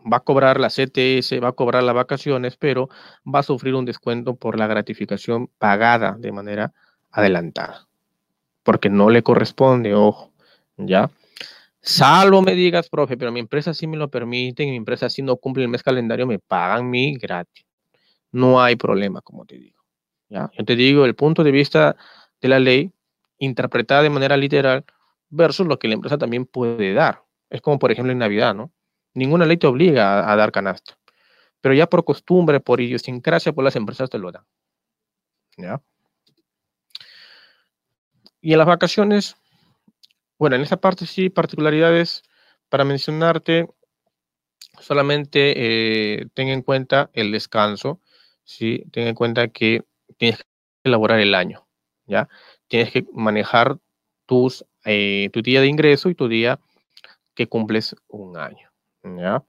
va 0.00 0.18
a 0.18 0.20
cobrar 0.20 0.60
la 0.60 0.70
CTS, 0.70 1.40
va 1.42 1.48
a 1.48 1.52
cobrar 1.52 1.82
las 1.82 1.94
vacaciones, 1.94 2.56
pero 2.56 2.88
va 3.24 3.40
a 3.40 3.42
sufrir 3.42 3.74
un 3.74 3.84
descuento 3.84 4.36
por 4.36 4.58
la 4.58 4.66
gratificación 4.66 5.48
pagada 5.58 6.16
de 6.18 6.32
manera 6.32 6.72
adelantada, 7.10 7.88
porque 8.62 8.90
no 8.90 9.10
le 9.10 9.22
corresponde, 9.22 9.94
ojo, 9.94 10.32
¿ya? 10.76 11.10
Salvo 11.80 12.42
me 12.42 12.54
digas, 12.54 12.88
profe, 12.88 13.16
pero 13.16 13.32
mi 13.32 13.40
empresa 13.40 13.72
sí 13.72 13.86
me 13.86 13.96
lo 13.96 14.08
permite, 14.08 14.64
mi 14.64 14.76
empresa 14.76 15.08
sí 15.08 15.22
no 15.22 15.36
cumple 15.36 15.62
el 15.62 15.68
mes 15.68 15.82
calendario, 15.82 16.26
me 16.26 16.38
pagan 16.38 16.90
mi 16.90 17.16
gratis. 17.16 17.64
No 18.32 18.60
hay 18.60 18.76
problema, 18.76 19.20
como 19.22 19.46
te 19.46 19.56
digo. 19.56 19.78
¿ya? 20.28 20.50
Yo 20.58 20.64
te 20.64 20.76
digo 20.76 21.04
el 21.04 21.14
punto 21.14 21.44
de 21.44 21.50
vista 21.50 21.96
de 22.40 22.48
la 22.48 22.58
ley 22.58 22.92
interpretada 23.38 24.02
de 24.02 24.10
manera 24.10 24.36
literal 24.36 24.84
versus 25.30 25.66
lo 25.66 25.78
que 25.78 25.88
la 25.88 25.94
empresa 25.94 26.18
también 26.18 26.46
puede 26.46 26.92
dar. 26.92 27.22
Es 27.50 27.60
como, 27.60 27.78
por 27.78 27.92
ejemplo, 27.92 28.12
en 28.12 28.18
Navidad, 28.18 28.54
¿no? 28.54 28.70
Ninguna 29.14 29.46
ley 29.46 29.56
te 29.56 29.66
obliga 29.66 30.30
a, 30.30 30.36
dar 30.36 30.52
canasta. 30.52 30.98
Pero 31.60 31.74
ya 31.74 31.88
por 31.88 32.04
costumbre, 32.04 32.60
por 32.60 32.80
idiosincrasia, 32.80 33.52
pues 33.52 33.64
las 33.64 33.76
empresas 33.76 34.10
te 34.10 34.18
lo 34.18 34.30
dan. 34.30 34.44
¿Ya? 35.56 35.80
Y 38.40 38.52
en 38.52 38.58
las 38.58 38.66
vacaciones, 38.66 39.36
bueno, 40.38 40.56
en 40.56 40.62
esa 40.62 40.76
parte 40.76 41.06
sí, 41.06 41.28
particularidades 41.28 42.22
para 42.68 42.84
mencionarte, 42.84 43.68
solamente 44.80 45.54
eh, 46.20 46.26
ten 46.34 46.48
en 46.48 46.62
cuenta 46.62 47.10
el 47.14 47.32
descanso, 47.32 48.00
¿sí? 48.44 48.84
Ten 48.92 49.08
en 49.08 49.14
cuenta 49.14 49.48
que 49.48 49.84
tienes 50.16 50.38
que 50.38 50.44
elaborar 50.84 51.18
el 51.20 51.34
año, 51.34 51.66
¿ya? 52.06 52.28
Tienes 52.68 52.92
que 52.92 53.06
manejar 53.12 53.78
tus, 54.26 54.64
eh, 54.84 55.30
tu 55.32 55.42
día 55.42 55.60
de 55.60 55.66
ingreso 55.66 56.08
y 56.08 56.14
tu 56.14 56.28
día 56.28 56.60
que 57.34 57.48
cumples 57.48 57.96
un 58.08 58.36
año, 58.36 58.70
¿ya? 59.02 59.42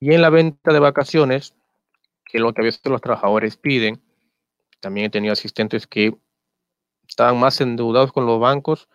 Y 0.00 0.12
en 0.12 0.22
la 0.22 0.30
venta 0.30 0.72
de 0.72 0.80
vacaciones, 0.80 1.54
que 2.24 2.38
es 2.38 2.42
lo 2.42 2.52
que 2.52 2.62
a 2.62 2.64
veces 2.64 2.80
los 2.86 3.00
trabajadores 3.00 3.56
piden, 3.56 4.02
también 4.82 5.06
he 5.06 5.10
tenido 5.10 5.32
asistentes 5.32 5.86
que 5.86 6.14
estaban 7.08 7.38
más 7.38 7.60
endeudados 7.60 8.12
con 8.12 8.26
los 8.26 8.40
bancos, 8.40 8.88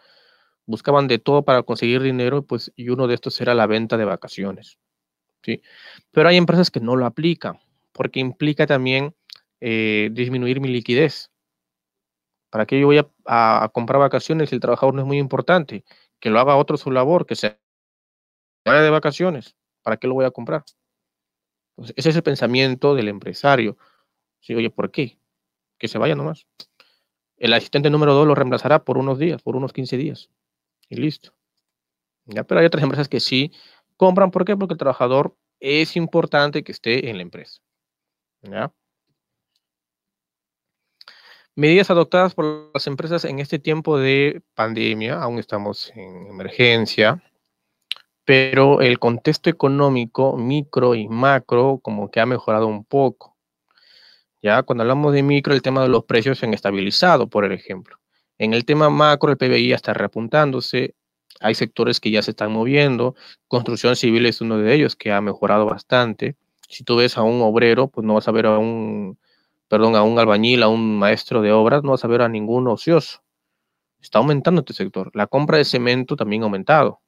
buscaban 0.66 1.08
de 1.08 1.18
todo 1.18 1.44
para 1.46 1.64
conseguir 1.64 2.02
dinero, 2.02 2.44
pues, 2.44 2.72
y 2.76 2.90
uno 2.90 3.08
de 3.08 3.16
estos 3.16 3.40
era 3.40 3.56
la 3.56 3.68
venta 3.68 3.98
de 3.98 4.06
vacaciones. 4.06 4.78
¿sí? 5.44 5.62
Pero 6.12 6.28
hay 6.28 6.36
empresas 6.36 6.70
que 6.70 6.82
no 6.82 6.96
lo 6.96 7.06
aplican 7.06 7.60
porque 7.94 8.20
implica 8.20 8.68
también 8.68 9.16
eh, 9.62 10.10
disminuir 10.12 10.60
mi 10.60 10.68
liquidez. 10.68 11.32
¿Para 12.50 12.66
qué 12.66 12.80
yo 12.80 12.88
voy 12.88 13.00
a, 13.26 13.70
comprar 13.74 14.00
vacaciones 14.00 14.50
si 14.50 14.56
el 14.56 14.62
trabajador 14.62 14.94
no 14.94 15.02
es 15.02 15.08
muy 15.08 15.18
importante? 15.18 15.84
Que 16.20 16.30
lo 16.30 16.40
haga 16.40 16.58
otro 16.58 16.78
su 16.78 16.92
labor, 16.92 17.26
que 17.26 17.36
se 17.36 17.58
vaya 18.66 18.82
de 18.82 18.90
vacaciones. 18.90 19.56
¿Para 19.84 19.98
qué 19.98 20.08
lo 20.08 20.14
voy 20.14 20.26
a 20.26 20.32
comprar? 20.32 20.64
ese 21.96 22.10
es 22.10 22.16
el 22.16 22.24
pensamiento 22.24 22.94
del 22.94 23.08
empresario. 23.08 23.78
Sí, 24.42 24.54
oye, 24.54 24.70
¿por 24.70 24.92
qué? 24.92 25.20
Que 25.78 25.88
se 25.88 25.98
vaya 25.98 26.16
nomás. 26.16 26.48
El 27.38 27.54
asistente 27.54 27.90
número 27.90 28.14
2 28.14 28.28
lo 28.28 28.36
reemplazará 28.36 28.84
por 28.84 28.98
unos 28.98 29.20
días, 29.20 29.42
por 29.42 29.56
unos 29.56 29.74
15 29.74 29.98
días. 29.98 30.30
Y 30.90 30.96
listo. 30.96 31.34
¿Ya? 32.26 32.44
Pero 32.44 32.60
hay 32.60 32.66
otras 32.66 32.84
empresas 32.84 33.08
que 33.08 33.20
sí 33.20 33.52
compran. 33.96 34.32
¿Por 34.32 34.46
qué? 34.46 34.58
Porque 34.58 34.74
el 34.74 34.80
trabajador 34.80 35.36
es 35.60 35.96
importante 35.96 36.64
que 36.64 36.72
esté 36.72 37.10
en 37.10 37.18
la 37.18 37.24
empresa. 37.24 37.62
Medidas 41.56 41.90
adoptadas 41.90 42.36
por 42.36 42.72
las 42.74 42.86
empresas 42.86 43.26
en 43.26 43.40
este 43.40 43.58
tiempo 43.58 43.98
de 43.98 44.44
pandemia, 44.54 45.20
aún 45.20 45.40
estamos 45.40 45.92
en 45.96 46.28
emergencia, 46.28 47.24
pero 48.26 48.82
el 48.82 49.00
contexto 49.00 49.50
económico 49.50 50.38
micro 50.38 50.94
y 50.94 51.08
macro 51.08 51.80
como 51.82 52.12
que 52.12 52.20
ha 52.20 52.26
mejorado 52.26 52.68
un 52.68 52.84
poco. 52.84 53.37
Ya 54.42 54.64
cuando 54.64 54.84
hablamos 54.84 55.14
de 55.14 55.24
micro, 55.24 55.54
el 55.54 55.62
tema 55.62 55.82
de 55.82 55.90
los 55.90 56.06
precios 56.06 56.40
se 56.40 56.46
han 56.46 56.54
estabilizado, 56.54 57.28
por 57.28 57.52
ejemplo. 57.52 57.98
En 58.38 58.54
el 58.54 58.66
tema 58.66 58.90
macro, 58.90 59.32
el 59.32 59.38
PBI 59.38 59.74
está 59.74 59.94
repuntándose, 59.94 60.96
hay 61.40 61.56
sectores 61.56 62.00
que 62.00 62.12
ya 62.12 62.22
se 62.22 62.32
están 62.32 62.52
moviendo, 62.52 63.16
construcción 63.48 63.96
civil 63.96 64.26
es 64.26 64.42
uno 64.42 64.58
de 64.58 64.74
ellos 64.74 64.96
que 64.96 65.12
ha 65.12 65.22
mejorado 65.22 65.66
bastante. 65.66 66.36
Si 66.68 66.84
tú 66.84 66.98
ves 66.98 67.18
a 67.18 67.24
un 67.24 67.42
obrero, 67.42 67.88
pues 67.88 68.06
no 68.06 68.16
vas 68.16 68.28
a 68.28 68.32
ver 68.32 68.46
a 68.46 68.58
un, 68.58 69.18
perdón, 69.68 69.96
a 69.96 70.04
un 70.04 70.20
albañil, 70.20 70.64
a 70.64 70.68
un 70.68 71.00
maestro 71.00 71.42
de 71.42 71.52
obras, 71.52 71.84
no 71.84 71.92
vas 71.92 72.06
a 72.06 72.08
ver 72.08 72.22
a 72.22 72.30
ningún 72.30 72.68
ocioso. 72.68 73.22
Está 74.02 74.20
aumentando 74.20 74.62
este 74.62 74.74
sector. 74.74 75.12
La 75.14 75.28
compra 75.28 75.58
de 75.58 75.66
cemento 75.66 76.16
también 76.16 76.44
ha 76.44 76.46
aumentado. 76.46 77.02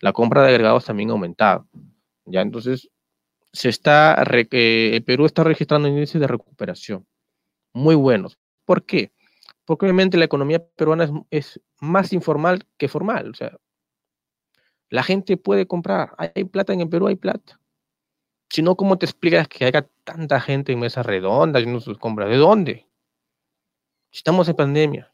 La 0.00 0.12
compra 0.12 0.42
de 0.42 0.50
agregados 0.50 0.84
también 0.84 1.10
ha 1.10 1.12
aumentado. 1.12 1.66
Ya, 2.26 2.42
entonces, 2.42 2.90
se 3.58 3.68
está, 3.70 4.22
eh, 4.52 5.02
Perú 5.04 5.26
está 5.26 5.42
registrando 5.42 5.88
índices 5.88 6.20
de 6.20 6.28
recuperación 6.28 7.04
muy 7.72 7.96
buenos. 7.96 8.38
¿Por 8.64 8.84
qué? 8.84 9.12
Porque 9.64 9.86
obviamente 9.86 10.16
la 10.16 10.24
economía 10.24 10.64
peruana 10.64 11.10
es, 11.30 11.60
más 11.80 12.12
informal 12.12 12.64
que 12.76 12.88
formal. 12.88 13.30
O 13.30 13.34
sea, 13.34 13.58
la 14.90 15.02
gente 15.02 15.36
puede 15.36 15.66
comprar. 15.66 16.14
Hay 16.18 16.44
plata 16.44 16.72
en 16.72 16.82
el 16.82 16.88
Perú, 16.88 17.08
hay 17.08 17.16
plata. 17.16 17.60
Si 18.50 18.62
no, 18.62 18.76
¿cómo 18.76 18.96
te 18.96 19.06
explicas 19.06 19.48
que 19.48 19.64
haya 19.64 19.88
tanta 20.04 20.40
gente 20.40 20.72
en 20.72 20.80
mesa 20.80 21.02
redonda 21.02 21.60
y 21.60 21.66
no 21.66 21.80
sus 21.80 21.98
compras? 21.98 22.30
¿De 22.30 22.36
dónde? 22.36 22.86
Estamos 24.12 24.48
en 24.48 24.56
pandemia. 24.56 25.12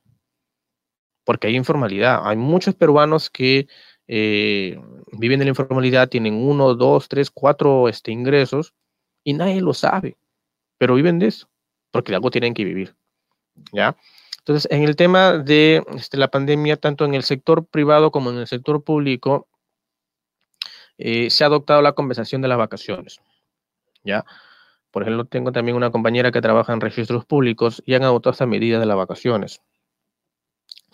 Porque 1.25 1.49
hay 1.49 1.57
informalidad. 1.57 2.21
Hay 2.25 2.37
muchos 2.37 2.75
peruanos 2.75 3.31
que 3.31 3.67
eh, 4.09 4.79
viven 5.13 5.41
en 5.41 5.47
la 5.47 5.51
informalidad, 5.51 6.09
tienen 6.09 6.35
uno, 6.35 6.75
dos, 6.75 7.09
tres, 7.09 7.31
cuatro 7.31 7.89
este, 7.89 8.13
ingresos 8.13 8.75
y 9.23 9.35
nadie 9.35 9.61
lo 9.61 9.75
sabe. 9.75 10.17
Pero 10.79 10.95
viven 10.95 11.19
de 11.19 11.29
eso. 11.29 11.49
Porque 11.91 12.15
algo 12.15 12.31
tienen 12.31 12.55
que 12.55 12.65
vivir. 12.65 12.95
¿Ya? 13.73 13.97
Entonces, 14.39 14.71
en 14.71 14.83
el 14.83 14.97
tema 14.97 15.39
de 15.39 15.83
este, 15.97 16.17
la 16.19 16.29
pandemia, 16.29 16.77
tanto 16.77 17.05
en 17.05 17.15
el 17.15 17.23
sector 17.23 17.65
privado 17.65 18.11
como 18.11 18.31
en 18.31 18.39
el 18.39 18.47
sector 18.47 18.83
público, 18.83 19.49
eh, 20.99 21.31
se 21.31 21.45
ha 21.45 21.47
adoptado 21.47 21.81
la 21.83 21.93
compensación 21.93 22.43
de 22.43 22.49
las 22.49 22.59
vacaciones. 22.59 23.21
¿ya? 24.03 24.25
Por 24.91 25.03
ejemplo, 25.03 25.25
tengo 25.25 25.51
también 25.51 25.77
una 25.77 25.91
compañera 25.91 26.31
que 26.31 26.41
trabaja 26.41 26.73
en 26.73 26.81
registros 26.81 27.25
públicos 27.25 27.83
y 27.87 27.95
han 27.95 28.03
adoptado 28.03 28.33
esta 28.33 28.47
medida 28.47 28.79
de 28.79 28.87
las 28.87 28.97
vacaciones. 28.97 29.61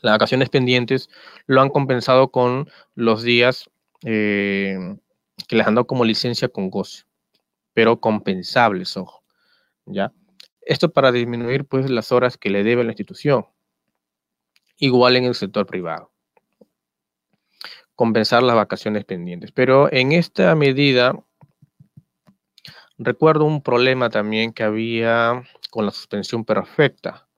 Las 0.03 0.15
vacaciones 0.15 0.49
pendientes 0.49 1.11
lo 1.47 1.61
han 1.61 1.71
compensado 1.71 2.31
con 2.31 2.69
los 2.95 3.23
días 3.23 3.71
eh, 4.05 4.97
que 5.49 5.57
les 5.57 5.67
han 5.67 5.75
dado 5.75 5.87
como 5.87 6.05
licencia 6.05 6.49
con 6.49 6.71
goce, 6.71 7.05
pero 7.73 8.01
compensables, 8.01 8.97
ojo, 8.97 9.23
¿ya? 9.87 10.13
Esto 10.63 10.91
para 10.93 11.13
disminuir 11.13 11.65
pues 11.65 11.91
las 11.91 12.13
horas 12.13 12.37
que 12.37 12.51
le 12.51 12.63
debe 12.63 12.85
la 12.85 12.91
institución. 12.91 13.47
Igual 14.79 15.17
en 15.17 15.25
el 15.25 15.35
sector 15.35 15.67
privado 15.67 16.11
compensar 18.01 18.43
las 18.43 18.57
vacaciones 18.57 19.05
pendientes. 19.05 19.53
Pero 19.53 19.93
en 19.93 20.13
esta 20.13 20.55
medida, 20.55 21.23
recuerdo 22.97 23.45
un 23.45 23.63
problema 23.63 24.09
también 24.09 24.55
que 24.55 24.63
había 24.63 25.43
con 25.69 25.85
la 25.85 25.93
suspensión 25.93 26.47
perfecta. 26.47 27.29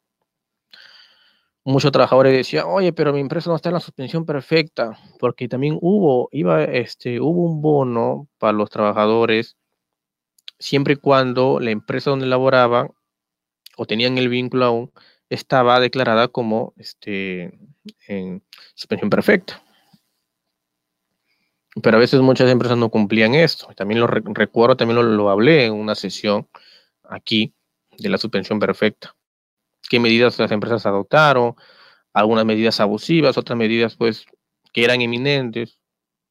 Muchos 1.64 1.92
trabajadores 1.92 2.32
decían, 2.32 2.64
oye, 2.68 2.92
pero 2.92 3.12
mi 3.12 3.20
empresa 3.20 3.50
no 3.50 3.56
está 3.56 3.68
en 3.68 3.74
la 3.74 3.80
suspensión 3.80 4.26
perfecta, 4.26 4.98
porque 5.18 5.48
también 5.48 5.78
hubo, 5.80 6.28
iba, 6.32 6.64
este, 6.64 7.20
hubo 7.20 7.44
un 7.44 7.62
bono 7.62 8.28
para 8.38 8.52
los 8.52 8.70
trabajadores 8.70 9.56
siempre 10.58 10.94
y 10.94 10.96
cuando 10.96 11.60
la 11.60 11.70
empresa 11.70 12.10
donde 12.10 12.26
laboraban 12.26 12.90
o 13.76 13.86
tenían 13.86 14.18
el 14.18 14.28
vínculo 14.28 14.64
aún 14.64 14.92
estaba 15.28 15.80
declarada 15.80 16.28
como 16.28 16.74
este, 16.76 17.58
en 18.06 18.42
suspensión 18.74 19.10
perfecta. 19.10 19.62
Pero 21.82 21.96
a 21.96 22.00
veces 22.00 22.20
muchas 22.20 22.50
empresas 22.50 22.76
no 22.76 22.90
cumplían 22.90 23.34
esto. 23.34 23.68
También 23.74 24.00
lo 24.00 24.06
recuerdo, 24.06 24.76
también 24.76 24.96
lo, 24.96 25.02
lo 25.02 25.30
hablé 25.30 25.64
en 25.66 25.72
una 25.72 25.94
sesión 25.94 26.46
aquí 27.02 27.54
de 27.98 28.10
la 28.10 28.18
suspensión 28.18 28.60
perfecta 28.60 29.16
qué 29.92 30.00
medidas 30.00 30.38
las 30.38 30.50
empresas 30.50 30.86
adoptaron, 30.86 31.54
algunas 32.14 32.46
medidas 32.46 32.80
abusivas, 32.80 33.36
otras 33.36 33.58
medidas 33.58 33.94
pues 33.94 34.24
que 34.72 34.84
eran 34.84 35.02
inminentes, 35.02 35.80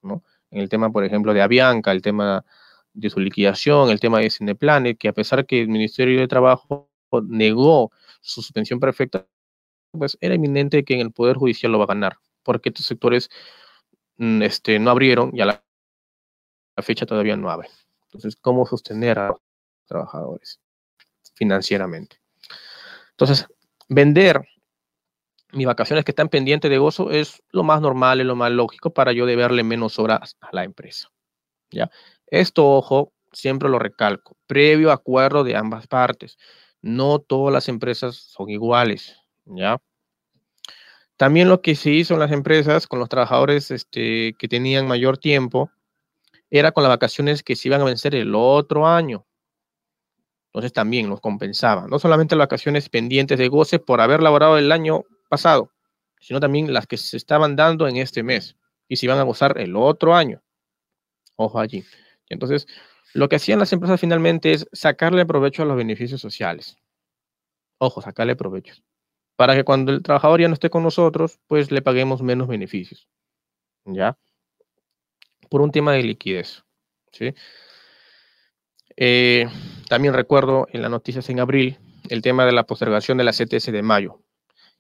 ¿no? 0.02 0.24
En 0.50 0.62
el 0.62 0.68
tema, 0.68 0.92
por 0.92 1.06
ejemplo, 1.06 1.32
de 1.32 1.44
Avianca, 1.44 1.92
el 1.92 2.02
tema 2.02 2.44
de 2.94 3.12
su 3.12 3.20
liquidación, 3.20 3.92
el 3.92 4.00
tema 4.00 4.18
de 4.18 4.32
Cineplanet, 4.32 4.98
que 4.98 5.10
a 5.10 5.14
pesar 5.14 5.46
que 5.46 5.62
el 5.62 5.68
Ministerio 5.68 6.20
de 6.20 6.28
Trabajo 6.28 6.90
negó 7.28 7.92
su 8.22 8.42
suspensión 8.42 8.80
perfecta, 8.80 9.28
pues 9.92 10.18
era 10.22 10.34
inminente 10.34 10.84
que 10.84 10.96
en 10.96 11.02
el 11.02 11.12
Poder 11.12 11.38
Judicial 11.38 11.72
lo 11.72 11.78
va 11.78 11.84
a 11.84 11.94
ganar, 11.94 12.18
porque 12.42 12.70
estos 12.70 12.88
sectores 12.88 13.30
mm, 14.18 14.42
este, 14.42 14.80
no 14.80 14.90
abrieron 14.90 15.30
y 15.36 15.42
a 15.42 15.46
la 15.46 15.64
fecha 16.82 17.06
todavía 17.06 17.38
no 17.38 17.52
abren. 17.52 17.70
Entonces, 18.06 18.36
¿cómo 18.38 18.66
sostener 18.66 19.20
a 19.20 19.28
los 19.28 19.38
trabajadores 19.86 20.60
financieramente? 21.36 22.21
Entonces, 23.12 23.48
vender 23.90 24.42
mis 25.52 25.68
vacaciones 25.68 26.06
que 26.06 26.12
están 26.12 26.30
pendientes 26.30 26.72
de 26.72 26.78
gozo 26.78 27.12
es 27.12 27.44
lo 27.52 27.64
más 27.64 27.82
normal 27.82 28.22
y 28.22 28.24
lo 28.24 28.36
más 28.36 28.52
lógico 28.52 28.94
para 28.94 29.12
yo 29.12 29.26
deberle 29.26 29.64
menos 29.64 30.00
horas 30.00 30.38
a 30.40 30.50
la 30.54 30.64
empresa. 30.64 31.10
¿ya? 31.72 31.90
Esto, 32.28 32.68
ojo, 32.70 33.14
siempre 33.32 33.70
lo 33.70 33.80
recalco, 33.80 34.38
previo 34.48 34.92
acuerdo 34.92 35.44
de 35.44 35.56
ambas 35.56 35.88
partes. 35.88 36.38
No 36.82 37.20
todas 37.20 37.54
las 37.54 37.70
empresas 37.70 38.16
son 38.16 38.50
iguales, 38.50 39.18
¿ya? 39.46 39.82
También 41.18 41.50
lo 41.50 41.62
que 41.62 41.76
se 41.76 41.92
hizo 41.92 42.16
en 42.16 42.20
las 42.20 42.32
empresas 42.32 42.88
con 42.88 42.98
los 42.98 43.08
trabajadores 43.08 43.70
este, 43.70 44.34
que 44.40 44.48
tenían 44.48 44.88
mayor 44.88 45.20
tiempo 45.20 45.70
era 46.50 46.72
con 46.72 46.84
las 46.84 46.90
vacaciones 46.90 47.44
que 47.44 47.56
se 47.56 47.68
iban 47.68 47.82
a 47.82 47.86
vencer 47.86 48.16
el 48.16 48.34
otro 48.34 48.88
año. 48.88 49.26
Entonces 50.52 50.74
también 50.74 51.10
los 51.10 51.22
compensaba. 51.22 51.88
No 51.88 51.98
solamente 51.98 52.36
las 52.36 52.46
vacaciones 52.46 52.90
pendientes 52.90 53.38
de 53.38 53.48
goce 53.48 53.80
por 53.80 54.02
haber 54.02 54.22
laborado 54.22 54.58
el 54.58 54.72
año 54.72 55.04
pasado, 55.30 55.72
sino 56.20 56.42
también 56.42 56.74
las 56.74 56.88
que 56.88 56.98
se 56.98 57.16
estaban 57.16 57.56
dando 57.56 57.88
en 57.88 57.96
este 57.96 58.22
mes 58.22 58.58
y 58.90 58.98
se 58.98 59.06
iban 59.06 59.18
a 59.18 59.24
gozar 59.24 59.58
el 59.58 59.78
otro 59.78 60.14
año. 60.14 60.42
Ojo 61.38 61.60
allí. 61.60 61.86
entonces, 62.28 62.68
lo 63.14 63.30
que 63.30 63.38
hacían 63.38 63.60
las 63.60 63.72
empresas 63.74 64.00
finalmente 64.00 64.52
es 64.52 64.68
sacarle 64.74 65.26
provecho 65.26 65.64
a 65.64 65.66
los 65.66 65.78
beneficios 65.78 66.20
sociales. 66.20 66.78
Ojo, 67.78 68.02
sacarle 68.02 68.36
provecho. 68.36 68.76
Para 69.36 69.56
que 69.56 69.64
cuando 69.64 69.92
el 69.92 70.04
trabajador 70.04 70.42
ya 70.42 70.48
no 70.48 70.54
esté 70.54 70.70
con 70.70 70.84
nosotros, 70.84 71.40
pues 71.48 71.72
le 71.72 71.82
paguemos 71.82 72.22
menos 72.22 72.48
beneficios. 72.48 73.08
¿Ya? 73.86 74.18
Por 75.50 75.62
un 75.62 75.72
tema 75.72 75.94
de 75.94 76.04
liquidez. 76.04 76.64
¿Sí? 77.12 77.34
Eh, 79.04 79.48
también 79.90 80.14
recuerdo 80.14 80.68
en 80.72 80.84
las 80.84 80.92
noticias 80.92 81.28
en 81.32 81.40
abril 81.40 81.80
el 82.10 82.22
tema 82.22 82.46
de 82.46 82.52
la 82.52 82.68
postergación 82.68 83.18
de 83.18 83.24
la 83.24 83.32
CTS 83.32 83.72
de 83.72 83.82
mayo. 83.82 84.22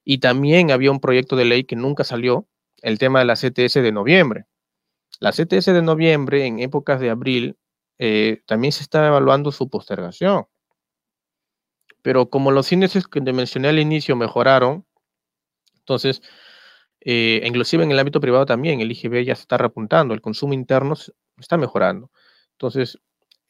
Y 0.05 0.19
también 0.19 0.69
había 0.69 0.91
un 0.91 0.99
proyecto 0.99 1.35
de 1.35 1.45
ley 1.45 1.63
que 1.63 1.75
nunca 1.75 2.03
salió, 2.03 2.47
el 2.83 2.99
tema 2.99 3.17
de 3.17 3.25
la 3.25 3.33
CTS 3.35 3.81
de 3.81 3.91
noviembre. 3.91 4.45
La 5.19 5.31
CTS 5.31 5.73
de 5.73 5.81
noviembre, 5.81 6.45
en 6.45 6.59
épocas 6.59 6.99
de 6.99 7.09
abril, 7.09 7.57
eh, 7.97 8.43
también 8.45 8.71
se 8.71 8.83
está 8.83 9.07
evaluando 9.07 9.51
su 9.51 9.71
postergación. 9.71 10.45
Pero 12.03 12.29
como 12.29 12.51
los 12.51 12.71
índices 12.71 13.07
que 13.07 13.21
te 13.21 13.33
mencioné 13.33 13.69
al 13.69 13.79
inicio 13.79 14.15
mejoraron, 14.15 14.85
entonces, 15.79 16.21
eh, 16.99 17.41
inclusive 17.43 17.83
en 17.83 17.89
el 17.89 17.97
ámbito 17.97 18.19
privado 18.21 18.45
también, 18.45 18.81
el 18.81 18.91
IGB 18.91 19.23
ya 19.23 19.35
se 19.35 19.41
está 19.41 19.57
repuntando, 19.57 20.13
el 20.13 20.21
consumo 20.21 20.53
interno 20.53 20.93
está 21.39 21.57
mejorando. 21.57 22.11
Entonces, 22.51 22.99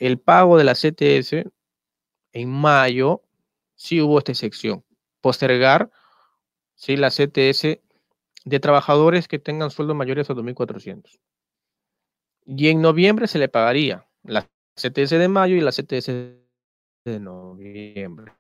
el 0.02 0.20
pago 0.20 0.58
de 0.58 0.64
la 0.64 0.74
CTS 0.74 1.46
en 2.34 2.50
mayo, 2.50 3.22
sí 3.76 4.02
hubo 4.02 4.18
esta 4.18 4.32
excepción. 4.32 4.84
Postergar 5.22 5.92
¿sí? 6.74 6.98
la 6.98 7.10
CTS 7.10 7.80
de 8.44 8.60
trabajadores 8.60 9.28
que 9.28 9.38
tengan 9.38 9.70
sueldos 9.70 9.96
mayores 9.96 10.28
a 10.32 10.34
2.400. 10.34 11.20
Y 12.48 12.70
en 12.70 12.82
noviembre 12.82 13.28
se 13.28 13.38
le 13.38 13.48
pagaría 13.48 14.08
la 14.24 14.50
CTS 14.76 15.12
de 15.12 15.28
mayo 15.28 15.56
y 15.56 15.62
la 15.62 15.72
CTS 15.72 16.08
de 16.08 17.20
noviembre, 17.20 18.34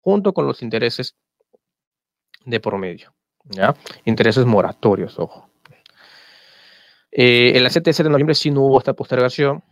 junto 0.00 0.32
con 0.32 0.46
los 0.46 0.62
intereses 0.62 1.14
de 2.46 2.58
por 2.58 2.78
medio. 2.78 3.14
Intereses 4.06 4.46
moratorios, 4.46 5.18
ojo. 5.18 5.50
Eh, 7.12 7.52
en 7.54 7.62
la 7.62 7.68
CTS 7.68 7.98
de 7.98 8.08
noviembre 8.08 8.34
sí 8.34 8.50
no 8.50 8.62
hubo 8.62 8.78
esta 8.78 8.94
postergación, 8.94 9.62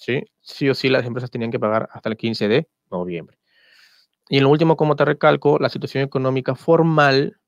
¿sí? 0.00 0.24
Sí 0.40 0.68
o 0.68 0.74
sí 0.74 0.88
las 0.88 1.04
empresas 1.04 1.30
tenían 1.30 1.50
que 1.50 1.60
pagar 1.60 1.88
hasta 1.92 2.08
el 2.08 2.16
15 2.16 2.48
de 2.48 2.68
noviembre. 2.90 3.38
Y 4.28 4.38
en 4.38 4.44
lo 4.44 4.48
último, 4.48 4.76
como 4.76 4.96
te 4.96 5.04
recalco, 5.04 5.58
la 5.58 5.68
situación 5.68 6.02
económica 6.04 6.54
formal 6.54 7.38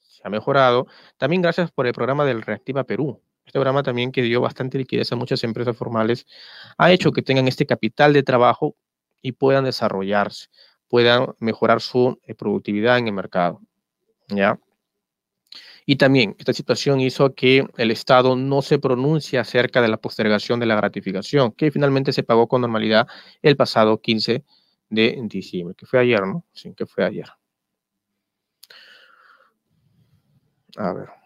se 0.00 0.20
ha 0.24 0.30
mejorado, 0.30 0.86
también 1.16 1.42
gracias 1.42 1.70
por 1.70 1.86
el 1.86 1.94
programa 1.94 2.24
del 2.24 2.42
Reactiva 2.42 2.84
Perú. 2.84 3.22
Este 3.44 3.58
programa 3.58 3.82
también 3.82 4.12
que 4.12 4.22
dio 4.22 4.40
bastante 4.40 4.76
liquidez 4.76 5.10
a 5.12 5.16
muchas 5.16 5.42
empresas 5.44 5.76
formales, 5.76 6.26
ha 6.76 6.92
hecho 6.92 7.12
que 7.12 7.22
tengan 7.22 7.48
este 7.48 7.64
capital 7.64 8.12
de 8.12 8.22
trabajo 8.22 8.76
y 9.22 9.32
puedan 9.32 9.64
desarrollarse, 9.64 10.48
puedan 10.88 11.34
mejorar 11.38 11.80
su 11.80 12.18
eh, 12.24 12.34
productividad 12.34 12.98
en 12.98 13.06
el 13.06 13.12
mercado. 13.12 13.60
¿Ya? 14.28 14.58
Y 15.86 15.96
también 15.96 16.34
esta 16.38 16.52
situación 16.52 17.00
hizo 17.00 17.34
que 17.34 17.64
el 17.76 17.90
Estado 17.92 18.34
no 18.34 18.60
se 18.60 18.80
pronuncie 18.80 19.38
acerca 19.38 19.80
de 19.80 19.88
la 19.88 19.96
postergación 19.98 20.58
de 20.58 20.66
la 20.66 20.74
gratificación, 20.74 21.52
que 21.52 21.70
finalmente 21.70 22.12
se 22.12 22.24
pagó 22.24 22.48
con 22.48 22.60
normalidad 22.60 23.06
el 23.40 23.56
pasado 23.56 24.00
15 24.00 24.44
de 24.90 25.18
diciembre, 25.22 25.76
que 25.76 25.86
fue 25.86 26.00
ayer, 26.00 26.26
¿no? 26.26 26.44
Sí, 26.52 26.74
que 26.76 26.86
fue 26.86 27.04
ayer. 27.04 27.26
A 30.76 30.92
ver. 30.92 31.25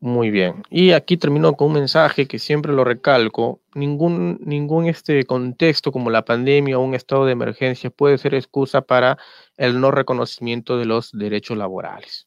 Muy 0.00 0.30
bien. 0.30 0.62
Y 0.70 0.92
aquí 0.92 1.16
termino 1.16 1.54
con 1.54 1.68
un 1.68 1.74
mensaje 1.74 2.26
que 2.26 2.38
siempre 2.38 2.72
lo 2.72 2.84
recalco. 2.84 3.60
Ningún, 3.74 4.38
ningún 4.42 4.86
este 4.86 5.24
contexto 5.24 5.92
como 5.92 6.10
la 6.10 6.24
pandemia 6.24 6.78
o 6.78 6.82
un 6.82 6.94
estado 6.94 7.24
de 7.24 7.32
emergencia 7.32 7.90
puede 7.90 8.18
ser 8.18 8.34
excusa 8.34 8.82
para 8.82 9.18
el 9.56 9.80
no 9.80 9.90
reconocimiento 9.90 10.78
de 10.78 10.84
los 10.84 11.12
derechos 11.12 11.56
laborales. 11.56 12.26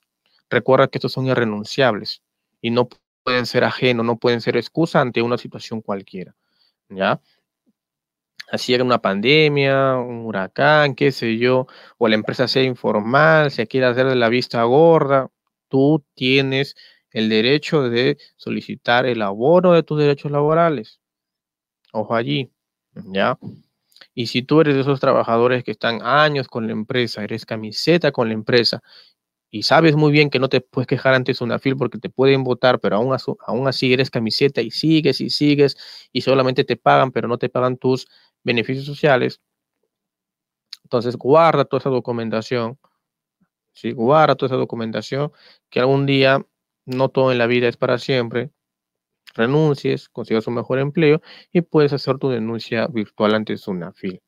Recuerda 0.49 0.87
que 0.87 0.97
estos 0.97 1.11
son 1.11 1.27
irrenunciables 1.27 2.23
y 2.61 2.71
no 2.71 2.89
pueden 3.23 3.45
ser 3.45 3.63
ajenos, 3.63 4.05
no 4.05 4.17
pueden 4.17 4.41
ser 4.41 4.57
excusa 4.57 5.01
ante 5.01 5.21
una 5.21 5.37
situación 5.37 5.81
cualquiera. 5.81 6.35
¿Ya? 6.89 7.21
Así 8.51 8.73
era 8.73 8.83
una 8.83 8.99
pandemia, 8.99 9.95
un 9.97 10.25
huracán, 10.25 10.95
qué 10.95 11.11
sé 11.11 11.37
yo, 11.37 11.67
o 11.99 12.07
la 12.07 12.15
empresa 12.15 12.47
sea 12.47 12.63
informal, 12.63 13.51
se 13.51 13.67
quiere 13.67 13.85
hacer 13.85 14.07
de 14.07 14.15
la 14.15 14.29
vista 14.29 14.63
gorda, 14.63 15.29
tú 15.67 16.03
tienes 16.15 16.75
el 17.11 17.29
derecho 17.29 17.89
de 17.89 18.17
solicitar 18.35 19.05
el 19.05 19.21
abono 19.21 19.73
de 19.73 19.83
tus 19.83 19.99
derechos 19.99 20.31
laborales. 20.31 20.99
Ojo 21.91 22.15
allí, 22.15 22.51
¿ya? 23.05 23.37
Y 24.13 24.27
si 24.27 24.43
tú 24.43 24.61
eres 24.61 24.75
de 24.75 24.81
esos 24.81 24.99
trabajadores 24.99 25.63
que 25.63 25.71
están 25.71 26.01
años 26.03 26.47
con 26.47 26.67
la 26.67 26.73
empresa, 26.73 27.23
eres 27.23 27.45
camiseta 27.45 28.11
con 28.11 28.27
la 28.27 28.33
empresa 28.33 28.81
y 29.51 29.63
sabes 29.63 29.95
muy 29.95 30.11
bien 30.11 30.29
que 30.29 30.39
no 30.39 30.49
te 30.49 30.61
puedes 30.61 30.87
quejar 30.87 31.15
ante 31.15 31.33
fil 31.33 31.75
porque 31.75 31.97
te 31.97 32.09
pueden 32.09 32.43
votar, 32.43 32.79
pero 32.79 32.97
aún, 32.97 33.15
aún 33.45 33.67
así 33.67 33.91
eres 33.91 34.11
camiseta 34.11 34.61
y 34.61 34.71
sigues 34.71 35.21
y 35.21 35.29
sigues 35.29 35.77
y 36.11 36.21
solamente 36.21 36.63
te 36.63 36.75
pagan, 36.75 37.11
pero 37.11 37.27
no 37.27 37.37
te 37.37 37.49
pagan 37.49 37.77
tus 37.77 38.07
beneficios 38.43 38.85
sociales. 38.85 39.41
Entonces 40.83 41.15
guarda 41.15 41.65
toda 41.65 41.79
esa 41.79 41.89
documentación, 41.89 42.77
¿sí? 43.73 43.91
guarda 43.91 44.35
toda 44.35 44.47
esa 44.47 44.55
documentación 44.55 45.31
que 45.69 45.79
algún 45.79 46.05
día 46.05 46.45
no 46.89 47.09
todo 47.09 47.31
en 47.31 47.37
la 47.37 47.47
vida 47.47 47.67
es 47.67 47.77
para 47.77 47.97
siempre. 47.97 48.51
Renuncies, 49.35 50.09
consigas 50.09 50.47
un 50.47 50.55
mejor 50.55 50.79
empleo 50.79 51.21
y 51.51 51.61
puedes 51.61 51.93
hacer 51.93 52.17
tu 52.17 52.29
denuncia 52.29 52.87
virtual 52.87 53.35
ante 53.35 53.57
SUNAFIL, 53.57 54.21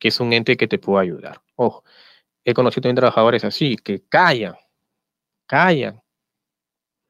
que 0.00 0.08
es 0.08 0.20
un 0.20 0.32
ente 0.32 0.56
que 0.56 0.68
te 0.68 0.78
puede 0.78 1.04
ayudar. 1.04 1.42
Ojo, 1.56 1.84
he 2.44 2.54
conocido 2.54 2.82
también 2.82 2.96
trabajadores 2.96 3.44
así, 3.44 3.76
que 3.76 4.02
callan, 4.08 4.54
callan, 5.46 6.02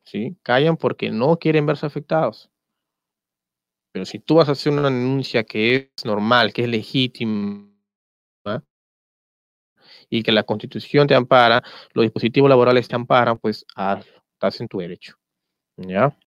¿sí? 0.05 0.37
Callan 0.43 0.77
porque 0.77 1.11
no 1.11 1.39
quieren 1.39 1.66
verse 1.66 1.87
afectados. 1.87 2.51
Pero 3.93 4.05
si 4.05 4.19
tú 4.19 4.37
vas 4.37 4.49
a 4.49 4.53
hacer 4.53 4.73
una 4.73 4.85
denuncia 4.85 5.45
que 5.45 5.93
es 5.97 6.05
normal, 6.05 6.53
que 6.53 6.62
es 6.62 6.69
legítima, 6.69 7.69
y 10.11 10.23
que 10.23 10.33
la 10.33 10.43
constitución 10.45 11.07
te 11.07 11.15
ampara, 11.15 11.62
los 11.93 12.05
dispositivos 12.05 12.49
laborales 12.49 12.89
te 12.89 12.97
amparan, 12.97 13.39
pues 13.39 13.66
hazlo, 13.75 14.18
estás 14.39 14.60
en 14.60 14.69
tu 14.69 14.78
derecho. 14.78 15.16
¿Ya? 15.78 16.19